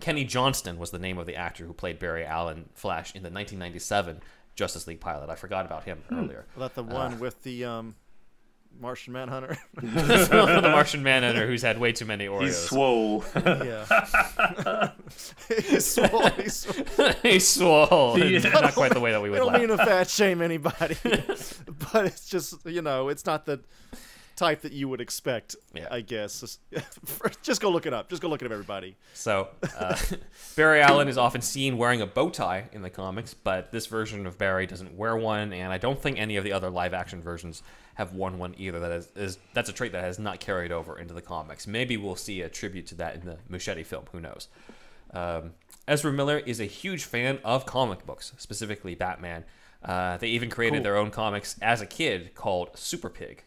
Kenny 0.01 0.25
Johnston 0.25 0.79
was 0.79 0.91
the 0.91 0.99
name 0.99 1.19
of 1.19 1.27
the 1.27 1.37
actor 1.37 1.65
who 1.65 1.73
played 1.73 1.99
Barry 1.99 2.25
Allen 2.25 2.69
Flash 2.75 3.15
in 3.15 3.23
the 3.23 3.31
1997 3.31 4.21
Justice 4.55 4.87
League 4.87 5.01
pilot. 5.01 5.31
I 5.31 5.35
forgot 5.37 5.67
about 5.67 5.85
him 5.85 6.03
earlier. 6.13 6.47
That 6.59 6.75
the 6.75 6.83
one 6.83 7.19
with 7.21 7.43
the 7.43 7.65
um, 7.65 7.95
Martian 8.81 9.13
Manhunter. 9.13 9.57
the 9.75 10.61
Martian 10.63 11.03
Manhunter 11.03 11.47
who's 11.47 11.63
had 11.63 11.79
way 11.79 11.93
too 11.93 12.05
many 12.05 12.27
Oreos. 12.27 12.43
He's 12.47 12.57
swole. 12.59 13.25
yeah. 13.35 14.91
he's 15.69 15.87
swole. 15.87 16.29
He's 16.31 16.55
swole. 16.57 17.13
He's 17.23 17.49
swole. 17.49 18.15
He- 18.17 18.39
Not 18.39 18.75
quite 18.75 18.93
the 18.93 19.01
way 19.01 19.13
that 19.13 19.21
we 19.21 19.29
I 19.29 19.33
would 19.33 19.39
don't 19.39 19.47
like. 19.49 19.61
mean 19.61 19.69
to 19.69 19.79
fat 19.79 20.09
shame 20.09 20.43
anybody, 20.43 20.97
but 21.93 22.07
it's 22.07 22.29
just 22.29 22.65
you 22.67 22.83
know, 22.83 23.09
it's 23.09 23.27
not 23.27 23.47
the 23.47 23.61
type 24.41 24.63
that 24.63 24.73
you 24.73 24.89
would 24.89 25.03
expect. 25.03 25.55
Yeah. 25.75 25.87
I 25.91 26.01
guess. 26.01 26.59
Just, 27.43 27.61
go 27.61 27.71
look 27.71 27.85
it 27.87 27.93
up. 27.93 28.09
Just 28.09 28.23
go 28.23 28.29
look 28.29 28.41
it 28.41 28.47
up, 28.47 28.53
everybody. 28.53 28.97
So, 29.13 29.49
uh, 29.79 29.97
Barry 30.57 30.81
Allen 30.81 31.09
is 31.09 31.19
often 31.19 31.43
seen 31.43 31.77
wearing 31.77 32.01
a 32.01 32.07
bow 32.07 32.31
tie 32.31 32.69
in 32.73 32.81
the 32.81 32.89
comics, 32.89 33.35
but 33.35 33.71
this 33.71 33.87
version 33.87 34.27
of 34.27 34.39
Barry 34.39 34.67
doesn't 34.67 34.97
wear 34.97 35.17
one, 35.17 35.53
and 35.53 35.73
I 35.73 35.79
don't 35.79 36.01
think 36.01 36.19
any 36.19 36.37
of 36.37 36.45
the 36.45 36.53
other 36.53 36.71
live 36.71 36.95
action 36.95 37.23
versions 37.23 37.63
have 37.95 38.15
worn 38.15 38.39
one 38.39 38.55
either. 38.57 38.81
That 38.81 38.93
is, 38.93 39.09
is 39.15 39.39
that's 39.53 39.69
a 39.69 39.75
trait 39.75 39.93
that 39.93 40.03
has 40.03 40.19
not 40.19 40.41
carried 40.41 40.73
over 40.73 40.99
into 40.99 41.13
the 41.13 41.23
comics. 41.23 41.67
Maybe 41.67 41.99
we'll 41.99 42.17
see 42.17 42.41
a 42.41 42.49
tribute 42.49 42.87
to 42.89 42.95
that 42.97 43.17
in 43.17 43.27
the 43.27 43.37
Muschietti 43.51 43.85
film. 43.85 44.05
Who 44.13 44.21
knows? 44.21 44.49
Um, 45.13 45.53
Ezra 45.87 46.13
Miller 46.13 46.39
is 46.39 46.61
a 46.61 46.65
huge 46.65 47.05
fan 47.05 47.41
of 47.45 47.67
comic 47.67 48.07
books, 48.07 48.33
specifically 48.39 48.95
Batman. 48.95 49.45
Uh, 49.85 50.17
they 50.17 50.29
even 50.29 50.49
created 50.49 50.83
their 50.83 50.97
own 50.97 51.11
comics 51.11 51.57
as 51.61 51.81
a 51.83 51.87
kid 51.87 52.35
called 52.35 52.71
Super 52.75 53.11
Pig. 53.11 53.45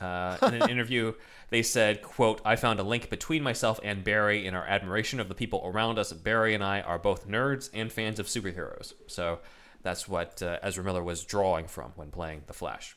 Uh, 0.00 0.36
in 0.42 0.54
an 0.54 0.70
interview, 0.70 1.14
they 1.50 1.62
said, 1.62 2.02
"quote 2.02 2.40
I 2.44 2.56
found 2.56 2.80
a 2.80 2.82
link 2.82 3.10
between 3.10 3.42
myself 3.42 3.80
and 3.82 4.04
Barry 4.04 4.46
in 4.46 4.54
our 4.54 4.66
admiration 4.66 5.20
of 5.20 5.28
the 5.28 5.34
people 5.34 5.62
around 5.64 5.98
us. 5.98 6.12
Barry 6.12 6.54
and 6.54 6.62
I 6.62 6.80
are 6.80 6.98
both 6.98 7.28
nerds 7.28 7.70
and 7.72 7.92
fans 7.92 8.18
of 8.18 8.26
superheroes. 8.26 8.94
So 9.06 9.40
that's 9.82 10.08
what 10.08 10.42
uh, 10.42 10.58
Ezra 10.62 10.84
Miller 10.84 11.02
was 11.02 11.24
drawing 11.24 11.66
from 11.66 11.92
when 11.96 12.10
playing 12.10 12.42
The 12.46 12.54
Flash." 12.54 12.96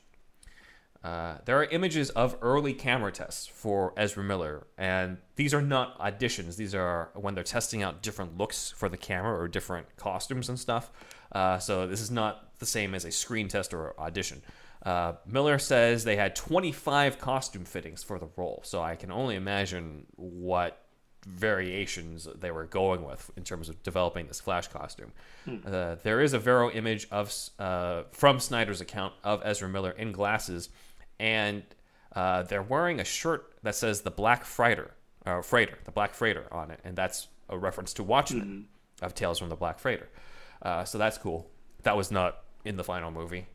Uh, 1.04 1.38
there 1.46 1.58
are 1.58 1.64
images 1.66 2.12
of 2.12 2.38
early 2.42 2.74
camera 2.74 3.12
tests 3.12 3.48
for 3.48 3.92
Ezra 3.98 4.24
Miller, 4.24 4.68
and 4.78 5.18
these 5.36 5.52
are 5.52 5.62
not 5.62 5.98
auditions. 5.98 6.58
These 6.58 6.76
are 6.76 7.10
when 7.16 7.34
they're 7.34 7.44
testing 7.44 7.82
out 7.82 8.04
different 8.04 8.38
looks 8.38 8.70
for 8.70 8.88
the 8.88 8.98
camera 8.98 9.40
or 9.40 9.48
different 9.48 9.96
costumes 9.98 10.48
and 10.48 10.60
stuff. 10.60 10.92
Uh, 11.32 11.58
so 11.58 11.88
this 11.88 12.02
is 12.02 12.12
not 12.12 12.60
the 12.60 12.68
same 12.68 12.94
as 12.94 13.04
a 13.04 13.12
screen 13.12 13.48
test 13.48 13.74
or 13.74 14.00
audition. 14.00 14.44
Uh, 14.84 15.14
Miller 15.26 15.60
says 15.60 16.04
they 16.04 16.16
had 16.16 16.36
25 16.36 17.20
costume 17.20 17.66
fittings 17.66 18.04
for 18.04 18.18
the 18.18 18.28
role, 18.36 18.62
so 18.64 18.82
I 18.82 18.96
can 18.96 19.12
only 19.12 19.36
imagine 19.36 20.08
what 20.16 20.82
variations 21.28 22.28
they 22.40 22.50
were 22.50 22.66
going 22.66 23.04
with 23.06 23.30
in 23.38 23.44
terms 23.44 23.70
of 23.70 23.82
developing 23.84 24.26
this 24.28 24.40
Flash 24.40 24.68
costume. 24.70 25.12
Uh, 25.66 25.96
there 26.02 26.20
is 26.22 26.34
a 26.34 26.40
Vero 26.40 26.72
image 26.72 27.08
of 27.12 27.32
uh, 27.60 28.04
from 28.12 28.40
Snyder's 28.40 28.82
account 28.82 29.14
of 29.24 29.42
Ezra 29.46 29.70
Miller 29.70 29.92
in 29.92 30.12
glasses, 30.12 30.70
and 31.20 31.64
uh, 32.16 32.42
they're 32.44 32.64
wearing 32.64 33.00
a 33.00 33.04
shirt 33.04 33.54
that 33.62 33.76
says 33.76 34.02
the 34.02 34.12
Black 34.12 34.44
Freighter, 34.46 34.92
uh, 35.26 35.42
Freighter, 35.42 35.78
the 35.86 35.92
Black 35.92 36.14
Freighter 36.16 36.48
on 36.52 36.72
it, 36.72 36.80
and 36.84 36.96
that's 36.96 37.28
a 37.50 37.58
reference 37.58 37.94
to 37.94 38.04
Watchmen 38.04 38.68
of 39.02 39.14
Tales 39.14 39.38
from 39.38 39.50
the 39.50 39.56
Black 39.56 39.78
Freighter. 39.78 40.10
Uh, 40.62 40.84
so 40.84 40.98
that's 40.98 41.18
cool. 41.18 41.50
That 41.84 41.96
was 41.96 42.12
not 42.12 42.40
in 42.66 42.78
the 42.78 42.84
final 42.84 43.12
movie. 43.12 43.46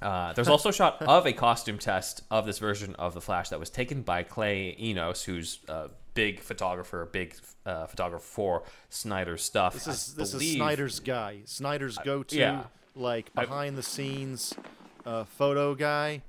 Uh, 0.00 0.32
there's 0.34 0.48
also 0.48 0.68
a 0.68 0.72
shot 0.72 1.00
of 1.02 1.26
a 1.26 1.32
costume 1.32 1.78
test 1.78 2.22
of 2.30 2.46
this 2.46 2.58
version 2.58 2.94
of 2.96 3.14
the 3.14 3.20
Flash 3.20 3.48
that 3.48 3.58
was 3.58 3.70
taken 3.70 4.02
by 4.02 4.22
Clay 4.22 4.76
Enos, 4.78 5.24
who's 5.24 5.60
a 5.68 5.88
big 6.14 6.40
photographer, 6.40 7.08
big 7.10 7.34
uh, 7.64 7.86
photographer 7.86 8.24
for 8.24 8.62
Snyder's 8.90 9.42
stuff. 9.42 9.74
This 9.74 9.88
I 9.88 9.90
is 9.92 10.14
this 10.14 10.34
is 10.34 10.52
Snyder's 10.54 11.00
guy. 11.00 11.40
Snyder's 11.44 11.98
go-to 11.98 12.36
yeah. 12.36 12.64
like 12.94 13.32
behind 13.34 13.78
the 13.78 13.82
scenes 13.82 14.52
uh, 15.04 15.24
photo 15.24 15.74
guy. 15.74 16.22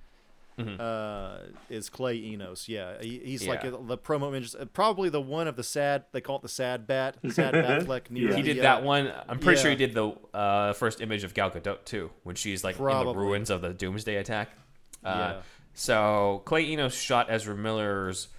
Uh, 0.57 1.37
is 1.69 1.89
Clay 1.89 2.15
Enos? 2.17 2.67
Yeah, 2.67 3.01
he, 3.01 3.19
he's 3.23 3.47
like 3.47 3.61
Mm-hmm. 3.61 3.83
A, 3.83 3.87
the 3.87 3.97
promo 3.97 4.29
images. 4.29 4.55
uh, 4.55 4.65
Probably 4.65 5.09
the 5.09 5.21
one 5.21 5.47
of 5.47 5.55
the 5.55 5.63
sad. 5.63 6.05
They 6.13 6.21
call 6.21 6.37
it 6.37 6.41
the 6.41 6.49
sad 6.49 6.87
bat. 6.87 7.17
Sad 7.29 7.53
Batfleck. 7.53 8.09
near 8.09 8.35
He 8.35 8.41
did 8.41 8.61
that 8.63 8.83
one. 8.83 9.11
I'm 9.29 9.39
pretty 9.39 9.61
sure 9.61 9.69
he 9.69 9.75
did 9.77 9.93
the 9.93 10.13
uh, 10.33 10.73
first 10.73 10.99
image 11.01 11.23
of 11.23 11.33
Gal 11.33 11.51
Gadot 11.51 11.85
too, 11.85 12.09
when 12.23 12.35
she's 12.35 12.63
like 12.63 12.79
in 12.79 12.85
the 12.85 13.13
ruins 13.15 13.49
of 13.49 13.61
the 13.61 13.73
Doomsday 13.73 14.15
attack. 14.15 14.49
Uh, 15.03 15.09
Yeah. 15.35 15.41
So 15.73 16.41
Clay 16.45 16.63
Enos 16.71 16.95
shot 16.95 17.27
Ezra 17.29 17.55
Miller's 17.55 18.29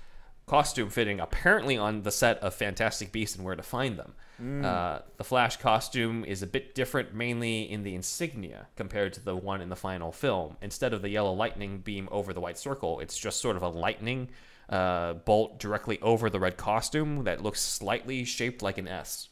costume 0.48 0.90
fitting 0.90 1.20
apparently 1.20 1.76
on 1.76 2.02
the 2.02 2.10
set 2.10 2.38
of 2.38 2.54
Fantastic 2.54 3.12
Beasts 3.12 3.36
and 3.36 3.44
Where 3.44 3.54
to 3.54 3.62
Find 3.62 3.98
Them. 3.98 4.14
Mm. 4.42 4.64
Uh, 4.64 5.00
the 5.16 5.24
Flash 5.24 5.56
costume 5.56 6.24
is 6.24 6.42
a 6.42 6.46
bit 6.46 6.74
different, 6.74 7.14
mainly 7.14 7.70
in 7.70 7.82
the 7.82 7.94
insignia 7.94 8.66
compared 8.76 9.12
to 9.14 9.20
the 9.24 9.36
one 9.36 9.60
in 9.60 9.68
the 9.68 9.76
final 9.76 10.12
film. 10.12 10.56
Instead 10.62 10.92
of 10.92 11.02
the 11.02 11.08
yellow 11.08 11.32
lightning 11.32 11.78
beam 11.78 12.08
over 12.10 12.32
the 12.32 12.40
white 12.40 12.58
circle, 12.58 13.00
it's 13.00 13.18
just 13.18 13.40
sort 13.40 13.56
of 13.56 13.62
a 13.62 13.68
lightning 13.68 14.28
uh, 14.68 15.14
bolt 15.14 15.58
directly 15.58 15.98
over 16.00 16.30
the 16.30 16.40
red 16.40 16.56
costume 16.56 17.24
that 17.24 17.42
looks 17.42 17.60
slightly 17.60 18.24
shaped 18.24 18.62
like 18.62 18.78
an 18.78 18.88
S. 18.88 19.28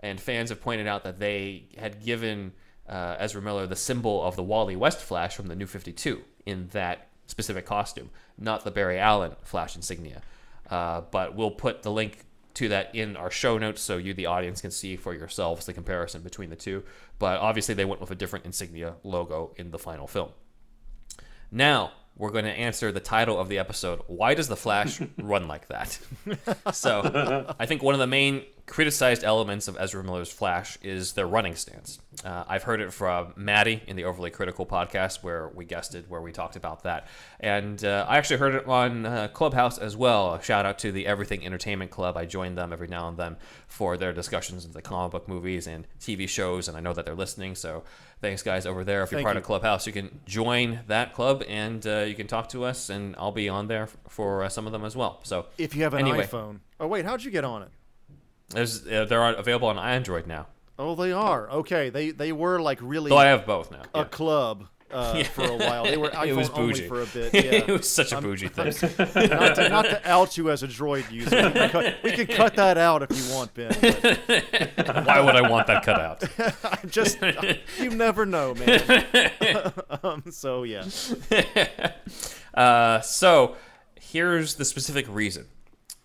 And 0.00 0.20
fans 0.20 0.50
have 0.50 0.60
pointed 0.60 0.86
out 0.86 1.04
that 1.04 1.18
they 1.18 1.64
had 1.76 2.04
given 2.04 2.52
uh, 2.88 3.16
Ezra 3.18 3.42
Miller 3.42 3.66
the 3.66 3.76
symbol 3.76 4.22
of 4.22 4.36
the 4.36 4.42
Wally 4.42 4.76
West 4.76 4.98
Flash 4.98 5.36
from 5.36 5.48
the 5.48 5.56
New 5.56 5.66
52 5.66 6.22
in 6.46 6.68
that 6.68 7.09
specific 7.30 7.64
costume, 7.64 8.10
not 8.38 8.64
the 8.64 8.70
Barry 8.70 8.98
Allen 8.98 9.36
Flash 9.42 9.76
insignia. 9.76 10.22
Uh, 10.68 11.02
but 11.10 11.34
we'll 11.34 11.50
put 11.50 11.82
the 11.82 11.90
link 11.90 12.24
to 12.54 12.68
that 12.68 12.94
in 12.94 13.16
our 13.16 13.30
show 13.30 13.58
notes 13.58 13.80
so 13.80 13.96
you, 13.96 14.14
the 14.14 14.26
audience, 14.26 14.60
can 14.60 14.70
see 14.70 14.96
for 14.96 15.14
yourselves 15.14 15.66
the 15.66 15.72
comparison 15.72 16.22
between 16.22 16.50
the 16.50 16.56
two. 16.56 16.82
But 17.18 17.40
obviously, 17.40 17.74
they 17.74 17.84
went 17.84 18.00
with 18.00 18.10
a 18.10 18.14
different 18.14 18.44
insignia 18.44 18.94
logo 19.02 19.52
in 19.56 19.70
the 19.70 19.78
final 19.78 20.06
film. 20.06 20.30
Now, 21.50 21.92
we're 22.16 22.30
going 22.30 22.44
to 22.44 22.50
answer 22.50 22.92
the 22.92 23.00
title 23.00 23.40
of 23.40 23.48
the 23.48 23.58
episode 23.58 24.00
Why 24.06 24.34
Does 24.34 24.48
the 24.48 24.56
Flash 24.56 25.00
Run 25.18 25.48
Like 25.48 25.68
That? 25.68 25.98
so, 26.72 27.54
I 27.58 27.66
think 27.66 27.82
one 27.82 27.94
of 27.94 28.00
the 28.00 28.06
main 28.06 28.44
criticized 28.70 29.24
elements 29.24 29.66
of 29.66 29.76
Ezra 29.80 30.02
Miller's 30.04 30.30
Flash 30.30 30.78
is 30.80 31.14
their 31.14 31.26
running 31.26 31.56
stance. 31.56 31.98
Uh, 32.24 32.44
I've 32.48 32.62
heard 32.62 32.80
it 32.80 32.92
from 32.92 33.32
Maddie 33.36 33.82
in 33.88 33.96
the 33.96 34.04
Overly 34.04 34.30
Critical 34.30 34.64
podcast, 34.64 35.24
where 35.24 35.48
we 35.48 35.64
guested, 35.64 36.08
where 36.08 36.20
we 36.22 36.30
talked 36.30 36.54
about 36.54 36.84
that. 36.84 37.08
And 37.40 37.84
uh, 37.84 38.06
I 38.08 38.16
actually 38.16 38.36
heard 38.38 38.54
it 38.54 38.66
on 38.68 39.06
uh, 39.06 39.28
Clubhouse 39.32 39.76
as 39.76 39.96
well. 39.96 40.34
A 40.34 40.42
shout 40.42 40.66
out 40.66 40.78
to 40.80 40.92
the 40.92 41.04
Everything 41.06 41.44
Entertainment 41.44 41.90
Club. 41.90 42.16
I 42.16 42.26
join 42.26 42.54
them 42.54 42.72
every 42.72 42.86
now 42.86 43.08
and 43.08 43.16
then 43.16 43.36
for 43.66 43.96
their 43.96 44.12
discussions 44.12 44.64
of 44.64 44.72
the 44.72 44.82
comic 44.82 45.10
book 45.10 45.26
movies 45.28 45.66
and 45.66 45.86
TV 45.98 46.28
shows, 46.28 46.68
and 46.68 46.76
I 46.76 46.80
know 46.80 46.92
that 46.92 47.04
they're 47.04 47.14
listening. 47.16 47.56
So 47.56 47.82
thanks, 48.20 48.42
guys, 48.44 48.66
over 48.66 48.84
there. 48.84 49.02
If 49.02 49.10
you're 49.10 49.18
Thank 49.18 49.26
part 49.26 49.34
you. 49.36 49.40
of 49.40 49.46
Clubhouse, 49.46 49.84
you 49.86 49.92
can 49.92 50.20
join 50.26 50.80
that 50.86 51.12
club 51.12 51.42
and 51.48 51.84
uh, 51.84 52.04
you 52.06 52.14
can 52.14 52.28
talk 52.28 52.48
to 52.50 52.64
us, 52.64 52.88
and 52.88 53.16
I'll 53.18 53.32
be 53.32 53.48
on 53.48 53.66
there 53.66 53.88
for 54.08 54.44
uh, 54.44 54.48
some 54.48 54.66
of 54.66 54.72
them 54.72 54.84
as 54.84 54.94
well. 54.94 55.18
So 55.24 55.46
If 55.58 55.74
you 55.74 55.82
have 55.82 55.94
an 55.94 56.00
Anyway. 56.06 56.24
iPhone. 56.24 56.60
Oh 56.78 56.86
wait, 56.86 57.04
how'd 57.04 57.24
you 57.24 57.32
get 57.32 57.44
on 57.44 57.62
it? 57.62 57.68
There's, 58.50 58.86
uh, 58.86 59.04
they're 59.06 59.30
available 59.34 59.68
on 59.68 59.78
Android 59.78 60.26
now. 60.26 60.46
Oh, 60.78 60.94
they 60.94 61.12
are. 61.12 61.48
Okay, 61.50 61.90
they 61.90 62.10
they 62.10 62.32
were 62.32 62.58
like 62.60 62.78
really 62.80 63.10
Though 63.10 63.18
I 63.18 63.26
have 63.26 63.44
both 63.46 63.70
now. 63.70 63.82
a 63.94 63.98
Yeah. 63.98 64.04
club 64.04 64.66
uh, 64.90 65.22
for 65.34 65.44
a 65.44 65.56
while. 65.56 65.84
They 65.84 65.96
were 65.98 66.08
iPhone 66.08 66.26
it 66.28 66.36
was 66.36 66.48
only 66.50 66.72
bougie 66.72 66.88
for 66.88 67.02
a 67.02 67.06
bit. 67.06 67.34
Yeah. 67.34 67.40
it 67.52 67.68
was 67.68 67.88
such 67.88 68.12
a 68.12 68.20
bougie 68.20 68.48
thing. 68.48 68.64
not, 68.98 69.54
to, 69.56 69.68
not 69.68 69.82
to 69.84 70.00
out 70.10 70.36
you 70.38 70.50
as 70.50 70.62
a 70.62 70.66
Droid 70.68 71.10
user. 71.12 71.36
We 71.36 71.52
can, 71.52 71.70
cut, 71.70 71.94
we 72.02 72.10
can 72.12 72.26
cut 72.28 72.56
that 72.56 72.78
out 72.78 73.02
if 73.02 73.10
you 73.16 73.34
want, 73.34 73.52
Ben. 73.54 73.68
but 73.80 75.06
Why 75.06 75.20
would 75.20 75.36
I 75.36 75.48
want 75.48 75.66
that 75.66 75.84
cut 75.84 76.00
out? 76.00 76.24
I'm 76.82 76.88
just 76.90 77.18
you 77.78 77.90
never 77.90 78.24
know, 78.26 78.54
man. 78.54 79.72
um, 80.02 80.24
so 80.30 80.62
yeah, 80.64 80.84
Uh, 82.54 83.00
so 83.02 83.56
here's 84.00 84.54
the 84.56 84.64
specific 84.64 85.06
reason, 85.08 85.46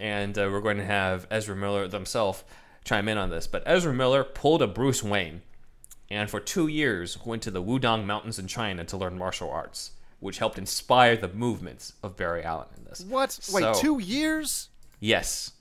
and 0.05 0.37
uh, 0.37 0.47
we're 0.51 0.61
going 0.61 0.77
to 0.77 0.85
have 0.85 1.25
Ezra 1.31 1.55
Miller 1.55 1.87
themselves 1.87 2.43
chime 2.83 3.07
in 3.09 3.17
on 3.17 3.29
this. 3.31 3.47
But 3.47 3.63
Ezra 3.65 3.91
Miller 3.93 4.23
pulled 4.23 4.61
a 4.61 4.67
Bruce 4.67 5.01
Wayne 5.01 5.41
and 6.11 6.29
for 6.29 6.39
two 6.39 6.67
years 6.67 7.17
went 7.25 7.41
to 7.43 7.49
the 7.51 7.63
Wudang 7.63 8.05
Mountains 8.05 8.37
in 8.37 8.45
China 8.47 8.83
to 8.85 8.97
learn 8.97 9.17
martial 9.17 9.49
arts, 9.49 9.91
which 10.19 10.37
helped 10.37 10.59
inspire 10.59 11.17
the 11.17 11.29
movements 11.29 11.93
of 12.03 12.15
Barry 12.15 12.43
Allen 12.43 12.67
in 12.77 12.83
this. 12.85 13.01
What? 13.01 13.39
Wait, 13.51 13.61
So- 13.63 13.73
two 13.73 13.99
years? 13.99 14.69
Yes. 14.99 15.51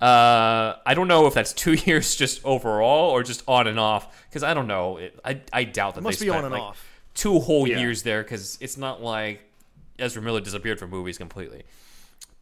Uh, 0.00 0.74
I 0.84 0.94
don't 0.94 1.06
know 1.06 1.28
if 1.28 1.34
that's 1.34 1.52
two 1.64 1.74
years 1.74 2.16
just 2.16 2.44
overall 2.44 3.10
or 3.10 3.22
just 3.22 3.44
on 3.46 3.68
and 3.68 3.78
off, 3.78 4.24
because 4.28 4.42
I 4.42 4.52
don't 4.52 4.66
know. 4.66 4.96
It, 4.96 5.18
I, 5.24 5.40
I 5.52 5.62
doubt 5.62 5.94
that 5.94 6.00
It 6.00 6.02
must 6.02 6.18
they 6.18 6.24
be 6.26 6.30
spent 6.30 6.44
on 6.46 6.52
and 6.52 6.52
like, 6.54 6.62
off. 6.70 6.84
two 7.14 7.38
whole 7.38 7.68
Yeah. 7.68 7.78
years 7.78 8.02
there, 8.02 8.24
because 8.24 8.58
it's 8.60 8.76
not 8.76 9.00
like 9.00 9.42
Ezra 10.00 10.20
Miller 10.20 10.40
disappeared 10.40 10.80
from 10.80 10.90
movies 10.90 11.18
completely. 11.18 11.62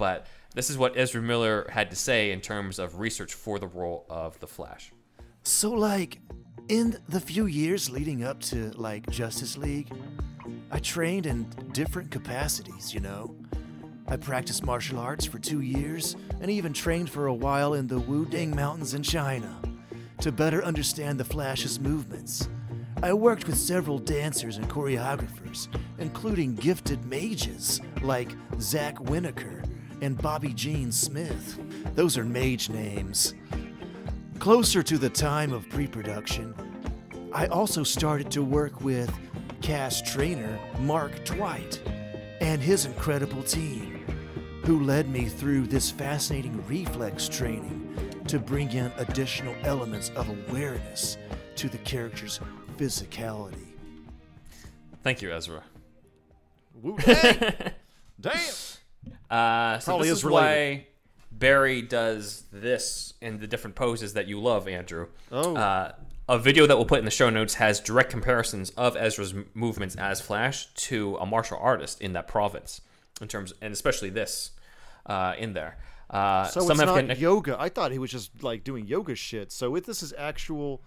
But 0.00 0.26
this 0.54 0.70
is 0.70 0.78
what 0.78 0.96
Ezra 0.96 1.20
Miller 1.20 1.66
had 1.70 1.90
to 1.90 1.96
say 1.96 2.32
in 2.32 2.40
terms 2.40 2.78
of 2.78 2.98
research 2.98 3.34
for 3.34 3.58
the 3.58 3.66
role 3.66 4.06
of 4.08 4.40
the 4.40 4.46
Flash. 4.46 4.92
So, 5.42 5.70
like, 5.70 6.20
in 6.68 6.96
the 7.10 7.20
few 7.20 7.44
years 7.44 7.90
leading 7.90 8.24
up 8.24 8.40
to, 8.44 8.70
like, 8.70 9.10
Justice 9.10 9.58
League, 9.58 9.92
I 10.70 10.78
trained 10.78 11.26
in 11.26 11.50
different 11.72 12.10
capacities, 12.10 12.94
you 12.94 13.00
know? 13.00 13.36
I 14.08 14.16
practiced 14.16 14.64
martial 14.64 14.98
arts 14.98 15.26
for 15.26 15.38
two 15.38 15.60
years 15.60 16.16
and 16.40 16.50
even 16.50 16.72
trained 16.72 17.10
for 17.10 17.26
a 17.26 17.34
while 17.34 17.74
in 17.74 17.86
the 17.86 18.00
Wudang 18.00 18.54
Mountains 18.54 18.94
in 18.94 19.02
China 19.02 19.60
to 20.22 20.32
better 20.32 20.64
understand 20.64 21.20
the 21.20 21.24
Flash's 21.24 21.78
movements. 21.78 22.48
I 23.02 23.12
worked 23.12 23.46
with 23.46 23.58
several 23.58 23.98
dancers 23.98 24.56
and 24.56 24.68
choreographers, 24.68 25.68
including 25.98 26.54
gifted 26.54 27.04
mages 27.04 27.82
like 28.02 28.34
Zack 28.60 28.96
Winokur 28.96 29.59
and 30.02 30.20
Bobby 30.20 30.52
Jean 30.52 30.92
Smith. 30.92 31.58
Those 31.94 32.16
are 32.16 32.24
mage 32.24 32.68
names. 32.68 33.34
Closer 34.38 34.82
to 34.82 34.98
the 34.98 35.10
time 35.10 35.52
of 35.52 35.68
pre 35.68 35.86
production, 35.86 36.54
I 37.32 37.46
also 37.46 37.82
started 37.82 38.30
to 38.32 38.42
work 38.42 38.80
with 38.80 39.12
cast 39.60 40.06
trainer 40.06 40.58
Mark 40.80 41.24
Dwight 41.24 41.80
and 42.40 42.60
his 42.60 42.86
incredible 42.86 43.42
team, 43.42 44.04
who 44.64 44.82
led 44.82 45.08
me 45.08 45.26
through 45.26 45.66
this 45.66 45.90
fascinating 45.90 46.66
reflex 46.66 47.28
training 47.28 48.22
to 48.26 48.38
bring 48.38 48.72
in 48.72 48.90
additional 48.96 49.54
elements 49.62 50.10
of 50.16 50.28
awareness 50.28 51.18
to 51.56 51.68
the 51.68 51.78
character's 51.78 52.40
physicality. 52.76 53.66
Thank 55.02 55.22
you, 55.22 55.32
Ezra. 55.32 55.62
Wu 56.82 56.96
Dang. 56.98 57.72
Damn. 58.20 58.54
Uh, 59.30 59.78
so 59.78 59.92
Probably 59.92 60.08
this 60.08 60.18
is 60.18 60.24
why 60.24 60.86
Barry 61.30 61.82
does 61.82 62.44
this 62.52 63.14
in 63.20 63.38
the 63.38 63.46
different 63.46 63.76
poses 63.76 64.14
that 64.14 64.26
you 64.26 64.40
love, 64.40 64.66
Andrew. 64.66 65.06
Oh. 65.30 65.54
Uh, 65.56 65.92
a 66.28 66.38
video 66.38 66.66
that 66.66 66.76
we'll 66.76 66.86
put 66.86 66.98
in 67.00 67.04
the 67.04 67.10
show 67.10 67.30
notes 67.30 67.54
has 67.54 67.80
direct 67.80 68.10
comparisons 68.10 68.70
of 68.70 68.96
Ezra's 68.96 69.34
movements 69.54 69.96
as 69.96 70.20
Flash 70.20 70.66
to 70.74 71.16
a 71.16 71.26
martial 71.26 71.58
artist 71.60 72.00
in 72.00 72.12
that 72.12 72.28
province, 72.28 72.80
in 73.20 73.26
terms, 73.28 73.52
and 73.60 73.72
especially 73.72 74.10
this 74.10 74.52
uh, 75.06 75.34
in 75.38 75.52
there. 75.54 75.76
Uh, 76.08 76.44
So 76.46 76.60
some 76.60 76.72
it's 76.72 76.80
have 76.80 76.88
not 76.88 76.96
connect- 77.00 77.20
yoga. 77.20 77.56
I 77.58 77.68
thought 77.68 77.90
he 77.92 77.98
was 77.98 78.10
just 78.10 78.42
like 78.42 78.62
doing 78.64 78.86
yoga 78.86 79.14
shit. 79.14 79.50
So 79.52 79.74
it, 79.76 79.84
this 79.86 80.02
is 80.02 80.12
actual. 80.18 80.82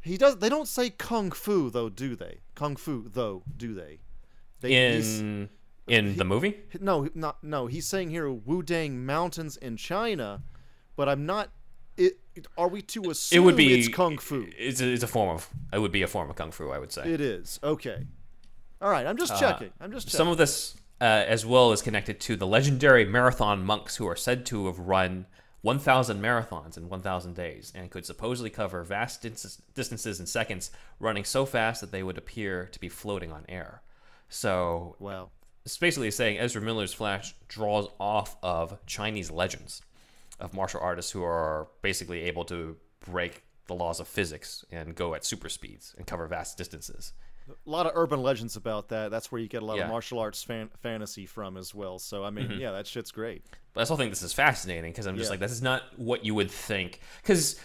He 0.00 0.16
does. 0.16 0.38
They 0.38 0.48
don't 0.48 0.68
say 0.68 0.90
kung 0.90 1.30
fu 1.30 1.68
though, 1.70 1.88
do 1.90 2.14
they? 2.16 2.40
Kung 2.54 2.76
fu 2.76 3.08
though, 3.08 3.42
do 3.56 3.74
they? 3.74 4.00
they 4.60 4.94
he's- 4.94 5.20
in 5.88 6.06
in 6.08 6.16
the 6.16 6.24
movie. 6.24 6.56
no, 6.80 7.08
not 7.14 7.42
no. 7.42 7.66
He's 7.66 7.86
saying 7.86 8.10
here 8.10 8.28
Wudang 8.28 9.04
Mountains 9.04 9.56
in 9.56 9.76
China, 9.76 10.42
but 10.96 11.08
I'm 11.08 11.26
not. 11.26 11.50
It 11.96 12.18
are 12.56 12.68
we 12.68 12.82
to 12.82 13.10
assume 13.10 13.36
It 13.36 13.44
would 13.44 13.56
be 13.56 13.74
it's 13.74 13.88
kung 13.88 14.18
fu? 14.18 14.46
It's 14.56 14.80
a, 14.80 14.92
it's 14.92 15.02
a 15.02 15.08
form 15.08 15.30
of. 15.30 15.48
It 15.72 15.80
would 15.80 15.92
be 15.92 16.02
a 16.02 16.06
form 16.06 16.30
of 16.30 16.36
kung 16.36 16.52
fu, 16.52 16.70
I 16.70 16.78
would 16.78 16.92
say. 16.92 17.12
It 17.12 17.20
is 17.20 17.58
okay. 17.62 18.06
All 18.80 18.90
right, 18.90 19.06
I'm 19.06 19.16
just 19.16 19.38
checking. 19.40 19.70
I'm 19.80 19.90
just 19.90 20.06
checking. 20.06 20.16
Uh, 20.16 20.18
Some 20.18 20.28
of 20.28 20.38
this, 20.38 20.76
uh, 21.00 21.04
as 21.04 21.44
well, 21.44 21.72
is 21.72 21.82
connected 21.82 22.20
to 22.20 22.36
the 22.36 22.46
legendary 22.46 23.04
marathon 23.04 23.64
monks 23.64 23.96
who 23.96 24.06
are 24.06 24.14
said 24.14 24.46
to 24.46 24.66
have 24.66 24.78
run 24.78 25.26
1,000 25.62 26.22
marathons 26.22 26.76
in 26.76 26.88
1,000 26.88 27.34
days 27.34 27.72
and 27.74 27.90
could 27.90 28.06
supposedly 28.06 28.50
cover 28.50 28.84
vast 28.84 29.22
dis- 29.22 29.60
distances 29.74 30.20
in 30.20 30.26
seconds, 30.26 30.70
running 31.00 31.24
so 31.24 31.44
fast 31.44 31.80
that 31.80 31.90
they 31.90 32.04
would 32.04 32.16
appear 32.16 32.68
to 32.70 32.78
be 32.78 32.88
floating 32.88 33.32
on 33.32 33.44
air. 33.48 33.82
So, 34.28 34.94
wow. 35.00 35.30
It's 35.68 35.76
basically 35.76 36.10
saying 36.10 36.38
Ezra 36.38 36.62
Miller's 36.62 36.94
Flash 36.94 37.34
draws 37.46 37.88
off 38.00 38.38
of 38.42 38.78
Chinese 38.86 39.30
legends 39.30 39.82
of 40.40 40.54
martial 40.54 40.80
artists 40.80 41.12
who 41.12 41.22
are 41.22 41.68
basically 41.82 42.22
able 42.22 42.46
to 42.46 42.74
break 43.04 43.42
the 43.66 43.74
laws 43.74 44.00
of 44.00 44.08
physics 44.08 44.64
and 44.72 44.94
go 44.94 45.14
at 45.14 45.26
super 45.26 45.50
speeds 45.50 45.94
and 45.98 46.06
cover 46.06 46.26
vast 46.26 46.56
distances. 46.56 47.12
A 47.50 47.70
lot 47.70 47.84
of 47.84 47.92
urban 47.94 48.22
legends 48.22 48.56
about 48.56 48.88
that. 48.88 49.10
That's 49.10 49.30
where 49.30 49.42
you 49.42 49.46
get 49.46 49.62
a 49.62 49.66
lot 49.66 49.76
Yeah. 49.76 49.82
of 49.84 49.90
martial 49.90 50.18
arts 50.20 50.42
fan- 50.42 50.70
fantasy 50.82 51.26
from 51.26 51.58
as 51.58 51.74
well. 51.74 51.98
So 51.98 52.24
I 52.24 52.30
mean, 52.30 52.48
mm-hmm. 52.48 52.60
yeah, 52.60 52.70
that 52.70 52.86
shit's 52.86 53.10
great. 53.10 53.44
But 53.74 53.82
I 53.82 53.84
still 53.84 53.98
think 53.98 54.10
this 54.10 54.22
is 54.22 54.32
fascinating 54.32 54.90
because 54.90 55.06
I'm 55.06 55.18
just 55.18 55.26
Yeah. 55.28 55.32
like, 55.32 55.40
this 55.40 55.52
is 55.52 55.60
not 55.60 55.82
what 55.98 56.24
you 56.24 56.34
would 56.34 56.50
think. 56.50 57.00
Because, 57.20 57.60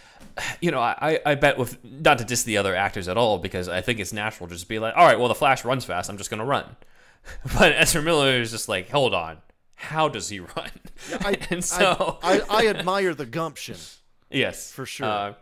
you 0.60 0.72
know, 0.72 0.82
I, 0.82 1.22
I 1.26 1.36
bet 1.36 1.58
with 1.58 1.82
not 1.86 2.18
to 2.18 2.26
diss 2.26 2.44
the 2.44 2.58
other 2.58 2.76
actors 2.76 3.08
at 3.08 3.16
all, 3.16 3.38
because 3.38 3.70
I 3.70 3.80
think 3.80 4.02
it's 4.02 4.12
natural 4.12 4.50
to 4.50 4.56
just 4.56 4.68
be 4.68 4.78
like, 4.78 4.94
all 4.98 5.06
right, 5.06 5.18
well, 5.18 5.30
the 5.30 5.36
Flash 5.36 5.64
runs 5.64 5.86
fast, 5.86 6.10
I'm 6.10 6.18
just 6.18 6.30
gonna 6.30 6.44
run. 6.44 6.76
But 7.58 7.74
Ezra 7.74 8.02
Miller 8.02 8.42
is 8.42 8.52
just 8.52 8.68
like, 8.70 8.90
hold 8.90 9.14
on, 9.14 9.38
how 9.76 10.08
does 10.08 10.30
he 10.30 10.40
run? 10.40 10.72
I, 11.22 11.38
and 11.50 11.64
so, 11.64 12.20
I, 12.22 12.40
I, 12.40 12.44
I 12.50 12.68
admire 12.68 13.14
the 13.14 13.26
gumption. 13.26 13.78
yes, 14.32 14.72
for 14.72 14.86
sure. 14.86 15.08
Uh, 15.08 15.34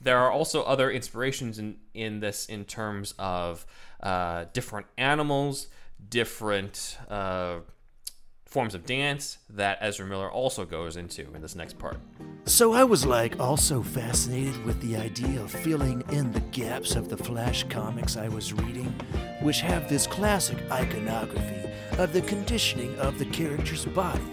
there 0.00 0.18
are 0.18 0.30
also 0.30 0.62
other 0.62 0.90
inspirations 0.90 1.58
in 1.58 1.76
in 1.94 2.20
this 2.20 2.46
in 2.46 2.64
terms 2.64 3.14
of 3.18 3.66
uh, 4.02 4.44
different 4.52 4.86
animals, 4.96 5.68
different. 6.08 6.96
Uh, 7.08 7.60
Forms 8.50 8.74
of 8.74 8.84
dance 8.84 9.38
that 9.50 9.78
Ezra 9.80 10.04
Miller 10.04 10.28
also 10.28 10.64
goes 10.64 10.96
into 10.96 11.32
in 11.34 11.40
this 11.40 11.54
next 11.54 11.78
part. 11.78 11.98
So 12.46 12.72
I 12.72 12.82
was 12.82 13.06
like 13.06 13.38
also 13.38 13.80
fascinated 13.80 14.64
with 14.64 14.80
the 14.80 14.96
idea 14.96 15.40
of 15.40 15.52
filling 15.52 16.02
in 16.10 16.32
the 16.32 16.40
gaps 16.40 16.96
of 16.96 17.08
the 17.08 17.16
Flash 17.16 17.62
comics 17.68 18.16
I 18.16 18.26
was 18.26 18.52
reading, 18.52 18.92
which 19.40 19.60
have 19.60 19.88
this 19.88 20.08
classic 20.08 20.58
iconography 20.68 21.70
of 21.98 22.12
the 22.12 22.22
conditioning 22.22 22.98
of 22.98 23.20
the 23.20 23.26
character's 23.26 23.84
body. 23.84 24.24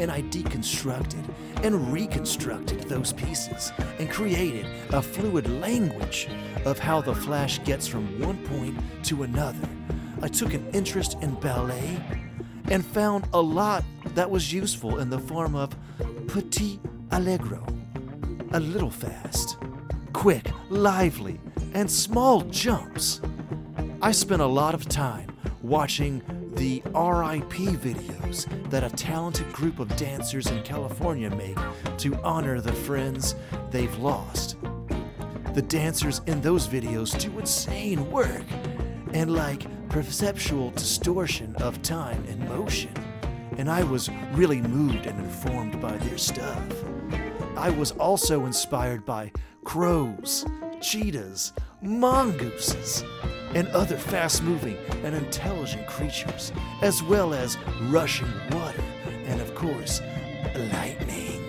And 0.00 0.10
I 0.10 0.22
deconstructed 0.22 1.32
and 1.62 1.92
reconstructed 1.92 2.80
those 2.88 3.12
pieces 3.12 3.70
and 4.00 4.10
created 4.10 4.66
a 4.92 5.00
fluid 5.00 5.48
language 5.60 6.26
of 6.64 6.80
how 6.80 7.02
the 7.02 7.14
Flash 7.14 7.62
gets 7.62 7.86
from 7.86 8.18
one 8.18 8.44
point 8.48 8.76
to 9.04 9.22
another. 9.22 9.68
I 10.22 10.26
took 10.26 10.54
an 10.54 10.68
interest 10.72 11.18
in 11.22 11.34
ballet 11.36 12.00
and 12.70 12.86
found 12.86 13.26
a 13.32 13.40
lot 13.40 13.84
that 14.14 14.30
was 14.30 14.52
useful 14.52 15.00
in 15.00 15.10
the 15.10 15.18
form 15.18 15.54
of 15.54 15.76
petit 16.28 16.80
allegro, 17.10 17.66
a 18.52 18.60
little 18.60 18.90
fast, 18.90 19.58
quick, 20.12 20.48
lively, 20.70 21.40
and 21.74 21.90
small 21.90 22.42
jumps. 22.42 23.20
I 24.00 24.12
spent 24.12 24.40
a 24.40 24.46
lot 24.46 24.74
of 24.74 24.88
time 24.88 25.30
watching 25.62 26.22
the 26.54 26.80
RIP 26.86 27.74
videos 27.80 28.46
that 28.70 28.84
a 28.84 28.90
talented 28.90 29.52
group 29.52 29.78
of 29.78 29.94
dancers 29.96 30.46
in 30.46 30.62
California 30.62 31.30
make 31.30 31.58
to 31.98 32.14
honor 32.22 32.60
the 32.60 32.72
friends 32.72 33.34
they've 33.70 33.96
lost. 33.98 34.56
The 35.54 35.62
dancers 35.62 36.20
in 36.26 36.40
those 36.40 36.68
videos 36.68 37.18
do 37.18 37.36
insane 37.38 38.08
work 38.10 38.44
and 39.12 39.34
like 39.34 39.64
perceptual 39.90 40.70
distortion 40.70 41.54
of 41.56 41.82
time 41.82 42.24
and 42.28 42.48
motion. 42.48 42.92
And 43.58 43.68
I 43.68 43.82
was 43.82 44.08
really 44.32 44.60
moved 44.62 45.06
and 45.06 45.18
informed 45.18 45.80
by 45.80 45.96
their 45.98 46.16
stuff. 46.16 46.64
I 47.56 47.70
was 47.70 47.90
also 47.92 48.46
inspired 48.46 49.04
by 49.04 49.32
crows, 49.64 50.46
cheetahs, 50.80 51.52
mongooses, 51.82 53.04
and 53.54 53.66
other 53.68 53.96
fast 53.96 54.42
moving 54.44 54.76
and 55.02 55.14
intelligent 55.14 55.86
creatures, 55.88 56.52
as 56.82 57.02
well 57.02 57.34
as 57.34 57.58
rushing 57.88 58.30
water 58.52 58.82
and, 59.26 59.40
of 59.40 59.54
course, 59.56 60.00
lightning. 60.72 61.42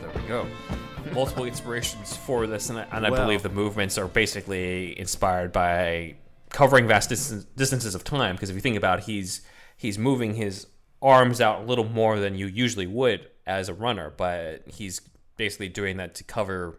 There 0.00 0.10
we 0.14 0.28
go. 0.28 0.46
Multiple 1.12 1.44
inspirations 1.44 2.16
for 2.16 2.46
this, 2.48 2.70
and 2.70 2.78
I, 2.80 2.86
and 2.90 3.06
I 3.06 3.10
Wow. 3.10 3.18
believe 3.24 3.42
the 3.42 3.48
movements 3.50 3.98
are 3.98 4.08
basically 4.08 4.98
inspired 4.98 5.52
by 5.52 6.16
covering 6.52 6.86
vast 6.86 7.08
distance, 7.08 7.44
distances 7.56 7.94
of 7.94 8.04
time. 8.04 8.36
Because 8.36 8.50
if 8.50 8.54
you 8.54 8.62
think 8.62 8.76
about, 8.76 9.00
it, 9.00 9.04
he's 9.06 9.42
he's 9.76 9.98
moving 9.98 10.34
his 10.34 10.66
arms 11.00 11.40
out 11.40 11.62
a 11.62 11.64
little 11.64 11.88
more 11.88 12.18
than 12.18 12.36
you 12.36 12.46
usually 12.46 12.86
would 12.86 13.28
as 13.46 13.68
a 13.68 13.74
runner, 13.74 14.12
but 14.16 14.62
he's 14.66 15.00
basically 15.36 15.68
doing 15.68 15.96
that 15.96 16.14
to 16.14 16.24
cover 16.24 16.78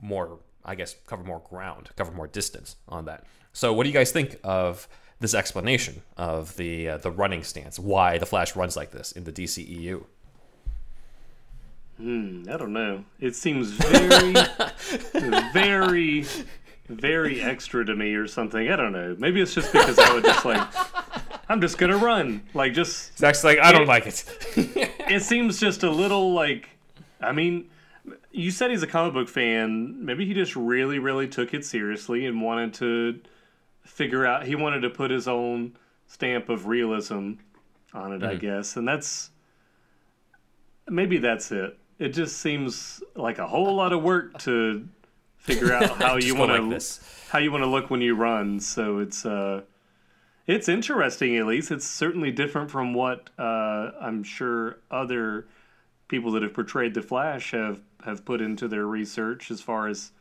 more, 0.00 0.40
I 0.64 0.74
guess, 0.74 0.96
cover 1.06 1.22
more 1.22 1.42
ground, 1.48 1.90
cover 1.96 2.10
more 2.10 2.26
distance 2.26 2.76
on 2.88 3.04
that. 3.04 3.24
So, 3.52 3.72
what 3.72 3.84
do 3.84 3.88
you 3.88 3.94
guys 3.94 4.10
think 4.12 4.38
of 4.42 4.88
this 5.20 5.34
explanation 5.34 6.02
of 6.16 6.56
the 6.56 6.90
uh, 6.90 6.98
the 6.98 7.10
running 7.10 7.44
stance? 7.44 7.78
Why 7.78 8.18
the 8.18 8.26
Flash 8.26 8.56
runs 8.56 8.76
like 8.76 8.90
this 8.90 9.12
in 9.12 9.24
the 9.24 9.32
DCEU? 9.32 10.04
Hmm, 11.98 12.44
I 12.48 12.56
don't 12.56 12.72
know. 12.72 13.04
It 13.18 13.36
seems 13.36 13.72
very, 13.72 14.32
very 15.52 16.24
very 16.90 17.40
extra 17.40 17.84
to 17.84 17.94
me 17.94 18.14
or 18.14 18.26
something. 18.26 18.70
I 18.70 18.76
don't 18.76 18.92
know. 18.92 19.16
Maybe 19.18 19.40
it's 19.40 19.54
just 19.54 19.72
because 19.72 19.98
I 19.98 20.12
would 20.12 20.24
just 20.24 20.44
like, 20.44 20.68
I'm 21.48 21.60
just 21.60 21.78
gonna 21.78 21.96
run. 21.96 22.42
Like 22.54 22.74
just, 22.74 23.16
Zach's 23.18 23.44
like, 23.44 23.58
I 23.58 23.72
don't 23.72 23.86
like 23.86 24.06
it. 24.06 24.24
it 24.56 25.22
seems 25.22 25.60
just 25.60 25.82
a 25.82 25.90
little 25.90 26.32
like, 26.32 26.70
I 27.20 27.32
mean, 27.32 27.70
you 28.32 28.50
said 28.50 28.70
he's 28.70 28.82
a 28.82 28.86
comic 28.86 29.14
book 29.14 29.28
fan. 29.28 30.04
Maybe 30.04 30.26
he 30.26 30.34
just 30.34 30.56
really, 30.56 30.98
really 30.98 31.28
took 31.28 31.54
it 31.54 31.64
seriously 31.64 32.26
and 32.26 32.42
wanted 32.42 32.74
to 32.74 33.20
figure 33.84 34.26
out. 34.26 34.46
He 34.46 34.54
wanted 34.54 34.80
to 34.80 34.90
put 34.90 35.10
his 35.10 35.28
own 35.28 35.76
stamp 36.06 36.48
of 36.48 36.66
realism 36.66 37.34
on 37.92 38.12
it, 38.12 38.22
I 38.22 38.34
mm-hmm. 38.34 38.38
guess, 38.38 38.76
and 38.76 38.86
that's 38.86 39.30
maybe 40.88 41.18
that's 41.18 41.50
it. 41.52 41.78
It 41.98 42.10
just 42.10 42.38
seems 42.38 43.02
like 43.14 43.38
a 43.38 43.46
whole 43.46 43.74
lot 43.74 43.92
of 43.92 44.02
work 44.02 44.38
to 44.40 44.88
figure 45.40 45.72
out 45.72 45.90
how 46.02 46.16
you 46.16 46.34
want 46.34 46.52
like 46.52 46.60
to 46.62 46.68
this. 46.70 47.00
how 47.30 47.38
you 47.38 47.50
want 47.50 47.62
to 47.64 47.68
look 47.68 47.90
when 47.90 48.00
you 48.00 48.14
run. 48.14 48.60
So 48.60 48.98
it's 48.98 49.26
uh, 49.26 49.62
it's 50.46 50.68
interesting. 50.68 51.36
At 51.36 51.46
least 51.46 51.70
it's 51.70 51.86
certainly 51.86 52.30
different 52.30 52.70
from 52.70 52.94
what 52.94 53.30
uh, 53.38 53.90
I'm 54.00 54.22
sure 54.22 54.78
other 54.90 55.46
people 56.08 56.32
that 56.32 56.42
have 56.42 56.54
portrayed 56.54 56.94
the 56.94 57.02
Flash 57.02 57.52
have 57.52 57.80
have 58.04 58.24
put 58.24 58.40
into 58.40 58.66
their 58.68 58.86
research 58.86 59.50
as 59.50 59.60
far 59.60 59.86
as 59.88 60.12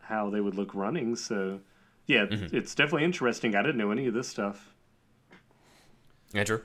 how 0.00 0.28
they 0.30 0.40
would 0.40 0.54
look 0.54 0.74
running. 0.74 1.14
So 1.16 1.60
yeah, 2.06 2.26
Mm-hmm. 2.26 2.54
it's 2.56 2.74
definitely 2.74 3.04
interesting. 3.04 3.54
I 3.54 3.62
didn't 3.62 3.78
know 3.78 3.92
any 3.92 4.06
of 4.06 4.14
this 4.14 4.28
stuff. 4.28 4.74
Andrew? 6.34 6.60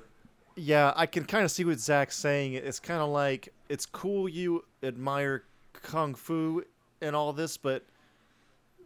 Yeah, 0.56 0.94
I 0.96 1.06
can 1.06 1.26
kind 1.26 1.44
of 1.46 1.52
see 1.52 1.64
what 1.66 1.80
Zach's 1.80 2.18
saying. 2.18 2.54
It's 2.54 2.80
kind 2.80 3.02
of 3.02 3.10
like 3.10 3.50
it's 3.70 3.86
cool 3.86 4.28
you 4.28 4.64
admire 4.82 5.44
kung 5.74 6.16
fu 6.16 6.64
and 7.02 7.16
all 7.16 7.34
this, 7.34 7.58
but 7.58 7.84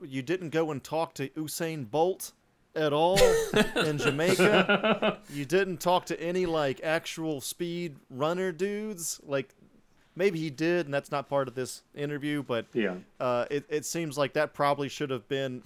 you 0.03 0.22
didn't 0.22 0.49
go 0.49 0.72
and 0.72 0.84
talk 0.84 1.14
to 1.16 1.30
Usain 1.30 1.89
Bolt 1.89 2.32
at 2.76 2.93
all 2.93 3.20
in 3.76 3.97
Jamaica. 3.97 5.20
You 5.34 5.45
didn't 5.45 5.80
talk 5.80 6.05
to 6.07 6.20
any 6.22 6.45
like 6.45 6.82
actual 6.84 7.41
speed 7.41 7.95
runner 8.09 8.51
dudes. 8.51 9.20
Like 9.24 9.49
maybe 10.16 10.39
he 10.39 10.49
did, 10.49 10.86
and 10.86 10.93
that's 10.93 11.12
not 11.12 11.30
part 11.30 11.47
of 11.47 11.55
this 11.55 11.84
interview, 11.95 12.43
but 12.43 12.66
Yeah. 12.74 12.95
uh, 13.20 13.45
it, 13.51 13.66
it 13.70 13.86
seems 13.86 14.18
like 14.18 14.34
that 14.34 14.53
probably 14.53 14.89
should 14.89 15.09
have 15.09 15.28
been 15.28 15.64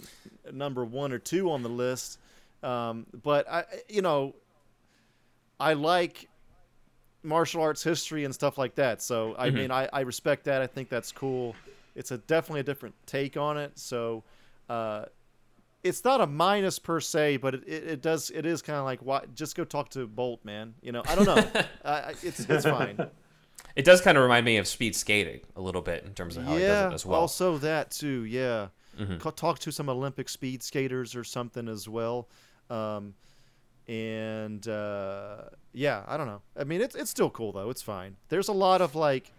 number 0.52 0.84
one 0.84 1.12
or 1.12 1.18
two 1.18 1.50
on 1.50 1.62
the 1.62 1.68
list. 1.68 2.18
Um, 2.62 3.06
but 3.22 3.48
I, 3.48 3.64
you 3.88 4.02
know, 4.02 4.34
I 5.60 5.74
like 5.74 6.28
martial 7.22 7.62
arts 7.62 7.82
history 7.82 8.24
and 8.24 8.34
stuff 8.34 8.58
like 8.58 8.74
that. 8.76 9.02
So 9.02 9.34
I 9.38 9.50
mean, 9.50 9.70
I, 9.70 9.88
I 9.92 10.00
respect 10.00 10.44
that. 10.44 10.60
I 10.62 10.66
think 10.66 10.88
that's 10.88 11.12
cool. 11.12 11.54
It's 11.96 12.10
a 12.12 12.18
definitely 12.18 12.60
a 12.60 12.64
different 12.64 12.94
take 13.06 13.36
on 13.36 13.56
it. 13.58 13.78
So 13.78 14.22
uh, 14.68 15.06
it's 15.82 16.04
not 16.04 16.20
a 16.20 16.26
minus 16.26 16.78
per 16.78 17.00
se, 17.00 17.38
but 17.38 17.54
it, 17.54 17.64
it, 17.66 17.84
it 17.88 18.02
does 18.02 18.30
it 18.30 18.44
is 18.46 18.62
kind 18.62 18.78
of 18.78 18.84
like 18.84 19.00
why 19.00 19.22
just 19.34 19.56
go 19.56 19.64
talk 19.64 19.88
to 19.90 20.06
Bolt, 20.06 20.44
man. 20.44 20.74
You 20.82 20.92
know, 20.92 21.02
I 21.06 21.14
don't 21.14 21.26
know. 21.26 21.50
I, 21.84 21.90
I- 21.90 22.14
it's 22.22 22.40
it's 22.40 22.64
fine. 22.64 23.08
It 23.74 23.84
does 23.84 24.00
kind 24.00 24.16
of 24.18 24.22
remind 24.22 24.44
me 24.46 24.56
of 24.58 24.66
speed 24.66 24.94
skating 24.94 25.40
a 25.54 25.60
little 25.60 25.82
bit 25.82 26.04
in 26.04 26.12
terms 26.14 26.36
of 26.36 26.44
how 26.44 26.54
he 26.54 26.60
does 26.60 26.92
it 26.92 26.94
as 26.94 27.06
well. 27.06 27.16
Mm-hmm. 27.16 27.20
also 27.22 27.58
that 27.58 27.90
too. 27.90 28.24
Yeah, 28.24 28.68
Co- 29.18 29.30
talk 29.30 29.58
to 29.60 29.70
some 29.72 29.88
Olympic 29.90 30.28
speed 30.28 30.62
skaters 30.62 31.14
or 31.14 31.24
something 31.24 31.68
as 31.68 31.86
well. 31.88 32.28
Um, 32.70 33.14
and 33.88 34.66
uh, 34.66 35.42
yeah, 35.72 36.02
I 36.08 36.16
don't 36.16 36.26
know. 36.26 36.42
I 36.56 36.64
mean, 36.64 36.80
it's 36.80 36.94
it's 36.94 37.10
still 37.10 37.30
cool 37.30 37.52
though. 37.52 37.70
It's 37.70 37.82
fine. 37.82 38.16
There's 38.28 38.48
a 38.48 38.52
lot 38.52 38.80
of 38.80 38.94
like. 38.94 39.30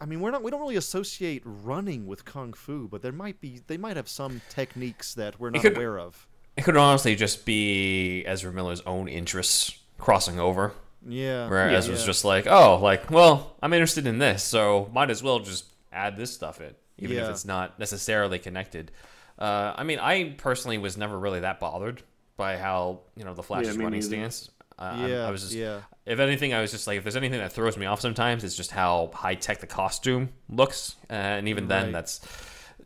I 0.00 0.06
mean, 0.06 0.20
we're 0.20 0.30
not. 0.30 0.42
We 0.42 0.50
don't 0.50 0.60
really 0.60 0.76
associate 0.76 1.42
running 1.44 2.06
with 2.06 2.24
kung 2.24 2.52
fu, 2.52 2.88
but 2.88 3.02
there 3.02 3.12
might 3.12 3.40
be. 3.40 3.60
They 3.66 3.76
might 3.76 3.96
have 3.96 4.08
some 4.08 4.40
techniques 4.48 5.14
that 5.14 5.38
we're 5.40 5.50
not 5.50 5.62
could- 5.62 5.76
aware 5.76 5.98
of. 5.98 6.26
It 6.56 6.62
could 6.62 6.76
honestly 6.76 7.16
just 7.16 7.44
be 7.44 8.22
Ezra 8.26 8.52
Miller's 8.52 8.80
own 8.82 9.08
interests 9.08 9.76
crossing 9.98 10.38
over. 10.38 10.72
Yeah. 11.06 11.48
Where 11.48 11.68
yeah, 11.70 11.78
Ezra's 11.78 12.00
yeah. 12.00 12.06
just 12.06 12.24
like, 12.24 12.46
oh, 12.46 12.78
like, 12.80 13.10
well, 13.10 13.56
I'm 13.60 13.72
interested 13.72 14.06
in 14.06 14.18
this, 14.18 14.44
so 14.44 14.88
might 14.94 15.10
as 15.10 15.20
well 15.22 15.40
just 15.40 15.64
add 15.92 16.16
this 16.16 16.32
stuff 16.32 16.60
in, 16.60 16.72
even 16.98 17.16
if 17.18 17.28
it's 17.28 17.44
not 17.44 17.78
necessarily 17.80 18.38
connected. 18.38 18.92
Uh, 19.36 19.74
I 19.76 19.82
mean, 19.82 19.98
I 19.98 20.34
personally 20.38 20.78
was 20.78 20.96
never 20.96 21.18
really 21.18 21.40
that 21.40 21.58
bothered 21.58 22.02
by 22.36 22.56
how 22.56 23.00
you 23.16 23.24
know 23.24 23.34
the 23.34 23.42
Flash's 23.42 23.76
me 23.76 23.84
running 23.84 23.98
neither. 24.00 24.08
stance. 24.14 24.50
Uh, 24.78 24.82
I'm- 24.82 25.10
Yeah, 25.10 25.26
I 25.26 25.30
was 25.32 25.42
just, 25.42 25.54
yeah. 25.54 25.80
If 26.06 26.18
anything, 26.18 26.52
I 26.54 26.60
was 26.60 26.70
just 26.70 26.86
like, 26.86 26.98
if 26.98 27.04
there's 27.04 27.16
anything 27.16 27.38
that 27.40 27.52
throws 27.52 27.76
me 27.78 27.86
off 27.86 28.00
sometimes, 28.00 28.44
it's 28.44 28.56
just 28.56 28.70
how 28.70 29.10
high 29.14 29.34
tech 29.34 29.60
the 29.60 29.66
costume 29.66 30.30
looks, 30.48 30.96
uh, 31.10 31.12
and 31.14 31.48
even 31.48 31.68
then, 31.68 31.92
that's 31.92 32.20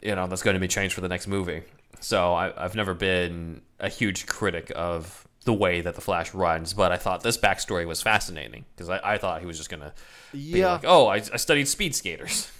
you 0.03 0.15
know 0.15 0.27
that's 0.27 0.43
going 0.43 0.55
to 0.55 0.61
be 0.61 0.69
changed 0.69 0.95
for 0.95 1.01
the 1.01 1.09
next 1.09 1.27
movie. 1.27 1.63
So 2.01 2.33
I, 2.33 2.53
I've 2.65 2.77
never 2.77 2.95
been 2.95 3.63
a 3.81 3.89
huge 3.89 4.27
critic 4.27 4.71
of 4.77 5.27
the 5.45 5.53
way 5.53 5.81
that 5.81 5.95
the 5.95 6.01
Flash 6.01 6.33
runs, 6.35 6.75
but 6.75 6.93
I 6.93 6.97
thought 6.97 7.23
this 7.23 7.39
backstory 7.39 7.87
was 7.87 8.03
fascinating 8.03 8.65
because 8.77 8.89
I, 8.89 9.01
I 9.15 9.19
thought 9.19 9.41
he 9.41 9.47
was 9.47 9.57
just 9.57 9.71
gonna 9.71 9.93
be 10.33 10.39
Yeah. 10.39 10.73
like, 10.75 10.85
oh, 10.87 11.07
I, 11.09 11.17
I 11.17 11.37
studied 11.39 11.67
speed 11.69 11.95
skaters. 11.95 12.51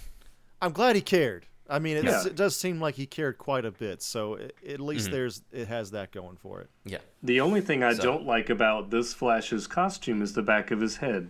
I'm 0.61 0.71
glad 0.73 0.95
he 0.97 1.01
cared. 1.01 1.45
I 1.69 1.77
mean, 1.79 1.97
it's, 1.97 2.05
Yeah. 2.05 2.25
it 2.27 2.35
does 2.35 2.55
seem 2.55 2.79
like 2.81 2.95
he 2.95 3.05
cared 3.05 3.37
quite 3.37 3.63
a 3.63 3.71
bit. 3.71 4.01
So 4.01 4.33
it, 4.35 4.55
at 4.67 4.79
least 4.79 5.05
Mm-hmm. 5.05 5.13
there's 5.13 5.41
it 5.51 5.67
has 5.67 5.91
that 5.91 6.11
going 6.11 6.37
for 6.37 6.61
it. 6.61 6.69
Yeah, 6.85 6.97
The 7.21 7.41
only 7.41 7.61
thing 7.61 7.83
I 7.83 7.93
So- 7.93 8.03
don't 8.03 8.25
like 8.25 8.49
about 8.49 8.89
this 8.89 9.13
Flash's 9.13 9.67
costume 9.67 10.21
is 10.21 10.33
the 10.33 10.41
back 10.41 10.71
of 10.71 10.81
his 10.81 10.97
head. 10.97 11.29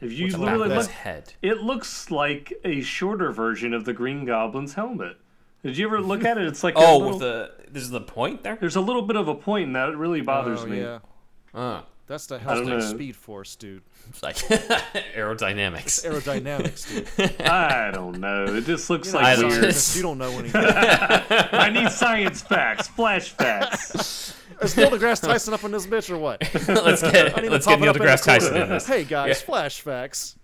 If 0.00 0.12
you 0.12 0.30
the 0.30 0.38
back 0.38 0.46
literally 0.58 0.74
look, 0.76 0.90
head. 0.90 1.32
it 1.40 1.58
looks 1.62 2.10
like 2.10 2.52
a 2.64 2.80
shorter 2.82 3.30
version 3.32 3.72
of 3.72 3.84
the 3.84 3.92
Green 3.92 4.24
Goblin's 4.24 4.74
helmet. 4.74 5.16
Did 5.62 5.78
you 5.78 5.86
ever 5.86 6.00
look 6.00 6.24
at 6.24 6.36
it? 6.36 6.46
It's 6.46 6.62
like 6.64 6.74
a 6.76 6.78
Oh, 6.80 6.98
little- 6.98 7.10
with 7.12 7.20
the 7.20 7.52
this 7.70 7.82
is 7.84 7.90
the 7.90 8.00
point 8.00 8.42
there. 8.42 8.56
there's 8.60 8.76
a 8.76 8.80
little 8.80 9.02
bit 9.02 9.16
of 9.16 9.28
a 9.28 9.34
point, 9.34 9.66
and 9.68 9.76
that 9.76 9.96
really 9.96 10.20
bothers 10.20 10.62
oh, 10.62 10.66
me. 10.66 10.80
yeah. 10.80 10.98
Uh, 11.54 11.82
That's 12.06 12.26
the 12.26 12.36
don't 12.38 12.46
Hell's 12.66 12.68
know. 12.68 12.80
Speed 12.80 13.16
Force, 13.16 13.56
dude. 13.56 13.82
it's 14.10 14.22
like 14.22 14.36
aerodynamics. 15.16 16.04
Aerodynamics, 16.04 17.16
dude. 17.16 17.40
I 17.46 17.90
don't 17.90 18.20
know. 18.20 18.44
It 18.44 18.64
just 18.66 18.90
looks 18.90 19.12
You're 19.12 19.22
like 19.22 19.38
not 19.38 19.48
weird. 19.50 19.74
You 19.94 20.02
don't 20.02 20.18
know 20.18 20.30
anything. 20.38 20.62
I 20.64 21.70
need 21.70 21.90
science 21.90 22.42
facts, 22.42 22.88
flash 22.88 23.30
facts. 23.30 24.36
Is 24.60 24.76
Neil 24.76 24.90
deGrasse 24.90 25.22
Tyson 25.22 25.54
up 25.54 25.64
in 25.64 25.72
this 25.72 25.86
bitch 25.86 26.10
or 26.10 26.18
what? 26.18 26.42
let's 26.68 27.00
get 27.02 27.36
I 27.38 27.40
need 27.40 27.46
to 27.46 27.52
let's 27.52 27.64
pop 27.66 27.78
get 27.78 27.78
it 27.78 27.80
Neil 27.82 27.90
up 27.90 27.96
in 27.96 28.02
deGrasse 28.02 28.24
Tyson 28.24 28.56
in 28.56 28.68
this. 28.68 28.86
Hey 28.86 29.04
guys, 29.04 29.28
Yeah. 29.28 29.34
flash 29.46 29.80
facts. 29.80 30.36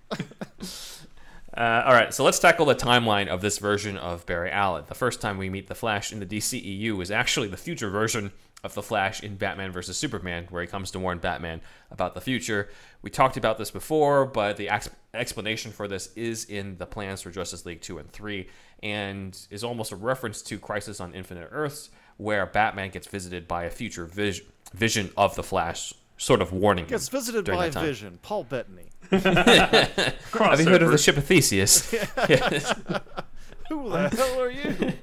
Uh, 1.57 1.83
all 1.85 1.93
right, 1.93 2.15
so 2.15 2.23
let's 2.23 2.39
tackle 2.39 2.65
the 2.65 2.75
timeline 2.77 3.27
of 3.27 3.41
this 3.41 3.59
version 3.59 3.97
of 3.97 4.25
Barry 4.25 4.51
Allen. 4.53 4.85
The 4.87 4.95
first 4.95 5.21
time 5.21 5.37
we 5.37 5.51
meet 5.51 5.67
the 5.67 5.75
Flash 5.75 6.13
in 6.13 6.21
the 6.21 6.27
DCEU 6.27 7.03
is 7.03 7.11
actually 7.11 7.49
the 7.49 7.57
future 7.57 7.91
version 7.91 8.31
of 8.63 8.75
the 8.75 8.83
Flash 8.83 9.23
in 9.23 9.37
Batman 9.37 9.73
vs 9.73 9.97
Superman, 9.97 10.47
where 10.51 10.63
he 10.63 10.69
comes 10.69 10.91
to 10.93 10.99
warn 10.99 11.19
Batman 11.19 11.61
about 11.91 12.15
the 12.15 12.21
future. 12.21 12.69
We 13.03 13.11
talked 13.11 13.37
about 13.37 13.59
this 13.59 13.71
before, 13.71 14.27
but 14.27 14.57
the 14.57 14.69
ex- 14.69 14.91
explanation 15.15 15.73
for 15.73 15.89
this 15.89 16.11
is 16.15 16.45
in 16.45 16.77
the 16.79 16.87
plans 16.87 17.23
for 17.23 17.31
Justice 17.31 17.65
League 17.65 17.81
2 17.81 17.99
and 17.99 18.11
3, 18.11 18.49
and 18.83 19.39
is 19.51 19.65
almost 19.65 19.93
a 19.93 19.97
reference 19.97 20.43
to 20.43 20.59
Crisis 20.59 21.01
on 21.01 21.15
Infinite 21.15 21.49
Earths, 21.51 21.91
where 22.19 22.45
Batman 22.47 22.91
gets 22.91 23.07
visited 23.07 23.49
by 23.49 23.65
a 23.65 23.71
future 23.71 24.05
vis- 24.05 24.43
vision 24.75 25.11
of 25.17 25.35
the 25.37 25.43
Flash, 25.43 25.95
sort 26.19 26.43
of 26.43 26.53
warning 26.53 26.85
him. 26.85 26.91
Gets 26.91 27.09
visited 27.09 27.47
by 27.47 27.69
that 27.69 27.73
time. 27.73 27.87
Vision, 27.87 28.19
Paul 28.21 28.45
Bettany. 28.45 28.91
Have 29.11 30.61
you 30.61 30.67
heard 30.67 30.83
of 30.83 30.91
the 30.91 30.99
ship 30.99 31.17
of 31.17 31.25
Theseus? 31.25 31.93
Who 33.71 33.89
the 33.89 34.11
hell 34.11 34.41
are 34.41 34.51
you? 34.51 34.93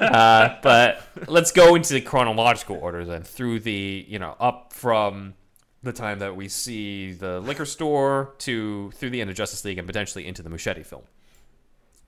Uh, 0.00 0.56
but 0.62 1.02
let's 1.26 1.52
go 1.52 1.74
into 1.74 1.94
the 1.94 2.02
chronological 2.02 2.76
order 2.76 3.06
then 3.06 3.22
through 3.22 3.60
the 3.60 4.04
you 4.06 4.18
know 4.18 4.36
up 4.38 4.74
from 4.74 5.32
the 5.82 5.92
time 5.92 6.18
that 6.18 6.36
we 6.36 6.48
see 6.48 7.12
the 7.12 7.40
liquor 7.40 7.64
store 7.64 8.34
to 8.38 8.90
through 8.92 9.08
the 9.08 9.22
end 9.22 9.30
of 9.30 9.36
Justice 9.36 9.64
League 9.64 9.78
and 9.78 9.86
potentially 9.86 10.26
into 10.26 10.42
the 10.42 10.50
Muschietti 10.50 10.84
film. 10.84 11.04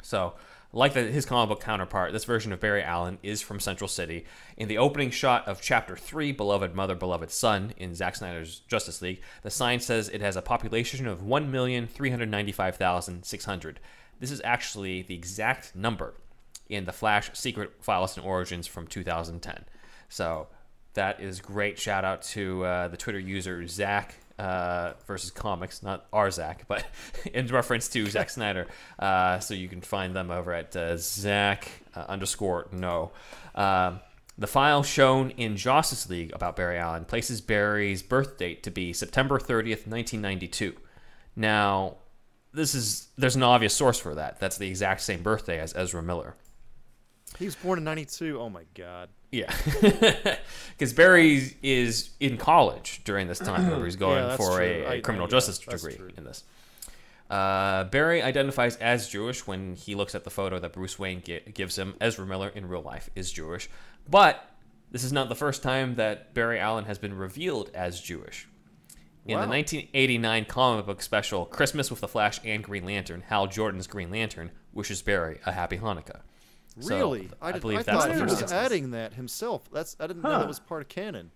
So, 0.03 0.35
like 0.73 0.93
the, 0.93 1.05
his 1.05 1.25
comic 1.25 1.49
book 1.49 1.63
counterpart, 1.63 2.13
this 2.13 2.25
version 2.25 2.53
of 2.53 2.61
Barry 2.61 2.83
Allen 2.83 3.17
is 3.23 3.41
from 3.41 3.59
Central 3.59 3.89
City. 3.89 4.27
In 4.59 4.69
the 4.69 4.77
opening 4.77 5.09
shot 5.11 5.49
of 5.49 5.63
Chapter 5.63 5.97
3, 5.97 6.33
Beloved 6.33 6.75
Mother, 6.75 6.95
Beloved 6.95 7.31
Son, 7.31 7.73
in 7.79 7.95
Zack 7.95 8.17
Snyder's 8.17 8.59
Justice 8.69 9.01
League, 9.01 9.23
the 9.43 9.51
sign 9.51 9.81
says 9.81 10.11
it 10.11 10.21
has 10.21 10.37
a 10.37 10.43
population 10.43 11.07
of 11.07 11.23
1,395,600. 11.23 13.77
This 14.21 14.31
is 14.31 14.41
actually 14.45 15.03
the 15.03 15.15
exact 15.15 15.75
number 15.75 16.15
in 16.69 16.85
the 16.85 16.93
Flash 16.93 17.31
Secret 17.35 17.73
Files 17.81 18.17
and 18.17 18.27
Origins 18.27 18.67
from 18.67 18.87
2010. 18.87 19.65
So, 20.09 20.49
that 20.95 21.21
is 21.21 21.41
great. 21.41 21.79
Shout 21.79 22.05
out 22.05 22.23
to 22.23 22.65
uh, 22.65 22.89
the 22.89 22.97
Twitter 22.97 23.21
user 23.21 23.67
Zach 23.69 24.17
uh, 24.39 24.95
versus 25.07 25.31
Comics, 25.31 25.83
not 25.83 26.07
our 26.13 26.31
Zach, 26.31 26.65
but 26.69 26.85
in 27.33 27.47
reference 27.49 27.89
to 27.89 28.07
Zack 28.07 28.31
Snyder. 28.39 28.67
Uh, 28.99 29.39
so 29.39 29.55
you 29.55 29.69
can 29.69 29.81
find 29.81 30.15
them 30.15 30.31
over 30.31 30.53
at 30.53 30.75
uh, 30.77 30.97
Zach 30.97 31.69
uh, 31.95 32.05
underscore 32.09 32.69
no. 32.73 33.13
Um, 33.55 34.01
the 34.37 34.47
file 34.47 34.85
shown 34.85 35.31
in 35.31 35.57
Justice 35.57 36.09
League 36.09 36.33
about 36.33 36.55
Barry 36.55 36.79
Allen 36.79 37.05
places 37.05 37.41
Barry's 37.41 38.03
birth 38.03 38.39
date 38.39 38.63
to 38.63 38.71
be 38.71 38.93
September 38.93 39.39
30th, 39.39 39.87
1992. 39.87 40.75
Now, 41.35 41.97
this 42.53 42.75
is 42.75 43.09
there's 43.19 43.37
an 43.37 43.43
obvious 43.43 43.75
source 43.75 43.99
for 43.99 44.15
that. 44.15 44.41
That's 44.41 44.59
the 44.59 44.69
exact 44.69 45.01
same 45.03 45.23
birthday 45.23 45.59
as 45.61 45.75
Ezra 45.77 46.03
Miller. 46.03 46.35
He 47.39 47.45
was 47.45 47.55
born 47.55 47.79
in 47.79 47.85
'92. 47.85 48.39
Oh 48.41 48.49
my 48.49 48.63
God. 48.75 49.09
Yeah, 49.31 49.55
because 50.71 50.95
Barry 50.95 51.55
is 51.63 52.11
in 52.19 52.39
college 52.39 53.03
during 53.05 53.29
this 53.29 53.39
time. 53.39 53.65
Remember, 53.67 53.85
he's 53.85 53.97
going 54.07 54.25
Yeah, 54.25 54.37
for 54.37 54.63
a, 54.63 54.65
a, 54.85 54.87
I- 54.89 54.93
I- 54.95 55.01
criminal 55.01 55.27
yeah, 55.27 55.33
justice 55.33 55.59
degree 55.59 55.97
true. 55.97 56.11
in 56.17 56.25
this. 56.25 56.45
Uh, 57.29 57.85
Barry 57.85 58.23
identifies 58.23 58.77
as 58.77 59.07
Jewish 59.07 59.47
when 59.47 59.75
he 59.77 59.95
looks 59.95 60.15
at 60.15 60.25
the 60.25 60.31
photo 60.31 60.59
that 60.61 60.73
Bruce 60.73 60.99
Wayne 60.99 61.21
gi- 61.23 61.43
gives 61.53 61.77
him. 61.77 61.95
Ezra 62.01 62.25
Miller 62.25 62.49
in 62.49 62.67
real 62.69 62.81
life 62.81 63.11
is 63.15 63.31
Jewish, 63.31 63.69
but 64.09 64.49
this 64.91 65.05
is 65.05 65.13
not 65.13 65.29
the 65.29 65.35
first 65.35 65.63
time 65.63 65.97
that 65.97 66.33
Barry 66.33 66.59
Allen 66.59 66.87
has 66.87 66.97
been 66.99 67.13
revealed 67.13 67.71
as 67.75 68.01
Jewish. 68.01 68.48
In 69.29 69.35
the 69.41 69.47
1989 69.47 70.45
comic 70.47 70.87
book 70.87 71.03
special 71.03 71.45
Christmas 71.45 71.91
with 71.91 72.01
the 72.01 72.09
Flash 72.09 72.41
and 72.45 72.65
Green 72.65 72.85
Lantern, 72.87 73.23
Hal 73.29 73.47
Jordan's 73.47 73.87
Green 73.87 74.11
Lantern 74.11 74.51
wishes 74.73 75.03
Barry 75.03 75.39
a 75.45 75.53
happy 75.53 75.77
Hanukkah. 75.79 76.21
So, 76.81 76.97
Really? 76.97 77.29
I, 77.43 77.53
did- 77.53 77.61
believe 77.61 77.79
I 77.81 77.83
that's 77.83 77.99
thought 77.99 78.09
the 78.09 78.15
he 78.15 78.21
first 78.21 78.31
was 78.31 78.41
instance. 78.43 78.53
adding 78.53 78.91
that 78.93 79.13
himself. 79.15 79.71
That's 79.71 79.97
I 80.01 80.07
didn't 80.07 80.23
know 80.23 80.39
that 80.39 80.49
was 80.49 80.59
part 80.61 80.81
of 80.83 80.89
canon. 80.89 81.31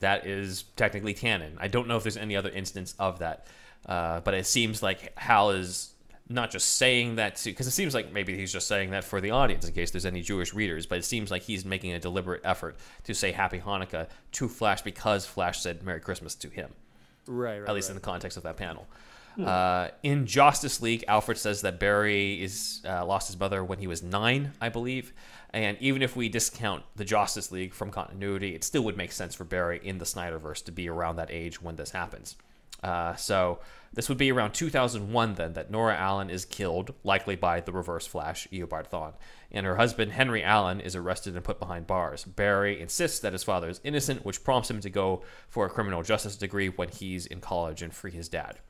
that 0.00 0.26
is 0.26 0.64
technically 0.76 1.14
canon. 1.14 1.56
I 1.60 1.68
don't 1.68 1.88
know 1.88 1.96
if 1.96 2.02
there's 2.02 2.16
any 2.18 2.36
other 2.36 2.50
instance 2.50 2.94
of 2.98 3.20
that, 3.20 3.46
uh, 3.86 4.20
but 4.20 4.34
it 4.34 4.46
seems 4.46 4.82
like 4.82 5.16
Hal 5.18 5.50
is 5.52 5.94
not 6.28 6.50
just 6.50 6.76
saying 6.76 7.16
that 7.16 7.36
to 7.36 7.50
because 7.50 7.66
it 7.66 7.70
seems 7.72 7.94
like 7.94 8.12
maybe 8.12 8.36
he's 8.36 8.52
just 8.52 8.68
saying 8.68 8.90
that 8.90 9.02
for 9.04 9.20
the 9.20 9.30
audience 9.30 9.66
in 9.66 9.72
case 9.74 9.90
there's 9.92 10.04
any 10.06 10.20
Jewish 10.20 10.52
readers, 10.52 10.84
but 10.86 10.98
it 10.98 11.04
seems 11.04 11.30
like 11.30 11.42
he's 11.42 11.64
making 11.64 11.92
a 11.92 11.98
deliberate 11.98 12.42
effort 12.44 12.76
to 13.04 13.14
say 13.14 13.32
Happy 13.32 13.58
Hanukkah 13.60 14.08
to 14.32 14.46
Flash 14.48 14.82
because 14.82 15.24
Flash 15.24 15.60
said 15.60 15.82
Merry 15.82 16.00
Christmas 16.00 16.34
to 16.36 16.48
him 16.50 16.70
Right. 17.26 17.60
right 17.60 17.68
at 17.68 17.74
least 17.74 17.88
right. 17.88 17.92
in 17.92 17.94
the 17.96 18.04
context 18.04 18.36
of 18.36 18.42
that 18.44 18.56
panel. 18.56 18.86
Uh, 19.38 19.88
in 20.02 20.26
Justice 20.26 20.82
League, 20.82 21.04
Alfred 21.08 21.38
says 21.38 21.62
that 21.62 21.78
Barry 21.78 22.42
is 22.42 22.82
uh, 22.84 23.04
lost 23.06 23.28
his 23.28 23.38
mother 23.38 23.64
when 23.64 23.78
he 23.78 23.86
was 23.86 24.02
nine, 24.02 24.52
I 24.60 24.68
believe. 24.68 25.12
And 25.52 25.76
even 25.80 26.02
if 26.02 26.14
we 26.14 26.28
discount 26.28 26.84
the 26.96 27.04
Justice 27.04 27.50
League 27.50 27.74
from 27.74 27.90
continuity, 27.90 28.54
it 28.54 28.64
still 28.64 28.82
would 28.82 28.96
make 28.96 29.12
sense 29.12 29.34
for 29.34 29.44
Barry 29.44 29.80
in 29.82 29.98
the 29.98 30.04
Snyderverse 30.04 30.64
to 30.64 30.72
be 30.72 30.88
around 30.88 31.16
that 31.16 31.30
age 31.30 31.62
when 31.62 31.76
this 31.76 31.90
happens. 31.90 32.36
Uh, 32.82 33.14
so 33.14 33.60
this 33.92 34.08
would 34.08 34.18
be 34.18 34.30
around 34.30 34.52
2001 34.52 35.34
then 35.34 35.54
that 35.54 35.70
Nora 35.70 35.96
Allen 35.96 36.30
is 36.30 36.44
killed, 36.44 36.94
likely 37.02 37.34
by 37.34 37.60
the 37.60 37.72
Reverse 37.72 38.06
Flash, 38.06 38.46
Eobard 38.52 38.88
Thawne, 38.88 39.14
and 39.50 39.66
her 39.66 39.76
husband 39.76 40.12
Henry 40.12 40.44
Allen 40.44 40.80
is 40.80 40.94
arrested 40.94 41.34
and 41.34 41.44
put 41.44 41.58
behind 41.58 41.88
bars. 41.88 42.24
Barry 42.24 42.80
insists 42.80 43.18
that 43.20 43.32
his 43.32 43.42
father 43.42 43.68
is 43.68 43.80
innocent, 43.82 44.24
which 44.24 44.44
prompts 44.44 44.70
him 44.70 44.80
to 44.80 44.90
go 44.90 45.22
for 45.48 45.66
a 45.66 45.70
criminal 45.70 46.04
justice 46.04 46.36
degree 46.36 46.68
when 46.68 46.88
he's 46.88 47.26
in 47.26 47.40
college 47.40 47.82
and 47.82 47.92
free 47.92 48.12
his 48.12 48.28
dad. 48.28 48.60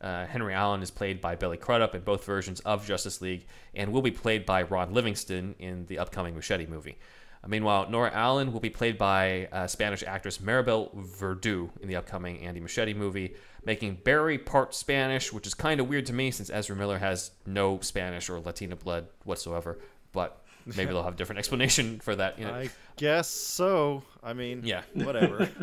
Uh, 0.00 0.26
Henry 0.26 0.52
Allen 0.52 0.82
is 0.82 0.90
played 0.90 1.20
by 1.20 1.36
Billy 1.36 1.56
Crudup 1.56 1.94
in 1.94 2.02
both 2.02 2.24
versions 2.24 2.60
of 2.60 2.86
Justice 2.86 3.22
League 3.22 3.46
and 3.74 3.92
will 3.92 4.02
be 4.02 4.10
played 4.10 4.44
by 4.44 4.62
Ron 4.62 4.92
Livingston 4.92 5.54
in 5.58 5.86
the 5.86 5.98
upcoming 5.98 6.34
Muschietti 6.34 6.68
movie. 6.68 6.98
Meanwhile, 7.46 7.90
Nora 7.90 8.10
Allen 8.12 8.52
will 8.52 8.60
be 8.60 8.70
played 8.70 8.96
by 8.96 9.48
uh, 9.52 9.66
Spanish 9.66 10.02
actress 10.02 10.38
Maribel 10.38 10.94
Verdú 10.94 11.70
in 11.80 11.88
the 11.88 11.96
upcoming 11.96 12.38
Andy 12.40 12.60
Muschietti 12.60 12.96
movie, 12.96 13.34
making 13.64 13.96
Barry 14.04 14.38
part 14.38 14.74
Spanish, 14.74 15.32
which 15.32 15.46
is 15.46 15.52
kind 15.54 15.80
of 15.80 15.88
weird 15.88 16.06
to 16.06 16.12
me 16.12 16.30
since 16.30 16.48
Ezra 16.50 16.74
Miller 16.76 16.98
has 16.98 17.30
no 17.46 17.78
Spanish 17.80 18.30
or 18.30 18.40
Latina 18.40 18.76
blood 18.76 19.08
whatsoever. 19.24 19.78
But 20.12 20.40
maybe 20.64 20.86
they'll 20.92 21.02
have 21.02 21.14
a 21.14 21.16
different 21.16 21.38
explanation 21.44 22.00
for 22.00 22.16
that. 22.16 22.38
You 22.38 22.46
know. 22.46 22.54
I 22.54 22.70
guess 22.96 23.28
so. 23.28 24.02
I 24.22 24.32
mean, 24.32 24.62
Yeah. 24.64 24.82
whatever. 24.94 25.48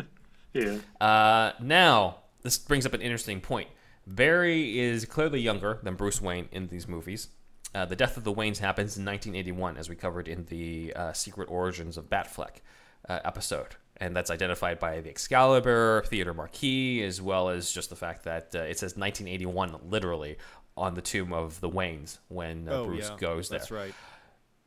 Yeah. 0.54 0.76
Uh, 1.00 1.52
now, 1.62 2.16
this 2.42 2.58
brings 2.58 2.84
up 2.84 2.92
an 2.92 3.00
interesting 3.00 3.40
point. 3.40 3.68
Barry 4.06 4.78
is 4.78 5.06
clearly 5.06 5.40
younger 5.40 5.78
than 5.82 5.94
Bruce 5.94 6.20
Wayne 6.20 6.46
in 6.52 6.66
these 6.68 6.86
movies. 6.86 7.28
Uh, 7.74 7.86
the 7.86 7.96
death 7.96 8.16
of 8.16 8.24
the 8.24 8.32
Waynes 8.32 8.58
happens 8.58 8.96
in 8.96 9.04
1981, 9.04 9.76
as 9.76 9.88
we 9.88 9.96
covered 9.96 10.28
in 10.28 10.44
the 10.46 10.92
uh, 10.94 11.12
Secret 11.12 11.48
Origins 11.50 11.96
of 11.96 12.10
Batfleck 12.10 12.60
uh, 13.08 13.20
episode. 13.24 13.76
And 13.96 14.16
that's 14.16 14.30
identified 14.30 14.78
by 14.78 15.00
the 15.00 15.10
Excalibur, 15.10 16.02
theater 16.06 16.34
marquee, 16.34 17.02
as 17.02 17.22
well 17.22 17.48
as 17.48 17.70
just 17.70 17.88
the 17.90 17.96
fact 17.96 18.24
that 18.24 18.54
uh, 18.54 18.60
it 18.60 18.78
says 18.78 18.96
1981 18.96 19.76
literally 19.88 20.36
on 20.76 20.94
the 20.94 21.02
tomb 21.02 21.32
of 21.32 21.60
the 21.60 21.68
Waynes 21.68 22.18
when 22.28 22.68
uh, 22.68 22.72
oh 22.72 22.86
Bruce 22.86 23.10
yeah, 23.10 23.16
goes 23.18 23.48
there. 23.48 23.58
That's 23.58 23.70
right. 23.70 23.94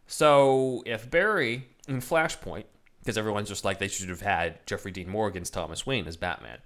So 0.08 0.84
if 0.86 1.10
Barry 1.10 1.68
in 1.88 1.98
Flashpoint, 1.98 2.66
because 3.00 3.18
everyone's 3.18 3.50
just 3.50 3.66
like 3.66 3.80
they 3.80 3.88
should 3.88 4.10
have 4.10 4.22
had 4.22 4.66
Jeffrey 4.66 4.92
Dean 4.92 5.10
Morgan's 5.10 5.50
Thomas 5.50 5.86
Wayne 5.86 6.08
as 6.08 6.18
Batman. 6.18 6.60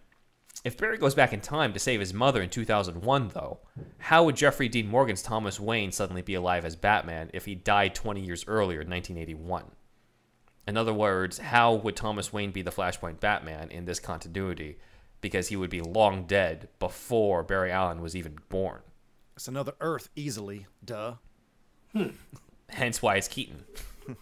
If 0.66 0.78
Barry 0.78 0.98
goes 0.98 1.16
back 1.16 1.32
in 1.32 1.40
time 1.40 1.72
to 1.74 1.80
save 1.80 2.02
his 2.02 2.14
mother 2.14 2.42
in 2.42 2.50
2001, 2.50 3.30
though, 3.30 3.60
how 4.00 4.24
would 4.24 4.36
Jeffrey 4.36 4.68
Dean 4.68 4.88
Morgan's 4.88 5.22
Thomas 5.22 5.60
Wayne 5.60 5.92
suddenly 5.92 6.22
be 6.22 6.34
alive 6.34 6.66
as 6.66 6.76
Batman 6.76 7.30
if 7.34 7.46
he 7.46 7.56
died 7.56 7.96
20 7.96 8.20
years 8.20 8.44
earlier 8.46 8.82
in 8.82 8.90
1981? 8.90 9.72
In 10.68 10.78
other 10.78 10.94
words, 10.94 11.38
how 11.38 11.74
would 11.74 11.96
Thomas 11.96 12.34
Wayne 12.34 12.52
be 12.52 12.62
the 12.62 12.72
Flashpoint 12.72 13.20
Batman 13.20 13.72
in 13.72 13.86
this 13.86 14.00
continuity? 14.00 14.78
Because 15.22 15.48
he 15.48 15.56
would 15.56 15.70
be 15.70 15.82
long 15.82 16.26
dead 16.26 16.68
before 16.78 17.42
Barry 17.42 17.72
Allen 17.72 18.02
was 18.02 18.16
even 18.16 18.38
born. 18.50 18.82
It's 19.36 19.48
another 19.48 19.74
Earth 19.80 20.10
easily. 20.16 20.68
Duh. 20.84 21.16
Hmm. 21.94 22.10
Hence 22.70 23.02
why 23.02 23.16
it's 23.16 23.28
Keaton, 23.28 23.64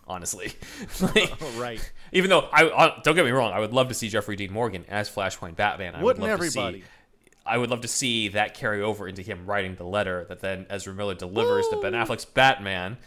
honestly. 0.07 0.53
Like, 1.01 1.33
right. 1.57 1.93
Even 2.11 2.29
though 2.29 2.47
I, 2.51 2.69
I 2.69 3.01
don't 3.03 3.15
get 3.15 3.25
me 3.25 3.31
wrong, 3.31 3.53
I 3.53 3.59
would 3.59 3.73
love 3.73 3.87
to 3.89 3.93
see 3.93 4.09
Jeffrey 4.09 4.35
Dean 4.35 4.51
Morgan 4.53 4.85
as 4.89 5.09
Flashpoint 5.09 5.55
Batman. 5.55 5.95
I 5.95 6.03
Wouldn't 6.03 6.21
would 6.21 6.29
love 6.29 6.39
everybody? 6.41 6.79
To 6.79 6.85
see, 6.85 6.91
I 7.45 7.57
would 7.57 7.69
love 7.69 7.81
to 7.81 7.87
see 7.87 8.29
that 8.29 8.53
carry 8.55 8.81
over 8.81 9.07
into 9.07 9.21
him 9.21 9.45
writing 9.45 9.75
the 9.75 9.85
letter 9.85 10.25
that 10.29 10.39
then 10.41 10.65
Ezra 10.69 10.93
Miller 10.93 11.15
delivers 11.15 11.67
to 11.69 11.77
Ben 11.81 11.93
Affleck's 11.93 12.25
Batman. 12.25 12.97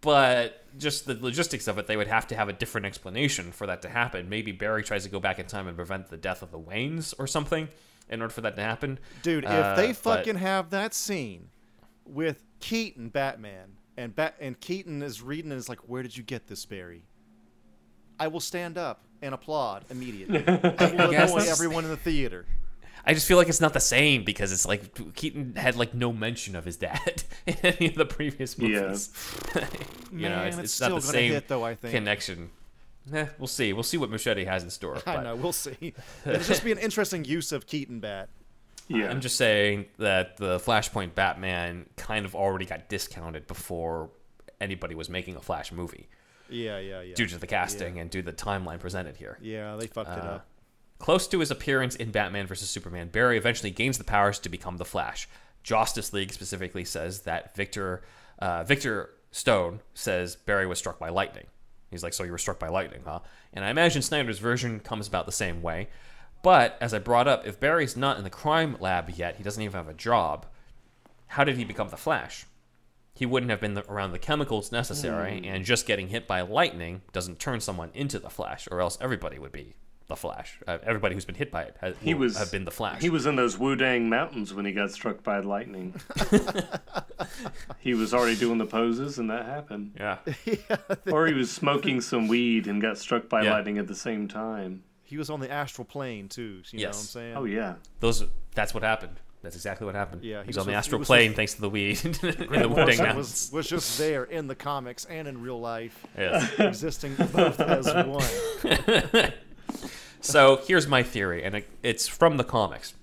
But 0.00 0.62
just 0.78 1.06
the 1.06 1.14
logistics 1.14 1.66
of 1.66 1.78
it, 1.78 1.86
they 1.86 1.96
would 1.96 2.08
have 2.08 2.26
to 2.28 2.36
have 2.36 2.48
a 2.48 2.52
different 2.52 2.86
explanation 2.86 3.52
for 3.52 3.66
that 3.66 3.82
to 3.82 3.88
happen. 3.88 4.28
Maybe 4.28 4.52
Barry 4.52 4.82
tries 4.82 5.04
to 5.04 5.08
go 5.10 5.18
back 5.18 5.38
in 5.38 5.46
time 5.46 5.66
and 5.66 5.76
prevent 5.76 6.08
the 6.10 6.16
death 6.18 6.42
of 6.42 6.50
the 6.50 6.58
Waynes 6.58 7.14
or 7.18 7.26
something 7.26 7.68
in 8.10 8.20
order 8.20 8.32
for 8.32 8.42
that 8.42 8.54
to 8.56 8.62
happen. 8.62 8.98
Dude, 9.22 9.44
if 9.44 9.50
Uh, 9.50 9.74
they 9.76 9.88
but- 9.88 9.96
fucking 9.96 10.36
have 10.36 10.70
that 10.70 10.92
scene 10.92 11.48
with 12.04 12.42
Keaton 12.60 13.08
Batman 13.08 13.78
and 13.96 14.14
Bat 14.14 14.36
and 14.40 14.58
Keaton 14.60 15.02
is 15.02 15.22
reading 15.22 15.50
and 15.50 15.58
is 15.58 15.68
like, 15.68 15.88
"Where 15.88 16.02
did 16.02 16.16
you 16.16 16.22
get 16.22 16.46
this, 16.48 16.64
Barry?" 16.66 17.02
I 18.18 18.28
will 18.28 18.40
stand 18.40 18.78
up 18.78 19.02
and 19.22 19.34
applaud 19.34 19.84
immediately. 19.90 20.44
I 20.48 20.92
will 20.92 21.10
annoy 21.14 21.44
everyone 21.48 21.84
in 21.84 21.90
the 21.90 21.96
theater. 21.96 22.46
I 23.06 23.12
just 23.12 23.26
feel 23.26 23.36
like 23.36 23.48
it's 23.48 23.60
not 23.60 23.74
the 23.74 23.80
same 23.80 24.24
because 24.24 24.50
it's 24.50 24.66
like 24.66 25.14
Keaton 25.14 25.56
had 25.56 25.76
like 25.76 25.92
no 25.94 26.12
mention 26.12 26.56
of 26.56 26.64
his 26.64 26.76
dad 26.78 27.22
in 27.46 27.56
any 27.62 27.88
of 27.88 27.96
the 27.96 28.06
previous 28.06 28.56
Yeah. 28.58 28.80
movies. 28.82 29.10
you 30.12 30.28
know, 30.28 30.42
it's, 30.44 30.56
it's 30.56 30.64
it's 30.64 30.80
not 30.80 30.94
the 30.94 31.00
same 31.02 31.32
hit, 31.32 31.48
though, 31.48 31.64
I 31.64 31.74
think. 31.74 31.92
connection. 31.94 32.50
Eh, 33.12 33.26
we'll 33.38 33.46
see. 33.46 33.74
We'll 33.74 33.82
see 33.82 33.98
what 33.98 34.10
Muschietti 34.10 34.46
has 34.46 34.62
in 34.62 34.70
store. 34.70 34.96
I 35.06 35.16
but 35.16 35.22
know. 35.24 35.36
We'll 35.36 35.52
see. 35.52 35.92
It'll 36.24 36.40
just 36.40 36.64
be 36.64 36.72
an 36.72 36.78
interesting 36.78 37.24
use 37.26 37.52
of 37.52 37.66
Keaton 37.66 38.00
Bat. 38.00 38.30
Yeah. 38.88 39.10
I'm 39.10 39.20
just 39.20 39.36
saying 39.36 39.86
that 39.98 40.36
the 40.36 40.58
Flashpoint 40.58 41.14
Batman 41.14 41.86
kind 41.96 42.24
of 42.26 42.34
already 42.34 42.66
got 42.66 42.88
discounted 42.88 43.46
before 43.46 44.10
anybody 44.60 44.94
was 44.94 45.08
making 45.08 45.36
a 45.36 45.40
Flash 45.40 45.72
movie 45.72 46.08
Yeah, 46.48 46.78
yeah, 46.78 47.00
yeah. 47.00 47.14
due 47.14 47.26
to 47.26 47.38
the 47.38 47.46
casting 47.46 47.98
and 47.98 48.10
due 48.10 48.22
to 48.22 48.30
the 48.30 48.36
timeline 48.36 48.78
presented 48.80 49.16
here. 49.16 49.38
Yeah, 49.40 49.76
they 49.76 49.86
fucked 49.86 50.10
it 50.10 50.22
Uh, 50.24 50.28
up. 50.36 50.46
Close 50.98 51.26
to 51.28 51.40
his 51.40 51.50
appearance 51.50 51.96
in 51.96 52.10
Batman 52.10 52.46
vs. 52.46 52.70
Superman, 52.70 53.08
Barry 53.08 53.36
eventually 53.36 53.70
gains 53.70 53.98
the 53.98 54.04
powers 54.04 54.38
to 54.40 54.48
become 54.48 54.76
the 54.76 54.84
Flash. 54.84 55.28
Justice 55.62 56.12
League 56.12 56.32
specifically 56.32 56.84
says 56.84 57.22
that 57.22 57.54
Victor 57.56 58.02
uh, 58.38 58.64
Victor 58.64 59.10
Stone 59.30 59.80
says 59.94 60.36
Barry 60.36 60.66
was 60.66 60.78
struck 60.78 60.98
by 60.98 61.08
lightning. 61.08 61.46
He's 61.90 62.02
like, 62.02 62.12
so 62.12 62.24
you 62.24 62.32
were 62.32 62.38
struck 62.38 62.58
by 62.58 62.68
lightning, 62.68 63.02
huh? 63.04 63.20
And 63.52 63.64
I 63.64 63.70
imagine 63.70 64.02
Snyder's 64.02 64.38
version 64.38 64.80
comes 64.80 65.06
about 65.08 65.26
the 65.26 65.32
same 65.32 65.62
way. 65.62 65.88
But 66.44 66.76
as 66.78 66.92
I 66.92 66.98
brought 66.98 67.26
up, 67.26 67.46
if 67.46 67.58
Barry's 67.58 67.96
not 67.96 68.18
in 68.18 68.22
the 68.22 68.28
crime 68.28 68.76
lab 68.78 69.08
yet, 69.08 69.36
he 69.36 69.42
doesn't 69.42 69.62
even 69.62 69.72
have 69.78 69.88
a 69.88 69.94
job. 69.94 70.44
How 71.28 71.42
did 71.42 71.56
he 71.56 71.64
become 71.64 71.88
the 71.88 71.96
Flash? 71.96 72.44
He 73.14 73.24
wouldn't 73.24 73.48
have 73.48 73.62
been 73.62 73.72
the, 73.72 73.90
around 73.90 74.12
the 74.12 74.18
chemicals 74.18 74.70
necessary, 74.70 75.40
and 75.46 75.64
just 75.64 75.86
getting 75.86 76.08
hit 76.08 76.26
by 76.28 76.42
lightning 76.42 77.00
doesn't 77.12 77.38
turn 77.38 77.60
someone 77.60 77.90
into 77.94 78.18
the 78.18 78.28
Flash, 78.28 78.68
or 78.70 78.82
else 78.82 78.98
everybody 79.00 79.38
would 79.38 79.52
be 79.52 79.74
the 80.06 80.16
Flash. 80.16 80.58
Uh, 80.66 80.76
everybody 80.82 81.14
who's 81.14 81.24
been 81.24 81.34
hit 81.34 81.50
by 81.50 81.62
it 81.62 81.76
has, 81.80 81.96
he 82.02 82.12
was 82.12 82.36
have 82.36 82.52
been 82.52 82.66
the 82.66 82.70
Flash. 82.70 83.00
He 83.00 83.08
was 83.08 83.24
in 83.24 83.36
those 83.36 83.56
Wudang 83.56 84.02
mountains 84.10 84.52
when 84.52 84.66
he 84.66 84.72
got 84.72 84.90
struck 84.90 85.22
by 85.22 85.38
lightning. 85.38 85.94
he 87.78 87.94
was 87.94 88.12
already 88.12 88.36
doing 88.36 88.58
the 88.58 88.66
poses, 88.66 89.18
and 89.18 89.30
that 89.30 89.46
happened. 89.46 89.92
yeah. 89.98 90.18
Or 91.10 91.26
he 91.26 91.32
was 91.32 91.50
smoking 91.50 92.02
some 92.02 92.28
weed 92.28 92.66
and 92.66 92.82
got 92.82 92.98
struck 92.98 93.30
by 93.30 93.44
Yeah. 93.44 93.52
lightning 93.54 93.78
at 93.78 93.86
the 93.86 93.94
same 93.94 94.28
time. 94.28 94.82
He 95.04 95.16
was 95.18 95.30
on 95.30 95.38
the 95.40 95.50
astral 95.50 95.84
plane 95.84 96.28
too. 96.28 96.62
You 96.70 96.78
know 96.78 96.82
Yes. 96.82 96.94
what 96.94 97.00
I'm 97.00 97.06
saying? 97.06 97.36
Oh 97.36 97.44
yeah. 97.44 97.74
Those. 98.00 98.24
That's 98.54 98.72
what 98.74 98.82
happened. 98.82 99.20
That's 99.42 99.56
exactly 99.56 99.84
what 99.84 99.94
happened. 99.94 100.24
Yeah, 100.24 100.40
he 100.40 100.46
he's 100.46 100.56
was 100.56 100.62
on 100.62 100.66
the 100.66 100.70
with- 100.72 100.78
astral 100.78 101.04
plane 101.04 101.30
with- 101.30 101.36
thanks 101.36 101.52
to 101.54 101.60
the 101.60 101.68
weed 101.68 102.00
and 102.04 102.14
the 102.14 102.32
Grant 102.48 102.70
Wooding 102.70 102.98
was, 103.16 103.50
was 103.52 103.68
just 103.68 103.98
there 103.98 104.24
in 104.24 104.46
the 104.46 104.54
comics 104.54 105.04
and 105.04 105.28
in 105.28 105.42
real 105.42 105.60
life, 105.60 106.06
Yes. 106.18 106.50
existing 106.58 107.14
both 107.16 107.60
as 107.60 107.86
one. 107.92 109.32
So 110.20 110.62
here's 110.66 110.86
my 110.88 111.02
theory, 111.02 111.44
and 111.44 111.56
it, 111.56 111.68
it's 111.82 112.08
from 112.08 112.38
the 112.38 112.44
comics. 112.44 112.94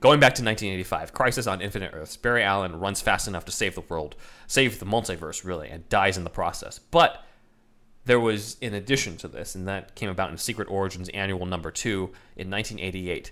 Going 0.00 0.20
back 0.20 0.34
to 0.36 0.42
1985, 0.44 1.12
Crisis 1.12 1.46
on 1.46 1.60
Infinite 1.60 1.90
Earths, 1.92 2.16
Barry 2.16 2.42
Allen 2.42 2.78
runs 2.80 3.02
fast 3.02 3.28
enough 3.28 3.44
to 3.46 3.52
save 3.52 3.74
the 3.74 3.80
world, 3.82 4.14
save 4.46 4.78
the 4.78 4.86
multiverse, 4.86 5.44
really, 5.44 5.68
and 5.68 5.86
dies 5.90 6.16
in 6.16 6.24
the 6.24 6.30
process. 6.30 6.78
But 6.78 7.22
there 8.08 8.18
was 8.18 8.56
in 8.60 8.74
addition 8.74 9.16
to 9.18 9.28
this, 9.28 9.54
and 9.54 9.68
that 9.68 9.94
came 9.94 10.08
about 10.10 10.30
in 10.30 10.36
Secret 10.36 10.68
Origins 10.68 11.08
Annual 11.10 11.46
Number 11.46 11.70
Two 11.70 12.10
in 12.36 12.50
1988. 12.50 13.30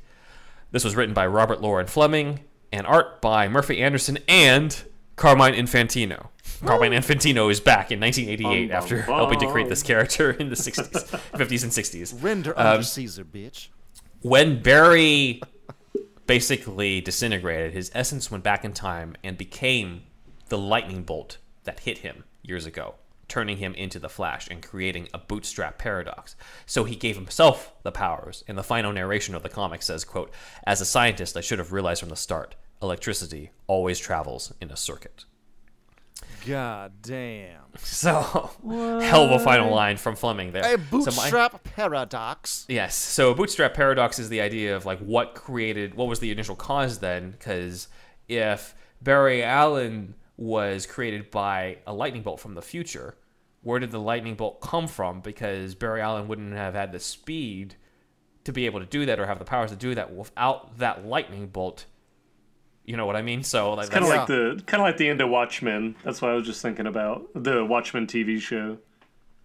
This 0.71 0.85
was 0.85 0.95
written 0.95 1.15
by 1.15 1.27
Robert 1.27 1.61
Loren 1.61 1.87
Fleming 1.87 2.41
and 2.73 2.87
art 2.87 3.21
by 3.21 3.49
Murphy 3.49 3.83
Anderson 3.83 4.19
and 4.29 4.85
Carmine 5.17 5.55
Infantino. 5.55 6.29
Carmine 6.65 6.93
Infantino 6.93 7.51
is 7.51 7.61
back 7.61 7.91
in 7.91 8.01
1988 8.01 8.69
Bum, 8.69 8.77
after 8.77 9.03
helping 9.03 9.39
to 9.41 9.51
create 9.51 9.69
this 9.69 9.83
character 9.83 10.31
in 10.31 10.49
the 10.51 10.55
60s, 10.67 10.91
50s, 11.33 11.63
and 11.63 11.73
60s. 11.73 12.23
Render 12.23 12.53
Um, 12.59 12.67
under 12.67 12.83
Caesar, 12.83 13.25
bitch. 13.25 13.69
when 14.23 14.63
Barry 14.63 15.41
basically 16.27 17.01
disintegrated, 17.01 17.73
his 17.73 17.91
essence 17.95 18.31
went 18.31 18.43
back 18.45 18.65
in 18.65 18.73
time 18.73 19.17
and 19.23 19.37
became 19.39 20.03
the 20.49 20.59
lightning 20.59 21.03
bolt 21.03 21.39
that 21.65 21.81
hit 21.81 21.99
him 21.99 22.25
years 22.43 22.67
ago, 22.67 22.95
turning 23.29 23.57
him 23.57 23.75
into 23.75 23.99
the 23.99 24.09
Flash 24.09 24.49
and 24.49 24.63
creating 24.63 25.09
a 25.13 25.19
bootstrap 25.19 25.79
paradox. 25.79 26.37
So 26.65 26.85
he 26.85 26.95
gave 26.97 27.17
himself 27.17 27.73
the 27.83 27.93
powers. 27.93 28.45
And 28.47 28.57
the 28.57 28.63
final 28.63 28.93
narration 28.93 29.35
of 29.35 29.43
the 29.43 29.49
comic 29.49 29.83
says, 29.83 30.05
quote, 30.05 30.33
As 30.67 30.81
a 30.81 30.85
scientist, 30.87 31.37
I 31.37 31.41
should 31.41 31.59
have 31.59 31.73
realized 31.73 32.01
from 32.01 32.09
the 32.11 32.17
start, 32.17 32.55
electricity 32.83 33.51
always 33.67 33.99
travels 33.99 34.53
in 34.61 34.71
a 34.71 34.77
circuit. 34.77 35.25
God 36.47 36.93
damn. 37.03 37.63
So, 37.79 38.51
hell 38.63 39.25
of 39.25 39.33
a 39.33 39.39
final 39.39 39.75
line 39.75 39.97
from 39.99 40.17
Fleming 40.17 40.53
there. 40.53 40.63
A 40.63 40.71
So 40.71 40.77
my- 40.79 40.85
bootstrap 40.91 41.63
paradox. 41.65 42.65
Yes. 42.69 42.95
So 42.97 43.35
bootstrap 43.35 43.75
paradox 43.75 44.19
is 44.19 44.29
the 44.29 44.41
idea 44.41 44.75
of 44.77 44.87
like 44.87 44.99
what 45.01 45.35
created 45.35 45.95
what 45.95 46.07
was 46.09 46.21
the 46.21 46.31
initial 46.31 46.57
cause 46.57 47.01
then 47.01 47.33
because 47.33 47.89
if 48.29 48.75
Barry 49.03 49.43
Allen 49.43 50.15
was 50.37 50.87
created 50.87 51.31
by 51.31 51.79
a 51.87 51.93
lightning 51.95 52.23
bolt 52.23 52.41
from 52.41 52.55
the 52.55 52.63
future, 52.63 53.17
where 53.63 53.81
did 53.81 53.91
the 53.91 54.01
lightning 54.01 54.35
bolt 54.35 54.61
come 54.61 54.87
from? 54.87 55.21
Because 55.21 55.75
Barry 55.75 56.01
Allen 56.01 56.29
wouldn't 56.29 56.53
have 56.53 56.75
had 56.75 56.93
the 56.93 57.01
speed 57.01 57.77
to 58.45 58.53
be 58.53 58.67
able 58.67 58.81
to 58.81 58.87
do 58.87 59.07
that 59.07 59.19
or 59.19 59.27
have 59.27 59.39
the 59.39 59.45
powers 59.45 59.71
to 59.71 59.77
do 59.77 59.95
that 59.95 60.15
without 60.15 60.79
that 60.79 61.05
lightning 61.05 61.49
bolt. 61.49 61.87
You 62.85 62.97
know 62.97 63.07
what 63.07 63.17
I 63.17 63.23
mean? 63.23 63.43
So 63.43 63.75
like 63.75 63.91
kind 63.91 64.05
of 64.05 64.11
Yeah. 64.11 64.19
like 64.19 64.27
the 64.29 64.63
kind 64.67 64.81
of 64.81 64.87
like 64.87 64.97
the 64.97 65.09
end 65.09 65.21
of 65.21 65.29
Watchmen. 65.29 65.97
That's 66.05 66.23
what 66.23 66.31
I 66.31 66.35
was 66.35 66.47
just 66.47 66.63
thinking 66.63 66.87
about 66.87 67.29
the 67.35 67.65
Watchmen 67.65 68.07
TV 68.07 68.41
show. 68.41 68.79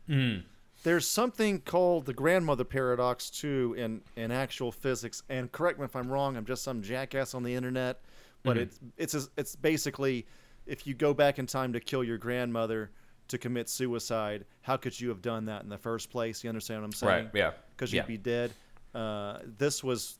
Hmm. 0.05 0.41
There's 0.83 1.07
something 1.07 1.61
called 1.61 2.05
the 2.05 2.13
grandmother 2.13 2.63
paradox 2.63 3.31
too 3.31 3.73
in 3.77 4.01
in 4.15 4.31
actual 4.31 4.71
physics. 4.71 5.23
And 5.29 5.51
correct 5.51 5.79
me 5.79 5.85
if 5.85 5.95
I'm 5.95 6.11
wrong. 6.11 6.37
I'm 6.37 6.45
just 6.45 6.63
some 6.63 6.83
jackass 6.83 7.33
on 7.33 7.41
the 7.41 7.55
internet, 7.55 8.01
but 8.43 8.57
mm-hmm. 8.57 8.63
it's 8.63 8.79
it's 8.97 9.15
as- 9.15 9.29
it's 9.35 9.55
basically 9.55 10.27
if 10.65 10.85
you 10.87 10.93
go 10.93 11.13
back 11.13 11.39
in 11.39 11.45
time 11.45 11.73
to 11.73 11.79
kill 11.79 12.03
your 12.03 12.17
grandmother 12.17 12.91
to 13.27 13.37
commit 13.37 13.69
suicide, 13.69 14.45
how 14.61 14.77
could 14.77 14.99
you 14.99 15.09
have 15.09 15.21
done 15.21 15.45
that 15.45 15.63
in 15.63 15.69
the 15.69 15.77
first 15.77 16.09
place? 16.09 16.43
You 16.43 16.49
understand 16.49 16.81
what 16.81 16.85
I'm 16.85 16.91
saying? 16.91 17.11
right, 17.11 17.29
yeah, 17.33 17.51
Because 17.75 17.93
you'd 17.93 18.07
be 18.07 18.17
dead. 18.17 18.51
Uh, 18.93 19.39
this 19.57 19.83
was 19.83 20.19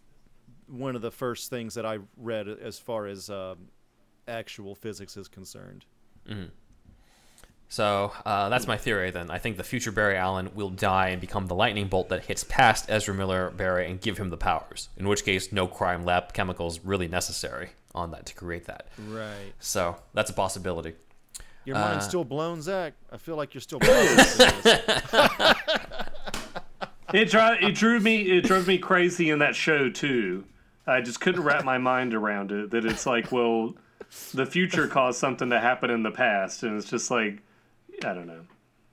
one 0.68 0.96
of 0.96 1.02
the 1.02 1.12
first 1.12 1.50
things 1.50 1.74
that 1.74 1.86
I 1.86 2.00
read 2.18 2.48
as 2.48 2.80
far 2.80 3.06
as 3.08 3.30
um, 3.30 3.58
actual 4.28 4.76
physics 4.76 5.18
is 5.18 5.28
concerned. 5.28 5.86
So 7.68 8.12
uh, 8.26 8.50
that's 8.50 8.68
my 8.68 8.78
theory. 8.78 9.12
Then 9.12 9.32
I 9.32 9.38
think 9.38 9.58
the 9.58 9.64
future 9.64 9.92
Barry 9.92 10.18
Allen 10.18 10.52
will 10.54 10.70
die 10.70 11.10
and 11.10 11.22
become 11.22 11.48
the 11.48 11.56
lightning 11.56 11.88
bolt 11.88 12.10
that 12.10 12.26
hits 12.26 12.44
past 12.44 12.86
Ezra 12.90 13.14
Miller 13.14 13.50
Barry 13.50 13.90
and 13.90 14.00
give 14.00 14.18
him 14.18 14.30
the 14.30 14.38
powers. 14.38 14.90
In 14.98 15.08
which 15.08 15.24
case, 15.24 15.52
no 15.52 15.68
crime 15.68 16.04
lab 16.04 16.34
chemicals 16.34 16.80
really 16.84 17.08
necessary 17.08 17.70
on 17.94 18.12
that 18.12 18.26
to 18.28 18.34
create 18.36 18.66
that. 18.66 18.88
Right. 19.08 19.54
So 19.60 19.96
that's 20.14 20.30
a 20.30 20.34
possibility. 20.34 20.94
Your 21.66 21.76
Uh, 21.76 21.80
mind's 21.80 22.06
still 22.06 22.24
blown, 22.24 22.62
Zach. 22.62 22.94
I 23.12 23.18
feel 23.18 23.36
like 23.36 23.54
you're 23.54 23.62
still 23.62 23.80
blown. 23.80 24.08
It 27.14 27.30
dri- 27.30 27.58
it 27.62 27.76
drove 27.76 28.04
me 28.04 28.22
it 28.22 28.46
drove 28.46 28.68
me 28.68 28.78
crazy 28.78 29.30
in 29.32 29.40
that 29.40 29.54
show 29.56 29.90
too. 29.90 30.46
I 30.88 31.02
just 31.02 31.20
couldn't 31.20 31.44
wrap 31.44 31.66
my 31.66 31.78
mind 31.78 32.14
around 32.14 32.52
it. 32.52 32.72
That 32.72 32.86
it's 32.86 33.06
like, 33.06 33.32
well, 33.34 33.76
the 34.34 34.46
future 34.46 34.88
caused 34.88 35.20
something 35.20 35.50
to 35.50 35.60
happen 35.60 35.90
in 35.90 36.04
the 36.04 36.12
past, 36.12 36.64
and 36.64 36.78
it's 36.78 36.90
just 36.90 37.12
like, 37.12 37.40
I 38.06 38.14
don't 38.14 38.28
know. 38.28 38.42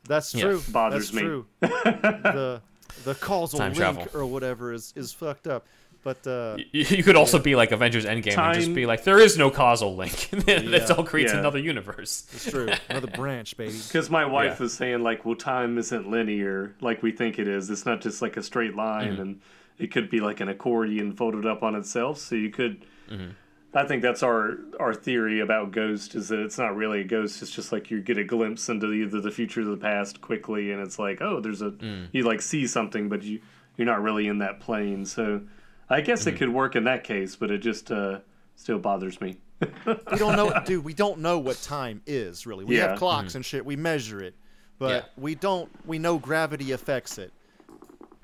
That's 0.08 0.34
Yeah. 0.34 0.42
true. 0.42 0.62
Bothers 0.70 1.10
That's 1.10 1.14
me. 1.14 1.22
True. 1.22 1.46
the 1.60 2.60
the 3.04 3.14
causal 3.14 3.60
Time 3.60 3.72
link 3.72 3.78
travel. 3.78 4.08
or 4.14 4.26
whatever 4.26 4.72
is 4.72 4.92
is 4.96 5.12
fucked 5.12 5.46
up. 5.46 5.66
But 6.09 6.26
uh, 6.26 6.56
You, 6.72 6.85
you 6.98 7.02
could 7.02 7.16
also 7.16 7.39
be 7.39 7.55
like 7.55 7.70
Avengers 7.72 8.06
Endgame 8.06 8.39
and 8.39 8.55
just 8.55 8.74
be 8.74 8.86
like, 8.86 9.05
there 9.05 9.18
is 9.18 9.36
no 9.36 9.51
causal 9.51 9.94
link. 9.94 10.30
that 10.47 10.64
Yeah. 10.64 10.94
all 10.97 11.05
creates 11.05 11.32
Yeah. 11.32 11.40
another 11.40 11.59
universe. 11.59 12.26
it's 12.32 12.51
true. 12.51 12.68
Another 12.89 13.09
branch, 13.09 13.56
baby. 13.56 13.72
Because 13.89 14.09
my 14.10 14.24
wife 14.24 14.55
Yeah. 14.59 14.62
was 14.64 14.72
saying 14.74 15.02
like, 15.02 15.24
well, 15.24 15.35
time 15.36 15.76
isn't 15.78 16.10
linear 16.10 16.74
like 16.80 17.02
we 17.02 17.12
think 17.12 17.39
it 17.39 17.47
is. 17.48 17.68
It's 17.68 17.85
not 17.85 18.01
just 18.01 18.22
like 18.22 18.36
a 18.36 18.43
straight 18.43 18.74
line, 18.74 19.12
Mm-hmm. 19.12 19.20
and 19.22 19.40
it 19.78 19.93
could 19.93 20.09
be 20.10 20.20
like 20.20 20.40
an 20.40 20.48
accordion 20.48 21.12
folded 21.12 21.44
up 21.47 21.62
on 21.62 21.74
itself. 21.74 22.18
So 22.18 22.35
you 22.35 22.51
could. 22.51 22.85
Mm-hmm. 23.10 23.30
I 23.74 23.85
think 23.85 24.01
that's 24.02 24.22
our 24.22 24.56
our 24.80 24.94
theory 24.94 25.40
about 25.40 25.72
Ghost 25.72 26.14
is 26.14 26.28
that 26.30 26.40
it's 26.40 26.56
not 26.59 26.74
really 26.74 27.01
a 27.02 27.05
ghost. 27.05 27.43
It's 27.43 27.51
just 27.51 27.70
like 27.70 27.90
you 27.90 28.01
get 28.01 28.16
a 28.16 28.24
glimpse 28.24 28.68
into 28.70 28.90
either 28.93 29.20
the 29.20 29.30
future 29.30 29.60
or 29.60 29.66
the 29.66 29.76
past 29.76 30.20
quickly, 30.22 30.72
and 30.72 30.80
it's 30.80 30.98
like, 30.98 31.20
oh, 31.20 31.39
there's 31.40 31.60
a 31.62 31.70
Mm. 31.72 32.09
you 32.12 32.22
like 32.24 32.40
see 32.40 32.66
something, 32.66 33.09
but 33.10 33.22
you 33.22 33.40
you're 33.76 33.86
not 33.94 34.02
really 34.02 34.26
in 34.26 34.39
that 34.39 34.59
plane. 34.59 35.05
So 35.05 35.43
I 35.90 36.01
guess 36.01 36.20
Mm-hmm. 36.20 36.28
it 36.31 36.39
could 36.39 36.48
work 36.51 36.77
in 36.77 36.85
that 36.85 37.05
case, 37.05 37.36
but 37.36 37.51
it 37.51 37.59
just 37.59 37.90
uh, 37.90 38.20
still 38.56 38.78
bothers 38.78 39.20
me. 39.20 39.39
We 39.60 40.19
don't 40.19 40.36
know, 40.36 40.52
dude. 40.65 40.85
We 40.85 40.94
don't 40.94 41.19
know 41.19 41.39
what 41.39 41.60
time 41.62 42.02
is 42.06 42.47
really. 42.47 42.65
We 42.65 42.77
Yeah. 42.77 42.90
have 42.90 42.98
clocks 42.98 43.35
and 43.35 43.44
shit. 43.44 43.65
We 43.65 43.74
measure 43.77 44.20
it, 44.23 44.35
but 44.78 44.90
Yeah. 45.05 45.09
we 45.16 45.35
don't. 45.35 45.69
We 45.86 45.98
know 45.98 46.19
gravity 46.19 46.73
affects 46.73 47.19
it. 47.19 47.32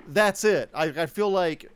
That's 0.07 0.43
it. 0.43 0.69
I, 0.73 0.85
I 0.85 1.05
feel 1.07 1.29
like. 1.29 1.69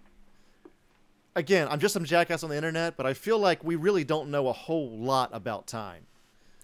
Again, 1.36 1.68
I'm 1.70 1.80
just 1.80 1.94
some 1.94 2.04
jackass 2.06 2.44
on 2.44 2.50
the 2.50 2.56
internet, 2.56 2.98
but 2.98 3.06
I 3.06 3.14
feel 3.14 3.38
like 3.40 3.64
we 3.64 3.76
really 3.76 4.04
don't 4.04 4.30
know 4.32 4.48
a 4.48 4.54
whole 4.54 4.90
lot 4.98 5.30
about 5.32 5.68
time. 5.68 6.04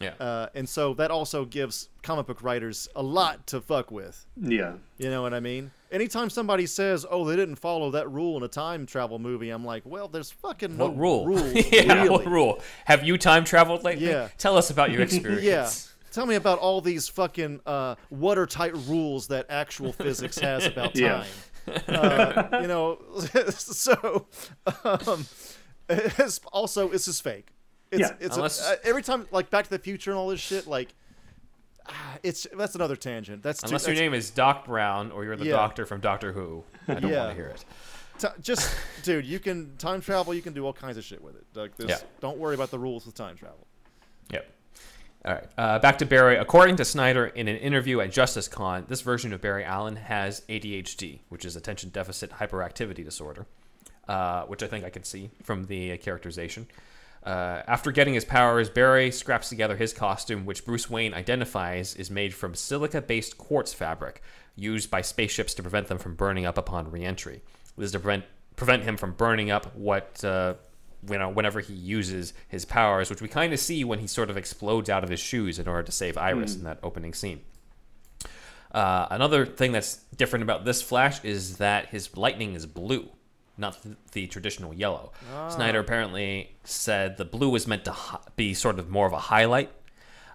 Yeah. 0.01 0.13
Uh, 0.19 0.47
and 0.53 0.67
so 0.67 0.93
that 0.95 1.09
also 1.11 1.45
gives 1.45 1.87
comic 2.03 2.27
book 2.27 2.43
writers 2.43 2.89
a 2.95 3.01
lot 3.03 3.47
to 3.47 3.61
fuck 3.61 3.91
with. 3.91 4.25
Yeah. 4.35 4.73
You 4.97 5.09
know 5.09 5.21
what 5.21 5.33
I 5.33 5.39
mean? 5.39 5.71
Anytime 5.91 6.29
somebody 6.29 6.65
says, 6.65 7.05
"Oh, 7.09 7.23
they 7.23 7.35
didn't 7.37 7.55
follow 7.55 7.91
that 7.91 8.11
rule 8.11 8.35
in 8.35 8.43
a 8.43 8.47
time 8.49 8.85
travel 8.85 9.19
movie," 9.19 9.49
I'm 9.51 9.63
like, 9.63 9.83
"Well, 9.85 10.07
there's 10.09 10.31
fucking 10.31 10.75
no 10.77 10.85
what 10.89 10.97
rule? 10.97 11.25
rules, 11.27 11.53
yeah, 11.71 11.93
really." 11.93 12.09
what 12.09 12.25
rule? 12.25 12.59
Have 12.85 13.03
you 13.05 13.17
time 13.17 13.45
traveled 13.45 13.83
lately? 13.85 14.07
Yeah. 14.07 14.27
Tell 14.37 14.57
us 14.57 14.69
about 14.69 14.91
your 14.91 15.01
experience. 15.03 15.43
Yeah. 15.43 15.69
Tell 16.11 16.25
me 16.25 16.35
about 16.35 16.59
all 16.59 16.81
these 16.81 17.07
fucking 17.07 17.61
uh, 17.65 17.95
watertight 18.09 18.73
rules 18.87 19.27
that 19.27 19.45
actual 19.49 19.93
physics 19.93 20.37
has 20.39 20.65
about 20.71 20.95
Yeah. 20.95 21.23
time. 21.67 21.81
Uh, 21.87 22.59
you 22.61 22.67
know, 22.67 22.99
so 23.49 24.27
um, 24.83 25.25
it's 25.89 26.39
also 26.51 26.89
this 26.89 27.07
is 27.07 27.19
fake. 27.21 27.49
It's, 27.95 28.09
Yeah, 28.09 28.15
it's 28.25 28.35
unless- 28.35 28.61
uh, 28.61 28.75
every 28.83 29.01
time 29.03 29.27
like 29.31 29.49
Back 29.49 29.65
to 29.65 29.69
the 29.69 29.79
Future 29.79 30.11
and 30.11 30.17
all 30.17 30.27
this 30.29 30.39
shit. 30.39 30.67
Like, 30.67 30.93
ah, 31.87 32.17
it's 32.23 32.47
that's 32.57 32.75
another 32.75 32.95
tangent. 32.95 33.43
That's 33.43 33.61
too, 33.61 33.67
Unless 33.67 33.87
your 33.87 33.95
that's- 33.95 34.05
name 34.05 34.13
is 34.13 34.29
Doc 34.29 34.65
Brown 34.65 35.11
or 35.11 35.23
you're 35.23 35.35
the 35.35 35.45
Yeah. 35.45 35.51
doctor 35.53 35.85
from 35.85 36.01
Doctor 36.01 36.31
Who. 36.33 36.63
I 36.87 36.95
don't 36.95 37.11
Yeah. 37.11 37.25
want 37.25 37.29
to 37.31 37.35
hear 37.35 37.47
it. 37.51 37.65
T- 38.17 38.27
just 38.41 38.73
dude, 39.03 39.25
you 39.25 39.39
can 39.39 39.75
time 39.77 39.99
travel. 40.01 40.33
You 40.33 40.41
can 40.41 40.53
do 40.53 40.65
all 40.65 40.73
kinds 40.73 40.97
of 40.97 41.03
shit 41.03 41.21
with 41.21 41.35
it. 41.35 41.45
Like 41.53 41.75
this, 41.75 41.89
Yeah. 41.89 41.99
don't 42.21 42.37
worry 42.37 42.55
about 42.55 42.71
the 42.71 42.79
rules 42.79 43.05
with 43.05 43.15
time 43.15 43.35
travel. 43.35 43.67
Yep. 44.31 44.51
All 45.25 45.33
right. 45.33 45.43
Uh, 45.57 45.79
back 45.79 45.97
to 45.97 46.05
Barry. 46.05 46.37
According 46.37 46.75
to 46.77 46.85
Snyder, 46.85 47.25
in 47.25 47.47
an 47.47 47.57
interview 47.57 47.99
at 47.99 48.11
Justice 48.11 48.47
Con, 48.47 48.85
this 48.87 49.01
version 49.01 49.33
of 49.33 49.41
Barry 49.41 49.63
Allen 49.65 49.95
has 49.95 50.43
ADHD, 50.47 51.21
which 51.29 51.43
is 51.45 51.55
attention 51.55 51.89
deficit 51.89 52.29
hyperactivity 52.33 53.03
disorder, 53.03 53.45
uh, 54.07 54.43
which 54.43 54.61
I 54.63 54.67
think 54.67 54.85
I 54.85 54.89
can 54.91 55.03
see 55.03 55.31
from 55.43 55.65
the 55.65 55.93
uh, 55.93 55.97
characterization. 55.97 56.67
Uh, 57.25 57.63
after 57.65 57.91
getting 57.91 58.13
his 58.13 58.23
powers, 58.23 58.69
Barry 58.69 59.09
scraps 59.09 59.49
together 59.49 59.75
his 59.75 59.93
costume, 59.93 60.45
which 60.45 60.63
Bruce 60.63 60.89
Wayne 60.89 61.13
identifies 61.13 61.95
is 61.95 62.11
made 62.11 62.35
from 62.35 62.53
silica 62.53 63.01
based 63.01 63.37
quartz 63.37 63.73
fabric 63.73 64.21
used 64.55 64.91
by 64.91 65.01
spaceships 65.01 65.55
to 65.55 65.63
prevent 65.63 65.87
them 65.87 65.97
from 65.97 66.15
burning 66.15 66.45
up 66.45 66.57
upon 66.57 66.91
re 66.91 67.03
entry. 67.03 67.41
This 67.77 67.87
is 67.87 67.91
to 67.93 67.99
prevent, 67.99 68.25
prevent 68.55 68.83
him 68.83 68.95
from 68.97 69.13
burning 69.13 69.51
up 69.51 69.75
what. 69.75 70.23
Uh, 70.23 70.55
you 71.07 71.19
know, 71.19 71.29
whenever 71.29 71.59
he 71.59 71.73
uses 71.73 72.33
his 72.47 72.65
powers, 72.65 73.11
which 73.11 73.21
we 73.21 73.27
kind 73.27 73.53
of 73.53 73.59
see 73.59 73.83
when 73.83 73.99
he 73.99 74.07
sort 74.07 74.31
of 74.31 74.37
explodes 74.37 74.89
out 74.89 75.03
of 75.03 75.09
his 75.11 75.19
shoes 75.19 75.59
in 75.59 75.67
order 75.67 75.83
to 75.83 75.91
save 75.91 76.17
Iris 76.17 76.55
in 76.55 76.63
that 76.63 76.79
opening 76.81 77.13
scene. 77.13 77.41
Uh, 78.71 79.07
another 79.11 79.45
thing 79.45 79.71
that's 79.71 79.97
different 80.17 80.43
about 80.43 80.65
this 80.65 80.81
Flash 80.81 81.23
is 81.23 81.57
that 81.57 81.89
his 81.89 82.17
lightning 82.17 82.55
is 82.55 82.65
blue, 82.65 83.09
not 83.57 83.81
th- 83.81 83.95
the 84.11 84.27
traditional 84.27 84.73
yellow. 84.73 85.11
Snyder 85.49 85.79
apparently 85.79 86.55
said 86.63 87.17
the 87.17 87.25
blue 87.25 87.49
was 87.49 87.67
meant 87.67 87.85
to 87.85 87.91
hi- 87.91 88.19
be 88.35 88.53
sort 88.53 88.79
of 88.79 88.89
more 88.89 89.07
of 89.07 89.13
a 89.13 89.19
highlight. 89.19 89.71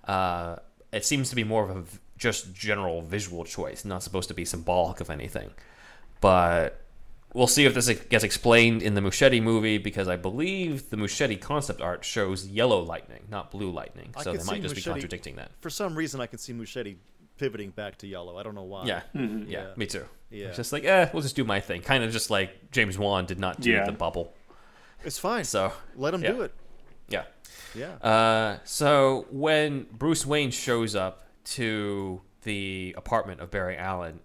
Uh, 0.04 0.56
it 0.92 1.04
seems 1.04 1.30
to 1.30 1.36
be 1.36 1.44
more 1.44 1.62
of 1.64 1.76
a 1.76 1.80
v- 1.82 1.98
just 2.18 2.52
general 2.54 3.02
visual 3.02 3.44
choice, 3.44 3.84
not 3.84 4.02
supposed 4.02 4.28
to 4.28 4.34
be 4.34 4.44
symbolic 4.44 5.00
of 5.00 5.10
anything. 5.10 5.50
But 6.20 6.80
we'll 7.32 7.46
see 7.46 7.64
if 7.64 7.74
this 7.74 7.88
gets 7.88 8.24
explained 8.24 8.82
in 8.82 8.94
the 8.94 9.00
Muschietti 9.00 9.42
movie 9.42 9.78
because 9.78 10.08
I 10.08 10.16
believe 10.16 10.90
the 10.90 10.96
Muschietti 10.96 11.40
concept 11.40 11.80
art 11.80 12.04
shows 12.04 12.46
yellow 12.46 12.80
lightning, 12.80 13.22
not 13.30 13.50
blue 13.50 13.70
lightning. 13.70 14.10
I 14.16 14.22
So 14.22 14.32
they 14.32 14.38
might 14.44 14.56
see 14.56 14.60
just 14.62 14.74
be 14.74 14.82
contradicting 14.82 15.36
that. 15.36 15.50
For 15.60 15.70
some 15.70 15.94
reason, 15.94 16.20
I 16.20 16.26
can 16.26 16.38
see 16.38 16.52
Muschietti 16.52 16.96
pivoting 17.38 17.70
back 17.70 17.96
to 17.98 18.06
yellow. 18.06 18.36
I 18.36 18.42
don't 18.42 18.54
know 18.54 18.64
why. 18.64 18.84
Yeah, 18.86 19.02
Mm-hmm. 19.14 19.50
yeah, 19.50 19.62
Yeah. 19.68 19.74
me 19.76 19.86
too. 19.86 20.04
Yeah. 20.30 20.46
It's 20.48 20.56
just 20.56 20.72
like, 20.72 20.84
eh, 20.84 21.08
we'll 21.12 21.22
just 21.22 21.36
do 21.36 21.44
my 21.44 21.60
thing. 21.60 21.82
Kind 21.82 22.04
of 22.04 22.12
just 22.12 22.30
like 22.30 22.70
James 22.70 22.96
Wan 22.98 23.26
did 23.26 23.38
not 23.38 23.60
do 23.60 23.70
Yeah. 23.70 23.84
the 23.84 23.92
bubble. 23.92 24.32
It's 25.04 25.18
fine. 25.18 25.44
So 25.44 25.72
Let 25.96 26.14
him 26.14 26.22
yeah. 26.22 26.32
do 26.32 26.42
it. 26.42 26.54
yeah. 27.08 27.24
Yeah. 27.74 27.94
Uh, 27.96 28.58
so 28.64 29.26
when 29.30 29.86
Bruce 29.92 30.24
Wayne 30.26 30.50
shows 30.50 30.94
up 30.94 31.26
to 31.44 32.20
the 32.42 32.94
apartment 32.96 33.40
of 33.40 33.50
Barry 33.50 33.76
Allen, 33.76 34.20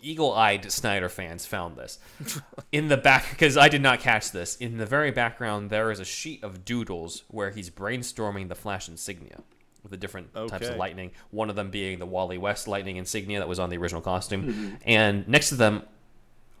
eagle-eyed 0.00 0.70
Snyder 0.72 1.08
fans 1.08 1.44
found 1.46 1.76
this 1.76 1.98
in 2.72 2.88
the 2.88 2.96
back 2.96 3.30
because 3.30 3.56
I 3.56 3.68
did 3.68 3.82
not 3.82 4.00
catch 4.00 4.30
this. 4.32 4.56
In 4.56 4.78
the 4.78 4.86
very 4.86 5.10
background, 5.10 5.68
there 5.70 5.90
is 5.90 6.00
a 6.00 6.04
sheet 6.04 6.42
of 6.42 6.64
doodles 6.64 7.24
where 7.28 7.50
he's 7.50 7.68
brainstorming 7.70 8.48
the 8.48 8.54
Flash 8.54 8.88
insignia 8.88 9.40
with 9.82 9.90
the 9.90 9.96
different 9.96 10.32
types 10.34 10.68
of 10.68 10.76
lightning. 10.76 11.12
One 11.30 11.50
of 11.50 11.56
them 11.56 11.70
being 11.70 11.98
the 11.98 12.06
Wally 12.06 12.38
West 12.38 12.66
lightning 12.68 12.96
insignia 12.96 13.38
that 13.38 13.48
was 13.48 13.58
on 13.58 13.70
the 13.70 13.76
original 13.78 14.00
costume, 14.02 14.78
and 14.84 15.26
next 15.28 15.48
to 15.50 15.54
them 15.54 15.82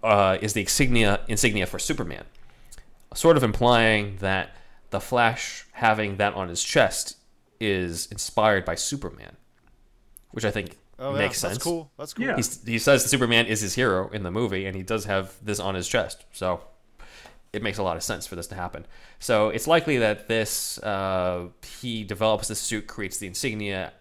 uh, 0.02 0.38
is 0.40 0.52
the 0.52 0.60
insignia 0.62 1.20
insignia 1.28 1.66
for 1.66 1.78
Superman, 1.78 2.24
sort 3.14 3.36
of 3.36 3.42
implying 3.42 4.16
that 4.18 4.54
the 4.90 5.00
Flash 5.00 5.66
having 5.72 6.16
that 6.16 6.34
on 6.34 6.48
his 6.48 6.62
chest 6.62 7.16
is 7.60 8.06
inspired 8.12 8.64
by 8.64 8.74
Superman, 8.74 9.36
which 10.30 10.44
I 10.44 10.50
think 10.50 10.76
Oh, 11.00 11.12
yeah. 11.12 11.18
makes 11.18 11.38
sense. 11.38 11.54
That's 11.54 11.62
cool. 11.64 11.92
That's 11.96 12.12
cool. 12.12 12.26
Yeah. 12.26 12.34
He's, 12.34 12.64
he 12.64 12.78
says 12.80 13.04
that 13.04 13.08
Superman 13.08 13.46
is 13.46 13.60
his 13.60 13.74
hero 13.74 14.08
in 14.10 14.24
the 14.24 14.32
movie, 14.32 14.66
and 14.66 14.74
he 14.76 14.82
does 14.82 15.04
have 15.04 15.32
this 15.40 15.60
on 15.60 15.76
his 15.76 15.86
chest. 15.86 16.24
So 16.32 16.60
it 17.52 17.62
makes 17.62 17.78
a 17.78 17.82
lot 17.82 17.96
of 17.96 18.02
sense 18.02 18.26
for 18.26 18.36
this 18.36 18.46
to 18.48 18.54
happen. 18.54 18.86
So 19.18 19.48
it's 19.48 19.66
likely 19.66 19.98
that 19.98 20.28
this 20.28 20.78
uh, 20.78 21.48
he 21.80 22.04
develops 22.04 22.48
this 22.48 22.60
suit, 22.60 22.86
creates 22.86 23.18
the 23.18 23.26
insignia, 23.26 23.92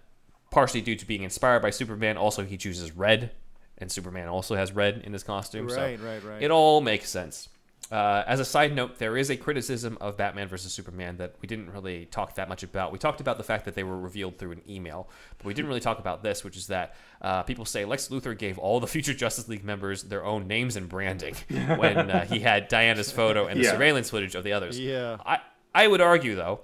partially 0.52 0.82
due 0.82 0.96
to 0.96 1.06
being 1.06 1.24
inspired 1.24 1.62
by 1.62 1.70
Superman. 1.70 2.18
Also, 2.18 2.44
he 2.44 2.58
chooses 2.58 2.92
red, 2.92 3.32
and 3.78 3.92
Superman 3.92 4.28
also 4.28 4.56
has 4.56 4.72
red 4.72 5.02
in 5.04 5.14
his 5.14 5.24
costume. 5.24 5.70
so 5.70 5.78
Right, 5.78 6.00
right, 6.00 6.24
right. 6.24 6.42
It 6.42 6.52
all 6.52 6.82
makes 6.82 7.10
sense. 7.10 7.50
Uh, 7.90 8.22
as 8.28 8.42
a 8.42 8.46
side 8.46 8.76
note, 8.76 8.98
there 9.00 9.16
is 9.16 9.30
a 9.30 9.38
criticism 9.38 9.98
of 10.02 10.18
Batman 10.18 10.50
versus 10.50 10.74
Superman 10.74 11.16
that 11.18 11.36
we 11.42 11.48
didn't 11.48 11.72
really 11.72 12.06
talk 12.06 12.36
that 12.36 12.50
much 12.50 12.62
about. 12.62 12.92
We 12.92 13.00
talked 13.00 13.22
about 13.22 13.38
the 13.38 13.46
fact 13.46 13.64
that 13.64 13.76
they 13.76 13.84
were 13.84 13.98
revealed 13.98 14.38
through 14.38 14.52
an 14.52 14.62
email, 14.70 15.10
but 15.38 15.46
we 15.46 15.54
didn't 15.54 15.70
really 15.70 15.80
talk 15.80 15.98
about 15.98 16.22
this, 16.22 16.44
which 16.44 16.58
is 16.58 16.68
that 16.68 16.96
uh, 17.22 17.44
people 17.44 17.64
say 17.64 17.86
Lex 17.86 18.10
Luthor 18.10 18.38
gave 18.38 18.58
all 18.58 18.82
the 18.82 18.88
future 18.96 19.14
Justice 19.14 19.48
League 19.48 19.64
members 19.64 20.04
their 20.04 20.26
own 20.26 20.48
names 20.48 20.76
and 20.76 20.90
branding 20.90 21.34
when 21.78 22.12
uh, 22.12 22.26
he 22.26 22.40
had 22.40 22.68
Diana's 22.68 23.10
photo 23.10 23.48
and 23.48 23.58
the 23.58 23.64
Yeah. 23.64 23.72
surveillance 23.72 24.10
footage 24.10 24.36
of 24.36 24.44
the 24.44 24.52
others. 24.52 24.78
Yeah. 24.78 25.18
I, 25.26 25.40
I 25.74 25.88
would 25.88 26.02
argue, 26.02 26.36
though, 26.36 26.60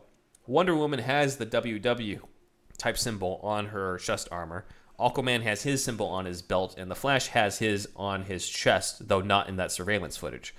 Wonder 0.46 0.76
Woman 0.76 1.00
has 1.00 1.38
the 1.38 1.46
WW 1.46 2.20
type 2.78 2.98
symbol 2.98 3.40
on 3.44 3.68
her 3.68 3.98
chest 4.00 4.28
armor. 4.30 4.66
Aquaman 5.00 5.42
has 5.44 5.64
his 5.64 5.82
symbol 5.82 6.08
on 6.08 6.26
his 6.26 6.42
belt, 6.42 6.76
and 6.78 6.92
the 6.92 6.96
Flash 6.96 7.28
has 7.28 7.60
his 7.60 7.88
on 7.96 8.24
his 8.24 8.48
chest, 8.50 9.08
though 9.08 9.22
not 9.22 9.48
in 9.48 9.56
that 9.56 9.72
surveillance 9.72 10.18
footage. 10.18 10.54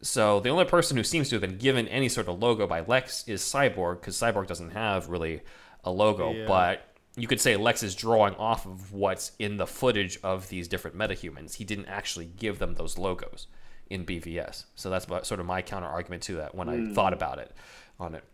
So 0.00 0.40
the 0.40 0.50
only 0.50 0.64
person 0.64 0.96
who 0.96 1.02
seems 1.02 1.28
to 1.30 1.34
have 1.36 1.42
been 1.42 1.58
given 1.58 1.88
any 1.88 2.08
sort 2.08 2.28
of 2.28 2.40
logo 2.40 2.66
by 2.66 2.80
Lex 2.80 3.26
is 3.26 3.42
Cyborg, 3.42 4.00
because 4.00 4.16
Cyborg 4.16 4.46
doesn't 4.46 4.70
have 4.70 5.08
really 5.08 5.42
a 5.84 5.90
logo. 5.90 6.32
Yeah. 6.32 6.46
But 6.46 6.88
you 7.16 7.26
could 7.26 7.40
say 7.40 7.56
Lex 7.56 7.82
is 7.82 7.94
drawing 7.94 8.34
off 8.36 8.64
of 8.64 8.92
what's 8.92 9.32
in 9.38 9.56
the 9.56 9.66
footage 9.66 10.18
of 10.22 10.48
these 10.48 10.68
different 10.68 10.96
metahumans. 10.96 11.54
He 11.54 11.64
didn't 11.64 11.86
actually 11.86 12.26
give 12.26 12.58
them 12.58 12.74
those 12.74 12.96
logos 12.96 13.48
in 13.90 14.04
BVS. 14.04 14.64
So 14.76 14.90
that's 14.90 15.06
sort 15.06 15.40
of 15.40 15.46
my 15.46 15.62
counter 15.62 15.88
argument 15.88 16.22
to 16.24 16.36
that 16.36 16.54
when 16.54 16.68
I 16.68 16.76
hmm. 16.76 16.92
thought 16.94 17.12
about 17.12 17.38
it 17.38 17.52
on 17.98 18.14
it. 18.14 18.24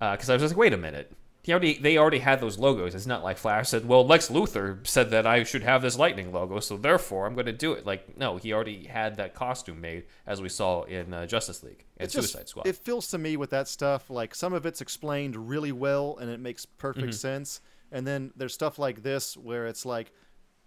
Uh, 0.00 0.12
because 0.12 0.30
I 0.30 0.34
was 0.34 0.42
just 0.42 0.54
like, 0.54 0.58
wait 0.58 0.72
a 0.72 0.78
minute. 0.78 1.12
He 1.44 1.50
already, 1.52 1.74
they 1.76 1.98
already 1.98 2.20
had 2.20 2.40
those 2.40 2.56
logos. 2.58 2.94
It's 2.94 3.04
not 3.06 3.24
like 3.24 3.36
Flash 3.36 3.70
said, 3.70 3.86
well, 3.88 4.06
Lex 4.06 4.28
Luthor 4.28 4.86
said 4.86 5.10
that 5.10 5.26
I 5.26 5.42
should 5.42 5.64
have 5.64 5.82
this 5.82 5.98
lightning 5.98 6.32
logo, 6.32 6.60
so 6.60 6.76
therefore 6.76 7.26
I'm 7.26 7.34
going 7.34 7.46
to 7.46 7.52
do 7.52 7.72
it. 7.72 7.84
Like, 7.84 8.16
no, 8.16 8.36
he 8.36 8.52
already 8.52 8.84
had 8.84 9.16
that 9.16 9.34
costume 9.34 9.80
made, 9.80 10.04
as 10.24 10.40
we 10.40 10.48
saw 10.48 10.84
in 10.84 11.12
uh, 11.12 11.26
Justice 11.26 11.64
League 11.64 11.84
and 11.96 12.08
It 12.08 12.12
just- 12.12 12.30
Suicide 12.32 12.48
Squad. 12.48 12.66
It 12.68 12.76
feels 12.76 13.08
to 13.08 13.18
me 13.18 13.36
with 13.36 13.50
that 13.50 13.66
stuff 13.66 14.08
like 14.08 14.36
some 14.36 14.52
of 14.52 14.66
it's 14.66 14.80
explained 14.80 15.34
really 15.48 15.72
well 15.72 16.16
and 16.20 16.30
it 16.30 16.38
makes 16.38 16.64
perfect 16.64 17.06
Mm-hmm. 17.08 17.12
sense, 17.12 17.60
and 17.90 18.06
then 18.06 18.30
there's 18.36 18.54
stuff 18.54 18.78
like 18.78 19.02
this 19.02 19.36
where 19.36 19.66
it's 19.66 19.84
like, 19.84 20.12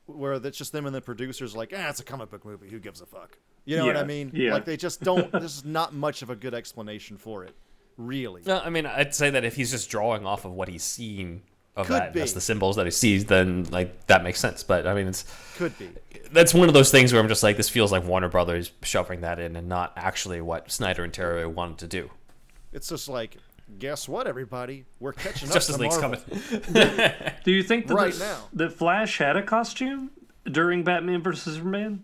where 0.08 0.34
it's 0.34 0.58
just 0.58 0.74
them 0.74 0.86
and 0.86 0.94
the 0.94 1.02
producers 1.02 1.56
like, 1.56 1.74
ah, 1.74 1.90
it's 1.90 2.02
a 2.02 2.04
comic 2.04 2.30
book 2.30 2.44
movie. 2.46 2.70
Who 2.70 2.80
gives 2.80 3.00
a 3.02 3.06
fuck? 3.06 3.38
You 3.64 3.78
know 3.78 3.86
what 3.88 3.98
I 3.98 4.04
mean? 4.04 4.30
yeah. 4.34 4.54
Like 4.54 4.66
they 4.66 4.78
just 4.78 5.02
don't. 5.02 5.32
there's 5.32 5.64
not 5.66 5.94
much 5.94 6.22
of 6.22 6.30
a 6.30 6.36
good 6.36 6.54
explanation 6.54 7.18
for 7.18 7.44
it, 7.46 7.56
really. 7.98 8.42
No, 8.46 8.60
I 8.60 8.70
mean, 8.70 8.86
I'd 8.86 9.14
say 9.16 9.30
that 9.30 9.44
if 9.44 9.56
he's 9.56 9.72
just 9.72 9.90
drawing 9.90 10.26
off 10.26 10.46
of 10.46 10.52
what 10.54 10.68
he's 10.68 10.84
seen 10.84 11.42
of 11.76 11.88
Could 11.88 11.96
that, 11.96 12.14
that's 12.14 12.34
the 12.34 12.42
symbols 12.42 12.78
that 12.78 12.86
he 12.86 12.92
sees, 12.92 13.26
then 13.26 13.66
like 13.66 14.08
that 14.08 14.24
makes 14.24 14.40
sense. 14.40 14.64
But 14.64 14.88
I 14.88 14.94
mean, 14.94 15.08
it's 15.08 15.26
Could 15.58 15.78
be. 15.78 15.90
that's 16.32 16.54
one 16.54 16.68
of 16.70 16.74
those 16.74 16.90
things 16.92 17.12
where 17.12 17.22
I'm 17.22 17.28
just 17.28 17.44
like, 17.44 17.58
this 17.58 17.70
feels 17.70 17.92
like 17.92 18.04
Warner 18.06 18.30
Brothers 18.30 18.72
shoving 18.84 19.22
that 19.22 19.40
in, 19.40 19.56
and 19.56 19.68
not 19.68 19.94
actually 19.98 20.40
what 20.42 20.72
Snyder 20.72 21.04
and 21.04 21.12
Terrio 21.12 21.48
wanted 21.52 21.78
to 21.80 21.88
do. 21.88 22.10
It's 22.72 22.90
just 22.90 23.08
like, 23.10 23.38
guess 23.80 24.08
what, 24.08 24.28
everybody? 24.28 24.86
We're 25.00 25.14
catching 25.14 25.48
up 25.50 25.54
Justice 25.56 25.76
to 25.76 25.82
League's 25.82 26.00
Marvel. 26.00 26.22
coming. 26.74 27.32
Do 27.44 27.52
you 27.52 27.64
think 27.64 27.88
that 27.88 27.94
Right 27.94 28.14
the, 28.14 28.20
now. 28.20 28.38
that 28.54 28.74
Flash 28.74 29.18
had 29.18 29.36
a 29.38 29.44
costume 29.44 30.12
during 30.46 30.84
Batman 30.84 31.22
versus 31.24 31.56
Superman 31.56 32.04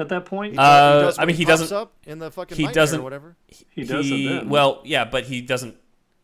at 0.00 0.08
that 0.08 0.24
point? 0.24 0.54
He 0.54 0.58
Uh, 0.58 0.62
does- 0.62 1.00
he 1.02 1.06
does 1.06 1.18
I 1.18 1.24
mean, 1.26 1.36
he 1.36 1.44
pops 1.44 1.60
doesn't- 1.60 1.76
Up 1.76 1.92
in 2.06 2.18
the 2.18 2.30
fucking 2.30 2.56
he 2.56 2.66
doesn't- 2.66 2.98
or 3.00 3.02
whatever. 3.02 3.36
he 3.70 3.84
doesn't. 3.84 4.48
Well, 4.48 4.80
yeah, 4.84 5.04
but 5.04 5.24
he 5.24 5.40
doesn't 5.40 5.76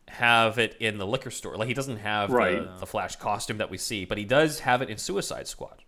have 0.09 0.57
it 0.57 0.75
in 0.79 0.97
the 0.97 1.05
liquor 1.07 1.29
store. 1.31 1.55
Like 1.57 1.67
he 1.67 1.73
doesn't 1.73 1.97
have 1.97 2.31
Right. 2.31 2.59
the, 2.63 2.79
the 2.79 2.85
Flash 2.85 3.15
costume 3.17 3.57
that 3.59 3.69
we 3.69 3.77
see, 3.77 4.05
but 4.05 4.17
he 4.17 4.23
does 4.25 4.61
have 4.61 4.81
it 4.81 4.89
in 4.89 4.97
Suicide 4.97 5.47
Squad. 5.47 5.83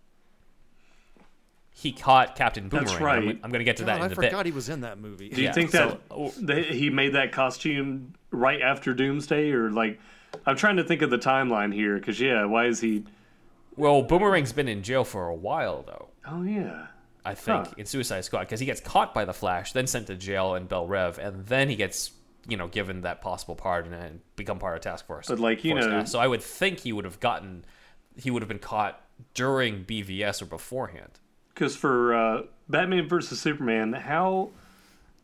He 1.72 1.92
caught 1.92 2.36
Captain 2.36 2.68
Boomerang. 2.68 2.84
That's 2.86 2.96
I'm- 2.96 3.04
right. 3.04 3.40
I'm, 3.42 3.50
going 3.50 3.60
to 3.60 3.64
get 3.64 3.78
to 3.78 3.84
God, 3.84 3.94
that 3.96 4.02
I 4.02 4.06
in 4.06 4.12
a 4.12 4.14
forgot 4.14 4.30
bit. 4.38 4.46
he 4.46 4.52
was 4.52 4.68
in 4.68 4.82
that 4.82 4.98
movie. 4.98 5.30
Do 5.30 5.40
you 5.40 5.44
yeah, 5.48 5.52
think 5.52 5.70
so- 5.70 5.98
that 6.10 6.46
that 6.46 6.64
he 6.66 6.90
made 6.90 7.14
that 7.14 7.32
costume 7.32 8.14
right 8.30 8.60
after 8.60 8.92
Doomsday, 8.92 9.50
or 9.52 9.70
like? 9.70 9.98
I'm 10.46 10.56
trying 10.56 10.76
to 10.76 10.84
think 10.84 11.02
of 11.02 11.10
the 11.10 11.18
timeline 11.18 11.72
here, 11.74 11.96
because 11.96 12.20
yeah, 12.20 12.44
why 12.44 12.66
is 12.66 12.80
he? 12.80 13.04
Well, 13.76 14.04
Boomerang's 14.04 14.52
been 14.52 14.68
in 14.68 14.82
jail 14.82 15.04
for 15.04 15.26
a 15.28 15.34
while, 15.34 15.82
though. 15.82 16.08
Oh 16.28 16.42
yeah, 16.42 16.88
I 17.24 17.34
think 17.34 17.66
Huh. 17.66 17.72
in 17.76 17.86
Suicide 17.86 18.22
Squad 18.24 18.40
because 18.40 18.60
he 18.60 18.66
gets 18.66 18.80
caught 18.80 19.12
by 19.14 19.24
the 19.24 19.32
Flash, 19.34 19.72
then 19.72 19.86
sent 19.86 20.06
to 20.08 20.16
jail 20.16 20.54
in 20.54 20.66
Belle 20.66 20.86
Reve, 20.86 21.18
and 21.18 21.46
then 21.46 21.68
he 21.68 21.76
gets 21.76 22.12
you 22.48 22.56
know 22.56 22.68
given 22.68 23.02
that 23.02 23.20
possible 23.20 23.54
pardon 23.54 23.92
and 23.92 24.20
become 24.36 24.58
part 24.58 24.74
of 24.76 24.80
Task 24.82 25.06
Force. 25.06 25.28
But, 25.28 25.38
like, 25.38 25.62
you 25.64 25.72
Force 25.72 25.84
know- 25.84 25.90
now. 25.98 26.04
so 26.04 26.18
I 26.18 26.26
would 26.26 26.42
think 26.42 26.80
he 26.80 26.92
would 26.92 27.04
have 27.04 27.20
gotten, 27.20 27.64
he 28.16 28.30
would 28.30 28.40
have 28.42 28.48
been 28.48 28.58
caught 28.58 29.00
during 29.34 29.84
BVS 29.84 30.40
or 30.40 30.46
beforehand. 30.46 31.18
because 31.54 31.76
for 31.76 32.14
uh, 32.14 32.42
Batman 32.68 33.06
versus 33.08 33.40
Superman, 33.40 33.92
how? 33.92 34.50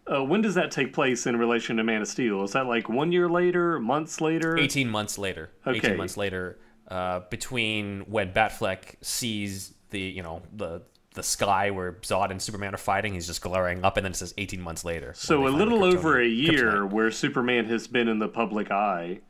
Uh, 0.07 0.23
when 0.23 0.41
does 0.43 0.55
that 0.55 0.71
take 0.71 0.93
place 0.93 1.27
in 1.27 1.37
relation 1.37 1.79
to 1.79 1.83
Man 1.83 2.03
of 2.03 2.07
Steel? 2.09 2.45
Is 2.45 2.53
that 2.53 2.67
like 2.67 2.89
one 2.89 3.11
year 3.11 3.29
later, 3.29 3.81
months 3.81 4.21
later? 4.21 4.57
18 4.57 4.89
months 4.89 5.17
later. 5.19 5.51
Okay. 5.67 5.79
18 5.79 5.97
months 5.97 6.17
later, 6.17 6.59
uh, 6.89 7.21
between 7.31 8.01
when 8.03 8.33
Batfleck 8.33 8.97
sees 9.01 9.73
the, 9.91 9.99
you 9.99 10.23
know, 10.23 10.43
the 10.53 10.83
the 11.17 11.23
sky 11.25 11.71
where 11.71 11.93
Zod 12.03 12.31
and 12.31 12.41
Superman 12.41 12.73
are 12.75 12.79
fighting, 12.79 13.15
he's 13.15 13.27
just 13.27 13.43
glaring 13.43 13.85
up, 13.85 13.97
and 13.97 14.05
then 14.05 14.13
it 14.13 14.17
says 14.17 14.33
18 14.39 14.61
months 14.61 14.85
later. 14.85 15.13
So 15.17 15.35
a 15.35 15.39
they 15.39 15.45
find 15.51 15.55
the 15.55 15.65
little 15.75 15.85
over 15.85 16.21
a 16.21 16.27
year 16.27 16.73
kryptonite. 16.73 16.91
where 16.93 17.11
Superman 17.11 17.65
has 17.67 17.89
been 17.89 18.07
in 18.09 18.19
the 18.21 18.29
public 18.29 18.71
eye. 18.71 19.21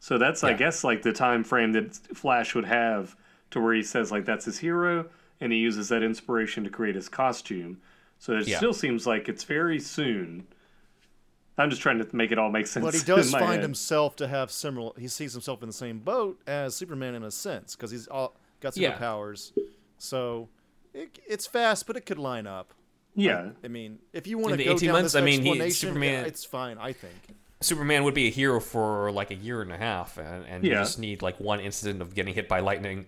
So 0.00 0.18
that's 0.18 0.42
I 0.44 0.52
guess 0.54 0.84
like 0.84 1.02
the 1.02 1.12
time 1.12 1.44
frame 1.44 1.72
that 1.72 1.94
Flash 1.94 2.54
would 2.54 2.66
have 2.66 3.16
to 3.52 3.60
where 3.60 3.72
he 3.74 3.82
says 3.82 4.10
like 4.12 4.24
that's 4.26 4.44
his 4.44 4.58
hero 4.58 5.06
and 5.40 5.50
he 5.52 5.58
uses 5.58 5.88
that 5.88 6.02
inspiration 6.02 6.62
to 6.64 6.70
create 6.70 6.94
his 6.94 7.08
costume. 7.08 7.80
So 8.18 8.34
it 8.34 8.46
Yeah. 8.46 8.56
still 8.58 8.74
seems 8.74 9.06
like 9.06 9.28
it's 9.28 9.44
very 9.44 9.80
soon. 9.80 10.46
I'm 11.56 11.70
just 11.70 11.80
trying 11.82 11.98
to 11.98 12.16
make 12.16 12.32
it 12.32 12.38
all 12.38 12.50
make 12.50 12.66
sense. 12.66 12.84
But 12.84 12.94
he 12.94 13.00
does 13.04 13.26
in 13.26 13.32
my 13.32 13.38
find 13.40 13.52
head. 13.54 13.62
himself 13.62 14.16
to 14.16 14.26
have 14.28 14.50
similar. 14.50 14.92
He 14.98 15.08
sees 15.08 15.32
himself 15.32 15.62
in 15.62 15.68
the 15.68 15.72
same 15.72 16.00
boat 16.00 16.40
as 16.46 16.74
Superman 16.76 17.14
in 17.14 17.22
a 17.22 17.30
sense 17.30 17.74
because 17.76 17.90
he's 17.90 18.06
all 18.08 18.34
got 18.60 18.76
Yeah. 18.76 18.98
superpowers. 18.98 19.52
So 19.98 20.48
it, 20.94 21.18
it's 21.28 21.46
fast, 21.46 21.86
but 21.86 21.96
it 21.96 22.06
could 22.06 22.18
line 22.18 22.46
up. 22.46 22.72
Yeah. 23.14 23.50
I 23.62 23.68
mean, 23.68 23.98
if 24.12 24.26
you 24.26 24.38
want 24.38 24.56
to 24.58 24.64
go 24.64 24.72
18 24.72 24.86
down 24.88 24.92
months, 24.94 25.12
this 25.12 25.22
I 25.22 25.24
mean, 25.24 25.42
he- 25.42 25.48
explanation, 25.50 25.88
Superman- 25.88 26.12
yeah, 26.22 26.28
it's 26.28 26.44
fine. 26.44 26.78
I 26.78 26.92
think. 26.92 27.14
Superman 27.60 28.04
would 28.04 28.14
be 28.14 28.26
a 28.26 28.30
hero 28.30 28.60
for 28.60 29.10
like 29.12 29.30
a 29.30 29.34
year 29.34 29.62
and 29.62 29.72
a 29.72 29.76
half, 29.78 30.18
and, 30.18 30.44
and 30.46 30.64
you 30.64 30.72
just 30.72 30.98
need 30.98 31.22
like 31.22 31.40
one 31.40 31.60
incident 31.60 32.02
of 32.02 32.14
getting 32.14 32.34
hit 32.34 32.46
by 32.48 32.60
lightning, 32.60 33.06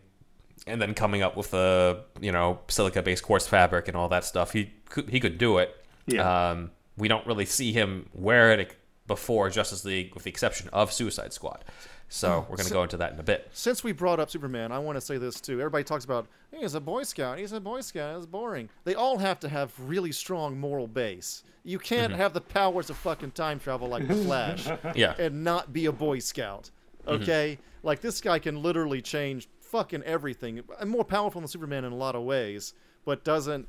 and 0.67 0.81
then 0.81 0.95
coming 0.95 1.23
up 1.23 1.37
with 1.37 1.53
a 1.53 2.05
you 2.21 2.33
know 2.33 2.61
silica-based 2.69 3.23
quartz 3.23 3.47
fabric 3.47 3.87
and 3.89 3.97
all 3.97 4.09
that 4.09 4.25
stuff. 4.25 4.53
He 4.53 4.73
could 4.89 5.11
he 5.11 5.21
could 5.21 5.37
do 5.37 5.59
it. 5.59 5.77
Yeah. 6.07 6.51
Um, 6.51 6.71
we 6.97 7.09
don't 7.09 7.27
really 7.27 7.45
see 7.45 7.73
him 7.73 8.09
wear 8.15 8.53
it 8.53 8.75
before 9.07 9.51
Justice 9.51 9.85
League, 9.85 10.15
with 10.15 10.23
the 10.25 10.31
exception 10.31 10.71
of 10.73 10.91
Suicide 10.93 11.33
Squad. 11.35 11.63
So 12.09 12.47
we're 12.49 12.57
gonna 12.57 12.71
go 12.71 12.83
into 12.85 12.97
that 12.99 13.13
in 13.15 13.19
a 13.21 13.23
bit. 13.25 13.49
Since 13.53 13.83
we 13.83 13.93
brought 13.93 14.21
up 14.21 14.31
Superman, 14.31 14.71
I 14.73 14.79
want 14.79 14.97
to 14.97 15.01
say 15.01 15.19
this 15.19 15.41
too. 15.41 15.55
Everybody 15.61 15.83
talks 15.85 16.05
about 16.05 16.27
hey, 16.53 16.61
he's 16.61 16.75
a 16.75 16.81
Boy 16.81 17.03
Scout. 17.03 17.39
He's 17.39 17.53
a 17.53 17.61
Boy 17.61 17.81
Scout. 17.81 18.17
It's 18.17 18.27
boring. 18.27 18.69
They 18.85 18.95
all 18.95 19.19
have 19.19 19.41
to 19.41 19.49
have 19.49 19.73
really 19.81 20.13
strong 20.13 20.59
moral 20.59 20.87
base. 20.87 21.43
You 21.65 21.79
can't 21.81 22.13
Mm-hmm. 22.13 22.21
have 22.21 22.33
the 22.33 22.41
powers 22.41 22.91
of 22.91 22.97
fucking 22.99 23.33
time 23.33 23.59
travel 23.59 23.89
like 23.89 24.07
the 24.07 24.15
Flash 24.15 24.69
Yeah. 24.95 25.15
and 25.19 25.43
not 25.43 25.73
be 25.73 25.87
a 25.87 25.93
Boy 25.93 26.21
Scout. 26.21 26.71
Okay, 27.09 27.59
like 27.83 28.01
this 28.01 28.21
guy 28.21 28.39
can 28.39 28.63
literally 28.63 29.01
change 29.03 29.49
fucking 29.61 30.03
everything, 30.05 30.61
and 30.81 30.89
more 30.91 31.05
powerful 31.05 31.41
than 31.41 31.49
Superman 31.49 31.85
in 31.85 31.93
a 31.93 31.97
lot 31.97 32.15
of 32.15 32.23
ways, 32.23 32.73
but 33.05 33.25
doesn't. 33.25 33.67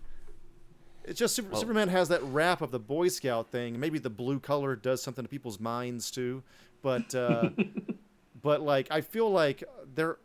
It's 1.03 1.17
just 1.19 1.35
Super, 1.35 1.55
Superman 1.55 1.87
has 1.89 2.09
that 2.09 2.21
rap 2.23 2.61
of 2.61 2.69
the 2.71 2.79
Boy 2.79 3.07
Scout 3.07 3.49
thing. 3.51 3.79
Maybe 3.79 3.97
the 3.97 4.09
blue 4.11 4.39
color 4.39 4.75
does 4.75 5.01
something 5.01 5.23
to 5.23 5.29
people's 5.29 5.59
minds 5.59 6.11
too, 6.11 6.43
but 6.83 7.13
uh, 7.15 7.49
but 8.47 8.61
like 8.61 8.87
I 8.91 9.01
feel 9.01 9.29
like 9.29 9.63
they're 9.95 10.17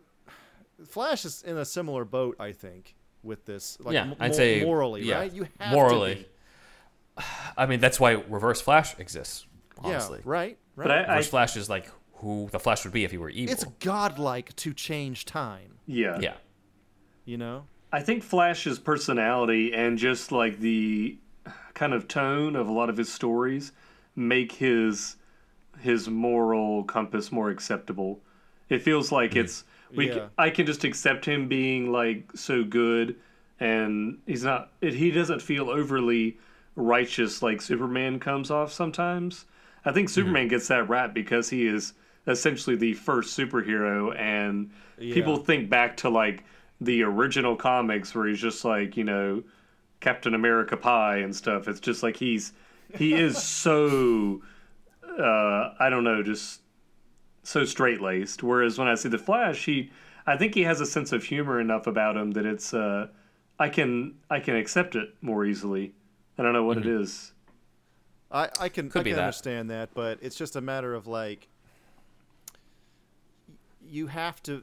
Flash 0.89 1.25
is 1.25 1.43
in 1.43 1.57
a 1.59 1.65
similar 1.65 2.05
boat. 2.05 2.37
I 2.41 2.53
think 2.53 2.95
with 3.23 3.45
this, 3.45 3.79
like 3.81 3.95
Yeah, 3.95 4.03
m- 4.03 4.17
I'd 4.19 4.31
mo- 4.31 4.37
say- 4.37 4.65
morally, 4.65 5.03
yeah, 5.03 5.19
right? 5.19 5.33
You 5.33 5.47
have 5.61 5.73
morally. 5.73 6.15
to 6.15 6.21
be. 6.21 7.25
I 7.57 7.67
mean, 7.67 7.81
that's 7.81 8.01
why 8.01 8.13
Reverse 8.29 8.61
Flash 8.61 8.99
exists. 8.99 9.47
yeah, 9.83 9.91
Honestly, 9.91 10.21
right, 10.25 10.57
right. 10.77 10.85
But 10.89 10.91
I, 10.91 10.97
I 10.97 11.01
Reverse 11.17 11.29
Flash 11.29 11.57
is 11.57 11.69
like 11.69 11.89
who 12.15 12.49
the 12.53 12.59
Flash 12.59 12.85
would 12.85 12.93
be 12.93 13.05
if 13.05 13.11
he 13.11 13.19
were 13.19 13.31
evil. 13.31 13.53
it's 13.53 13.65
godlike 13.81 14.55
to 14.57 14.73
change 14.73 15.25
time. 15.25 15.79
yeah 15.87 16.19
yeah. 16.21 16.35
You 17.25 17.37
know, 17.39 17.65
I 17.93 18.01
think 18.01 18.23
Flash's 18.25 18.79
personality 18.81 19.73
and 19.75 19.99
just 19.99 20.33
like 20.33 20.59
the 20.59 21.19
kind 21.75 21.93
of 21.95 22.09
tone 22.09 22.57
of 22.57 22.67
a 22.69 22.73
lot 22.73 22.89
of 22.91 22.97
his 22.97 23.13
stories 23.13 23.73
make 24.17 24.53
his 24.53 25.17
his 25.83 26.09
moral 26.09 26.85
compass 26.85 27.33
more 27.33 27.51
acceptable. 27.51 28.21
It 28.69 28.83
feels 28.83 29.13
like 29.13 29.37
it's 29.37 29.63
mm-hmm. 29.63 29.97
we 29.97 30.11
Yeah. 30.13 30.29
I 30.39 30.51
can 30.51 30.67
just 30.67 30.85
accept 30.85 31.25
him 31.25 31.49
being 31.49 31.93
like 31.93 32.31
so 32.35 32.65
good 32.65 33.17
and 33.61 34.19
he's 34.27 34.45
not 34.45 34.71
it, 34.81 34.95
he 34.95 35.11
doesn't 35.11 35.43
feel 35.43 35.71
overly 35.71 36.39
righteous 36.75 37.43
like 37.43 37.61
Superman 37.61 38.19
comes 38.19 38.51
off 38.51 38.73
sometimes. 38.73 39.45
I 39.85 39.93
think 39.93 40.09
mm-hmm. 40.09 40.15
Superman 40.15 40.49
gets 40.49 40.69
that 40.69 40.89
rap 40.89 41.13
because 41.13 41.51
he 41.51 41.67
is 41.67 41.95
essentially 42.27 42.77
the 42.77 42.95
first 42.95 43.37
superhero 43.37 44.17
and 44.19 44.71
people 44.99 45.37
think 45.37 45.69
back 45.69 45.97
to 45.99 46.09
like 46.09 46.45
the 46.81 47.03
original 47.03 47.57
comics 47.57 48.15
where 48.15 48.27
he's 48.27 48.41
just 48.41 48.65
like, 48.65 48.97
you 48.97 49.05
know, 49.05 49.43
Captain 50.01 50.35
America 50.35 50.77
pie 50.77 51.19
and 51.19 51.35
stuff. 51.35 51.69
It's 51.69 51.81
just 51.81 52.03
like 52.03 52.17
he's 52.17 52.53
he 52.95 53.15
is 53.15 53.43
so 53.43 54.43
uh 55.19 55.75
I 55.79 55.91
don't 55.91 56.05
know, 56.05 56.23
just 56.23 56.61
so 57.43 57.65
straight 57.65 58.01
laced. 58.01 58.43
Whereas 58.43 58.79
when 58.79 58.89
I 58.89 58.95
see 58.95 59.09
the 59.09 59.19
Flash, 59.19 59.65
he 59.65 59.91
I 60.27 60.37
think 60.37 60.55
he 60.55 60.63
has 60.63 60.81
a 60.81 60.87
sense 60.87 61.13
of 61.13 61.25
humor 61.25 61.61
enough 61.61 61.87
about 61.87 62.17
him 62.17 62.33
that 62.33 62.47
it's 62.47 62.73
uh 62.75 63.09
I 63.59 63.69
can 63.69 64.17
I 64.31 64.41
can 64.41 64.57
accept 64.57 64.97
it 64.97 65.15
more 65.21 65.45
easily. 65.45 65.95
I 66.39 66.43
don't 66.43 66.53
know 66.53 66.65
what 66.65 66.79
it 66.79 66.87
is. 66.87 67.33
I, 68.31 68.49
I 68.59 68.69
can 68.71 68.89
Could 68.89 69.01
I 69.01 69.05
be 69.05 69.11
can 69.11 69.19
that. 69.19 69.25
understand 69.25 69.71
that, 69.71 69.91
but 69.95 70.19
it's 70.23 70.37
just 70.37 70.57
a 70.57 70.61
matter 70.61 70.95
of 70.95 71.07
like 71.07 71.49
you 73.85 74.07
have 74.07 74.43
to 74.45 74.63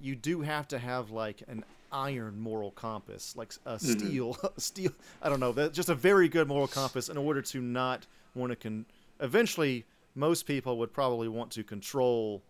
you 0.00 0.14
do 0.14 0.42
have 0.42 0.68
to 0.68 0.78
have 0.78 1.10
like 1.10 1.42
an 1.48 1.64
iron 1.90 2.38
moral 2.38 2.70
compass, 2.70 3.34
like 3.36 3.52
a 3.66 3.78
Mm-hmm. 3.82 3.88
steel 3.96 4.36
steel 4.58 4.92
I 5.22 5.28
don't 5.28 5.40
know, 5.40 5.52
just 5.70 5.88
a 5.88 5.94
very 5.94 6.28
good 6.28 6.46
moral 6.46 6.68
compass 6.68 7.08
in 7.08 7.16
order 7.16 7.42
to 7.42 7.60
not 7.60 8.06
want 8.34 8.50
to 8.52 8.56
con 8.56 8.86
eventually 9.20 9.84
most 10.14 10.44
people 10.46 10.78
would 10.78 10.92
probably 10.92 11.28
want 11.28 11.50
to 11.52 11.62
control 11.64 12.42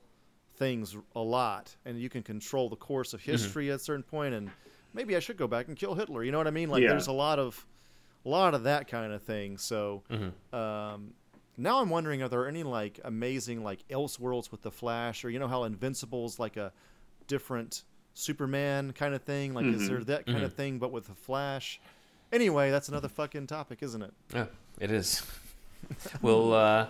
things 0.56 0.96
a 1.14 1.20
lot 1.20 1.74
and 1.84 2.00
you 2.00 2.08
can 2.08 2.22
control 2.22 2.68
the 2.68 2.76
course 2.76 3.14
of 3.14 3.20
Mm-hmm. 3.20 3.30
history 3.32 3.70
at 3.70 3.76
a 3.76 3.78
certain 3.78 4.02
point 4.02 4.34
and 4.34 4.50
maybe 4.94 5.14
I 5.16 5.20
should 5.20 5.36
go 5.36 5.46
back 5.46 5.68
and 5.68 5.76
kill 5.76 5.94
Hitler. 5.94 6.24
You 6.24 6.32
know 6.32 6.38
what 6.38 6.46
I 6.46 6.50
mean? 6.50 6.68
Like 6.70 6.82
Yeah. 6.82 6.90
there's 6.90 7.06
a 7.06 7.12
lot 7.12 7.38
of 7.38 7.64
a 8.24 8.28
lot 8.28 8.54
of 8.54 8.64
that 8.64 8.88
kind 8.88 9.12
of 9.12 9.22
thing. 9.22 9.58
So 9.58 10.02
Mm-hmm. 10.10 10.54
um, 10.54 11.14
now 11.56 11.80
I'm 11.80 11.90
wondering, 11.90 12.22
are 12.22 12.28
there 12.28 12.46
any 12.48 12.62
like 12.62 13.00
amazing 13.04 13.62
like 13.64 13.86
Elseworlds 13.88 14.50
with 14.52 14.62
the 14.62 14.70
Flash, 14.70 15.24
or 15.24 15.30
you 15.30 15.38
know 15.40 15.48
how 15.48 15.64
Invincible's 15.64 16.38
like 16.38 16.56
a 16.56 16.72
different 17.26 17.82
Superman 18.14 18.92
kind 18.92 19.12
of 19.14 19.22
thing? 19.22 19.54
Like, 19.54 19.66
is 19.66 19.88
there 19.88 20.02
that 20.04 20.26
kind 20.26 20.44
of 20.44 20.52
thing 20.54 20.78
but 20.78 20.92
with 20.92 21.06
the 21.08 21.14
Flash? 21.14 21.80
Anyway, 22.32 22.70
that's 22.70 22.88
another 22.88 23.08
fucking 23.08 23.46
topic, 23.48 23.82
isn't 23.82 24.02
it? 24.02 24.12
Yeah, 24.34 24.46
it 24.80 24.90
is. 24.92 25.22
we'll 26.22 26.52
uh, 26.52 26.86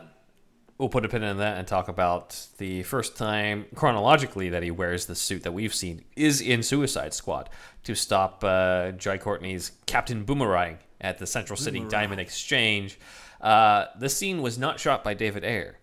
we'll 0.79 0.89
put 0.89 1.05
a 1.05 1.09
pin 1.09 1.23
in 1.23 1.39
that 1.39 1.59
and 1.59 1.67
talk 1.67 1.89
about 1.89 2.47
the 2.59 2.83
first 2.85 3.17
time 3.17 3.67
chronologically 3.75 4.49
that 4.49 4.63
he 4.63 4.71
wears 4.71 5.07
the 5.07 5.15
suit 5.15 5.43
that 5.43 5.53
we've 5.53 5.75
seen 5.75 6.05
is 6.17 6.41
in 6.41 6.63
Suicide 6.63 7.13
Squad 7.13 7.51
to 7.85 7.95
stop 7.95 8.43
uh, 8.45 8.93
Jai 8.93 9.19
Courtney's 9.19 9.73
Captain 9.87 10.25
Boomerang 10.25 10.79
at 11.01 11.19
the 11.19 11.27
Central 11.27 11.57
City 11.57 11.85
Diamond 11.89 12.21
Exchange. 12.21 12.99
Uh, 13.41 13.87
this 13.99 14.17
scene 14.17 14.43
was 14.43 14.59
not 14.59 14.81
shot 14.81 15.05
by 15.05 15.15
David 15.15 15.45
Ayer. 15.45 15.79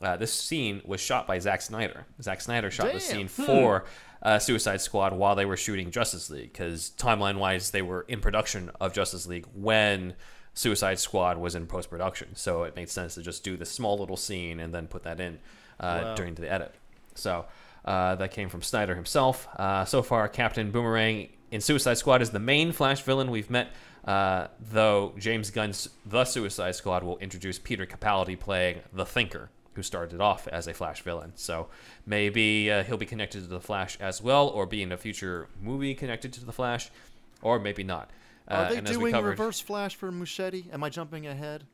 Uh, 0.00 0.16
this 0.16 0.32
scene 0.32 0.82
was 0.84 1.00
shot 1.00 1.26
by 1.26 1.38
Zack 1.38 1.62
Snyder. 1.62 2.06
Zack 2.20 2.40
Snyder 2.40 2.70
shot 2.70 2.86
the 2.86 2.92
Damn. 2.92 3.00
scene 3.00 3.28
for 3.28 3.84
uh, 4.22 4.38
Suicide 4.38 4.80
Squad 4.80 5.12
while 5.12 5.34
they 5.34 5.44
were 5.44 5.56
shooting 5.56 5.90
Justice 5.90 6.30
League 6.30 6.52
because 6.52 6.92
timeline 6.98 7.36
wise, 7.36 7.70
they 7.70 7.82
were 7.82 8.02
in 8.08 8.20
production 8.20 8.70
of 8.80 8.92
Justice 8.92 9.26
League 9.26 9.46
when 9.54 10.14
Suicide 10.54 10.98
Squad 10.98 11.36
was 11.38 11.54
in 11.54 11.66
post 11.66 11.90
production. 11.90 12.34
So 12.34 12.62
it 12.62 12.76
made 12.76 12.88
sense 12.88 13.14
to 13.16 13.22
just 13.22 13.44
do 13.44 13.56
this 13.56 13.70
small 13.70 13.98
little 13.98 14.16
scene 14.16 14.60
and 14.60 14.72
then 14.72 14.86
put 14.86 15.02
that 15.02 15.20
in 15.20 15.40
uh, 15.80 16.14
during 16.14 16.34
the 16.34 16.50
edit. 16.50 16.74
So 17.14 17.46
uh, 17.84 18.14
that 18.14 18.30
came 18.30 18.48
from 18.48 18.62
Snyder 18.62 18.94
himself. 18.94 19.48
Uh, 19.56 19.84
so 19.84 20.02
far, 20.02 20.28
Captain 20.28 20.70
Boomerang 20.70 21.28
in 21.50 21.60
Suicide 21.60 21.98
Squad 21.98 22.22
is 22.22 22.30
the 22.30 22.38
main 22.38 22.72
Flash 22.72 23.02
villain 23.02 23.30
we've 23.30 23.50
met. 23.50 23.68
Uh, 24.04 24.48
though 24.60 25.14
James 25.18 25.50
Gunn's 25.50 25.88
The 26.04 26.24
Suicide 26.24 26.74
Squad 26.74 27.02
will 27.02 27.16
introduce 27.18 27.58
Peter 27.58 27.86
Capaldi 27.86 28.38
playing 28.38 28.80
the 28.92 29.06
Thinker, 29.06 29.48
who 29.72 29.82
started 29.82 30.20
off 30.20 30.46
as 30.48 30.66
a 30.66 30.74
Flash 30.74 31.00
villain. 31.02 31.32
So 31.36 31.68
maybe 32.04 32.70
uh, 32.70 32.84
he'll 32.84 32.98
be 32.98 33.06
connected 33.06 33.42
to 33.42 33.48
the 33.48 33.60
Flash 33.60 33.98
as 34.00 34.20
well, 34.20 34.48
or 34.48 34.66
be 34.66 34.82
in 34.82 34.92
a 34.92 34.98
future 34.98 35.48
movie 35.60 35.94
connected 35.94 36.34
to 36.34 36.44
the 36.44 36.52
Flash, 36.52 36.90
or 37.40 37.58
maybe 37.58 37.82
not. 37.82 38.10
Uh, 38.48 38.54
Are 38.54 38.70
they 38.70 38.78
and 38.78 38.86
doing 38.86 39.12
covered, 39.12 39.30
Reverse 39.30 39.60
Flash 39.60 39.96
for 39.96 40.12
Muschietti? 40.12 40.72
Am 40.72 40.84
I 40.84 40.90
jumping 40.90 41.26
ahead? 41.26 41.64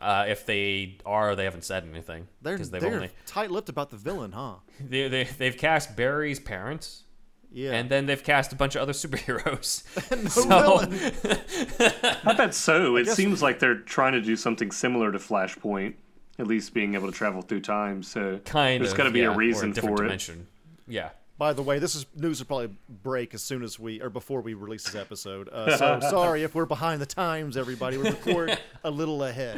Uh, 0.00 0.24
if 0.28 0.46
they 0.46 0.96
are, 1.04 1.36
they 1.36 1.44
haven't 1.44 1.64
said 1.64 1.84
anything 1.84 2.26
They're 2.40 2.56
they've 2.56 2.80
they're 2.80 2.94
only 2.94 3.10
tight-lipped 3.26 3.68
about 3.68 3.90
the 3.90 3.96
villain, 3.96 4.32
huh? 4.32 4.54
they, 4.80 5.08
they 5.08 5.24
they've 5.24 5.56
cast 5.56 5.94
Barry's 5.96 6.40
parents. 6.40 7.04
Yeah. 7.52 7.72
And 7.72 7.90
then 7.90 8.06
they've 8.06 8.22
cast 8.22 8.52
a 8.52 8.56
bunch 8.56 8.76
of 8.76 8.82
other 8.82 8.92
superheroes. 8.94 9.84
no 10.48 10.78
villain. 10.78 12.20
I 12.24 12.32
bet 12.34 12.54
so. 12.54 12.96
It 12.96 13.06
guess- 13.06 13.16
seems 13.16 13.42
like 13.42 13.58
they're 13.58 13.80
trying 13.80 14.12
to 14.12 14.20
do 14.20 14.36
something 14.36 14.70
similar 14.70 15.12
to 15.12 15.18
Flashpoint, 15.18 15.94
at 16.38 16.46
least 16.46 16.72
being 16.72 16.94
able 16.94 17.10
to 17.10 17.16
travel 17.16 17.42
through 17.42 17.60
time. 17.60 18.02
So 18.02 18.38
kind 18.44 18.80
there's 18.80 18.92
of. 18.92 18.98
got 18.98 19.04
to 19.04 19.10
be 19.10 19.20
yeah, 19.20 19.32
a 19.32 19.36
reason 19.36 19.72
different 19.72 19.98
for 19.98 20.04
dimension. 20.04 20.46
Yeah. 20.86 21.10
By 21.40 21.54
the 21.54 21.62
way, 21.62 21.78
this 21.78 21.94
is 21.94 22.04
news 22.14 22.38
will 22.38 22.44
probably 22.46 22.76
break 23.02 23.32
as 23.32 23.40
soon 23.42 23.62
as 23.62 23.78
we 23.80 24.02
or 24.02 24.10
before 24.10 24.42
we 24.42 24.52
release 24.52 24.84
this 24.84 24.94
episode. 24.94 25.48
Uh, 25.48 25.74
so 25.74 25.98
sorry 26.10 26.42
if 26.42 26.54
we're 26.54 26.66
behind 26.66 27.00
the 27.00 27.06
times, 27.06 27.56
everybody. 27.56 27.96
We 27.96 28.10
record 28.10 28.58
a 28.84 28.90
little 28.90 29.24
ahead. 29.24 29.56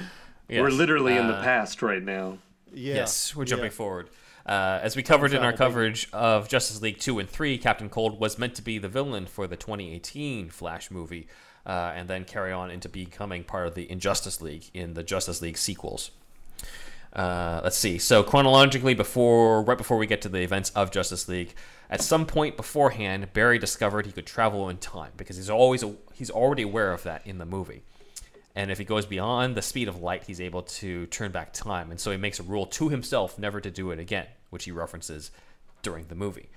it. 0.48 0.60
We're 0.60 0.68
Yes. 0.68 0.78
literally 0.78 1.16
in 1.16 1.26
the 1.26 1.34
Uh, 1.34 1.42
past 1.42 1.82
right 1.82 2.00
now. 2.00 2.38
Yeah. 2.72 2.94
Yes, 2.94 3.34
we're 3.34 3.46
jumping 3.46 3.64
yeah. 3.66 3.70
forward. 3.72 4.10
Uh, 4.46 4.78
as 4.80 4.94
we 4.94 5.02
covered 5.02 5.34
in 5.34 5.42
our 5.42 5.52
coverage 5.52 6.08
of 6.12 6.48
Justice 6.48 6.80
League 6.80 7.00
2 7.00 7.18
and 7.18 7.28
3, 7.28 7.58
Captain 7.58 7.88
Cold 7.88 8.20
was 8.20 8.38
meant 8.38 8.54
to 8.54 8.62
be 8.62 8.78
the 8.78 8.88
villain 8.88 9.26
for 9.26 9.48
the 9.48 9.56
2018 9.56 10.50
Flash 10.50 10.88
movie, 10.88 11.26
uh, 11.66 11.92
and 11.96 12.06
then 12.08 12.24
carry 12.24 12.52
on 12.52 12.70
into 12.70 12.88
becoming 12.88 13.42
part 13.42 13.66
of 13.66 13.74
the 13.74 13.90
Injustice 13.90 14.40
League 14.40 14.70
in 14.72 14.94
the 14.94 15.02
Justice 15.02 15.42
League 15.42 15.58
sequels. 15.58 16.12
Uh, 17.12 17.60
let's 17.62 17.76
see. 17.76 17.98
So 17.98 18.22
chronologically, 18.22 18.94
before 18.94 19.62
right 19.62 19.76
before 19.76 19.98
we 19.98 20.06
get 20.06 20.22
to 20.22 20.28
the 20.28 20.40
events 20.40 20.70
of 20.70 20.90
Justice 20.90 21.28
League, 21.28 21.54
at 21.90 22.00
some 22.00 22.24
point 22.24 22.56
beforehand, 22.56 23.32
Barry 23.34 23.58
discovered 23.58 24.06
he 24.06 24.12
could 24.12 24.26
travel 24.26 24.68
in 24.70 24.78
time 24.78 25.12
because 25.16 25.36
he's 25.36 25.50
always 25.50 25.84
he's 26.14 26.30
already 26.30 26.62
aware 26.62 26.92
of 26.92 27.02
that 27.02 27.26
in 27.26 27.38
the 27.38 27.44
movie. 27.44 27.82
And 28.54 28.70
if 28.70 28.78
he 28.78 28.84
goes 28.84 29.06
beyond 29.06 29.54
the 29.54 29.62
speed 29.62 29.88
of 29.88 30.00
light, 30.00 30.24
he's 30.24 30.40
able 30.40 30.62
to 30.62 31.06
turn 31.06 31.32
back 31.32 31.52
time. 31.52 31.90
And 31.90 31.98
so 31.98 32.10
he 32.10 32.16
makes 32.16 32.38
a 32.38 32.42
rule 32.42 32.66
to 32.66 32.88
himself 32.88 33.38
never 33.38 33.60
to 33.60 33.70
do 33.70 33.90
it 33.90 33.98
again, 33.98 34.26
which 34.50 34.64
he 34.64 34.70
references 34.70 35.30
during 35.82 36.06
the 36.08 36.14
movie. 36.14 36.48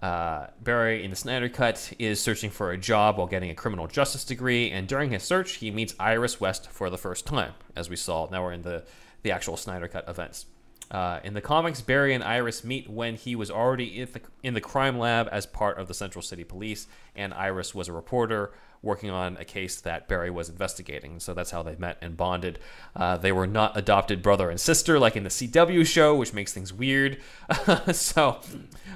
Uh, 0.00 0.46
Barry, 0.62 1.04
in 1.04 1.10
the 1.10 1.16
Snyder 1.16 1.48
Cut, 1.48 1.92
is 1.98 2.22
searching 2.22 2.50
for 2.50 2.70
a 2.70 2.78
job 2.78 3.18
while 3.18 3.26
getting 3.26 3.50
a 3.50 3.54
criminal 3.54 3.86
justice 3.86 4.24
degree. 4.24 4.70
And 4.70 4.88
during 4.88 5.10
his 5.10 5.22
search, 5.22 5.54
he 5.54 5.70
meets 5.70 5.94
Iris 5.98 6.40
West 6.40 6.70
for 6.70 6.88
the 6.88 6.96
first 6.96 7.26
time, 7.26 7.52
as 7.76 7.90
we 7.90 7.96
saw. 7.96 8.28
Now 8.30 8.44
we're 8.44 8.52
in 8.52 8.62
the, 8.62 8.84
the 9.22 9.30
actual 9.30 9.56
Snyder 9.56 9.88
Cut 9.88 10.08
events. 10.08 10.46
Uh, 10.90 11.20
in 11.22 11.34
the 11.34 11.40
comics, 11.40 11.80
Barry 11.80 12.14
and 12.14 12.24
Iris 12.24 12.64
meet 12.64 12.90
when 12.90 13.14
he 13.14 13.36
was 13.36 13.50
already 13.50 14.00
in 14.00 14.08
the, 14.12 14.20
in 14.42 14.54
the 14.54 14.60
crime 14.60 14.98
lab 14.98 15.28
as 15.30 15.46
part 15.46 15.78
of 15.78 15.86
the 15.86 15.94
Central 15.94 16.20
City 16.20 16.42
Police, 16.42 16.88
and 17.14 17.32
Iris 17.32 17.74
was 17.74 17.86
a 17.86 17.92
reporter 17.92 18.52
working 18.82 19.10
on 19.10 19.36
a 19.36 19.44
case 19.44 19.80
that 19.82 20.08
Barry 20.08 20.30
was 20.30 20.48
investigating. 20.48 21.20
So 21.20 21.34
that's 21.34 21.50
how 21.50 21.62
they 21.62 21.76
met 21.76 21.98
and 22.00 22.16
bonded. 22.16 22.58
Uh, 22.96 23.18
they 23.18 23.30
were 23.30 23.46
not 23.46 23.76
adopted 23.76 24.22
brother 24.22 24.50
and 24.50 24.58
sister 24.58 24.98
like 24.98 25.16
in 25.16 25.22
the 25.22 25.30
CW 25.30 25.86
show, 25.86 26.16
which 26.16 26.32
makes 26.32 26.52
things 26.52 26.72
weird. 26.72 27.18
so 27.92 28.40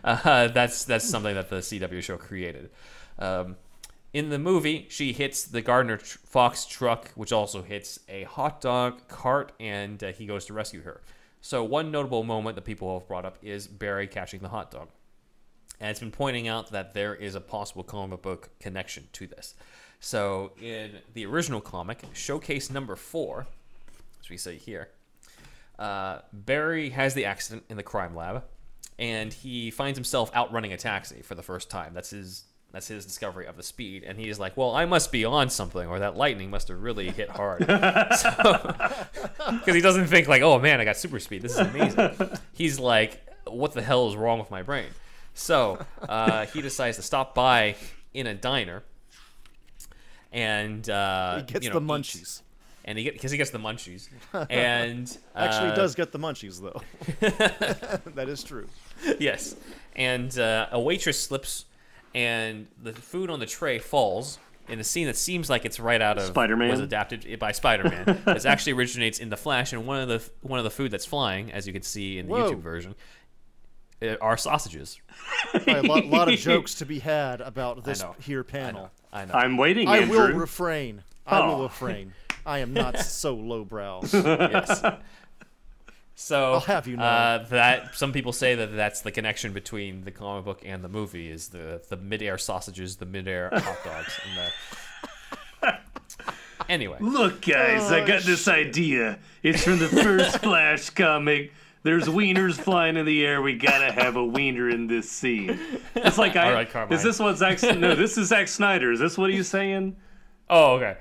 uh, 0.02 0.48
that's 0.48 0.84
that's 0.84 1.08
something 1.08 1.34
that 1.34 1.50
the 1.50 1.56
CW 1.56 2.02
show 2.02 2.16
created. 2.16 2.70
Um, 3.18 3.56
in 4.14 4.30
the 4.30 4.38
movie, 4.38 4.86
she 4.88 5.12
hits 5.12 5.42
the 5.44 5.60
Gardner 5.60 5.98
Fox 5.98 6.64
truck, 6.64 7.10
which 7.16 7.32
also 7.32 7.62
hits 7.62 7.98
a 8.08 8.22
hot 8.22 8.60
dog 8.60 9.08
cart, 9.08 9.50
and 9.58 10.02
uh, 10.02 10.12
he 10.12 10.24
goes 10.24 10.46
to 10.46 10.54
rescue 10.54 10.82
her. 10.82 11.02
So, 11.40 11.64
one 11.64 11.90
notable 11.90 12.22
moment 12.22 12.54
that 12.54 12.62
people 12.62 12.96
have 12.96 13.08
brought 13.08 13.24
up 13.24 13.36
is 13.42 13.66
Barry 13.66 14.06
catching 14.06 14.40
the 14.40 14.48
hot 14.48 14.70
dog. 14.70 14.88
and 15.80 15.90
it's 15.90 15.98
been 15.98 16.12
pointing 16.12 16.46
out 16.46 16.70
that 16.70 16.94
there 16.94 17.14
is 17.14 17.34
a 17.34 17.40
possible 17.40 17.82
comic 17.82 18.22
book 18.22 18.50
connection 18.60 19.08
to 19.14 19.26
this. 19.26 19.56
So, 19.98 20.52
in 20.62 20.92
the 21.12 21.26
original 21.26 21.60
comic, 21.60 22.04
Showcase 22.12 22.70
number 22.70 22.94
four, 22.94 23.48
as 24.20 24.30
we 24.30 24.36
say 24.36 24.56
here, 24.56 24.90
uh, 25.76 26.20
Barry 26.32 26.90
has 26.90 27.14
the 27.14 27.24
accident 27.24 27.64
in 27.68 27.76
the 27.76 27.82
crime 27.82 28.14
lab, 28.14 28.44
and 28.96 29.32
he 29.32 29.72
finds 29.72 29.98
himself 29.98 30.30
outrunning 30.36 30.72
a 30.72 30.76
taxi 30.76 31.20
for 31.20 31.34
the 31.34 31.42
first 31.42 31.68
time. 31.68 31.94
That's 31.94 32.10
his 32.10 32.44
that's 32.74 32.88
his 32.88 33.04
discovery 33.06 33.46
of 33.46 33.56
the 33.56 33.62
speed, 33.62 34.02
and 34.04 34.18
he's 34.18 34.38
like, 34.38 34.56
"Well, 34.56 34.74
I 34.74 34.84
must 34.84 35.12
be 35.12 35.24
on 35.24 35.48
something, 35.50 35.86
or 35.88 35.98
that 36.00 36.16
lightning 36.16 36.50
must 36.50 36.68
have 36.68 36.80
really 36.82 37.10
hit 37.10 37.30
hard." 37.30 37.60
Because 37.66 39.04
he 39.74 39.80
doesn't 39.80 40.06
think 40.06 40.28
like, 40.28 40.42
"Oh 40.42 40.58
man, 40.58 40.80
I 40.80 40.84
got 40.84 40.96
super 40.96 41.20
speed. 41.20 41.42
This 41.42 41.52
is 41.52 41.58
amazing." 41.58 42.10
He's 42.52 42.78
like, 42.80 43.24
"What 43.46 43.72
the 43.72 43.82
hell 43.82 44.08
is 44.08 44.16
wrong 44.16 44.38
with 44.38 44.50
my 44.50 44.62
brain?" 44.62 44.88
So 45.34 45.84
uh, 46.08 46.46
he 46.46 46.62
decides 46.62 46.96
to 46.96 47.02
stop 47.02 47.34
by 47.34 47.76
in 48.12 48.26
a 48.26 48.34
diner, 48.34 48.82
and 50.32 50.88
uh, 50.88 51.38
He 51.38 51.42
gets 51.44 51.64
you 51.66 51.72
know, 51.72 51.80
the 51.80 51.84
eat. 51.84 51.88
munchies. 52.02 52.42
and 52.84 52.98
he 52.98 53.04
get 53.04 53.14
because 53.14 53.30
he 53.32 53.38
gets 53.38 53.50
the 53.50 53.58
munchies, 53.58 54.08
and 54.50 55.16
Actually, 55.34 55.66
he 55.66 55.72
uh, 55.72 55.76
does 55.76 55.94
get 55.94 56.12
the 56.12 56.18
munchies 56.18 56.60
though. 56.60 56.80
that 58.14 58.28
is 58.28 58.42
true. 58.44 58.68
yes. 59.18 59.56
And 59.96 60.36
uh, 60.38 60.66
a 60.72 60.80
waitress 60.80 61.20
slips, 61.20 61.64
and 62.14 62.66
the 62.82 62.92
food 62.92 63.30
on 63.30 63.40
the 63.40 63.46
tray 63.46 63.78
falls 63.78 64.38
in 64.68 64.80
a 64.80 64.84
scene 64.84 65.06
that 65.06 65.16
seems 65.16 65.50
like 65.50 65.64
it's 65.64 65.78
right 65.78 66.00
out 66.00 66.16
of 66.16 66.24
Spider-Man? 66.24 66.70
was 66.70 66.80
adapted 66.80 67.38
by 67.38 67.52
Spider-Man. 67.52 68.22
this 68.26 68.44
actually 68.46 68.72
originates 68.72 69.18
in 69.18 69.28
the 69.28 69.36
Flash, 69.36 69.72
and 69.72 69.86
one 69.86 70.00
of 70.00 70.08
the 70.08 70.22
one 70.42 70.58
of 70.58 70.64
the 70.64 70.70
food 70.70 70.90
that's 70.90 71.04
flying, 71.06 71.52
as 71.52 71.66
you 71.66 71.72
can 71.72 71.82
see 71.82 72.18
in 72.18 72.26
the 72.26 72.32
Whoa. 72.32 72.50
YouTube 72.52 72.60
version, 72.62 72.94
uh, 74.02 74.14
are 74.20 74.36
sausages. 74.36 75.00
a 75.66 75.82
lot, 75.82 76.06
lot 76.06 76.32
of 76.32 76.38
jokes 76.38 76.74
to 76.76 76.86
be 76.86 76.98
had 77.00 77.40
about 77.40 77.84
this 77.84 78.02
here 78.22 78.44
panel. 78.44 78.90
I 79.12 79.24
know. 79.26 79.34
I'm 79.34 79.56
waiting, 79.56 79.86
I 79.88 79.98
Andrew. 79.98 80.18
will 80.18 80.32
refrain. 80.32 81.02
I 81.26 81.40
will 81.46 81.54
Oh. 81.56 81.62
refrain. 81.64 82.14
I 82.46 82.58
am 82.58 82.72
not 82.74 82.98
so 83.00 83.34
lowbrow. 83.34 84.00
yes. 84.12 84.82
So 86.16 86.54
I'll 86.54 86.60
have 86.60 86.86
you 86.86 86.96
know. 86.96 87.02
uh, 87.02 87.44
that 87.48 87.94
some 87.96 88.12
people 88.12 88.32
say 88.32 88.54
that 88.54 88.74
that's 88.76 89.00
the 89.00 89.10
connection 89.10 89.52
between 89.52 90.04
the 90.04 90.10
comic 90.12 90.44
book 90.44 90.62
and 90.64 90.82
the 90.84 90.88
movie 90.88 91.28
is 91.30 91.48
the 91.48 91.82
the 91.88 91.96
midair 91.96 92.38
sausages, 92.38 92.96
the 92.96 93.06
midair 93.06 93.50
hot 93.52 93.78
dogs, 93.84 94.20
and 94.28 94.38
the. 95.62 95.78
Anyway, 96.68 96.96
Look, 97.00 97.42
guys, 97.42 97.92
I 97.92 98.06
got 98.06 98.22
this 98.22 98.48
idea. 98.48 99.18
It's 99.42 99.64
from 99.64 99.78
the 99.80 99.88
first 99.88 100.38
Flash 100.42 100.88
comic. 100.90 101.52
There's 101.82 102.04
wieners 102.04 102.54
flying 102.58 102.96
in 102.96 103.04
the 103.04 103.26
air. 103.26 103.42
We 103.42 103.58
gotta 103.58 103.92
have 103.92 104.16
a 104.16 104.24
wiener 104.24 104.70
in 104.70 104.86
this 104.86 105.10
scene. 105.10 105.58
It's 105.94 106.16
like 106.16 106.36
I. 106.36 106.46
All 106.46 106.54
right, 106.54 106.70
Carmine. 106.70 106.94
is 106.96 107.02
this 107.02 107.18
what 107.18 107.36
Zack? 107.36 107.62
No, 107.76 107.94
this 107.94 108.16
is 108.16 108.28
Zack 108.28 108.48
Snyder. 108.48 108.92
Is 108.92 109.00
this 109.00 109.18
what 109.18 109.30
he's 109.30 109.48
saying? 109.48 109.96
oh 110.48 110.74
okay. 110.76 110.96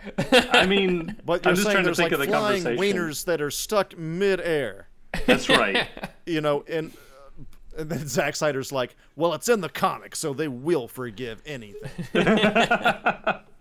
I 0.51 0.65
mean, 0.65 1.15
But 1.25 1.47
I'm 1.47 1.55
just 1.55 1.69
trying 1.71 1.85
to 1.85 1.95
think 1.95 2.11
like 2.11 2.13
of 2.13 2.19
the 2.19 2.27
flying 2.27 2.63
conversation. 2.63 2.97
wieners 2.97 3.23
that 3.25 3.41
are 3.41 3.51
stuck 3.51 3.97
mid-air. 3.97 4.89
That's 5.25 5.49
right. 5.49 5.87
You 6.25 6.41
know, 6.41 6.63
and 6.67 6.91
uh, 6.91 7.79
and 7.81 7.89
then 7.89 8.07
Zack 8.07 8.35
Snyder's 8.35 8.71
like, 8.71 8.95
"Well, 9.15 9.33
it's 9.33 9.49
in 9.49 9.61
the 9.61 9.69
comics, 9.69 10.19
so 10.19 10.33
they 10.33 10.47
will 10.47 10.87
forgive 10.87 11.41
anything." 11.45 11.91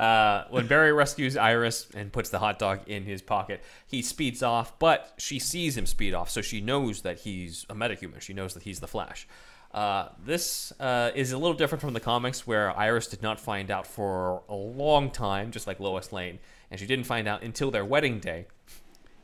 Uh, 0.00 0.44
when 0.48 0.66
Barry 0.66 0.94
rescues 0.94 1.36
Iris 1.36 1.86
and 1.94 2.10
puts 2.10 2.30
the 2.30 2.38
hot 2.38 2.58
dog 2.58 2.80
in 2.86 3.04
his 3.04 3.20
pocket, 3.20 3.62
he 3.86 4.00
speeds 4.00 4.42
off, 4.42 4.78
but 4.78 5.12
she 5.18 5.38
sees 5.38 5.76
him 5.76 5.84
speed 5.84 6.14
off, 6.14 6.30
so 6.30 6.40
she 6.40 6.62
knows 6.62 7.02
that 7.02 7.18
he's 7.18 7.66
a 7.68 7.74
metahuman. 7.74 8.18
She 8.22 8.32
knows 8.32 8.54
that 8.54 8.62
he's 8.62 8.80
the 8.80 8.86
Flash. 8.86 9.28
Uh, 9.72 10.08
this 10.24 10.72
uh, 10.80 11.10
is 11.14 11.32
a 11.32 11.38
little 11.38 11.56
different 11.56 11.82
from 11.82 11.92
the 11.92 12.00
comics, 12.00 12.46
where 12.46 12.74
Iris 12.78 13.08
did 13.08 13.22
not 13.22 13.38
find 13.38 13.70
out 13.70 13.86
for 13.86 14.42
a 14.48 14.54
long 14.54 15.10
time, 15.10 15.50
just 15.50 15.66
like 15.66 15.78
Lois 15.78 16.12
Lane, 16.12 16.38
and 16.70 16.80
she 16.80 16.86
didn't 16.86 17.04
find 17.04 17.28
out 17.28 17.42
until 17.42 17.70
their 17.70 17.84
wedding 17.84 18.20
day. 18.20 18.46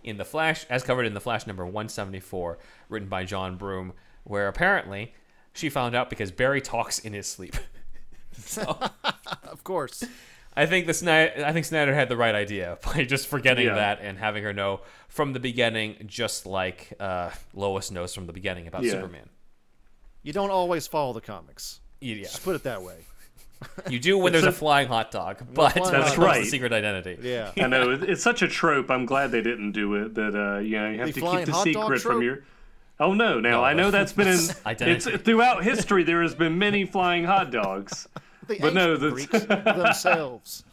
In 0.07 0.17
the 0.17 0.25
Flash, 0.25 0.65
as 0.71 0.83
covered 0.83 1.05
in 1.05 1.13
the 1.15 1.21
Flash 1.21 1.47
number 1.47 1.65
174, 1.65 2.59
written 2.89 3.09
by 3.09 3.25
John 3.25 3.57
Broome, 3.57 3.93
where 4.25 4.49
apparently 4.49 5.13
she 5.53 5.69
found 5.69 5.95
out 5.95 6.09
because 6.09 6.31
Barry 6.31 6.61
talks 6.61 6.99
in 6.99 7.13
his 7.13 7.27
sleep. 7.27 7.57
so. 8.39 8.79
of 9.43 9.65
course. 9.65 10.05
I 10.59 10.65
think 10.65 10.87
the 10.87 10.95
Snyder, 10.95 11.45
I 11.45 11.53
think 11.53 11.67
Snyder 11.67 11.93
had 11.95 12.09
the 12.09 12.17
right 12.17 12.35
idea 12.35 12.79
by 12.85 13.05
just 13.05 13.27
forgetting 13.27 13.67
Yeah. 13.67 13.75
that 13.75 13.99
and 14.01 14.17
having 14.19 14.43
her 14.45 14.53
know 14.55 14.81
from 15.09 15.33
the 15.35 15.41
beginning, 15.41 15.97
just 16.07 16.47
like 16.47 16.93
uh, 16.99 17.31
Lois 17.53 17.91
knows 17.91 18.15
from 18.15 18.27
the 18.27 18.33
beginning 18.33 18.67
about 18.67 18.85
Yeah. 18.85 18.93
Superman. 18.93 19.29
You 20.23 20.33
don't 20.33 20.51
always 20.51 20.87
follow 20.87 21.13
the 21.13 21.21
comics. 21.21 21.81
Yeah, 22.01 22.23
Just 22.23 22.43
put 22.45 22.55
it 22.55 22.63
that 22.63 22.83
way. 22.83 22.97
You 23.89 23.99
do 23.99 24.19
when 24.19 24.33
there's 24.33 24.45
a 24.45 24.53
flying 24.65 24.89
hot 24.89 25.11
dog, 25.11 25.39
but 25.55 25.73
flying 25.73 25.85
when 25.85 25.95
it 25.95 26.05
hot 26.05 26.15
comes 26.15 26.27
dog. 26.27 26.35
to 26.37 26.45
secret 26.47 26.73
identity. 26.73 27.19
Yeah. 27.23 27.53
I 27.57 27.67
know 27.67 27.91
it's 27.91 28.23
such 28.23 28.43
a 28.43 28.49
trope. 28.49 28.91
I'm 28.91 29.07
glad 29.07 29.31
they 29.31 29.43
didn't 29.43 29.73
do 29.73 29.95
it. 29.95 30.15
That 30.15 30.35
uh, 30.35 30.59
you 30.59 30.79
know 30.79 30.91
you 30.91 30.99
have 30.99 31.15
The 31.15 31.21
to 31.21 31.31
keep 31.37 31.47
the 31.47 31.63
secret 31.63 32.01
from 32.01 32.13
trope? 32.13 32.23
your. 32.23 32.45
Oh 32.99 33.13
no! 33.15 33.41
Now 33.41 33.51
No, 33.51 33.65
I 33.65 33.75
know 33.75 33.91
that's 33.91 34.13
been 34.13 34.29
in. 34.29 34.39
It's 34.67 35.07
throughout 35.07 35.63
history. 35.65 36.03
There 36.03 36.23
has 36.23 36.35
been 36.35 36.59
many 36.59 36.85
flying 36.87 37.25
hot 37.25 37.51
dogs. 37.51 38.09
The 38.47 38.59
But 38.61 38.75
no, 38.75 38.97
the- 38.97 39.11
Greeks 39.11 39.45
themselves. 39.45 40.65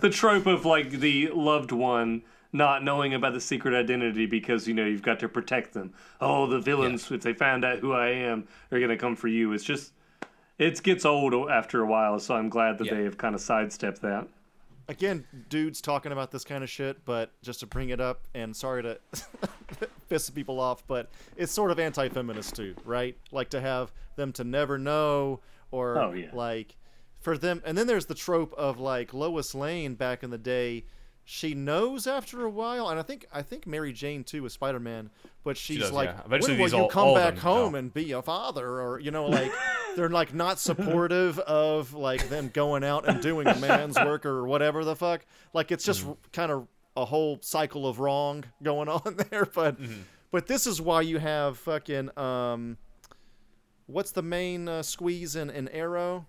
the 0.00 0.10
trope 0.10 0.46
of 0.46 0.64
like 0.64 0.90
the 0.90 1.30
loved 1.32 1.72
one 1.72 2.22
not 2.52 2.82
knowing 2.84 3.12
about 3.14 3.32
the 3.34 3.40
secret 3.40 3.74
identity 3.74 4.24
because 4.26 4.66
you 4.68 4.74
know 4.74 4.84
you've 4.86 5.02
got 5.02 5.18
to 5.20 5.28
protect 5.28 5.72
them. 5.74 5.92
Oh, 6.20 6.46
the 6.46 6.60
villains 6.60 7.10
if 7.10 7.20
they 7.22 7.32
found 7.34 7.64
out 7.64 7.80
who 7.80 7.92
I 7.92 8.08
am 8.08 8.46
are 8.70 8.80
gonna 8.80 8.96
come 8.96 9.16
for 9.16 9.28
you. 9.28 9.52
It's 9.52 9.64
just 9.64 9.92
it 10.58 10.82
gets 10.82 11.04
old 11.04 11.34
after 11.50 11.82
a 11.82 11.86
while. 11.86 12.18
So 12.18 12.34
I'm 12.34 12.48
glad 12.48 12.78
that 12.78 12.86
Yeah. 12.86 12.94
they 12.94 13.04
have 13.04 13.18
kind 13.18 13.34
of 13.34 13.40
sidestepped 13.40 14.02
that. 14.02 14.26
Again, 14.88 15.26
dudes 15.48 15.80
talking 15.80 16.12
about 16.12 16.30
this 16.30 16.44
kind 16.44 16.62
of 16.62 16.70
shit, 16.70 17.04
but 17.04 17.32
just 17.42 17.58
to 17.60 17.66
bring 17.66 17.88
it 17.88 18.00
up, 18.00 18.28
and 18.34 18.54
sorry 18.54 18.84
to 18.84 18.98
piss 20.08 20.30
people 20.30 20.60
off, 20.60 20.86
but 20.86 21.10
it's 21.36 21.50
sort 21.52 21.70
of 21.70 21.78
anti-feminist 21.80 22.54
too, 22.54 22.74
right? 22.84 23.16
Like 23.32 23.50
to 23.50 23.60
have 23.60 23.92
them 24.14 24.32
to 24.34 24.44
never 24.44 24.78
know, 24.78 25.40
or 25.72 25.98
Oh, 25.98 26.12
yeah. 26.12 26.28
like 26.32 26.76
for 27.18 27.36
them. 27.36 27.62
And 27.64 27.76
then 27.76 27.88
there's 27.88 28.06
the 28.06 28.14
trope 28.14 28.54
of 28.54 28.78
like 28.78 29.12
Lois 29.12 29.54
Lane 29.54 29.94
back 29.94 30.22
in 30.22 30.30
the 30.30 30.38
day. 30.38 30.84
She 31.24 31.52
knows 31.54 32.06
after 32.06 32.44
a 32.44 32.50
while, 32.50 32.88
and 32.88 33.00
I 33.00 33.02
think 33.02 33.26
I 33.34 33.42
think 33.42 33.66
Mary 33.66 33.92
Jane 33.92 34.22
too 34.22 34.44
with 34.44 34.52
Spider 34.52 34.78
Man, 34.78 35.10
but 35.42 35.56
she's 35.56 35.80
does, 35.80 35.90
like, 35.90 36.10
yeah. 36.10 36.20
Eventually 36.24 36.52
when 36.52 36.58
will 36.60 36.66
these 36.66 36.72
you 36.74 36.78
all- 36.82 36.88
come 36.88 37.08
all 37.08 37.14
back 37.16 37.38
home 37.38 37.72
know. 37.72 37.78
and 37.78 37.92
be 37.92 38.12
a 38.12 38.22
father, 38.22 38.80
or 38.80 39.00
you 39.00 39.10
know, 39.10 39.26
like 39.26 39.50
they're 39.96 40.10
like 40.10 40.34
not 40.34 40.60
supportive 40.60 41.38
of 41.40 41.94
like 41.94 42.28
them 42.28 42.50
going 42.52 42.84
out 42.84 43.08
and 43.08 43.20
doing 43.20 43.48
a 43.48 43.54
man's 43.58 43.96
work 43.96 44.24
or 44.26 44.46
whatever 44.46 44.84
the 44.84 44.94
fuck. 44.94 45.24
Like 45.52 45.72
it's 45.72 45.84
just 45.84 46.06
kind 46.32 46.52
of 46.52 46.68
a 46.96 47.04
whole 47.04 47.38
cycle 47.40 47.86
of 47.88 47.98
wrong 47.98 48.44
going 48.62 48.88
on 48.88 49.16
there. 49.30 49.46
But 49.46 49.76
but 50.30 50.46
this 50.46 50.66
is 50.66 50.80
why 50.80 51.00
you 51.00 51.18
have 51.18 51.58
fucking 51.58 52.16
um, 52.18 52.76
what's 53.86 54.12
the 54.12 54.22
main 54.22 54.68
uh, 54.68 54.82
squeeze 54.82 55.34
in 55.34 55.50
in 55.50 55.68
Arrow? 55.68 56.26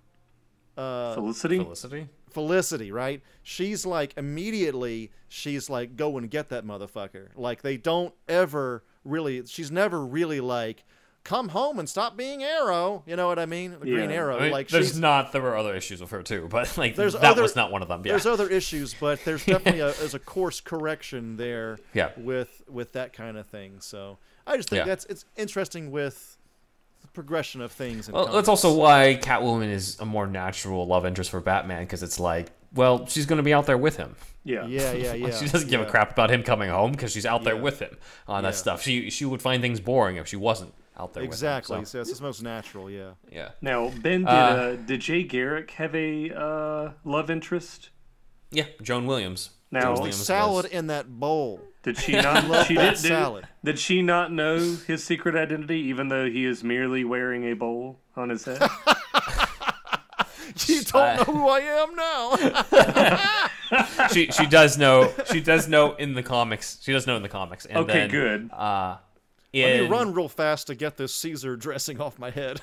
Uh, 0.78 1.16
Felicity. 1.16 1.58
Felicity. 1.58 2.08
Felicity, 2.30 2.92
right? 2.92 3.22
She's 3.44 3.86
like 3.86 4.14
immediately 4.16 5.12
she's 5.28 5.70
like 5.70 5.96
go 5.96 6.18
and 6.18 6.30
get 6.30 6.50
that 6.50 6.66
motherfucker. 6.66 7.30
Like 7.36 7.62
they 7.64 7.78
don't 7.78 8.14
ever 8.30 8.84
really 9.04 9.46
she's 9.46 9.72
never 9.72 10.06
really 10.06 10.40
like 10.40 10.86
come 11.28 11.50
home 11.50 11.78
and 11.78 11.90
stop 11.90 12.16
being 12.16 12.42
Arrow. 12.42 13.04
You 13.06 13.18
know 13.18 13.28
what 13.28 13.38
I 13.38 13.46
mean? 13.46 13.72
The 13.72 13.78
Green 13.86 14.12
Arrow. 14.12 14.38
I 14.38 14.44
mean, 14.44 14.52
like 14.52 14.70
there's 14.70 14.88
she's 14.88 15.00
not. 15.00 15.34
There 15.34 15.42
were 15.42 15.58
other 15.58 15.76
issues 15.76 16.00
with 16.00 16.10
her 16.12 16.24
too, 16.24 16.48
but 16.52 16.76
like 16.78 16.96
There's 16.96 17.14
that 17.14 17.24
other- 17.24 17.42
was 17.42 17.56
not 17.56 17.72
one 17.72 17.82
of 17.82 17.90
them. 17.90 18.02
Yeah. 18.06 18.14
there's 18.14 18.26
other 18.26 18.50
issues, 18.50 18.96
but 19.00 19.24
there's 19.26 19.46
definitely 19.54 19.82
a 19.82 19.92
there's 19.92 20.14
a 20.14 20.20
course 20.20 20.62
correction 20.62 21.36
there 21.38 21.78
Yeah. 21.94 22.12
with 22.18 22.62
with 22.70 22.94
that 22.94 23.12
kind 23.14 23.38
of 23.38 23.46
thing. 23.48 23.82
So 23.82 24.18
I 24.48 24.56
just 24.58 24.70
think 24.70 24.80
Yeah. 24.80 24.86
that's 24.86 25.06
it's 25.06 25.26
interesting 25.36 25.92
with 25.92 26.38
the 27.02 27.08
progression 27.10 27.60
of 27.62 27.72
things. 27.74 28.08
In 28.08 28.14
Well, 28.16 28.24
comics. 28.26 28.36
that's 28.38 28.50
also 28.50 28.74
why 28.74 29.20
Catwoman 29.22 29.70
is 29.70 30.00
a 30.00 30.06
more 30.06 30.28
natural 30.28 30.88
love 30.88 31.06
interest 31.06 31.30
for 31.30 31.42
Batman 31.42 31.84
because 31.84 32.02
it's 32.04 32.20
like, 32.20 32.48
well, 32.74 33.06
she's 33.06 33.26
going 33.26 33.38
to 33.38 33.44
be 33.44 33.54
out 33.54 33.66
there 33.66 33.78
with 33.78 33.98
him. 33.98 34.16
Yeah. 34.46 34.66
yeah, 34.66 34.94
yeah, 34.94 35.14
yeah. 35.28 35.32
she 35.38 35.48
doesn't 35.50 35.70
give 35.70 35.82
yeah. 35.82 35.88
a 35.88 35.90
crap 35.90 36.12
about 36.14 36.32
him 36.32 36.42
coming 36.42 36.70
home 36.70 36.92
because 36.94 37.12
she's 37.12 37.26
out 37.26 37.44
there 37.44 37.58
with 37.58 37.80
him 37.80 37.98
on 38.30 38.44
Yeah. 38.44 38.50
that 38.52 38.56
stuff. 38.58 38.82
She 38.82 39.10
she 39.10 39.26
would 39.26 39.42
find 39.42 39.62
things 39.62 39.82
boring 39.82 40.16
if 40.16 40.28
she 40.28 40.38
wasn't 40.38 40.74
out 41.00 41.14
there 41.14 41.24
Exactly. 41.24 41.80
with 41.80 41.94
him. 41.94 42.06
So 42.06 42.12
it's 42.12 42.22
most 42.22 42.42
natural. 42.44 42.90
Yeah. 42.90 43.12
Yeah. 43.32 43.50
Now 43.62 43.90
Ben 44.02 44.22
did. 44.22 44.28
Uh, 44.30 44.32
Uh, 44.32 44.76
did 44.76 45.02
Jay 45.02 45.24
Garrick 45.24 45.72
have 45.72 45.96
a 45.96 46.32
uh, 46.32 46.92
love 47.04 47.30
interest? 47.30 47.90
Yeah, 48.52 48.66
Joan 48.82 49.06
Williams. 49.06 49.52
Now- 49.72 49.82
Joan 49.82 49.90
The 49.90 49.96
The 49.96 50.02
Williams 50.02 50.26
salad 50.26 50.64
was- 50.66 50.72
in 50.72 50.88
that 50.88 51.10
bowl. 51.20 51.62
Did 51.84 51.98
she 51.98 52.12
not? 52.14 52.48
Love 52.50 52.68
she 52.68 52.76
that 52.76 52.98
did, 53.02 53.10
did, 53.10 53.48
did 53.64 53.80
she 53.80 54.02
not 54.02 54.30
know 54.34 54.58
his 54.88 55.06
secret 55.06 55.36
identity, 55.36 55.80
even 55.84 56.10
though 56.10 56.30
he 56.30 56.44
is 56.44 56.62
merely 56.62 57.06
wearing 57.06 57.46
a 57.46 57.54
bowl 57.54 58.02
on 58.18 58.28
his 58.30 58.44
head? 58.44 58.62
You 60.66 60.82
don't 60.84 61.18
know 61.18 61.24
who 61.24 61.48
I 61.50 61.60
am 61.60 61.96
now. 61.96 64.08
she 64.12 64.28
she 64.32 64.46
does 64.48 64.78
know 64.78 65.14
she 65.32 65.40
does 65.40 65.68
know 65.68 65.94
in 65.96 66.14
the 66.14 66.24
comics. 66.24 66.80
She 66.82 66.92
does 66.94 67.06
know 67.06 67.16
in 67.16 67.22
the 67.22 67.30
comics. 67.30 67.66
And 67.66 67.78
Okay, 67.80 67.94
then, 67.94 68.10
good. 68.10 68.50
Uh, 68.52 68.98
Let 69.54 69.82
me 69.82 69.88
run 69.88 70.14
real 70.14 70.30
fast 70.30 70.68
to 70.68 70.76
get 70.76 70.98
this 70.98 71.14
Caesar 71.16 71.56
dressing 71.58 72.00
off 72.02 72.20
my 72.20 72.30
head. 72.30 72.62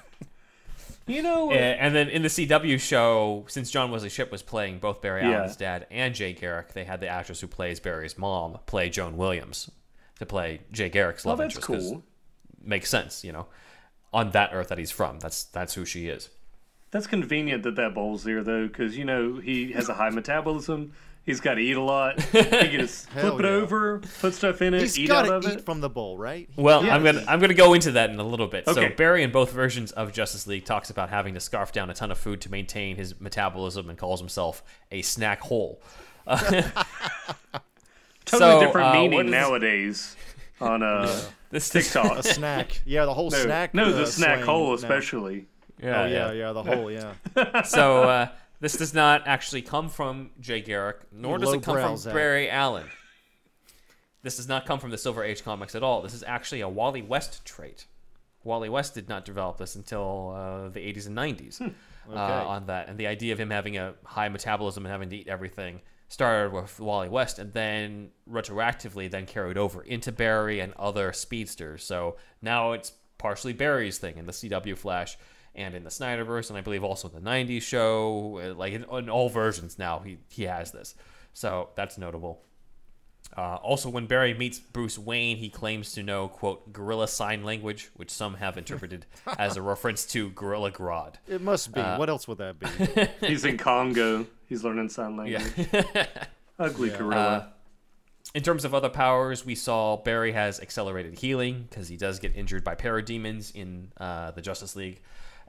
You 1.06 1.22
know, 1.22 1.50
Uh, 1.50 1.54
and 1.54 1.94
then 1.94 2.08
in 2.08 2.22
the 2.22 2.28
CW 2.28 2.80
show, 2.80 3.44
since 3.48 3.70
John 3.70 3.90
Wesley 3.90 4.08
Shipp 4.08 4.32
was 4.32 4.42
playing 4.42 4.78
both 4.78 5.02
Barry 5.02 5.22
Yeah. 5.22 5.38
Allen's 5.38 5.56
dad 5.56 5.86
and 5.90 6.14
Jay 6.14 6.32
Garrick, 6.32 6.72
they 6.72 6.84
had 6.84 7.00
the 7.00 7.08
actress 7.08 7.40
who 7.42 7.46
plays 7.46 7.78
Barry's 7.78 8.16
mom 8.16 8.58
play 8.66 8.88
Joan 8.88 9.18
Williams 9.18 9.70
to 10.18 10.24
play 10.24 10.60
Jay 10.72 10.88
Garrick's 10.88 11.26
oh, 11.26 11.30
love 11.30 11.38
that's 11.38 11.56
interest. 11.56 11.66
'cause 11.66 11.90
cool. 11.90 12.02
Makes 12.62 12.88
sense, 12.88 13.22
you 13.22 13.32
know. 13.32 13.46
On 14.14 14.30
that 14.30 14.50
Earth 14.54 14.68
that 14.68 14.78
he's 14.78 14.90
from, 14.92 15.18
that's 15.18 15.44
that's 15.44 15.74
who 15.74 15.84
she 15.84 16.08
is. 16.08 16.30
That's 16.90 17.06
convenient 17.06 17.64
that 17.64 17.74
that 17.76 17.92
bowl's 17.94 18.24
there 18.24 18.42
though, 18.42 18.66
because 18.68 18.96
you 18.96 19.04
know 19.04 19.36
he 19.40 19.72
has 19.72 19.90
a 19.90 19.94
high 19.94 20.08
metabolism. 20.10 20.92
He's 21.26 21.40
got 21.40 21.54
to 21.54 21.60
eat 21.62 21.76
a 21.76 21.80
lot. 21.80 22.20
He 22.32 22.42
can 22.42 22.80
just 22.80 23.08
Hell 23.08 23.30
flip 23.36 23.46
it 23.46 23.48
yeah. 23.48 23.54
over, 23.54 24.00
put 24.20 24.34
stuff 24.34 24.60
in 24.60 24.74
it, 24.74 24.80
He's 24.82 24.98
eat 24.98 25.08
got 25.08 25.24
out 25.24 25.28
to 25.28 25.34
of 25.36 25.44
eat 25.54 25.58
it. 25.60 25.64
from 25.64 25.80
the 25.80 25.88
bowl, 25.88 26.18
right? 26.18 26.48
Well, 26.56 26.84
Yeah. 26.84 26.94
I'm 26.94 27.02
gonna 27.02 27.24
I'm 27.26 27.40
gonna 27.40 27.54
go 27.54 27.72
into 27.72 27.92
that 27.92 28.10
in 28.10 28.18
a 28.20 28.24
little 28.24 28.46
bit. 28.46 28.68
Okay. 28.68 28.90
So 28.90 28.94
Barry 28.94 29.22
in 29.22 29.32
both 29.32 29.50
versions 29.50 29.90
of 29.92 30.12
Justice 30.12 30.46
League 30.46 30.64
talks 30.66 30.90
about 30.90 31.08
having 31.08 31.32
to 31.34 31.40
scarf 31.40 31.72
down 31.72 31.88
a 31.88 31.94
ton 31.94 32.10
of 32.10 32.18
food 32.18 32.40
to 32.42 32.50
maintain 32.50 32.96
his 32.96 33.18
metabolism 33.20 33.88
and 33.88 33.98
calls 33.98 34.20
himself 34.20 34.62
a 34.92 35.00
snack 35.02 35.40
hole. 35.40 35.80
Totally 36.26 36.72
So, 38.26 38.60
different 38.60 38.88
uh, 38.88 38.92
meaning 38.94 39.26
is- 39.26 39.30
nowadays 39.30 40.16
on 40.60 40.82
uh, 40.82 41.20
This 41.50 41.68
TikTok. 41.68 42.18
A 42.18 42.22
snack. 42.22 42.80
Yeah, 42.84 43.04
the 43.04 43.14
whole 43.14 43.30
no, 43.30 43.38
snack. 43.38 43.74
no, 43.74 43.86
uh, 43.88 43.92
the 43.92 44.06
snack 44.06 44.36
slang 44.36 44.46
hole 44.46 44.68
now. 44.68 44.74
especially. 44.74 45.46
yeah, 45.82 46.02
Oh 46.02 46.06
yeah, 46.06 46.32
yeah, 46.32 46.52
the 46.52 46.62
whole, 46.62 46.90
yeah. 46.90 47.62
so 47.62 48.02
uh, 48.04 48.28
this 48.64 48.78
does 48.78 48.94
not 48.94 49.26
actually 49.26 49.60
come 49.60 49.90
from 49.90 50.30
Jay 50.40 50.62
Garrick, 50.62 51.00
nor 51.12 51.36
does 51.36 51.52
it 51.52 51.62
come 51.62 51.76
from 51.76 51.96
Zach. 51.98 52.14
Barry 52.14 52.48
Allen. 52.48 52.86
This 54.22 54.38
does 54.38 54.48
not 54.48 54.64
come 54.64 54.78
from 54.78 54.90
the 54.90 54.96
Silver 54.96 55.22
Age 55.22 55.44
comics 55.44 55.74
at 55.74 55.82
all. 55.82 56.00
This 56.00 56.14
is 56.14 56.24
actually 56.26 56.62
a 56.62 56.68
Wally 56.68 57.02
West 57.02 57.44
trait. 57.44 57.84
Wally 58.42 58.70
West 58.70 58.94
did 58.94 59.06
not 59.06 59.26
develop 59.26 59.58
this 59.58 59.74
until 59.74 60.32
uh, 60.34 60.68
the 60.70 60.80
80s 60.80 61.06
and 61.06 61.14
90s 61.14 61.60
uh, 62.10 62.16
on 62.16 62.64
that. 62.66 62.88
And 62.88 62.96
the 62.98 63.06
idea 63.06 63.34
of 63.34 63.40
him 63.40 63.50
having 63.50 63.76
a 63.76 63.94
high 64.02 64.30
metabolism 64.30 64.86
and 64.86 64.90
having 64.90 65.10
to 65.10 65.16
eat 65.16 65.28
everything 65.28 65.82
started 66.08 66.54
with 66.54 66.80
Wally 66.80 67.10
West 67.10 67.38
and 67.38 67.52
then 67.52 68.12
retroactively 68.30 69.10
then 69.10 69.26
carried 69.26 69.58
over 69.58 69.82
into 69.82 70.10
Barry 70.10 70.60
and 70.60 70.72
other 70.78 71.12
speedsters. 71.12 71.84
So 71.84 72.16
now 72.40 72.72
it's 72.72 72.92
partially 73.18 73.52
Barry's 73.52 73.98
thing 73.98 74.16
in 74.16 74.24
the 74.24 74.32
CW 74.32 74.78
Flash 74.78 75.18
and 75.54 75.74
in 75.74 75.84
the 75.84 75.90
Snyderverse, 75.90 76.48
and 76.48 76.58
I 76.58 76.60
believe 76.62 76.82
also 76.84 77.08
in 77.08 77.14
the 77.22 77.30
90s 77.30 77.62
show. 77.62 78.40
uh, 78.42 78.54
Like 78.54 78.72
in, 78.72 78.84
in 78.84 79.08
all 79.08 79.28
versions 79.28 79.78
now, 79.78 80.00
he, 80.00 80.18
he 80.28 80.44
has 80.44 80.72
this. 80.72 80.94
So 81.32 81.70
that's 81.76 81.96
notable. 81.98 82.42
Uh, 83.36 83.56
also, 83.56 83.88
when 83.88 84.06
Barry 84.06 84.32
meets 84.34 84.60
Bruce 84.60 84.96
Wayne, 84.98 85.38
he 85.38 85.48
claims 85.48 85.92
to 85.92 86.02
know, 86.04 86.28
quote, 86.28 86.72
gorilla 86.72 87.08
sign 87.08 87.42
language, 87.42 87.90
which 87.94 88.10
some 88.10 88.34
have 88.34 88.56
interpreted 88.56 89.06
as 89.38 89.56
a 89.56 89.62
reference 89.62 90.04
to 90.06 90.30
Gorilla 90.30 90.70
Grodd. 90.70 91.14
It 91.26 91.40
must 91.40 91.72
be. 91.74 91.80
Uh, 91.80 91.98
what 91.98 92.08
else 92.08 92.28
would 92.28 92.38
that 92.38 92.60
be? 92.60 92.66
He's 93.26 93.44
in 93.44 93.58
Congo. 93.58 94.26
He's 94.48 94.62
learning 94.62 94.88
sign 94.90 95.16
language. 95.16 95.42
Yeah. 95.72 96.06
Ugly 96.60 96.90
Yeah. 96.90 96.98
gorilla. 96.98 97.16
Uh, 97.16 97.46
in 98.34 98.42
terms 98.42 98.64
of 98.64 98.74
other 98.74 98.88
powers, 98.88 99.44
we 99.44 99.54
saw 99.56 99.96
Barry 99.96 100.32
has 100.32 100.60
accelerated 100.60 101.18
healing 101.18 101.66
because 101.68 101.88
he 101.88 101.96
does 101.96 102.18
get 102.20 102.36
injured 102.36 102.62
by 102.64 102.74
parademons 102.76 103.54
in 103.54 103.90
uh, 103.98 104.30
the 104.32 104.42
Justice 104.42 104.76
League. 104.76 105.02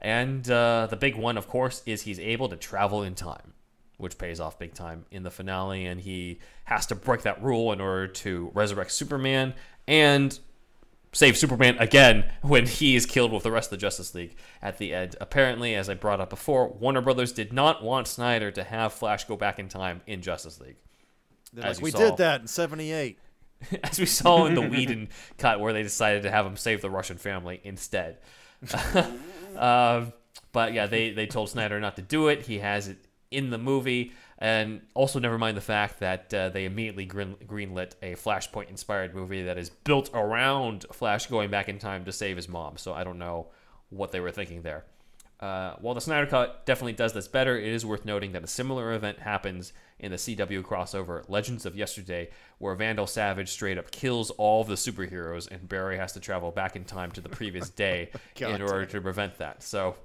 And 0.06 0.48
uh, 0.48 0.86
the 0.88 0.94
big 0.94 1.16
one, 1.16 1.36
of 1.36 1.48
course, 1.48 1.82
is 1.84 2.02
he's 2.02 2.20
able 2.20 2.48
to 2.50 2.56
travel 2.56 3.02
in 3.02 3.16
time, 3.16 3.54
which 3.96 4.18
pays 4.18 4.38
off 4.38 4.56
big 4.56 4.72
time 4.72 5.04
in 5.10 5.24
the 5.24 5.32
finale. 5.32 5.84
And 5.84 6.00
he 6.00 6.38
has 6.62 6.86
to 6.86 6.94
break 6.94 7.22
that 7.22 7.42
rule 7.42 7.72
in 7.72 7.80
order 7.80 8.06
to 8.06 8.52
resurrect 8.54 8.92
Superman 8.92 9.52
and 9.88 10.38
save 11.12 11.36
Superman 11.36 11.76
again 11.78 12.30
when 12.42 12.66
he 12.66 12.94
is 12.94 13.04
killed 13.04 13.32
with 13.32 13.42
the 13.42 13.50
rest 13.50 13.72
of 13.72 13.80
the 13.80 13.82
Justice 13.82 14.14
League 14.14 14.36
at 14.62 14.78
the 14.78 14.94
end. 14.94 15.16
Apparently, 15.20 15.74
as 15.74 15.90
I 15.90 15.94
brought 15.94 16.20
up 16.20 16.30
before, 16.30 16.68
Warner 16.68 17.00
Brothers 17.00 17.32
did 17.32 17.52
not 17.52 17.82
want 17.82 18.06
Snyder 18.06 18.52
to 18.52 18.62
have 18.62 18.92
Flash 18.92 19.24
go 19.24 19.36
back 19.36 19.58
in 19.58 19.68
time 19.68 20.02
in 20.06 20.22
Justice 20.22 20.60
League. 20.60 20.76
Like, 21.52 21.80
we 21.80 21.90
saw. 21.90 21.98
did 21.98 22.18
that 22.18 22.42
in 22.42 22.46
'78. 22.46 23.18
as 23.82 23.98
we 23.98 24.06
saw 24.06 24.46
in 24.46 24.54
the 24.54 24.62
Whedon 24.68 25.08
cut, 25.36 25.58
where 25.58 25.72
they 25.72 25.82
decided 25.82 26.22
to 26.22 26.30
have 26.30 26.46
him 26.46 26.56
save 26.56 26.80
the 26.80 26.90
Russian 26.90 27.16
family 27.16 27.60
instead. 27.64 28.18
um, 29.56 30.12
but 30.52 30.72
yeah, 30.72 30.86
they, 30.86 31.10
they 31.10 31.26
told 31.26 31.50
Snyder 31.50 31.80
not 31.80 31.96
to 31.96 32.02
do 32.02 32.28
it. 32.28 32.46
He 32.46 32.58
has 32.58 32.88
it 32.88 32.98
in 33.30 33.50
the 33.50 33.58
movie. 33.58 34.12
And 34.38 34.82
also, 34.94 35.18
never 35.18 35.38
mind 35.38 35.56
the 35.56 35.62
fact 35.62 36.00
that 36.00 36.32
uh, 36.34 36.50
they 36.50 36.66
immediately 36.66 37.06
green, 37.06 37.36
greenlit 37.46 37.92
a 38.02 38.14
Flashpoint 38.14 38.68
inspired 38.68 39.14
movie 39.14 39.44
that 39.44 39.56
is 39.56 39.70
built 39.70 40.10
around 40.12 40.84
Flash 40.92 41.26
going 41.26 41.50
back 41.50 41.68
in 41.68 41.78
time 41.78 42.04
to 42.04 42.12
save 42.12 42.36
his 42.36 42.48
mom. 42.48 42.76
So 42.76 42.92
I 42.92 43.02
don't 43.02 43.18
know 43.18 43.48
what 43.88 44.12
they 44.12 44.20
were 44.20 44.30
thinking 44.30 44.62
there. 44.62 44.84
Uh, 45.38 45.74
while 45.80 45.94
the 45.94 46.00
Snyder 46.00 46.26
Cut 46.26 46.64
definitely 46.64 46.94
does 46.94 47.12
this 47.12 47.28
better, 47.28 47.58
it 47.58 47.70
is 47.70 47.84
worth 47.84 48.06
noting 48.06 48.32
that 48.32 48.42
a 48.42 48.46
similar 48.46 48.92
event 48.94 49.18
happens 49.18 49.72
in 49.98 50.10
the 50.10 50.16
CW 50.16 50.62
crossover 50.62 51.28
Legends 51.28 51.66
of 51.66 51.76
Yesterday, 51.76 52.30
where 52.58 52.74
Vandal 52.74 53.06
Savage 53.06 53.50
straight 53.50 53.76
up 53.76 53.90
kills 53.90 54.30
all 54.30 54.62
of 54.62 54.68
the 54.68 54.74
superheroes, 54.74 55.50
and 55.50 55.68
Barry 55.68 55.98
has 55.98 56.12
to 56.12 56.20
travel 56.20 56.52
back 56.52 56.74
in 56.74 56.84
time 56.84 57.10
to 57.12 57.20
the 57.20 57.28
previous 57.28 57.68
day 57.84 58.10
in 58.38 58.62
order 58.62 58.86
to 58.86 59.00
prevent 59.00 59.36
that. 59.38 59.62
So 59.62 59.96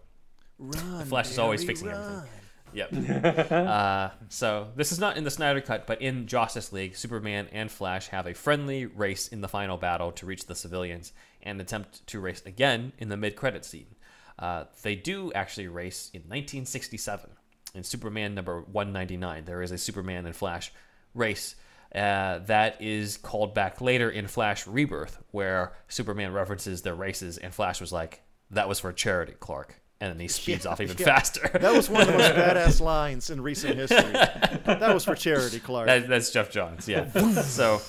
Run, 0.59 1.05
Flash 1.05 1.31
is 1.31 1.39
always 1.39 1.63
fixing 1.63 1.87
run. 1.87 1.97
everything. 1.97 2.29
Yep. 2.73 3.51
uh, 3.51 4.09
so 4.29 4.67
this 4.75 4.91
is 4.91 4.99
not 4.99 5.17
in 5.17 5.23
the 5.23 5.31
Snyder 5.31 5.61
Cut, 5.61 5.87
but 5.87 6.01
in 6.01 6.27
Justice 6.27 6.71
League, 6.71 6.95
Superman 6.95 7.47
and 7.51 7.71
Flash 7.71 8.07
have 8.09 8.27
a 8.27 8.33
friendly 8.33 8.85
race 8.85 9.27
in 9.27 9.41
the 9.41 9.47
final 9.47 9.77
battle 9.77 10.11
to 10.13 10.25
reach 10.25 10.45
the 10.45 10.55
civilians 10.55 11.11
and 11.41 11.59
attempt 11.59 12.05
to 12.07 12.19
race 12.19 12.41
again 12.45 12.93
in 12.97 13.09
the 13.09 13.17
mid-credit 13.17 13.65
scene. 13.65 13.95
Uh, 14.41 14.65
they 14.81 14.95
do 14.95 15.31
actually 15.33 15.67
race 15.67 16.09
in 16.13 16.21
1967 16.21 17.29
in 17.75 17.83
Superman 17.83 18.33
number 18.33 18.61
199. 18.61 19.45
There 19.45 19.61
is 19.61 19.71
a 19.71 19.77
Superman 19.77 20.25
and 20.25 20.35
Flash 20.35 20.73
race 21.13 21.55
uh, 21.93 22.39
that 22.39 22.81
is 22.81 23.17
called 23.17 23.53
back 23.53 23.81
later 23.81 24.09
in 24.09 24.27
Flash 24.27 24.65
Rebirth, 24.65 25.19
where 25.31 25.73
Superman 25.87 26.33
references 26.33 26.81
their 26.81 26.95
races, 26.95 27.37
and 27.37 27.53
Flash 27.53 27.79
was 27.81 27.91
like, 27.91 28.21
"That 28.49 28.67
was 28.67 28.79
for 28.79 28.91
charity, 28.93 29.33
Clark." 29.39 29.75
And 29.99 30.11
then 30.13 30.19
he 30.19 30.27
speeds 30.39 30.65
off 30.65 30.81
even 30.81 30.97
yeah. 30.97 31.05
faster. 31.05 31.49
That 31.53 31.73
was 31.73 31.89
one 31.89 32.01
of 32.01 32.07
the 32.07 32.13
most 32.13 32.31
badass 32.35 32.81
lines 32.81 33.29
in 33.29 33.41
recent 33.41 33.75
history. 33.75 34.11
That 34.13 34.93
was 34.93 35.03
for 35.05 35.15
charity, 35.15 35.59
Clark. 35.59 35.87
That, 35.87 36.07
that's 36.07 36.31
Geoff 36.31 36.49
Johns, 36.49 36.87
yeah. 36.87 37.11
so 37.43 37.81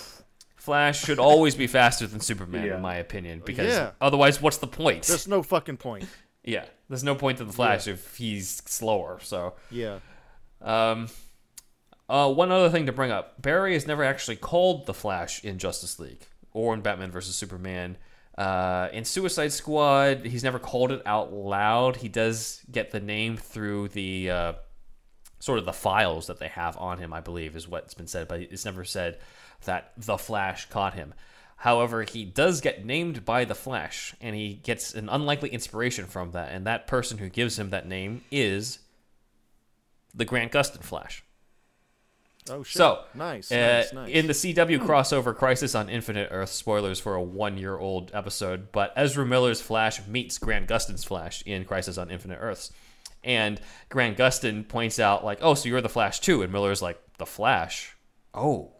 Flash 0.56 1.02
should 1.04 1.18
always 1.18 1.54
be 1.54 1.66
faster 1.66 2.06
than 2.06 2.20
Superman, 2.20 2.66
Yeah. 2.66 2.76
in 2.76 2.82
my 2.82 2.96
opinion, 2.96 3.42
because 3.44 3.72
Yeah. 3.72 3.90
otherwise, 4.00 4.40
what's 4.42 4.58
the 4.58 4.66
point? 4.66 5.04
There's 5.04 5.26
no 5.26 5.42
fucking 5.42 5.76
point. 5.78 6.06
Yeah, 6.44 6.64
there's 6.88 7.04
no 7.04 7.14
point 7.14 7.38
to 7.38 7.44
the 7.44 7.52
Flash 7.52 7.86
if 7.86 8.16
he's 8.16 8.48
slower. 8.66 9.18
So, 9.22 9.54
Yeah. 9.70 9.98
um, 10.60 11.08
uh, 12.08 12.32
one 12.32 12.50
other 12.50 12.68
thing 12.70 12.86
to 12.86 12.92
bring 12.92 13.10
up: 13.10 13.40
Barry 13.40 13.74
is 13.74 13.86
never 13.86 14.04
actually 14.04 14.36
called 14.36 14.86
the 14.86 14.94
Flash 14.94 15.42
in 15.44 15.58
Justice 15.58 15.98
League 15.98 16.26
or 16.52 16.74
in 16.74 16.80
Batman 16.80 17.10
vs 17.10 17.34
Superman. 17.34 17.96
Uh, 18.36 18.88
in 18.92 19.04
Suicide 19.04 19.52
Squad, 19.52 20.24
he's 20.24 20.42
never 20.44 20.58
called 20.58 20.90
it 20.92 21.02
out 21.06 21.32
loud. 21.32 21.96
He 21.96 22.08
does 22.08 22.60
get 22.70 22.90
the 22.90 23.00
name 23.00 23.36
through 23.36 23.88
the 23.88 24.30
uh, 24.30 24.52
sort 25.38 25.58
of 25.58 25.64
the 25.64 25.72
files 25.72 26.26
that 26.28 26.38
they 26.38 26.48
have 26.48 26.76
on 26.78 26.98
him, 26.98 27.12
I 27.12 27.20
believe, 27.20 27.56
is 27.56 27.68
what's 27.68 27.94
been 27.94 28.06
said, 28.06 28.28
but 28.28 28.40
it's 28.40 28.64
never 28.64 28.84
said 28.84 29.18
that 29.64 29.92
the 29.96 30.16
Flash 30.18 30.66
caught 30.70 30.94
him. 30.94 31.14
However, 31.62 32.02
he 32.02 32.24
does 32.24 32.60
get 32.60 32.84
named 32.84 33.24
by 33.24 33.44
the 33.44 33.54
Flash, 33.54 34.16
and 34.20 34.34
he 34.34 34.54
gets 34.54 34.94
an 34.94 35.08
unlikely 35.08 35.50
inspiration 35.50 36.06
from 36.06 36.32
that, 36.32 36.50
and 36.50 36.66
that 36.66 36.88
person 36.88 37.18
who 37.18 37.28
gives 37.28 37.56
him 37.56 37.70
that 37.70 37.86
name 37.86 38.24
is 38.32 38.80
the 40.12 40.24
Grant 40.24 40.50
Gustin 40.50 40.82
Flash. 40.82 41.22
Oh 42.50 42.64
shit. 42.64 42.78
So, 42.78 43.04
nice, 43.14 43.52
uh, 43.52 43.54
nice, 43.54 43.92
nice. 43.92 44.10
in 44.10 44.26
the 44.26 44.32
CW 44.32 44.80
crossover 44.80 45.36
Crisis 45.36 45.76
on 45.76 45.88
Infinite 45.88 46.30
Earth, 46.32 46.50
spoilers 46.50 46.98
for 46.98 47.14
a 47.14 47.22
one 47.22 47.56
year 47.56 47.78
old 47.78 48.10
episode, 48.12 48.72
but 48.72 48.92
Ezra 48.96 49.24
Miller's 49.24 49.60
Flash 49.60 50.04
meets 50.08 50.38
Grant 50.38 50.66
Gustin's 50.66 51.04
Flash 51.04 51.44
in 51.46 51.64
Crisis 51.64 51.96
on 51.96 52.10
Infinite 52.10 52.38
Earths. 52.40 52.72
And 53.22 53.60
Grant 53.88 54.18
Gustin 54.18 54.66
points 54.66 54.98
out, 54.98 55.24
like, 55.24 55.38
oh, 55.40 55.54
so 55.54 55.68
you're 55.68 55.80
the 55.80 55.88
Flash 55.88 56.18
too. 56.18 56.42
And 56.42 56.52
Miller's 56.52 56.82
like, 56.82 57.00
the 57.18 57.26
Flash? 57.26 57.96
Oh, 58.34 58.72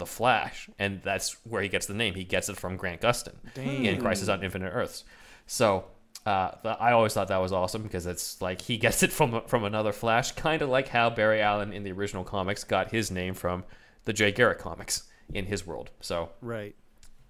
the 0.00 0.06
Flash. 0.06 0.68
And 0.78 1.00
that's 1.02 1.36
where 1.46 1.62
he 1.62 1.68
gets 1.68 1.86
the 1.86 1.94
name. 1.94 2.14
He 2.14 2.24
gets 2.24 2.48
it 2.48 2.56
from 2.56 2.76
Grant 2.76 3.00
Gustin 3.00 3.36
in 3.56 4.00
Crisis 4.00 4.28
on 4.28 4.42
Infinite 4.42 4.70
Earths. 4.70 5.04
So 5.46 5.84
uh, 6.26 6.50
I 6.64 6.92
always 6.92 7.14
thought 7.14 7.28
that 7.28 7.40
was 7.40 7.52
awesome 7.52 7.82
because 7.82 8.06
it's 8.06 8.42
like 8.42 8.60
he 8.60 8.76
gets 8.86 9.02
it 9.02 9.12
from 9.12 9.42
from 9.46 9.64
another 9.64 9.92
Flash, 9.92 10.32
kind 10.32 10.62
of 10.62 10.68
like 10.68 10.88
how 10.88 11.08
Barry 11.10 11.40
Allen 11.40 11.72
in 11.72 11.84
the 11.84 11.92
original 11.92 12.24
comics 12.24 12.64
got 12.64 12.90
his 12.90 13.10
name 13.10 13.34
from 13.34 13.64
the 14.04 14.12
Jay 14.12 14.32
Garrick 14.32 14.58
comics 14.58 15.04
in 15.32 15.46
his 15.46 15.66
world. 15.66 15.90
So 16.00 16.30
right. 16.40 16.74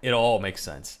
it 0.01 0.11
all 0.11 0.39
makes 0.39 0.63
sense. 0.63 0.99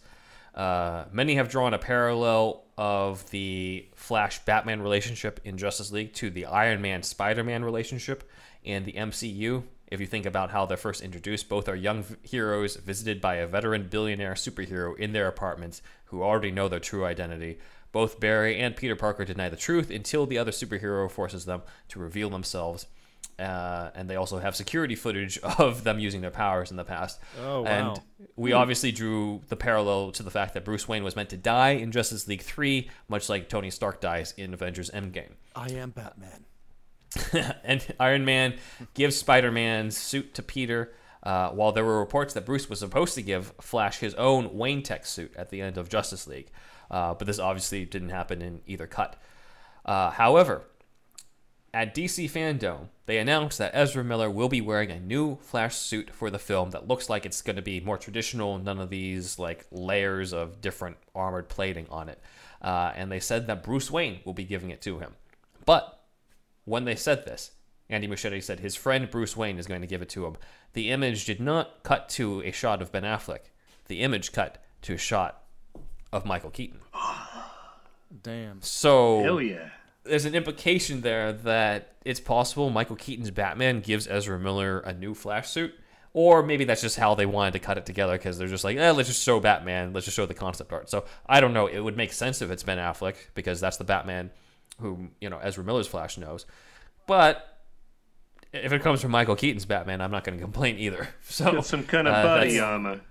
Uh, 0.53 1.05
many 1.11 1.35
have 1.35 1.49
drawn 1.49 1.73
a 1.73 1.79
parallel 1.79 2.65
of 2.77 3.29
the 3.29 3.87
Flash 3.95 4.43
Batman 4.43 4.81
relationship 4.81 5.39
in 5.45 5.57
Justice 5.57 5.91
League 5.91 6.13
to 6.15 6.29
the 6.29 6.45
Iron 6.45 6.81
Man 6.81 7.03
Spider 7.03 7.43
Man 7.43 7.63
relationship 7.63 8.29
in 8.63 8.83
the 8.83 8.93
MCU. 8.93 9.63
If 9.91 9.99
you 9.99 10.07
think 10.07 10.25
about 10.25 10.51
how 10.51 10.65
they're 10.65 10.77
first 10.77 11.01
introduced, 11.01 11.49
both 11.49 11.67
are 11.67 11.75
young 11.75 12.03
v- 12.03 12.15
heroes 12.23 12.77
visited 12.77 13.19
by 13.19 13.35
a 13.35 13.45
veteran 13.45 13.89
billionaire 13.89 14.35
superhero 14.35 14.97
in 14.97 15.11
their 15.11 15.27
apartments 15.27 15.81
who 16.05 16.23
already 16.23 16.49
know 16.49 16.69
their 16.69 16.79
true 16.79 17.05
identity. 17.05 17.59
Both 17.91 18.19
Barry 18.19 18.57
and 18.57 18.73
Peter 18.73 18.95
Parker 18.95 19.25
deny 19.25 19.49
the 19.49 19.57
truth 19.57 19.89
until 19.89 20.25
the 20.25 20.37
other 20.37 20.51
superhero 20.51 21.11
forces 21.11 21.43
them 21.43 21.61
to 21.89 21.99
reveal 21.99 22.29
themselves. 22.29 22.87
Uh, 23.37 23.89
and 23.93 24.09
they 24.09 24.15
also 24.15 24.39
have 24.39 24.55
security 24.55 24.95
footage 24.95 25.37
of 25.57 25.83
them 25.83 25.99
using 25.99 26.21
their 26.21 26.31
powers 26.31 26.71
in 26.71 26.77
the 26.77 26.85
past. 26.85 27.19
Oh, 27.41 27.63
wow. 27.63 27.67
And 27.67 28.01
we 28.37 28.53
obviously 28.53 28.93
drew 28.93 29.41
the 29.49 29.57
parallel 29.57 30.11
to 30.13 30.23
the 30.23 30.31
fact 30.31 30.53
that 30.53 30.63
Bruce 30.63 30.87
Wayne 30.87 31.03
was 31.03 31.17
meant 31.17 31.29
to 31.29 31.37
die 31.37 31.71
in 31.71 31.91
Justice 31.91 32.29
League 32.29 32.43
3, 32.43 32.89
much 33.09 33.27
like 33.27 33.49
Tony 33.49 33.71
Stark 33.71 33.99
dies 33.99 34.33
in 34.37 34.53
Avengers 34.53 34.89
Endgame. 34.91 35.31
I 35.53 35.71
am 35.71 35.89
Batman. 35.89 36.45
and 37.63 37.85
Iron 37.99 38.25
Man 38.25 38.55
gives 38.93 39.17
Spider 39.17 39.51
Man's 39.51 39.97
suit 39.97 40.33
to 40.35 40.43
Peter, 40.43 40.93
uh, 41.23 41.49
while 41.49 41.71
there 41.71 41.85
were 41.85 41.99
reports 41.99 42.33
that 42.33 42.45
Bruce 42.45 42.69
was 42.69 42.79
supposed 42.79 43.15
to 43.15 43.21
give 43.21 43.53
Flash 43.61 43.99
his 43.99 44.13
own 44.15 44.57
Wayne 44.57 44.81
Tech 44.81 45.05
suit 45.05 45.33
at 45.35 45.49
the 45.49 45.61
end 45.61 45.77
of 45.77 45.89
Justice 45.89 46.27
League. 46.27 46.49
Uh, 46.89 47.13
but 47.13 47.27
this 47.27 47.39
obviously 47.39 47.85
didn't 47.85 48.09
happen 48.09 48.41
in 48.41 48.61
either 48.65 48.87
cut. 48.87 49.15
Uh, 49.85 50.11
however, 50.11 50.63
at 51.73 51.95
DC 51.95 52.29
Fandom, 52.29 52.89
they 53.05 53.17
announced 53.17 53.57
that 53.57 53.71
Ezra 53.73 54.03
Miller 54.03 54.29
will 54.29 54.49
be 54.49 54.61
wearing 54.61 54.91
a 54.91 54.99
new 54.99 55.37
Flash 55.37 55.75
suit 55.75 56.09
for 56.13 56.29
the 56.29 56.39
film 56.39 56.71
that 56.71 56.87
looks 56.87 57.09
like 57.09 57.25
it's 57.25 57.41
going 57.41 57.55
to 57.55 57.61
be 57.61 57.79
more 57.79 57.97
traditional, 57.97 58.57
none 58.57 58.79
of 58.79 58.89
these 58.89 59.39
like 59.39 59.65
layers 59.71 60.33
of 60.33 60.59
different 60.59 60.97
armored 61.15 61.47
plating 61.47 61.87
on 61.89 62.09
it. 62.09 62.19
Uh, 62.61 62.91
and 62.95 63.11
they 63.11 63.19
said 63.19 63.47
that 63.47 63.63
Bruce 63.63 63.89
Wayne 63.89 64.19
will 64.25 64.33
be 64.33 64.43
giving 64.43 64.69
it 64.69 64.81
to 64.81 64.99
him. 64.99 65.13
But 65.65 66.00
when 66.65 66.85
they 66.85 66.95
said 66.95 67.25
this, 67.25 67.51
Andy 67.89 68.07
Muschietti 68.07 68.41
said 68.41 68.59
his 68.59 68.75
friend 68.75 69.09
Bruce 69.09 69.35
Wayne 69.35 69.59
is 69.59 69.67
going 69.67 69.81
to 69.81 69.87
give 69.87 70.01
it 70.01 70.09
to 70.09 70.25
him. 70.25 70.37
The 70.73 70.89
image 70.89 71.25
did 71.25 71.41
not 71.41 71.83
cut 71.83 72.07
to 72.09 72.41
a 72.41 72.51
shot 72.51 72.81
of 72.81 72.91
Ben 72.91 73.03
Affleck. 73.03 73.49
The 73.87 74.01
image 74.01 74.31
cut 74.31 74.63
to 74.83 74.93
a 74.93 74.97
shot 74.97 75.43
of 76.13 76.25
Michael 76.25 76.49
Keaton. 76.49 76.79
Damn. 78.23 78.61
So 78.61 79.23
Hell 79.23 79.41
yeah. 79.41 79.69
there's 80.03 80.25
an 80.25 80.35
implication 80.35 81.01
there 81.01 81.33
that 81.33 81.95
it's 82.05 82.19
possible 82.19 82.69
Michael 82.69 82.95
Keaton's 82.95 83.31
Batman 83.31 83.81
gives 83.81 84.07
Ezra 84.07 84.39
Miller 84.39 84.79
a 84.79 84.93
new 84.93 85.13
Flash 85.13 85.49
suit. 85.49 85.73
Or 86.13 86.43
maybe 86.43 86.65
that's 86.65 86.81
just 86.81 86.97
how 86.97 87.15
they 87.15 87.25
wanted 87.25 87.53
to 87.53 87.59
cut 87.59 87.77
it 87.77 87.85
together 87.85 88.13
because 88.13 88.37
they're 88.37 88.49
just 88.49 88.65
like, 88.65 88.75
eh, 88.75 88.91
let's 88.91 89.07
just 89.07 89.23
show 89.23 89.39
Batman, 89.39 89.93
let's 89.93 90.05
just 90.05 90.17
show 90.17 90.25
the 90.25 90.33
concept 90.33 90.73
art. 90.73 90.89
So 90.89 91.05
I 91.25 91.39
don't 91.39 91.53
know. 91.53 91.67
It 91.67 91.79
would 91.79 91.95
make 91.95 92.11
sense 92.11 92.41
if 92.41 92.51
it's 92.51 92.63
Ben 92.63 92.77
Affleck 92.77 93.15
because 93.33 93.61
that's 93.61 93.77
the 93.77 93.85
Batman 93.85 94.29
who, 94.81 95.09
you 95.19 95.29
know, 95.29 95.39
Ezra 95.39 95.63
Miller's 95.63 95.87
Flash 95.87 96.17
knows. 96.17 96.45
But 97.07 97.59
if 98.53 98.73
it 98.73 98.81
comes 98.81 99.01
from 99.01 99.11
Michael 99.11 99.35
Keaton's 99.35 99.65
Batman, 99.65 100.01
I'm 100.01 100.11
not 100.11 100.23
going 100.23 100.37
to 100.37 100.43
complain 100.43 100.77
either. 100.77 101.09
So 101.23 101.51
Got 101.53 101.65
some 101.65 101.83
kind 101.83 102.07
of 102.07 102.13
uh, 102.13 102.23
buddy 102.23 102.59
armor. 102.59 103.01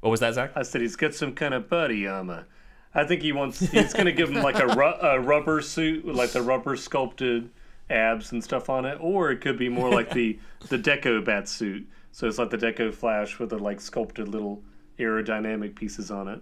What 0.00 0.10
was 0.10 0.20
that, 0.20 0.34
Zach? 0.34 0.52
I 0.56 0.62
said 0.62 0.80
he's 0.80 0.96
got 0.96 1.14
some 1.14 1.34
kind 1.34 1.54
of 1.54 1.68
buddy 1.68 2.06
armor. 2.06 2.46
I 2.94 3.04
think 3.04 3.22
he 3.22 3.32
wants. 3.32 3.58
He's 3.60 3.92
going 3.92 4.06
to 4.06 4.12
give 4.12 4.30
him 4.30 4.42
like 4.42 4.58
a, 4.58 4.66
ru- 4.66 5.00
a 5.00 5.20
rubber 5.20 5.60
suit 5.62 6.04
with 6.04 6.16
like 6.16 6.30
the 6.30 6.42
rubber 6.42 6.76
sculpted 6.76 7.50
abs 7.90 8.32
and 8.32 8.42
stuff 8.42 8.68
on 8.68 8.84
it, 8.84 8.98
or 9.00 9.30
it 9.30 9.40
could 9.40 9.58
be 9.58 9.68
more 9.68 9.90
like 9.90 10.10
the 10.10 10.38
the 10.68 10.78
Deco 10.78 11.24
bat 11.24 11.48
suit. 11.48 11.88
So 12.12 12.28
it's 12.28 12.38
like 12.38 12.50
the 12.50 12.58
Deco 12.58 12.92
Flash 12.92 13.38
with 13.38 13.50
the 13.50 13.58
like 13.58 13.80
sculpted 13.80 14.28
little 14.28 14.62
aerodynamic 14.98 15.74
pieces 15.74 16.10
on 16.10 16.28
it. 16.28 16.40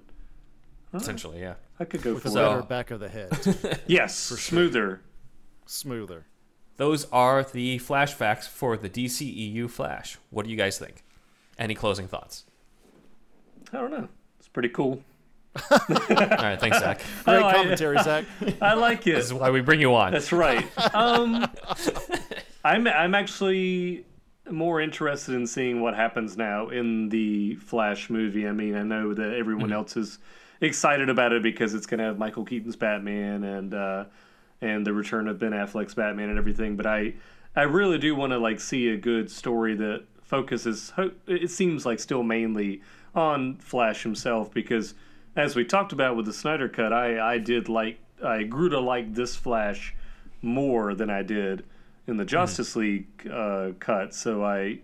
Essentially, 0.94 1.40
yeah. 1.40 1.54
I 1.82 1.84
could 1.84 2.02
go 2.02 2.14
With 2.14 2.22
for 2.22 2.28
a 2.28 2.32
So- 2.32 2.48
better 2.54 2.62
back 2.62 2.90
of 2.92 3.00
the 3.00 3.08
head. 3.08 3.80
yes, 3.86 4.28
for 4.28 4.36
smoother. 4.36 5.00
Smoother. 5.66 6.26
Those 6.76 7.06
are 7.12 7.42
the 7.42 7.78
Flash 7.78 8.14
facts 8.14 8.46
for 8.46 8.76
the 8.76 8.88
DCEU 8.88 9.68
Flash. 9.68 10.16
What 10.30 10.44
do 10.44 10.50
you 10.50 10.56
guys 10.56 10.78
think? 10.78 11.02
Any 11.58 11.74
closing 11.74 12.06
thoughts? 12.08 12.44
I 13.72 13.78
don't 13.78 13.90
know. 13.90 14.08
It's 14.38 14.48
pretty 14.48 14.68
cool. 14.70 15.02
All 15.70 15.78
right, 16.08 16.58
thanks, 16.58 16.78
Zach. 16.78 17.00
Great 17.24 17.42
I- 17.42 17.52
commentary, 17.54 17.98
Zach. 18.02 18.24
I 18.62 18.74
like 18.74 19.06
it. 19.06 19.16
This 19.16 19.26
is 19.26 19.34
why 19.34 19.50
we 19.50 19.60
bring 19.60 19.80
you 19.80 19.94
on. 19.94 20.12
That's 20.12 20.32
right. 20.32 20.64
Um, 20.94 21.46
I'm 22.64 22.86
I'm 22.86 23.14
actually 23.14 24.06
more 24.50 24.80
interested 24.80 25.34
in 25.34 25.46
seeing 25.46 25.80
what 25.82 25.94
happens 25.94 26.36
now 26.36 26.68
in 26.70 27.08
the 27.10 27.56
Flash 27.56 28.08
movie. 28.08 28.46
I 28.48 28.52
mean, 28.52 28.74
I 28.76 28.82
know 28.82 29.12
that 29.14 29.34
everyone 29.34 29.72
else 29.72 29.96
is 29.96 30.18
excited 30.62 31.08
about 31.08 31.32
it 31.32 31.42
because 31.42 31.74
it's 31.74 31.86
going 31.86 31.98
to 31.98 32.04
have 32.04 32.18
Michael 32.18 32.44
Keaton's 32.44 32.76
Batman 32.76 33.44
and 33.44 33.74
uh, 33.74 34.04
and 34.60 34.86
the 34.86 34.92
return 34.92 35.28
of 35.28 35.38
Ben 35.38 35.52
Affleck's 35.52 35.94
Batman 35.94 36.30
and 36.30 36.38
everything. 36.38 36.76
But 36.76 36.86
I 36.86 37.14
I 37.54 37.62
really 37.62 37.98
do 37.98 38.14
want 38.14 38.32
to 38.32 38.38
like 38.38 38.60
see 38.60 38.88
a 38.88 38.96
good 38.96 39.30
story 39.30 39.74
that 39.76 40.04
focuses. 40.22 40.92
It 41.26 41.50
seems 41.50 41.84
like 41.84 42.00
still 42.00 42.22
mainly 42.22 42.80
on 43.14 43.56
Flash 43.56 44.02
himself 44.02 44.52
because 44.52 44.94
as 45.36 45.56
we 45.56 45.64
talked 45.64 45.92
about 45.92 46.16
with 46.16 46.26
the 46.26 46.32
Snyder 46.32 46.68
cut, 46.68 46.92
I 46.92 47.34
I 47.34 47.38
did 47.38 47.68
like 47.68 47.98
I 48.24 48.44
grew 48.44 48.68
to 48.70 48.80
like 48.80 49.14
this 49.14 49.36
Flash 49.36 49.94
more 50.40 50.94
than 50.94 51.10
I 51.10 51.22
did 51.22 51.64
in 52.06 52.16
the 52.16 52.24
Justice 52.24 52.76
League 52.76 53.06
uh, 53.30 53.70
cut. 53.78 54.14
So 54.14 54.44
I 54.44 54.78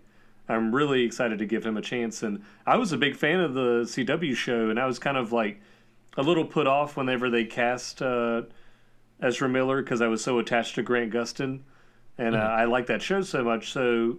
I'm 0.47 0.73
really 0.73 1.03
excited 1.03 1.39
to 1.39 1.45
give 1.45 1.65
him 1.65 1.77
a 1.77 1.81
chance. 1.81 2.23
And 2.23 2.43
I 2.65 2.77
was 2.77 2.91
a 2.91 2.97
big 2.97 3.15
fan 3.15 3.39
of 3.39 3.53
the 3.53 3.83
CW 3.83 4.35
show, 4.35 4.69
and 4.69 4.79
I 4.79 4.85
was 4.87 4.99
kind 4.99 5.15
of 5.15 5.31
like 5.31 5.61
a 6.19 6.21
little 6.21 6.43
put 6.43 6.67
off 6.67 6.97
whenever 6.97 7.29
they 7.29 7.45
cast 7.45 8.01
uh, 8.01 8.41
Ezra 9.21 9.47
Miller 9.47 9.81
because 9.81 10.01
I 10.01 10.07
was 10.07 10.21
so 10.21 10.37
attached 10.37 10.75
to 10.75 10.83
Grant 10.83 11.13
Gustin, 11.13 11.61
and 12.17 12.35
uh, 12.35 12.39
I 12.39 12.65
like 12.65 12.87
that 12.87 13.01
show 13.01 13.21
so 13.21 13.41
much. 13.41 13.71
So 13.71 14.17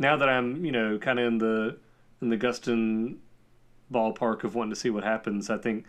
now 0.00 0.16
that 0.16 0.28
I'm 0.28 0.64
you 0.64 0.72
know 0.72 0.98
kind 0.98 1.20
of 1.20 1.26
in 1.26 1.38
the 1.38 1.76
in 2.20 2.28
the 2.28 2.36
Gustin 2.36 3.18
ballpark 3.92 4.42
of 4.42 4.56
wanting 4.56 4.74
to 4.74 4.76
see 4.76 4.90
what 4.90 5.04
happens, 5.04 5.48
I 5.48 5.58
think 5.58 5.84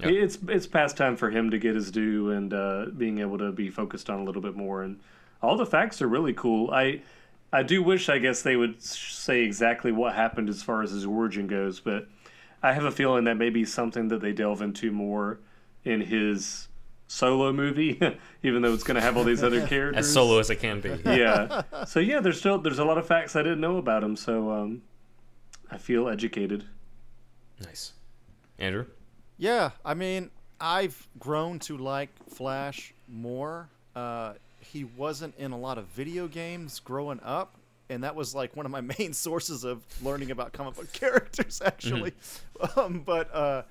it's 0.00 0.36
it's 0.48 0.66
past 0.66 0.96
time 0.96 1.16
for 1.16 1.30
him 1.30 1.50
to 1.52 1.58
get 1.58 1.76
his 1.76 1.92
due 1.92 2.32
and 2.32 2.52
uh, 2.52 2.86
being 2.96 3.20
able 3.20 3.38
to 3.38 3.52
be 3.52 3.70
focused 3.70 4.10
on 4.10 4.18
a 4.18 4.24
little 4.24 4.42
bit 4.42 4.56
more. 4.56 4.82
And 4.82 4.98
all 5.40 5.56
the 5.56 5.64
facts 5.64 6.02
are 6.02 6.08
really 6.08 6.32
cool. 6.32 6.72
I 6.72 7.02
I 7.52 7.62
do 7.62 7.84
wish 7.84 8.08
I 8.08 8.18
guess 8.18 8.42
they 8.42 8.56
would 8.56 8.82
say 8.82 9.44
exactly 9.44 9.92
what 9.92 10.16
happened 10.16 10.48
as 10.48 10.60
far 10.60 10.82
as 10.82 10.90
his 10.90 11.06
origin 11.06 11.46
goes, 11.46 11.78
but 11.78 12.08
I 12.62 12.72
have 12.72 12.84
a 12.84 12.90
feeling 12.90 13.24
that 13.24 13.36
may 13.36 13.50
be 13.50 13.64
something 13.64 14.08
that 14.08 14.20
they 14.20 14.32
delve 14.32 14.62
into 14.62 14.92
more 14.92 15.40
in 15.84 16.00
his 16.00 16.68
solo 17.08 17.52
movie, 17.52 18.00
even 18.42 18.62
though 18.62 18.72
it's 18.72 18.84
going 18.84 18.94
to 18.94 19.00
have 19.00 19.16
all 19.16 19.24
these 19.24 19.42
other 19.42 19.66
characters. 19.66 20.06
As 20.06 20.12
solo 20.12 20.38
as 20.38 20.48
it 20.50 20.56
can 20.56 20.80
be. 20.80 20.90
yeah. 21.04 21.62
So 21.86 22.00
yeah, 22.00 22.20
there's 22.20 22.38
still 22.38 22.58
there's 22.58 22.78
a 22.78 22.84
lot 22.84 22.98
of 22.98 23.06
facts 23.06 23.36
I 23.36 23.42
didn't 23.42 23.60
know 23.60 23.76
about 23.76 24.02
him. 24.02 24.16
So 24.16 24.50
um, 24.50 24.82
I 25.70 25.78
feel 25.78 26.08
educated. 26.08 26.64
Nice. 27.64 27.92
Andrew? 28.58 28.86
Yeah, 29.38 29.70
I 29.84 29.94
mean, 29.94 30.30
I've 30.60 31.08
grown 31.18 31.58
to 31.60 31.76
like 31.76 32.10
Flash 32.28 32.94
more. 33.08 33.68
Uh, 33.96 34.34
he 34.60 34.84
wasn't 34.84 35.34
in 35.36 35.50
a 35.52 35.58
lot 35.58 35.78
of 35.78 35.86
video 35.86 36.28
games 36.28 36.80
growing 36.80 37.20
up, 37.24 37.56
and 37.88 38.04
that 38.04 38.14
was 38.14 38.34
like 38.34 38.56
one 38.56 38.66
of 38.66 38.72
my 38.72 38.80
main 38.98 39.12
sources 39.12 39.64
of 39.64 39.84
learning 40.02 40.30
about 40.30 40.52
comic 40.52 40.76
book 40.76 40.92
characters, 40.92 41.60
actually. 41.64 42.12
Um, 42.76 43.02
but 43.04 43.34
uh, 43.34 43.62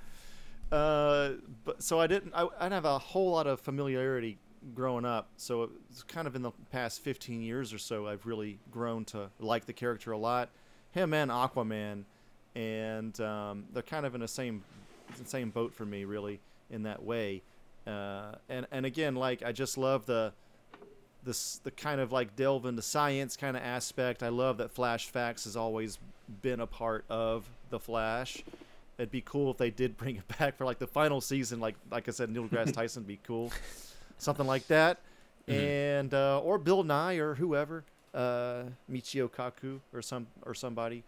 uh, 0.74 1.34
but 1.66 1.84
so 1.84 2.00
I 2.00 2.08
didn't. 2.08 2.34
I, 2.34 2.44
I 2.44 2.64
didn't 2.64 2.74
have 2.74 2.86
a 2.86 2.98
whole 2.98 3.32
lot 3.32 3.48
of 3.48 3.60
familiarity 3.60 4.38
growing 4.74 5.06
up. 5.06 5.30
So 5.38 5.70
it's 5.90 6.04
kind 6.04 6.28
of 6.28 6.36
in 6.36 6.42
the 6.42 6.52
past 6.72 7.02
15 7.02 7.42
years 7.42 7.74
or 7.74 7.78
so, 7.78 8.08
I've 8.08 8.26
really 8.26 8.60
grown 8.70 9.06
to 9.06 9.30
like 9.40 9.66
the 9.66 9.74
character 9.74 10.12
a 10.12 10.18
lot. 10.18 10.50
Him 10.92 11.14
and 11.14 11.32
Aquaman, 11.32 12.04
and 12.56 13.20
um, 13.22 13.66
they're 13.74 13.82
kind 13.82 14.06
of 14.06 14.14
in 14.14 14.22
the 14.22 14.28
same 14.28 14.64
the 15.18 15.26
same 15.26 15.50
boat 15.50 15.74
for 15.74 15.86
me, 15.86 16.06
really, 16.06 16.40
in 16.70 16.84
that 16.84 17.04
way. 17.04 17.42
Uh, 17.88 18.34
and 18.50 18.68
and 18.72 18.86
again, 18.86 19.16
like 19.16 19.44
I 19.44 19.52
just 19.52 19.78
love 19.78 20.06
the 20.06 20.34
this 21.24 21.60
the 21.64 21.72
kind 21.72 22.02
of 22.02 22.12
like 22.12 22.36
delve 22.36 22.66
into 22.66 22.82
science 22.82 23.38
kind 23.38 23.56
of 23.56 23.64
aspect. 23.64 24.24
I 24.24 24.30
love 24.30 24.58
that 24.58 24.72
Flash 24.72 25.08
Facts 25.08 25.46
has 25.46 25.56
always 25.56 26.00
been 26.42 26.60
a 26.60 26.68
part 26.68 27.06
of 27.10 27.50
the 27.70 27.80
Flash. 27.80 28.44
It'd 28.98 29.12
be 29.12 29.22
cool 29.22 29.52
if 29.52 29.58
they 29.58 29.70
did 29.70 29.98
bring 29.98 30.18
it 30.18 30.38
back 30.40 30.58
for 30.58 30.66
like 30.66 30.80
the 30.80 30.88
final 30.88 31.22
season. 31.22 31.60
Like 31.60 31.76
like 31.90 32.08
I 32.08 32.12
said, 32.12 32.30
Neil 32.30 32.48
deGrasse 32.48 32.74
Tyson 32.76 33.04
would 33.04 33.08
be 33.08 33.20
cool, 33.24 33.52
something 34.18 34.48
like 34.48 34.68
that. 34.68 35.00
And 35.48 36.14
uh, 36.14 36.40
or 36.40 36.58
Bill 36.58 36.84
Nye 36.84 37.16
or 37.16 37.36
whoever, 37.36 37.84
uh, 38.14 38.64
Michio 38.90 39.30
Kaku 39.30 39.80
or 39.94 40.02
some 40.02 40.28
or 40.46 40.54
somebody. 40.54 41.04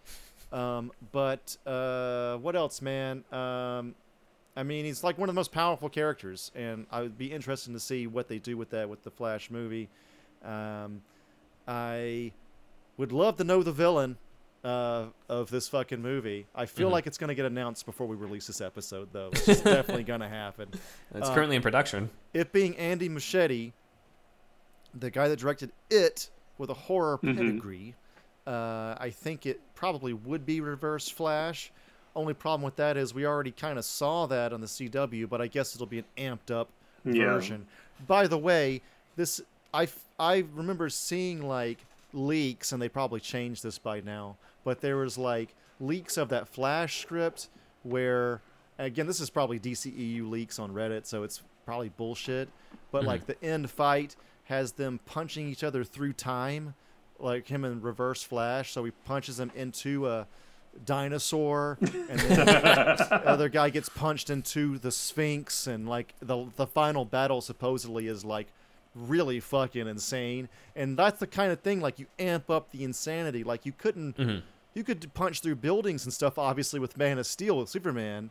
Um, 0.52 0.92
but 1.12 1.58
uh, 1.66 2.38
what 2.38 2.56
else, 2.56 2.82
man? 2.82 3.24
Um, 3.32 3.96
I 4.56 4.64
mean, 4.64 4.86
he's 4.86 5.04
like 5.04 5.18
one 5.18 5.30
of 5.30 5.36
the 5.36 5.40
most 5.40 5.52
powerful 5.52 5.90
characters, 5.90 6.52
and 6.56 6.86
I 6.92 7.02
would 7.02 7.18
be 7.18 7.32
interested 7.32 7.74
to 7.74 7.80
see 7.80 8.06
what 8.08 8.28
they 8.28 8.38
do 8.40 8.56
with 8.58 8.70
that 8.72 8.88
with 8.90 9.04
the 9.04 9.10
Flash 9.12 9.50
movie. 9.50 9.90
Um, 10.46 11.02
I 11.68 12.32
would 12.98 13.12
love 13.12 13.38
to 13.38 13.44
know 13.44 13.64
the 13.64 13.72
villain 13.72 14.18
uh, 14.64 15.06
of 15.28 15.50
this 15.50 15.68
fucking 15.70 16.02
movie. 16.02 16.46
I 16.54 16.66
feel 16.68 16.90
like 16.90 17.08
it's 17.08 17.18
going 17.18 17.30
to 17.30 17.36
get 17.36 17.46
announced 17.46 17.86
before 17.86 18.08
we 18.08 18.16
release 18.16 18.48
this 18.48 18.62
episode, 18.62 19.10
though. 19.12 19.30
It's 19.34 19.46
just 19.46 19.64
definitely 19.64 20.04
going 20.04 20.22
to 20.22 20.30
happen. 20.30 20.70
It's 21.16 21.30
Uh, 21.30 21.34
currently 21.34 21.56
in 21.56 21.62
production. 21.62 22.10
It 22.34 22.52
being 22.52 22.76
Andy 22.78 23.10
Muschietti, 23.10 23.72
the 24.94 25.10
guy 25.10 25.28
that 25.28 25.40
directed 25.40 25.72
It 25.90 26.30
with 26.58 26.70
a 26.70 26.74
horror 26.76 27.18
pedigree, 27.18 27.96
uh, 28.46 28.96
I 29.00 29.10
think 29.10 29.46
it 29.46 29.60
probably 29.74 30.14
would 30.14 30.46
be 30.46 30.62
Reverse 30.62 31.10
Flash. 31.10 31.72
Only 32.16 32.34
problem 32.34 32.62
with 32.62 32.76
that 32.76 32.96
is 32.96 33.14
we 33.14 33.26
already 33.26 33.52
kind 33.52 33.80
of 33.80 33.86
saw 33.86 34.28
that 34.28 34.54
on 34.54 34.62
the 34.62 34.68
CW, 34.68 35.28
but 35.28 35.42
I 35.42 35.48
guess 35.48 35.74
it'll 35.76 35.88
be 35.88 36.00
an 36.00 36.06
amped 36.18 36.52
up 36.52 36.70
Yeah. 37.04 37.34
version. 37.34 37.66
By 38.08 38.28
the 38.28 38.38
way, 38.38 38.82
this 39.16 39.42
I 39.74 39.88
I 40.20 40.46
remember 40.54 40.90
seeing 40.90 41.42
like 41.42 41.86
leaks, 42.14 42.72
and 42.72 42.82
they 42.82 42.90
probably 42.90 43.20
changed 43.20 43.64
this 43.64 43.80
by 43.80 44.02
now, 44.02 44.38
but 44.64 44.82
there 44.82 44.98
was 44.98 45.18
like 45.18 45.56
leaks 45.80 46.18
of 46.18 46.30
that 46.30 46.48
Flash 46.48 47.02
script 47.02 47.50
where 47.82 48.42
again 48.78 49.08
this 49.08 49.20
is 49.20 49.30
probably 49.30 49.60
DCEU 49.60 50.30
leaks 50.30 50.60
on 50.60 50.72
Reddit, 50.72 51.06
so 51.06 51.24
it's 51.24 51.42
probably 51.66 51.90
bullshit. 51.90 52.50
But 52.92 53.00
mm-hmm. 53.00 53.08
like 53.08 53.26
the 53.26 53.44
end 53.44 53.70
fight 53.72 54.16
has 54.46 54.74
them 54.74 55.00
punching 55.06 55.48
each 55.48 55.64
other 55.64 55.84
through 55.84 56.14
time, 56.14 56.76
like 57.20 57.48
him 57.48 57.66
in 57.66 57.82
Reverse 57.82 58.22
Flash. 58.22 58.72
So 58.72 58.84
he 58.84 58.92
punches 58.92 59.40
him 59.40 59.52
into 59.56 60.08
a 60.08 60.28
dinosaur, 60.86 61.78
and 61.82 62.20
then 62.20 62.46
the 62.46 63.22
other 63.26 63.50
guy 63.50 63.70
gets 63.70 63.90
punched 63.90 64.30
into 64.30 64.78
the 64.78 64.92
Sphinx, 64.92 65.68
and 65.68 65.88
like 65.88 66.14
the 66.22 66.48
the 66.56 66.68
final 66.68 67.06
battle 67.06 67.42
supposedly 67.42 68.08
is 68.08 68.24
like 68.26 68.48
really 68.96 69.40
fucking 69.40 69.88
insane. 69.88 70.50
And 70.76 70.98
that's 70.98 71.20
the 71.20 71.28
kind 71.28 71.52
of 71.52 71.62
thing 71.62 71.82
like 71.82 72.00
you 72.00 72.08
amp 72.20 72.50
up 72.50 72.72
the 72.72 72.84
insanity. 72.84 73.44
Like 73.44 73.66
you 73.66 73.72
couldn't 73.72 74.18
mm-hmm. 74.18 74.46
you 74.74 74.84
could 74.84 75.14
punch 75.14 75.42
through 75.42 75.56
buildings 75.56 76.06
and 76.06 76.14
stuff 76.14 76.38
obviously 76.38 76.80
with 76.80 76.98
Man 76.98 77.18
of 77.18 77.26
Steel 77.26 77.58
with 77.58 77.70
Superman. 77.70 78.30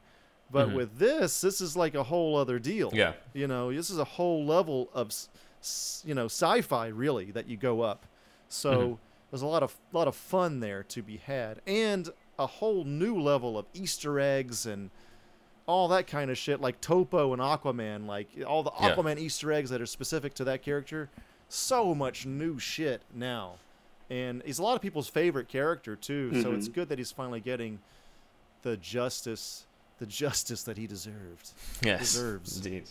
But 0.50 0.68
mm-hmm. 0.68 0.76
with 0.76 0.98
this, 0.98 1.40
this 1.40 1.60
is 1.62 1.76
like 1.76 1.94
a 1.94 2.02
whole 2.02 2.36
other 2.36 2.58
deal. 2.58 2.90
Yeah. 2.92 3.14
You 3.32 3.46
know, 3.46 3.72
this 3.72 3.88
is 3.88 3.98
a 3.98 4.04
whole 4.04 4.44
level 4.44 4.90
of, 4.92 5.06
s- 5.06 5.30
s- 5.62 6.02
you 6.06 6.14
know, 6.14 6.26
sci-fi 6.26 6.88
really 6.88 7.30
that 7.30 7.48
you 7.48 7.56
go 7.56 7.80
up. 7.80 8.04
So 8.50 8.72
mm-hmm. 8.76 8.94
there's 9.30 9.40
a 9.40 9.46
lot 9.46 9.62
of 9.62 9.74
lot 9.92 10.08
of 10.08 10.14
fun 10.14 10.60
there 10.60 10.82
to 10.84 11.02
be 11.02 11.16
had, 11.16 11.62
and 11.66 12.10
a 12.42 12.46
whole 12.46 12.84
new 12.84 13.20
level 13.20 13.56
of 13.56 13.66
Easter 13.74 14.18
eggs 14.18 14.66
and 14.66 14.90
all 15.66 15.88
that 15.88 16.06
kind 16.06 16.30
of 16.30 16.36
shit, 16.36 16.60
like 16.60 16.80
Topo 16.80 17.32
and 17.32 17.40
Aquaman, 17.40 18.06
like 18.06 18.28
all 18.46 18.62
the 18.62 18.72
Yeah. 18.80 18.94
Aquaman 18.94 19.18
Easter 19.18 19.52
eggs 19.52 19.70
that 19.70 19.80
are 19.80 19.86
specific 19.86 20.34
to 20.34 20.44
that 20.44 20.62
character. 20.62 21.08
So 21.48 21.94
much 21.94 22.26
new 22.26 22.58
shit 22.58 23.02
now, 23.14 23.54
and 24.10 24.42
he's 24.44 24.58
a 24.58 24.62
lot 24.62 24.74
of 24.74 24.82
people's 24.82 25.08
favorite 25.08 25.48
character 25.48 25.96
too. 25.96 26.42
So 26.42 26.52
it's 26.52 26.66
mm-hmm. 26.66 26.74
good 26.74 26.88
that 26.88 26.98
he's 26.98 27.12
finally 27.12 27.40
getting 27.40 27.78
the 28.62 28.76
justice, 28.78 29.66
the 29.98 30.06
justice 30.06 30.62
that 30.64 30.78
he 30.78 30.86
deserved. 30.86 31.50
yes, 31.82 32.00
deserves. 32.00 32.56
Indeed. 32.56 32.84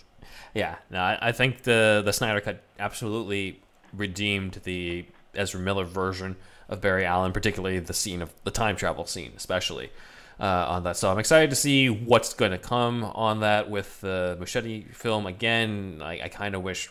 Yeah, 0.53 0.75
no, 0.91 0.99
I, 0.99 1.17
I 1.21 1.31
think 1.31 1.63
the 1.63 2.03
the 2.05 2.13
Snyder 2.13 2.39
cut 2.39 2.61
absolutely 2.79 3.59
redeemed 3.93 4.61
the 4.63 5.05
Ezra 5.33 5.59
Miller 5.59 5.85
version 5.85 6.35
of 6.69 6.81
Barry 6.81 7.05
Allen, 7.05 7.31
particularly 7.31 7.79
the 7.79 7.93
scene 7.93 8.21
of 8.21 8.33
the 8.43 8.51
time 8.51 8.75
travel 8.75 9.05
scene, 9.05 9.33
especially 9.35 9.91
uh, 10.39 10.65
on 10.69 10.83
that. 10.83 10.97
So 10.97 11.11
I'm 11.11 11.19
excited 11.19 11.49
to 11.49 11.55
see 11.55 11.89
what's 11.89 12.33
going 12.33 12.51
to 12.51 12.57
come 12.57 13.03
on 13.03 13.41
that 13.41 13.69
with 13.69 14.01
the 14.01 14.37
Muschietti 14.39 14.93
film. 14.93 15.25
Again, 15.25 16.01
I, 16.03 16.21
I 16.23 16.27
kind 16.29 16.55
of 16.55 16.61
wish. 16.63 16.89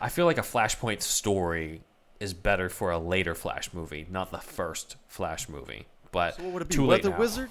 I 0.00 0.08
feel 0.08 0.26
like 0.26 0.38
a 0.38 0.42
Flashpoint 0.42 1.02
story 1.02 1.80
is 2.20 2.34
better 2.34 2.68
for 2.68 2.90
a 2.90 2.98
later 2.98 3.34
Flash 3.34 3.72
movie, 3.72 4.06
not 4.10 4.30
the 4.30 4.38
first 4.38 4.96
Flash 5.08 5.48
movie. 5.48 5.86
But 6.12 6.36
So 6.36 6.42
what 6.44 6.52
would 6.52 6.62
it 6.62 6.68
be? 6.68 6.74
too 6.74 6.86
late 6.86 7.02
Weather 7.02 7.10
now. 7.10 7.18
Wizard, 7.18 7.50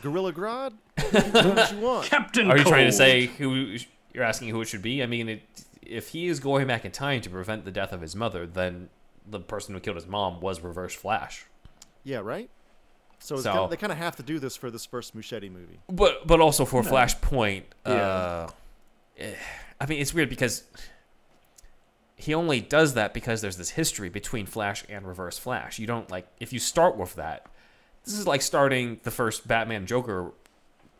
Gorilla 0.00 0.32
Grodd. 0.32 0.72
what 1.10 1.72
you 1.72 1.78
want? 1.80 2.06
Captain 2.06 2.50
Are 2.50 2.56
you 2.56 2.64
trying 2.64 2.86
to 2.86 2.92
say 2.92 3.26
who 3.26 3.76
you're 4.12 4.24
asking 4.24 4.48
who 4.48 4.60
it 4.62 4.68
should 4.68 4.80
be? 4.82 5.02
I 5.02 5.06
mean, 5.06 5.28
it, 5.28 5.42
if 5.82 6.08
he 6.08 6.28
is 6.28 6.40
going 6.40 6.66
back 6.66 6.84
in 6.84 6.92
time 6.92 7.20
to 7.22 7.30
prevent 7.30 7.64
the 7.64 7.70
death 7.70 7.92
of 7.92 8.00
his 8.00 8.14
mother, 8.16 8.46
then 8.46 8.88
the 9.24 9.40
person 9.40 9.74
who 9.74 9.80
killed 9.80 9.96
his 9.96 10.06
mom 10.06 10.40
was 10.40 10.60
Reverse 10.60 10.94
Flash. 10.94 11.46
Yeah, 12.02 12.18
right. 12.18 12.50
So, 13.18 13.36
So- 13.36 13.52
kinda, 13.52 13.68
they 13.68 13.76
kind 13.76 13.92
of 13.92 13.98
have 13.98 14.16
to 14.16 14.22
do 14.22 14.38
this 14.38 14.56
for 14.56 14.70
this 14.70 14.84
first 14.84 15.16
Muschietti 15.16 15.50
movie. 15.50 15.80
But 15.88 16.26
but 16.26 16.40
also 16.40 16.64
for 16.64 16.82
Flashpoint, 16.82 17.64
uh, 17.86 18.48
eh, 19.16 19.34
I 19.80 19.86
mean, 19.86 20.00
it's 20.00 20.12
weird 20.12 20.28
because 20.28 20.64
he 22.16 22.34
only 22.34 22.60
does 22.60 22.94
that 22.94 23.12
because 23.14 23.40
there's 23.40 23.56
this 23.56 23.70
history 23.70 24.08
between 24.08 24.46
Flash 24.46 24.84
and 24.88 25.06
Reverse 25.06 25.38
Flash. 25.38 25.78
You 25.78 25.86
don't 25.86 26.10
like 26.10 26.26
if 26.38 26.52
you 26.52 26.58
start 26.58 26.96
with 26.96 27.14
that. 27.14 27.46
This 28.04 28.14
is 28.14 28.26
like 28.26 28.42
starting 28.42 29.00
the 29.02 29.10
first 29.10 29.48
Batman 29.48 29.86
Joker 29.86 30.32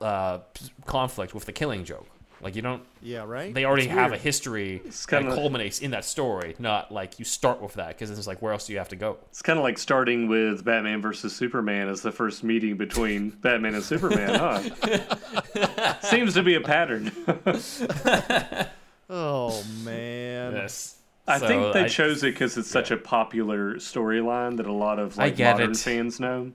uh, 0.00 0.38
conflict 0.86 1.34
with 1.34 1.44
the 1.44 1.52
Killing 1.52 1.84
Joke. 1.84 2.06
Like 2.44 2.54
you 2.56 2.62
don't. 2.62 2.82
Yeah, 3.00 3.24
right. 3.26 3.52
They 3.54 3.64
already 3.64 3.86
have 3.86 4.08
a 4.08 4.10
weird. 4.10 4.20
history 4.20 4.82
that 4.84 5.06
kinda- 5.08 5.34
culminates 5.34 5.80
in 5.80 5.92
that 5.92 6.04
story, 6.04 6.54
not 6.58 6.92
like 6.92 7.18
you 7.18 7.24
start 7.24 7.62
with 7.62 7.72
that 7.74 7.88
because 7.88 8.10
it's 8.10 8.26
like 8.26 8.42
where 8.42 8.52
else 8.52 8.66
do 8.66 8.74
you 8.74 8.78
have 8.78 8.90
to 8.90 8.96
go? 8.96 9.16
It's 9.30 9.40
kind 9.40 9.58
of 9.58 9.62
like 9.62 9.78
starting 9.78 10.28
with 10.28 10.62
Batman 10.62 11.00
versus 11.00 11.34
Superman 11.34 11.88
as 11.88 12.02
the 12.02 12.12
first 12.12 12.44
meeting 12.44 12.76
between 12.76 13.30
Batman 13.40 13.74
and 13.74 13.82
Superman, 13.82 14.34
huh? 14.34 16.00
Seems 16.02 16.34
to 16.34 16.42
be 16.42 16.54
a 16.54 16.60
pattern. 16.60 17.10
Oh 19.10 19.62
man. 19.84 20.52
Yes. 20.54 20.96
I 21.26 21.38
So 21.38 21.46
think 21.46 21.72
they 21.74 21.84
I- 21.84 21.88
chose 21.88 22.22
it 22.22 22.32
because 22.32 22.56
it's 22.56 22.70
such 22.70 22.90
a 22.90 22.96
popular 22.96 23.74
storyline 23.74 24.56
that 24.56 24.66
a 24.66 24.72
lot 24.72 24.98
of 24.98 25.18
I 25.18 25.24
like 25.24 25.36
get 25.36 25.52
modern 25.52 25.72
it. 25.72 25.76
fans 25.76 26.20
know. 26.20 26.52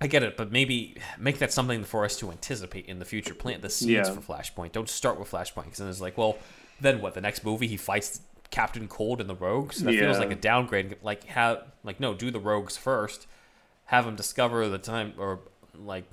I 0.00 0.06
get 0.06 0.22
it, 0.22 0.36
but 0.36 0.52
maybe 0.52 0.96
make 1.18 1.38
that 1.38 1.52
something 1.52 1.82
for 1.84 2.04
us 2.04 2.16
to 2.18 2.30
anticipate 2.30 2.86
in 2.86 2.98
the 3.00 3.04
future. 3.04 3.34
Plant 3.34 3.62
the 3.62 3.70
seeds 3.70 4.08
Yeah. 4.08 4.14
for 4.14 4.20
Flashpoint. 4.20 4.72
Don't 4.72 4.88
start 4.88 5.18
with 5.18 5.30
Flashpoint 5.30 5.64
because 5.64 5.78
then 5.78 5.88
it's 5.88 6.00
like, 6.00 6.16
well, 6.16 6.38
then 6.80 7.00
what? 7.00 7.14
The 7.14 7.20
next 7.20 7.44
movie 7.44 7.66
he 7.66 7.76
fights 7.76 8.20
Captain 8.50 8.86
Cold 8.86 9.20
and 9.20 9.28
the 9.28 9.34
Rogues. 9.34 9.82
That 9.82 9.92
feels 9.94 10.18
like 10.18 10.30
a 10.30 10.36
downgrade. 10.36 10.96
Like 11.02 11.24
have 11.24 11.64
like 11.82 11.98
no, 12.00 12.14
do 12.14 12.30
the 12.30 12.38
Rogues 12.40 12.76
first. 12.76 13.26
Have 13.86 14.06
him 14.06 14.14
discover 14.16 14.68
the 14.68 14.78
time, 14.78 15.14
or 15.18 15.40
like 15.74 16.04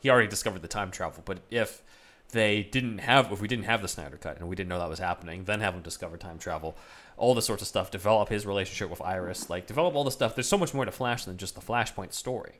he 0.00 0.08
already 0.10 0.28
discovered 0.28 0.62
the 0.62 0.68
time 0.68 0.90
travel. 0.90 1.22
But 1.24 1.40
if 1.50 1.82
they 2.30 2.62
didn't 2.62 2.98
have, 2.98 3.30
if 3.32 3.40
we 3.40 3.48
didn't 3.48 3.64
have 3.64 3.82
the 3.82 3.88
Snyder 3.88 4.16
cut 4.16 4.38
and 4.38 4.48
we 4.48 4.54
didn't 4.56 4.68
know 4.68 4.78
that 4.78 4.88
was 4.88 4.98
happening, 5.00 5.44
then 5.44 5.60
have 5.60 5.74
him 5.74 5.82
discover 5.82 6.16
time 6.16 6.38
travel. 6.38 6.76
All 7.16 7.34
this 7.34 7.46
sorts 7.46 7.62
of 7.62 7.68
stuff. 7.68 7.90
Develop 7.90 8.28
his 8.28 8.46
relationship 8.46 8.88
with 8.88 9.02
Iris. 9.02 9.50
Like 9.50 9.66
develop 9.66 9.94
all 9.96 10.04
the 10.04 10.10
stuff. 10.10 10.34
There's 10.34 10.48
so 10.48 10.58
much 10.58 10.72
more 10.72 10.84
to 10.84 10.92
Flash 10.92 11.24
than 11.24 11.36
just 11.36 11.54
the 11.54 11.60
Flashpoint 11.60 12.12
story. 12.12 12.54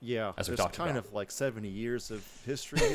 Yeah. 0.00 0.32
As 0.36 0.48
we 0.48 0.52
There's 0.56 0.64
talked 0.64 0.76
kind 0.76 0.90
about. 0.92 1.06
of 1.06 1.12
like 1.14 1.30
70 1.30 1.68
years 1.68 2.10
of 2.10 2.22
history 2.44 2.78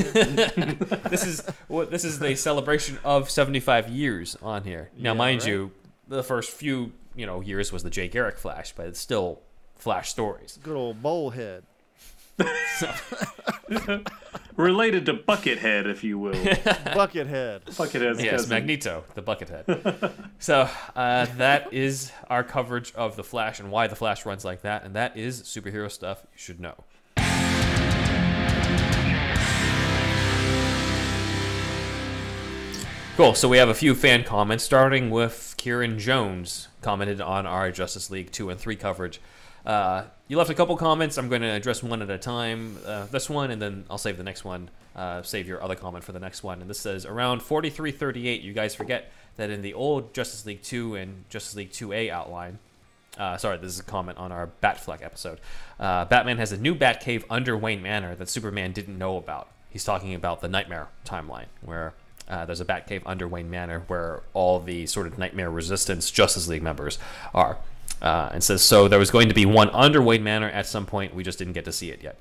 this 1.10 1.26
is 1.26 1.42
what 1.68 1.92
this 1.92 2.04
is 2.06 2.20
the 2.20 2.36
celebration 2.36 3.00
of 3.04 3.30
75 3.30 3.90
years 3.90 4.38
on 4.42 4.64
here. 4.64 4.90
Now, 4.98 5.12
Yeah, 5.12 5.18
mind 5.18 5.42
right. 5.42 5.50
you, 5.50 5.72
the 6.08 6.24
first 6.24 6.52
few 6.52 6.92
you 7.16 7.26
know 7.26 7.42
years 7.42 7.72
was 7.72 7.84
the 7.84 7.90
Jay 7.90 8.08
Garrick 8.08 8.38
Flash, 8.38 8.74
but 8.74 8.88
it's 8.88 9.00
still 9.00 9.42
Flash 9.76 10.10
stories. 10.10 10.60
Good 10.62 10.76
old 10.76 11.02
bullhead. 11.02 11.64
Related 14.58 15.06
to 15.08 15.14
Buckethead, 15.14 15.86
if 15.88 16.04
you 16.04 16.20
will. 16.20 16.34
Buckethead. 16.34 17.62
Buckethead's 17.78 18.22
Yes, 18.24 18.32
cousin. 18.42 18.50
Magneto, 18.50 19.04
the 19.16 19.22
Buckethead. 19.22 20.12
so 20.40 20.70
uh, 20.96 21.26
that 21.38 21.72
is 21.74 22.12
our 22.30 22.44
coverage 22.44 22.94
of 22.94 23.16
the 23.16 23.24
Flash 23.24 23.60
and 23.60 23.72
why 23.72 23.88
the 23.88 23.96
Flash 23.96 24.26
runs 24.26 24.44
like 24.46 24.62
that, 24.64 24.84
and 24.84 24.94
that 24.96 25.16
is 25.18 25.42
superhero 25.44 25.90
stuff 25.90 26.22
you 26.34 26.38
should 26.38 26.60
know. 26.60 26.76
Cool. 33.18 33.36
So 33.36 33.48
we 33.50 33.58
have 33.58 33.70
a 33.70 33.74
few 33.76 33.94
fan 33.94 34.24
comments, 34.24 34.64
starting 34.64 35.10
with 35.12 35.54
Kieran 35.58 36.00
Jones 36.00 36.70
commented 36.82 37.22
on 37.22 37.46
our 37.46 37.70
Justice 37.72 38.10
League 38.10 38.32
two 38.32 38.50
and 38.50 38.60
three 38.60 38.76
coverage. 38.76 39.22
Uh, 39.66 40.04
you 40.28 40.38
left 40.38 40.50
a 40.50 40.54
couple 40.54 40.76
comments. 40.78 41.18
I'm 41.18 41.30
going 41.30 41.42
to 41.42 41.50
address 41.50 41.84
one 41.84 42.02
at 42.02 42.10
a 42.10 42.18
time. 42.18 42.78
Uh, 42.86 43.06
this 43.06 43.30
one, 43.30 43.52
and 43.52 43.62
then 43.62 43.86
I'll 43.90 43.98
save 43.98 44.18
the 44.18 44.24
next 44.24 44.44
one. 44.44 44.70
Uh, 44.96 45.22
save 45.22 45.48
your 45.48 45.62
other 45.64 45.76
comment 45.76 46.04
for 46.04 46.12
the 46.12 46.20
next 46.20 46.44
one. 46.44 46.62
And 46.62 46.70
this 46.70 46.80
says 46.80 47.06
around 47.06 47.42
4338. 47.42 48.42
You 48.42 48.54
guys 48.54 48.76
forget 48.76 49.12
that 49.38 49.50
in 49.50 49.62
the 49.62 49.74
old 49.74 50.14
Justice 50.14 50.46
League 50.46 50.64
2 50.64 50.96
and 50.96 51.26
Justice 51.30 51.56
League 51.56 51.72
2A 51.72 52.10
outline, 52.10 52.60
uh, 53.18 53.38
sorry, 53.38 53.58
this 53.58 53.74
is 53.74 53.80
a 53.80 53.84
comment 53.84 54.18
on 54.18 54.32
our 54.32 54.50
Batfleck 54.64 55.04
episode. 55.04 55.40
Uh, 55.80 56.06
Batman 56.06 56.38
has 56.38 56.52
a 56.52 56.58
new 56.58 56.74
Batcave 56.76 57.24
under 57.30 57.58
Wayne 57.58 57.82
Manor 57.82 58.16
that 58.16 58.30
Superman 58.30 58.72
didn't 58.72 58.98
know 58.98 59.18
about. 59.18 59.50
He's 59.70 59.84
talking 59.84 60.14
about 60.14 60.42
the 60.42 60.48
Nightmare 60.48 60.88
timeline, 61.06 61.46
where 61.62 61.94
uh, 62.28 62.46
there's 62.46 62.62
a 62.62 62.66
Batcave 62.66 63.02
under 63.06 63.28
Wayne 63.28 63.50
Manor 63.50 63.84
where 63.88 64.22
all 64.34 64.60
the 64.60 64.86
sort 64.86 65.08
of 65.08 65.18
Nightmare 65.18 65.52
Resistance 65.52 66.10
Justice 66.12 66.48
League 66.48 66.64
members 66.64 66.98
are. 67.34 67.58
Uh, 68.02 68.30
and 68.34 68.44
says, 68.44 68.64
so 68.64 68.88
there 68.88 68.98
was 68.98 69.12
going 69.12 69.28
to 69.30 69.36
be 69.36 69.46
one 69.46 69.70
under 69.70 70.02
Wayne 70.02 70.24
Manor 70.24 70.50
at 70.50 70.66
some 70.66 70.86
point. 70.88 71.14
We 71.14 71.24
just 71.24 71.38
didn't 71.38 71.54
get 71.54 71.66
to 71.66 71.72
see 71.72 71.92
it 71.92 72.02
yet. 72.02 72.18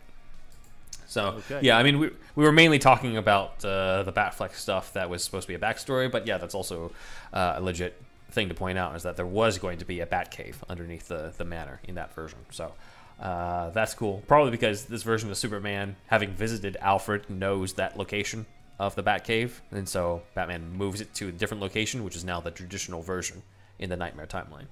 So, 1.07 1.40
Okay. 1.51 1.61
yeah, 1.62 1.78
I 1.78 1.82
mean, 1.82 1.98
we, 1.98 2.11
we 2.36 2.44
were 2.44 2.52
mainly 2.52 2.78
talking 2.78 3.16
about 3.16 3.65
uh, 3.65 4.02
the 4.05 4.12
Batfleck 4.12 4.55
stuff 4.55 4.93
that 4.93 5.09
was 5.11 5.24
supposed 5.24 5.44
to 5.47 5.48
be 5.48 5.55
a 5.55 5.59
backstory, 5.59 6.11
but 6.12 6.27
yeah, 6.27 6.39
that's 6.39 6.55
also 6.55 6.93
uh, 7.32 7.55
a 7.57 7.61
legit 7.61 8.01
thing 8.31 8.48
to 8.48 8.55
point 8.55 8.78
out 8.78 8.94
is 8.94 9.02
that 9.02 9.16
there 9.16 9.27
was 9.27 9.59
going 9.59 9.78
to 9.78 9.85
be 9.85 10.01
a 10.01 10.07
Batcave 10.07 10.55
underneath 10.69 11.09
the, 11.09 11.32
the 11.36 11.44
manor 11.44 11.81
in 11.85 11.94
that 11.97 12.15
version. 12.15 12.39
So 12.51 12.73
uh, 13.20 13.70
that's 13.70 13.94
cool. 13.94 14.23
Probably 14.28 14.51
because 14.51 14.85
this 14.85 15.02
version 15.02 15.31
of 15.31 15.36
Superman, 15.36 15.97
having 16.07 16.31
visited 16.31 16.77
Alfred, 16.81 17.28
knows 17.28 17.73
that 17.73 17.97
location 17.97 18.47
of 18.78 18.94
the 18.94 19.02
Batcave, 19.02 19.51
and 19.73 19.89
so 19.89 20.23
Batman 20.35 20.73
moves 20.77 21.01
it 21.01 21.12
to 21.15 21.28
a 21.28 21.32
different 21.32 21.61
location, 21.62 22.05
which 22.05 22.16
is 22.16 22.24
now 22.24 22.40
the 22.40 22.51
traditional 22.51 23.02
version 23.02 23.43
in 23.78 23.90
the 23.90 23.97
Nightmare 23.97 24.27
timeline. 24.27 24.66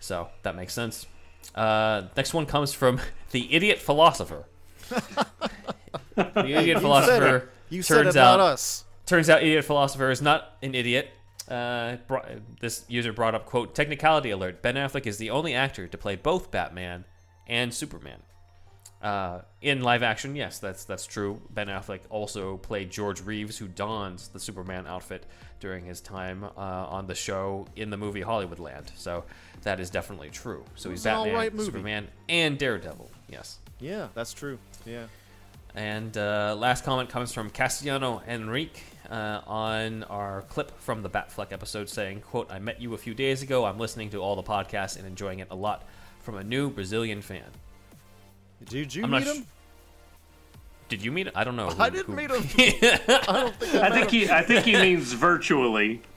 So 0.00 0.28
that 0.42 0.54
makes 0.56 0.72
sense. 0.72 1.06
Uh, 1.54 2.02
next 2.16 2.34
one 2.34 2.46
comes 2.46 2.72
from 2.72 3.00
the 3.32 3.52
idiot 3.54 3.78
philosopher. 3.78 4.44
the 4.88 5.26
idiot 6.34 6.46
You 6.46 6.72
said 6.72 6.80
philosopher 6.80 7.36
it. 7.36 7.48
You 7.70 7.82
turns 7.82 8.14
not 8.14 8.16
out 8.16 8.40
us. 8.40 8.84
turns 9.06 9.28
out 9.28 9.42
idiot 9.42 9.64
philosopher 9.64 10.10
is 10.10 10.22
not 10.22 10.56
an 10.62 10.74
idiot. 10.74 11.10
Uh, 11.48 11.96
bro- 12.06 12.40
this 12.60 12.84
user 12.88 13.12
brought 13.12 13.34
up 13.34 13.46
quote 13.46 13.74
technicality 13.74 14.30
alert. 14.30 14.62
Ben 14.62 14.74
Affleck 14.74 15.06
is 15.06 15.18
the 15.18 15.30
only 15.30 15.54
actor 15.54 15.86
to 15.86 15.98
play 15.98 16.14
both 16.16 16.50
Batman 16.50 17.04
and 17.46 17.72
Superman. 17.72 18.20
Uh, 19.00 19.42
in 19.62 19.82
live 19.82 20.02
action, 20.02 20.34
yes, 20.34 20.58
that's 20.58 20.84
that's 20.84 21.06
true. 21.06 21.40
Ben 21.50 21.68
Affleck 21.68 22.00
also 22.10 22.56
played 22.56 22.90
George 22.90 23.22
Reeves, 23.22 23.56
who 23.56 23.68
dons 23.68 24.28
the 24.28 24.40
Superman 24.40 24.86
outfit 24.86 25.24
during 25.60 25.84
his 25.84 26.00
time 26.00 26.44
uh, 26.44 26.48
on 26.56 27.06
the 27.06 27.14
show 27.14 27.66
in 27.76 27.90
the 27.90 27.96
movie 27.96 28.22
Hollywoodland. 28.22 28.90
So 28.96 29.24
that 29.62 29.78
is 29.78 29.90
definitely 29.90 30.30
true. 30.30 30.64
So 30.74 30.90
he's 30.90 31.04
Batman, 31.04 31.52
movie. 31.52 31.64
Superman, 31.64 32.08
and 32.28 32.58
Daredevil. 32.58 33.10
Yes. 33.28 33.58
Yeah, 33.80 34.08
that's 34.14 34.32
true. 34.32 34.58
Yeah. 34.84 35.04
And 35.74 36.16
uh, 36.16 36.56
last 36.58 36.84
comment 36.84 37.08
comes 37.08 37.32
from 37.32 37.50
Castellano 37.50 38.22
Enrique 38.26 38.80
uh, 39.10 39.42
on 39.46 40.02
our 40.04 40.42
clip 40.42 40.76
from 40.80 41.02
the 41.02 41.10
Batfleck 41.10 41.52
episode 41.52 41.88
saying, 41.88 42.22
quote, 42.22 42.50
I 42.50 42.58
met 42.58 42.80
you 42.80 42.94
a 42.94 42.98
few 42.98 43.14
days 43.14 43.42
ago. 43.42 43.64
I'm 43.64 43.78
listening 43.78 44.10
to 44.10 44.18
all 44.18 44.34
the 44.34 44.42
podcasts 44.42 44.96
and 44.96 45.06
enjoying 45.06 45.38
it 45.38 45.48
a 45.50 45.54
lot 45.54 45.84
from 46.20 46.36
a 46.36 46.42
new 46.42 46.70
Brazilian 46.70 47.22
fan. 47.22 47.44
Did 48.66 48.94
you 48.94 49.04
I'm 49.04 49.10
meet 49.10 49.24
not 49.24 49.34
sh- 49.34 49.38
him? 49.38 49.46
Did 50.88 51.04
you 51.04 51.12
meet 51.12 51.28
I 51.34 51.44
don't 51.44 51.56
know. 51.56 51.72
I 51.78 51.90
didn't 51.90 52.06
who- 52.06 52.14
meet 52.14 52.30
him. 52.30 52.42
I 53.28 53.32
don't 53.32 53.54
think 53.56 53.74
I, 53.74 53.86
I 53.88 53.90
think 53.90 54.10
he 54.10 54.30
I 54.30 54.42
think 54.42 54.64
he 54.64 54.72
means 54.72 55.12
virtually. 55.12 56.02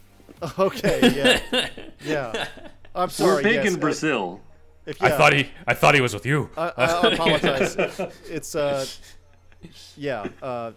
Okay, 0.57 1.39
yeah. 1.51 1.68
Yeah. 2.03 2.47
I'm 2.95 3.11
sorry. 3.11 3.35
We're 3.35 3.43
big 3.43 3.53
yes, 3.63 3.68
in 3.68 3.76
uh, 3.76 3.77
Brazil. 3.80 4.41
If, 4.88 4.99
I 5.03 5.09
thought 5.11 5.34
he 5.34 5.49
I 5.68 5.76
thought 5.76 5.93
he 5.93 6.01
was 6.01 6.15
with 6.15 6.26
you. 6.26 6.49
I, 6.57 6.72
I 6.77 7.07
apologize. 7.13 7.76
it's 8.27 8.55
uh, 8.55 8.84
yeah. 9.95 10.27
Uh, 10.41 10.72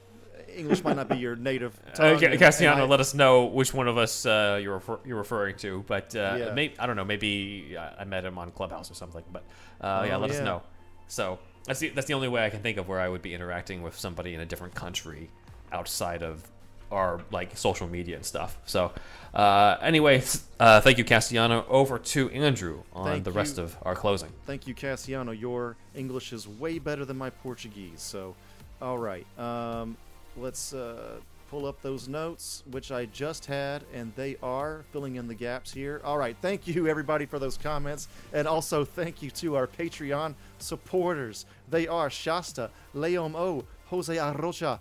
English 0.55 0.85
might 0.85 0.97
not 0.97 1.09
be 1.09 1.17
your 1.17 1.35
native 1.35 1.81
tongue. 1.95 2.17
Okay, 2.17 2.27
and- 2.27 2.39
Castellano, 2.39 2.83
and 2.83 2.85
I- 2.85 2.91
let 2.91 3.01
us 3.01 3.15
know 3.15 3.47
which 3.47 3.73
one 3.73 3.89
of 3.89 3.97
us 3.97 4.27
uh, 4.27 4.61
you're 4.63 4.75
refer- 4.75 5.01
you're 5.07 5.17
referring 5.17 5.57
to. 5.59 5.83
But 5.87 6.15
uh, 6.15 6.37
Yeah. 6.39 6.53
maybe 6.53 6.75
I 6.79 6.87
don't 6.87 6.97
know. 6.97 7.05
Maybe 7.07 7.75
uh, 7.79 7.89
I 7.99 8.05
met 8.05 8.25
him 8.27 8.37
on 8.37 8.51
Clubhouse 8.51 8.91
or 8.91 8.95
something. 8.95 9.25
But 9.33 9.45
uh, 9.81 10.05
yeah, 10.07 10.17
Oh, 10.17 10.21
let 10.21 10.31
us 10.31 10.41
know. 10.41 10.63
So 11.09 11.39
that's 11.67 11.81
the 11.81 11.89
that's 11.91 12.07
the 12.07 12.15
only 12.15 12.29
way 12.29 12.45
I 12.45 12.51
can 12.51 12.61
think 12.61 12.79
of 12.79 12.89
where 12.89 13.01
I 13.01 13.09
would 13.09 13.23
be 13.23 13.35
interacting 13.35 13.83
with 13.83 13.99
somebody 13.99 14.35
in 14.35 14.41
a 14.41 14.47
different 14.47 14.75
country 14.75 15.31
outside 15.73 16.23
of 16.23 16.47
our 16.91 17.21
like 17.31 17.57
social 17.57 17.89
media 17.89 18.17
and 18.17 18.25
stuff. 18.25 18.59
So 18.67 18.93
uh, 19.33 19.77
anyway, 19.81 20.23
uh, 20.61 20.81
thank 20.81 20.99
you, 20.99 21.05
Castellano. 21.05 21.65
Over 21.69 21.99
to 21.99 22.31
Andrew 22.31 22.83
on 22.93 23.07
Thank 23.07 23.25
the 23.25 23.33
rest 23.33 23.59
of 23.59 23.77
our 23.83 23.95
closing. 23.95 24.31
Thank 24.47 24.67
you, 24.67 24.75
Cassiano. 24.75 25.39
Your 25.39 25.77
English 25.95 26.33
is 26.33 26.47
way 26.47 26.79
better 26.79 27.05
than 27.05 27.19
my 27.19 27.31
Portuguese. 27.31 28.01
So, 28.01 28.37
all 28.81 28.99
right. 28.99 29.27
Um, 29.39 29.97
let's 30.37 30.73
uh, 30.73 31.17
pull 31.51 31.67
up 31.67 31.81
those 31.83 32.09
notes, 32.09 32.63
which 32.71 32.91
I 32.93 33.07
just 33.07 33.47
had, 33.47 33.85
and 33.93 34.13
they 34.17 34.37
are 34.43 34.85
filling 34.93 35.17
in 35.17 35.29
the 35.29 35.35
gaps 35.35 35.73
here. 35.73 36.01
All 36.05 36.19
right. 36.19 36.37
Thank 36.41 36.67
you, 36.67 36.87
everybody, 36.89 37.27
for 37.27 37.39
those 37.39 37.57
comments. 37.57 38.09
And 38.33 38.49
also, 38.49 38.85
thank 38.85 39.23
you 39.23 39.31
to 39.33 39.57
our 39.57 39.67
Patreon 39.67 40.35
supporters. 40.59 41.47
They 41.71 41.87
are 41.87 42.11
Shasta, 42.11 42.71
Leom 42.95 43.35
O, 43.35 43.65
Jose 43.87 44.15
Arrocha, 44.15 44.81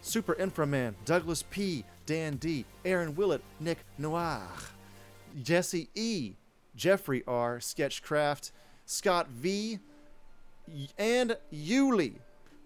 Super 0.00 0.34
Inframan, 0.34 0.94
Douglas 1.04 1.44
P, 1.50 1.84
Dan 2.06 2.36
D, 2.36 2.64
Aaron 2.84 3.14
Willett, 3.14 3.42
Nick 3.60 3.78
Noir. 3.98 4.42
Jesse 5.42 5.88
E, 5.94 6.34
Jeffrey 6.76 7.24
R, 7.26 7.60
Sketchcraft, 7.60 8.52
Scott 8.86 9.28
V, 9.28 9.78
and 10.98 11.36
Yuli. 11.52 12.14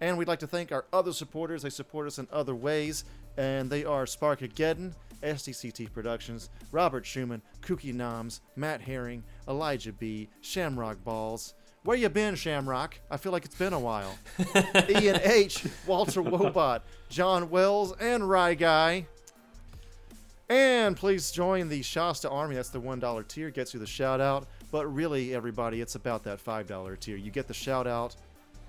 And 0.01 0.17
we'd 0.17 0.29
like 0.29 0.39
to 0.41 0.47
thank 0.47 0.71
our 0.71 0.85
other 0.93 1.13
supporters. 1.13 1.63
They 1.63 1.71
support 1.71 2.07
us 2.07 2.19
in 2.19 2.29
other 2.33 2.55
ways, 2.55 3.05
and 3.39 3.71
they 3.71 3.85
are 3.85 4.05
Sparkageddon, 4.05 4.93
SDCT 5.23 5.93
Productions, 5.93 6.51
Robert 6.73 7.07
Schumann, 7.07 7.41
Kooky 7.63 7.95
Noms, 7.95 8.41
Matt 8.57 8.83
Herring, 8.83 9.23
Elijah 9.49 9.93
B, 9.93 10.29
Shamrock 10.43 11.03
Balls. 11.05 11.55
Where 11.85 11.97
you 11.97 12.09
been, 12.09 12.35
Shamrock? 12.35 12.99
I 13.11 13.17
feel 13.17 13.33
like 13.33 13.45
it's 13.45 13.55
been 13.55 13.73
a 13.73 13.79
while. 13.79 14.19
Ian 14.89 15.21
H, 15.23 15.65
Walter 15.87 16.21
Wobot, 16.21 16.83
John 17.09 17.49
Wells, 17.49 17.95
and 18.01 18.29
Rye 18.29 18.55
Guy. 18.55 19.07
And 20.49 20.97
please 20.97 21.31
join 21.31 21.69
the 21.69 21.83
Shasta 21.83 22.29
Army. 22.29 22.57
That's 22.57 22.71
the 22.71 22.81
$1 22.81 23.29
tier, 23.29 23.51
gets 23.51 23.73
you 23.73 23.81
the 23.81 23.87
shout 23.87 24.21
out. 24.21 24.49
But 24.73 24.93
really, 24.93 25.35
everybody, 25.35 25.81
it's 25.81 25.95
about 25.95 26.25
that 26.25 26.45
$5 26.45 27.01
tier. 27.01 27.17
You 27.17 27.31
get 27.31 27.47
the 27.47 27.55
shout 27.55 27.87
out 27.87 28.17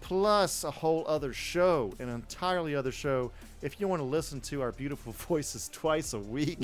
plus 0.02 0.64
a 0.64 0.72
whole 0.72 1.04
other 1.08 1.34
show, 1.34 1.92
an 2.00 2.10
entirely 2.10 2.76
other 2.76 2.92
show. 2.92 3.32
If 3.62 3.82
you 3.82 3.90
want 3.90 4.00
to 4.00 4.06
listen 4.06 4.40
to 4.42 4.62
our 4.62 4.72
beautiful 4.72 5.12
voices 5.14 5.70
twice 5.72 6.14
a 6.14 6.20
week, 6.20 6.60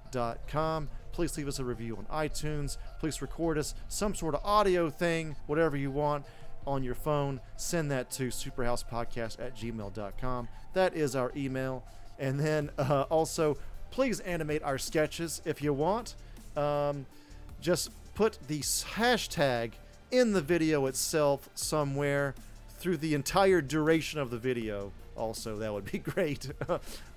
Please 1.13 1.37
leave 1.37 1.47
us 1.47 1.59
a 1.59 1.65
review 1.65 1.97
on 1.97 2.07
iTunes. 2.07 2.77
Please 2.99 3.23
record 3.23 3.57
us 3.57 3.75
some 3.89 4.15
sort 4.15 4.35
of 4.35 4.41
audio 4.45 4.91
thing, 4.91 5.37
whatever 5.47 5.77
you 5.77 5.91
want 5.91 6.25
on 6.67 6.83
your 6.83 6.95
phone. 6.95 7.41
Send 7.57 7.91
that 7.91 8.11
to 8.13 8.29
superhousepodcast 8.29 9.39
at 9.39 9.57
gmail.com. 9.57 10.49
That 10.73 10.95
is 10.95 11.15
our 11.15 11.33
email. 11.37 11.85
And 12.19 12.41
then 12.41 12.71
uh, 12.79 13.03
also, 13.11 13.57
please 13.91 14.21
animate 14.21 14.63
our 14.63 14.79
sketches 14.79 15.41
if 15.45 15.63
you 15.63 15.73
want. 15.73 16.17
Um, 16.57 17.07
just 17.61 17.91
put 18.15 18.39
the 18.49 18.61
hashtag 18.61 19.73
in 20.11 20.33
the 20.33 20.41
video 20.41 20.87
itself 20.87 21.49
somewhere 21.55 22.35
through 22.79 22.97
the 22.99 23.15
entire 23.15 23.61
duration 23.61 24.21
of 24.21 24.31
the 24.31 24.39
video. 24.39 24.93
Also, 25.17 25.57
that 25.59 25.73
would 25.73 25.91
be 25.91 25.99
great. 26.15 26.51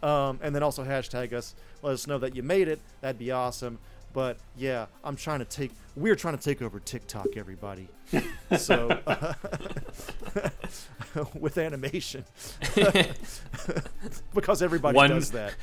um, 0.04 0.40
and 0.42 0.54
then 0.56 0.64
also 0.64 0.84
hashtag 0.84 1.34
us. 1.34 1.56
Let 1.82 1.94
us 1.94 2.08
know 2.08 2.18
that 2.20 2.36
you 2.36 2.44
made 2.44 2.68
it. 2.68 2.80
That'd 3.02 3.20
be 3.20 3.32
awesome. 3.32 3.80
But 4.14 4.38
yeah, 4.58 4.86
I'm 5.04 5.16
trying 5.16 5.40
to 5.40 5.46
take. 5.46 5.72
We're 5.96 6.16
trying 6.16 6.38
to 6.38 6.44
take 6.44 6.62
over 6.62 6.80
TikTok, 6.80 7.36
everybody. 7.38 7.88
so 8.58 8.90
uh, 9.06 9.34
with 11.40 11.58
animation, 11.58 12.24
because 14.34 14.62
everybody 14.62 14.96
One- 14.96 15.10
does 15.10 15.32
that. 15.32 15.54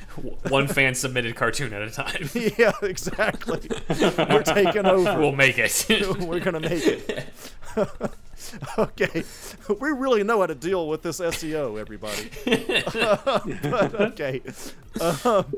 One 0.49 0.67
fan 0.67 0.93
submitted 0.95 1.35
cartoon 1.35 1.73
at 1.73 1.81
a 1.81 1.89
time. 1.91 2.29
yeah, 2.57 2.71
exactly. 2.81 3.61
We're 3.89 4.43
taking 4.43 4.85
over. 4.85 5.19
we'll 5.19 5.31
make 5.31 5.57
it. 5.57 5.85
We're 6.19 6.39
gonna 6.39 6.59
make 6.59 6.85
it. 6.85 7.25
okay, 8.77 9.23
we 9.79 9.89
really 9.89 10.23
know 10.23 10.39
how 10.39 10.45
to 10.45 10.55
deal 10.55 10.87
with 10.87 11.01
this 11.01 11.19
SEO, 11.19 11.79
everybody. 11.79 12.29
but 12.45 13.95
okay, 14.01 14.41
um, 15.01 15.53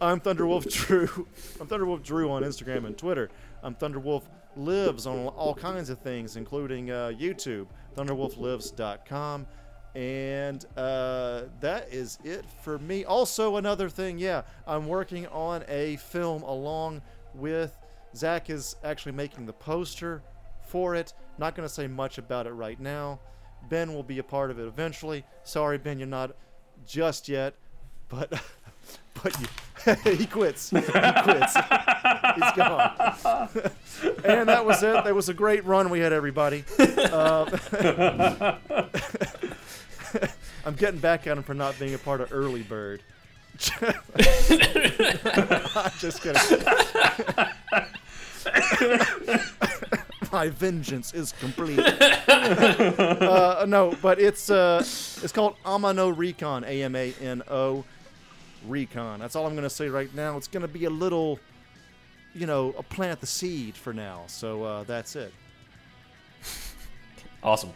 I'm 0.00 0.20
Thunderwolf 0.20 0.70
Drew. 0.70 1.26
I'm 1.60 1.66
Thunderwolf 1.66 2.02
Drew 2.02 2.30
on 2.30 2.42
Instagram 2.42 2.86
and 2.86 2.96
Twitter. 2.96 3.30
I'm 3.62 3.74
Thunderwolf 3.74 4.24
lives 4.56 5.06
on 5.06 5.28
all 5.28 5.54
kinds 5.54 5.90
of 5.90 5.98
things, 5.98 6.36
including 6.36 6.90
uh, 6.90 7.12
YouTube. 7.18 7.66
ThunderwolfLives.com. 7.96 9.46
And 9.94 10.64
uh, 10.76 11.42
that 11.60 11.88
is 11.92 12.18
it 12.24 12.44
for 12.62 12.78
me. 12.78 13.04
Also, 13.04 13.56
another 13.56 13.90
thing, 13.90 14.18
yeah, 14.18 14.42
I'm 14.66 14.86
working 14.86 15.26
on 15.26 15.64
a 15.68 15.96
film 15.96 16.42
along 16.44 17.02
with 17.34 17.76
Zach 18.14 18.48
is 18.48 18.76
actually 18.82 19.12
making 19.12 19.46
the 19.46 19.52
poster 19.52 20.22
for 20.66 20.94
it. 20.94 21.12
Not 21.38 21.54
going 21.54 21.68
to 21.68 21.74
say 21.74 21.86
much 21.86 22.18
about 22.18 22.46
it 22.46 22.52
right 22.52 22.78
now. 22.78 23.20
Ben 23.68 23.94
will 23.94 24.02
be 24.02 24.18
a 24.18 24.22
part 24.22 24.50
of 24.50 24.58
it 24.58 24.66
eventually. 24.66 25.24
Sorry, 25.44 25.78
Ben, 25.78 25.98
you're 25.98 26.08
not 26.08 26.34
just 26.86 27.28
yet, 27.28 27.54
but 28.08 28.30
but 29.22 29.34
you, 29.40 29.46
he 30.16 30.26
quits. 30.26 30.70
He 30.70 30.80
quits. 30.80 31.54
He's 31.54 32.52
gone. 32.56 32.92
and 34.24 34.48
that 34.48 34.64
was 34.64 34.82
it. 34.82 35.04
That 35.04 35.14
was 35.14 35.28
a 35.28 35.34
great 35.34 35.64
run 35.64 35.90
we 35.90 36.00
had, 36.00 36.12
everybody. 36.12 36.64
Uh, 36.78 37.58
I'm 40.64 40.74
getting 40.74 41.00
back 41.00 41.26
at 41.26 41.36
him 41.36 41.42
for 41.42 41.54
not 41.54 41.78
being 41.78 41.94
a 41.94 41.98
part 41.98 42.20
of 42.20 42.32
Early 42.32 42.62
Bird. 42.62 43.02
I'm 43.80 43.92
just 45.98 46.22
kidding. 46.22 46.40
My 50.32 50.48
vengeance 50.48 51.12
is 51.12 51.32
complete. 51.32 51.78
uh, 52.28 53.66
no, 53.68 53.94
but 54.00 54.18
it's 54.18 54.48
uh, 54.48 54.78
it's 54.80 55.30
called 55.30 55.56
Amano 55.62 56.16
Recon. 56.16 56.64
A 56.64 56.82
M 56.82 56.96
A 56.96 57.12
N 57.20 57.42
O 57.48 57.84
Recon. 58.66 59.20
That's 59.20 59.36
all 59.36 59.46
I'm 59.46 59.54
gonna 59.54 59.68
say 59.68 59.90
right 59.90 60.12
now. 60.14 60.38
It's 60.38 60.48
gonna 60.48 60.66
be 60.66 60.86
a 60.86 60.90
little, 60.90 61.38
you 62.34 62.46
know, 62.46 62.74
a 62.78 62.82
plant 62.82 63.20
the 63.20 63.26
seed 63.26 63.74
for 63.74 63.92
now. 63.92 64.22
So 64.26 64.64
uh, 64.64 64.84
that's 64.84 65.16
it. 65.16 65.34
Awesome. 67.42 67.72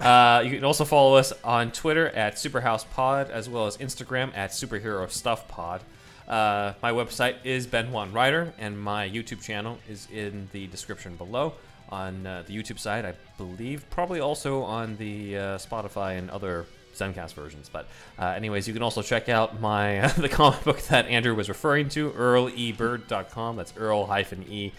Uh, 0.00 0.42
you 0.44 0.52
can 0.52 0.64
also 0.64 0.84
follow 0.84 1.16
us 1.16 1.32
on 1.44 1.70
Twitter 1.70 2.08
at 2.08 2.36
SuperhousePod 2.36 3.28
as 3.28 3.48
well 3.48 3.66
as 3.66 3.76
Instagram 3.76 4.34
at 4.34 4.50
Superhero 4.52 5.08
Stuff 5.10 5.48
Pod. 5.48 5.82
Uh, 6.26 6.72
my 6.82 6.92
website 6.92 7.36
is 7.44 7.66
Ben 7.66 7.92
Wan 7.92 8.12
Writer, 8.12 8.54
and 8.58 8.80
my 8.80 9.08
YouTube 9.08 9.42
channel 9.42 9.78
is 9.88 10.08
in 10.10 10.48
the 10.52 10.66
description 10.68 11.16
below 11.16 11.52
on 11.88 12.26
uh, 12.26 12.42
the 12.46 12.56
YouTube 12.56 12.78
side, 12.78 13.04
I 13.04 13.14
believe. 13.36 13.88
Probably 13.90 14.20
also 14.20 14.62
on 14.62 14.96
the 14.96 15.36
uh, 15.36 15.40
Spotify 15.58 16.18
and 16.18 16.30
other 16.30 16.66
Zencast 16.94 17.34
versions. 17.34 17.68
But, 17.68 17.86
uh, 18.18 18.26
anyways, 18.26 18.66
you 18.66 18.74
can 18.74 18.82
also 18.82 19.02
check 19.02 19.28
out 19.28 19.60
my 19.60 20.06
the 20.16 20.28
comic 20.28 20.64
book 20.64 20.80
that 20.82 21.06
Andrew 21.06 21.34
was 21.34 21.48
referring 21.48 21.88
to, 21.90 22.10
earlebird.com. 22.10 23.56
That's 23.56 23.74
earl 23.76 24.08
e 24.48 24.72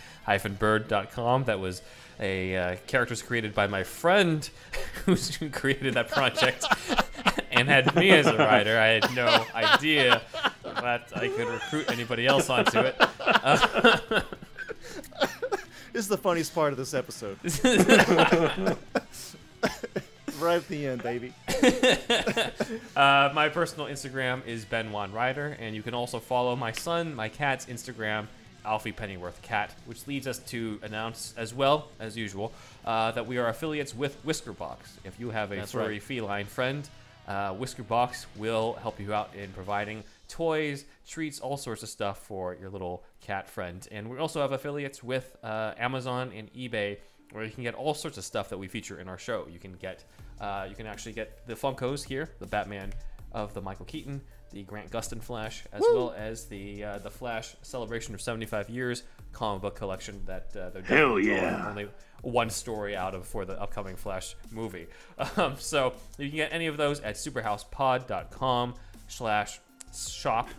bird.com. 0.60 1.44
That 1.45 1.60
was 1.60 1.82
a 2.19 2.56
uh, 2.56 2.76
characters 2.88 3.22
created 3.22 3.53
by 3.53 3.68
my 3.68 3.84
friend 3.84 4.49
who 5.06 5.15
created 5.49 5.95
that 5.95 6.10
project 6.10 6.65
and 7.52 7.68
had 7.68 7.94
me 7.95 8.11
as 8.11 8.26
a 8.26 8.38
writer. 8.38 8.80
I 8.80 8.88
had 8.88 9.14
no 9.15 9.45
idea 9.53 10.22
that 10.64 11.10
I 11.15 11.27
could 11.27 11.48
recruit 11.48 11.91
anybody 11.91 12.26
else 12.26 12.49
onto 12.49 12.80
it. 12.80 12.95
This 15.95 16.03
is 16.03 16.09
the 16.09 16.17
funniest 16.17 16.53
part 16.53 16.73
of 16.73 16.77
this 16.77 16.93
episode. 16.93 17.38
right 20.41 20.57
at 20.57 20.67
the 20.67 20.88
end, 20.88 21.01
baby. 21.01 21.34
uh, 22.97 23.31
my 23.34 23.47
personal 23.47 23.88
Instagram 23.88 24.45
is 24.45 24.65
Ben 24.65 24.91
Wan 24.91 25.13
Writer, 25.13 25.55
and 25.57 25.73
you 25.73 25.81
can 25.81 25.93
also 25.93 26.19
follow 26.19 26.53
my 26.57 26.73
son, 26.73 27.15
my 27.15 27.30
cat's 27.30 27.67
Instagram, 27.67 28.26
Alfie 28.65 28.91
Pennyworth 28.91 29.41
Cat, 29.41 29.73
which 29.85 30.05
leads 30.05 30.27
us 30.27 30.39
to 30.39 30.81
announce, 30.84 31.34
as 31.38 31.53
well 31.53 31.88
as 32.01 32.17
usual, 32.17 32.51
uh, 32.84 33.11
that 33.11 33.26
we 33.26 33.38
are 33.38 33.47
affiliates 33.47 33.95
with 33.95 34.22
Whiskerbox. 34.26 34.76
If 35.05 35.17
you 35.17 35.30
have 35.30 35.53
a 35.53 35.55
That's 35.55 35.72
furry 35.72 35.93
right. 35.93 36.03
feline 36.03 36.47
friend, 36.47 36.89
uh, 37.26 37.53
Whiskerbox 37.53 38.26
will 38.35 38.73
help 38.81 38.99
you 38.99 39.13
out 39.13 39.30
in 39.34 39.49
providing 39.53 40.03
toys, 40.27 40.85
treats, 41.07 41.39
all 41.39 41.57
sorts 41.57 41.84
of 41.84 41.89
stuff 41.89 42.19
for 42.19 42.56
your 42.56 42.69
little 42.69 43.03
cat 43.22 43.49
friend. 43.49 43.88
And 43.91 44.10
we 44.10 44.18
also 44.18 44.41
have 44.41 44.52
affiliates 44.52 45.03
with 45.03 45.35
uh, 45.43 45.73
Amazon 45.77 46.31
and 46.35 46.52
eBay, 46.53 46.97
where 47.31 47.43
you 47.43 47.52
can 47.52 47.64
get 47.64 47.73
all 47.73 47.93
sorts 47.93 48.18
of 48.18 48.23
stuff 48.23 48.49
that 48.49 48.57
we 48.57 48.68
feature 48.68 48.99
in 48.99 49.07
our 49.07 49.18
show. 49.18 49.47
You 49.52 49.60
can 49.60 49.73
get, 49.73 50.03
uh, 50.39 50.68
you 50.69 50.76
can 50.76 50.88
actually 50.88 51.14
get 51.14 51.45
the 51.47 51.56
Funkos 51.56 52.03
here, 52.03 52.30
the 52.39 52.47
Batman 52.47 52.93
of 53.31 53.53
the 53.53 53.61
Michael 53.61 53.85
Keaton, 53.85 54.22
the 54.52 54.64
Grant 54.64 54.89
Gustin 54.89 55.22
Flash, 55.22 55.64
as 55.73 55.81
well 55.81 56.14
as 56.15 56.45
the 56.45 56.84
uh, 56.84 56.97
the 56.99 57.11
Flash 57.11 57.56
celebration 57.61 58.15
of 58.15 58.22
75 58.22 58.69
years 58.69 59.03
comic 59.34 59.61
book 59.61 59.76
collection 59.76 60.22
that 60.26 60.56
uh, 60.56 60.69
they're 60.69 60.81
Hell 60.81 61.15
doing 61.15 61.27
yeah. 61.27 61.68
only 61.68 61.89
one 62.22 62.49
story 62.49 62.95
out 62.95 63.14
of 63.14 63.27
for 63.27 63.43
the 63.45 63.61
upcoming 63.61 63.95
Flash 63.95 64.35
movie. 64.52 64.88
Um, 65.38 65.56
so 65.57 65.93
you 66.18 66.30
can 66.30 66.38
get 66.38 66.53
any 66.53 66.68
of 66.68 66.77
those 66.77 66.99
at 67.02 67.15
superhousepod.com 67.15 68.76
slash 69.07 69.60
shop. 69.95 70.49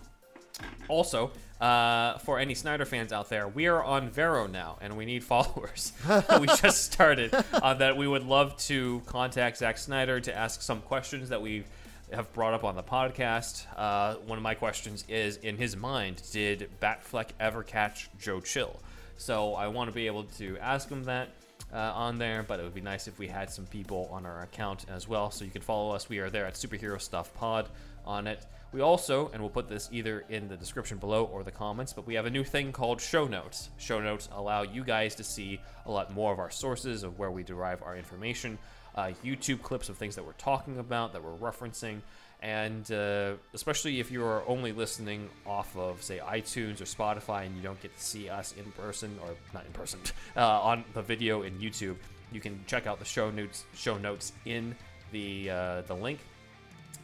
Also, 0.88 1.30
uh, 1.60 2.18
for 2.18 2.38
any 2.38 2.54
Snyder 2.54 2.84
fans 2.84 3.12
out 3.12 3.28
there, 3.28 3.48
we 3.48 3.66
are 3.66 3.82
on 3.82 4.10
Vero 4.10 4.46
now, 4.46 4.78
and 4.80 4.96
we 4.96 5.04
need 5.04 5.24
followers. 5.34 5.92
we 6.40 6.46
just 6.46 6.92
started 6.92 7.34
on 7.62 7.78
that. 7.78 7.96
We 7.96 8.06
would 8.06 8.24
love 8.26 8.56
to 8.58 9.02
contact 9.06 9.58
Zack 9.58 9.78
Snyder 9.78 10.20
to 10.20 10.36
ask 10.36 10.62
some 10.62 10.80
questions 10.80 11.28
that 11.30 11.40
we 11.40 11.64
have 12.12 12.32
brought 12.32 12.54
up 12.54 12.64
on 12.64 12.76
the 12.76 12.82
podcast. 12.82 13.66
Uh, 13.76 14.14
one 14.26 14.38
of 14.38 14.42
my 14.42 14.54
questions 14.54 15.04
is, 15.08 15.38
in 15.38 15.56
his 15.56 15.76
mind, 15.76 16.22
did 16.32 16.68
Batfleck 16.80 17.30
ever 17.40 17.62
catch 17.62 18.08
Joe 18.18 18.40
Chill? 18.40 18.78
So 19.18 19.54
I 19.54 19.68
want 19.68 19.88
to 19.88 19.94
be 19.94 20.06
able 20.06 20.24
to 20.24 20.58
ask 20.58 20.88
him 20.88 21.04
that 21.04 21.30
uh, 21.72 21.78
on 21.78 22.18
there, 22.18 22.44
but 22.46 22.60
it 22.60 22.62
would 22.62 22.74
be 22.74 22.80
nice 22.80 23.08
if 23.08 23.18
we 23.18 23.26
had 23.26 23.50
some 23.50 23.66
people 23.66 24.08
on 24.12 24.24
our 24.26 24.42
account 24.42 24.84
as 24.88 25.08
well. 25.08 25.30
So 25.30 25.44
you 25.44 25.50
can 25.50 25.62
follow 25.62 25.94
us. 25.94 26.08
We 26.08 26.18
are 26.18 26.30
there 26.30 26.46
at 26.46 26.54
Superhero 26.54 27.00
Stuff 27.00 27.34
Pod 27.34 27.68
on 28.06 28.26
it. 28.26 28.46
We 28.72 28.80
also, 28.80 29.30
and 29.32 29.40
we'll 29.40 29.50
put 29.50 29.68
this 29.68 29.88
either 29.92 30.24
in 30.28 30.48
the 30.48 30.56
description 30.56 30.98
below 30.98 31.24
or 31.24 31.42
the 31.42 31.50
comments, 31.50 31.92
but 31.92 32.06
we 32.06 32.14
have 32.14 32.26
a 32.26 32.30
new 32.30 32.44
thing 32.44 32.72
called 32.72 33.00
show 33.00 33.26
notes. 33.26 33.70
Show 33.78 34.00
notes 34.00 34.28
allow 34.32 34.62
you 34.62 34.84
guys 34.84 35.14
to 35.16 35.24
see 35.24 35.60
a 35.86 35.90
lot 35.90 36.12
more 36.12 36.32
of 36.32 36.38
our 36.38 36.50
sources 36.50 37.02
of 37.02 37.18
where 37.18 37.30
we 37.30 37.42
derive 37.42 37.82
our 37.82 37.96
information, 37.96 38.58
uh, 38.94 39.12
YouTube 39.24 39.62
clips 39.62 39.88
of 39.88 39.96
things 39.96 40.16
that 40.16 40.26
we're 40.26 40.32
talking 40.32 40.78
about, 40.78 41.12
that 41.12 41.22
we're 41.22 41.36
referencing, 41.36 42.00
and 42.42 42.90
uh, 42.92 43.34
especially 43.54 44.00
if 44.00 44.10
you 44.10 44.22
are 44.24 44.46
only 44.46 44.72
listening 44.72 45.30
off 45.46 45.74
of, 45.76 46.02
say, 46.02 46.18
iTunes 46.18 46.80
or 46.80 46.84
Spotify 46.84 47.46
and 47.46 47.56
you 47.56 47.62
don't 47.62 47.80
get 47.80 47.96
to 47.96 48.02
see 48.02 48.28
us 48.28 48.54
in 48.58 48.70
person, 48.72 49.16
or 49.22 49.30
not 49.54 49.64
in 49.64 49.72
person, 49.72 50.00
uh, 50.36 50.60
on 50.60 50.84
the 50.92 51.02
video 51.02 51.42
in 51.42 51.58
YouTube, 51.58 51.96
you 52.32 52.40
can 52.40 52.62
check 52.66 52.86
out 52.86 52.98
the 52.98 53.04
show 53.04 53.30
notes, 53.30 53.64
show 53.74 53.96
notes 53.96 54.32
in 54.44 54.74
the 55.12 55.48
uh, 55.48 55.80
the 55.82 55.94
link 55.94 56.18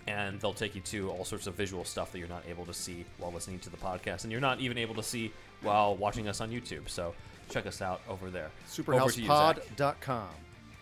and 0.07 0.41
they'll 0.41 0.53
take 0.55 0.75
you 0.75 0.81
to 0.83 1.11
all 1.11 1.25
sorts 1.25 1.47
of 1.47 1.55
visual 1.55 1.85
stuff 1.85 2.13
that 2.13 2.19
you're 2.19 2.29
not 2.29 2.43
able 2.49 2.65
to 2.67 2.75
see 2.75 3.05
while 3.19 3.33
listening 3.33 3.59
to 3.61 3.71
the 3.71 3.77
podcast, 3.77 4.23
and 4.25 4.33
you're 4.33 4.41
not 4.41 4.61
even 4.61 4.79
able 4.79 4.95
to 4.97 5.03
see 5.03 5.33
while 5.63 5.95
watching 5.97 6.29
us 6.29 6.41
on 6.41 6.51
YouTube. 6.51 6.89
So 6.89 7.15
check 7.51 7.67
us 7.67 7.81
out 7.83 8.01
over 8.09 8.31
there. 8.31 8.51
Over 8.89 9.11
to 9.11 9.21
you, 9.21 9.27
Zach. 9.27 9.57
Superhousepod.com. 9.77 10.29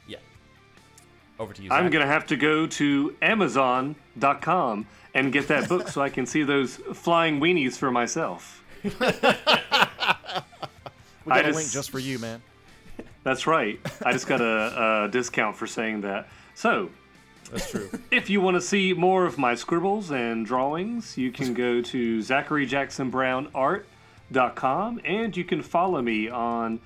Yeah. 0.06 0.18
Over 1.38 1.52
to 1.55 1.62
you. 1.62 1.70
I'm 1.70 1.90
gonna 1.90 2.06
have 2.06 2.26
to 2.26 2.36
go 2.36 2.66
to 2.66 3.16
Amazon.com 3.22 4.86
and 5.14 5.32
get 5.32 5.48
that 5.48 5.68
book 5.68 5.88
so 5.88 6.01
I 6.01 6.09
can 6.09 6.24
see 6.26 6.42
those 6.44 6.76
flying 6.94 7.40
weenies 7.40 7.74
for 7.76 7.90
myself. 7.90 8.62
We 11.26 11.30
got 11.30 11.36
I 11.36 11.40
a 11.40 11.44
just- 11.48 11.56
link 11.59 11.70
just 11.70 11.90
for 11.90 11.98
you, 11.98 12.18
man. 12.18 12.40
That's 13.22 13.47
right. 13.47 13.78
I 14.05 14.12
just 14.12 14.26
got 14.26 14.40
a, 14.40 15.05
a 15.05 15.09
discount 15.10 15.55
for 15.56 15.66
saying 15.66 16.01
that. 16.01 16.28
So, 16.55 16.88
That's 17.51 17.70
true. 17.70 17.90
if 18.10 18.28
you 18.31 18.40
want 18.40 18.56
to 18.56 18.60
see 18.60 18.93
more 18.93 19.27
of 19.27 19.39
my 19.39 19.55
scribbles 19.55 20.10
and 20.10 20.44
drawings, 20.47 21.16
you 21.18 21.32
can 21.32 21.55
go 21.55 21.81
to 21.82 22.18
ZacharyJacksonBrownArt.com 22.18 25.01
and 25.05 25.36
you 25.36 25.44
can 25.44 25.62
follow 25.62 26.01
me 26.01 26.28
on 26.28 26.81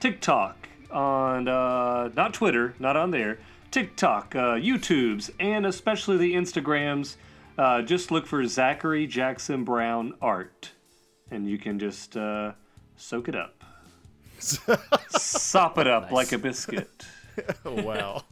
TikTok, 0.00 0.68
on 0.90 1.48
uh, 1.48 2.10
not 2.14 2.34
Twitter, 2.34 2.74
not 2.78 2.96
on 2.96 3.10
there, 3.10 3.38
TikTok, 3.70 4.34
uh, 4.36 4.54
YouTube's, 4.54 5.30
and 5.40 5.66
especially 5.66 6.16
the 6.16 6.34
Instagrams. 6.34 7.16
Uh, 7.58 7.82
just 7.82 8.10
look 8.10 8.26
for 8.26 8.44
Zachary 8.46 9.06
Jackson 9.06 9.64
Brown 9.64 10.14
Art, 10.20 10.72
and 11.30 11.48
you 11.48 11.58
can 11.58 11.78
just 11.78 12.16
uh, 12.16 12.52
soak 12.96 13.28
it 13.28 13.34
up, 13.34 13.64
sop 15.08 15.78
it 15.78 15.86
up 15.86 16.10
like 16.10 16.32
a 16.32 16.38
biscuit. 16.38 16.90
oh, 17.64 17.72
wow. 17.82 18.22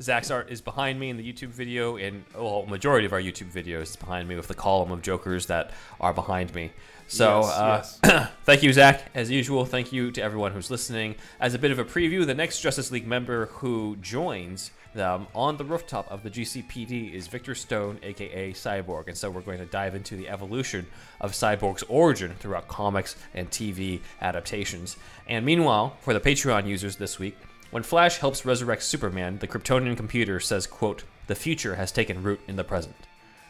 Zach's 0.00 0.30
art 0.30 0.50
is 0.50 0.60
behind 0.60 1.00
me 1.00 1.10
in 1.10 1.16
the 1.16 1.32
YouTube 1.32 1.48
video, 1.48 1.96
and 1.96 2.24
well, 2.34 2.64
majority 2.66 3.06
of 3.06 3.12
our 3.12 3.20
YouTube 3.20 3.52
videos 3.52 3.82
is 3.82 3.96
behind 3.96 4.28
me 4.28 4.36
with 4.36 4.48
the 4.48 4.54
column 4.54 4.92
of 4.92 5.02
jokers 5.02 5.46
that 5.46 5.72
are 6.00 6.12
behind 6.12 6.54
me. 6.54 6.70
So, 7.08 7.40
Yes, 7.40 7.98
uh, 8.02 8.28
thank 8.44 8.62
you, 8.62 8.72
Zach. 8.72 9.10
As 9.14 9.30
usual, 9.30 9.64
thank 9.64 9.92
you 9.92 10.10
to 10.12 10.22
everyone 10.22 10.52
who's 10.52 10.70
listening. 10.70 11.16
As 11.40 11.54
a 11.54 11.58
bit 11.58 11.70
of 11.70 11.78
a 11.78 11.84
preview, 11.84 12.24
the 12.26 12.34
next 12.34 12.60
Justice 12.60 12.90
League 12.90 13.06
member 13.06 13.46
who 13.46 13.96
joins 13.96 14.70
them 14.94 15.26
on 15.34 15.56
the 15.56 15.64
rooftop 15.64 16.10
of 16.10 16.22
the 16.22 16.30
GCPD 16.30 17.12
is 17.12 17.26
Victor 17.26 17.54
Stone, 17.54 17.98
aka 18.02 18.52
Cyborg. 18.52 19.08
And 19.08 19.16
so, 19.16 19.30
we're 19.30 19.40
going 19.40 19.58
to 19.58 19.66
dive 19.66 19.94
into 19.94 20.16
the 20.16 20.28
evolution 20.28 20.86
of 21.20 21.32
Cyborg's 21.32 21.82
origin 21.84 22.34
throughout 22.38 22.68
comics 22.68 23.16
and 23.34 23.50
TV 23.50 24.00
adaptations. 24.20 24.96
And 25.26 25.44
meanwhile, 25.46 25.96
for 26.00 26.12
the 26.12 26.20
Patreon 26.20 26.66
users 26.66 26.96
this 26.96 27.18
week, 27.18 27.36
when 27.70 27.82
Flash 27.82 28.18
helps 28.18 28.44
resurrect 28.44 28.82
Superman, 28.82 29.38
the 29.38 29.48
Kryptonian 29.48 29.96
computer 29.96 30.40
says, 30.40 30.66
quote, 30.66 31.04
The 31.26 31.34
future 31.34 31.74
has 31.74 31.92
taken 31.92 32.22
root 32.22 32.40
in 32.48 32.56
the 32.56 32.64
present. 32.64 32.96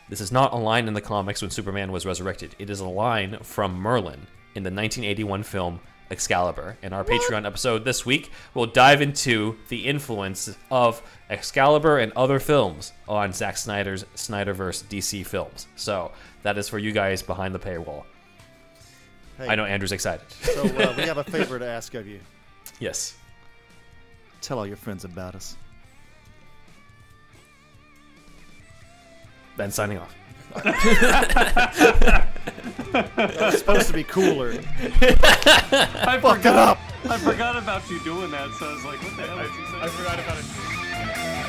This 0.08 0.20
is 0.20 0.32
not 0.32 0.52
a 0.52 0.56
line 0.56 0.88
in 0.88 0.94
the 0.94 1.00
comics 1.00 1.42
when 1.42 1.50
Superman 1.50 1.92
was 1.92 2.06
resurrected. 2.06 2.56
It 2.58 2.70
is 2.70 2.80
a 2.80 2.88
line 2.88 3.38
from 3.42 3.74
Merlin 3.78 4.26
in 4.54 4.62
the 4.62 4.70
1981 4.70 5.42
film 5.42 5.80
Excalibur. 6.10 6.78
In 6.82 6.94
our 6.94 7.04
Patreon 7.04 7.44
episode 7.44 7.84
this 7.84 8.06
week, 8.06 8.30
we'll 8.54 8.64
dive 8.66 9.02
into 9.02 9.56
the 9.68 9.84
influence 9.86 10.56
of 10.70 11.02
Excalibur 11.28 11.98
and 11.98 12.10
other 12.16 12.40
films 12.40 12.94
on 13.06 13.34
Zack 13.34 13.58
Snyder's 13.58 14.04
Snyderverse 14.16 14.84
DC 14.84 15.26
films. 15.26 15.66
So 15.76 16.12
that 16.42 16.56
is 16.56 16.66
for 16.68 16.78
you 16.78 16.92
guys 16.92 17.22
behind 17.22 17.54
the 17.54 17.58
paywall. 17.58 18.04
Hey, 19.36 19.48
I 19.48 19.54
know 19.54 19.66
Andrew's 19.66 19.92
excited. 19.92 20.24
So 20.30 20.62
uh, 20.62 20.94
we 20.96 21.02
have 21.02 21.18
a 21.18 21.24
favor 21.30 21.58
to 21.58 21.66
ask 21.66 21.92
of 21.92 22.06
you. 22.06 22.20
yes. 22.80 23.17
Tell 24.40 24.58
all 24.58 24.66
your 24.66 24.76
friends 24.76 25.04
about 25.04 25.34
us. 25.34 25.56
Ben 29.56 29.70
signing 29.70 29.98
off. 29.98 30.14
It's 32.94 33.58
supposed 33.58 33.88
to 33.88 33.92
be 33.92 34.04
cooler. 34.04 34.52
I 34.52 36.18
Fuck 36.22 36.40
it 36.40 36.46
up. 36.46 36.78
I 37.08 37.18
forgot 37.18 37.56
about 37.56 37.88
you 37.90 38.00
doing 38.00 38.30
that, 38.30 38.50
so 38.58 38.66
I 38.68 38.72
was 38.74 38.84
like, 38.84 39.02
what 39.02 39.16
the 39.16 39.22
hell 39.22 39.38
is 39.40 39.50
he 39.50 39.64
saying? 39.66 39.82
I 39.82 39.88
forgot 39.88 40.18
about 40.18 40.38
it. 40.38 41.48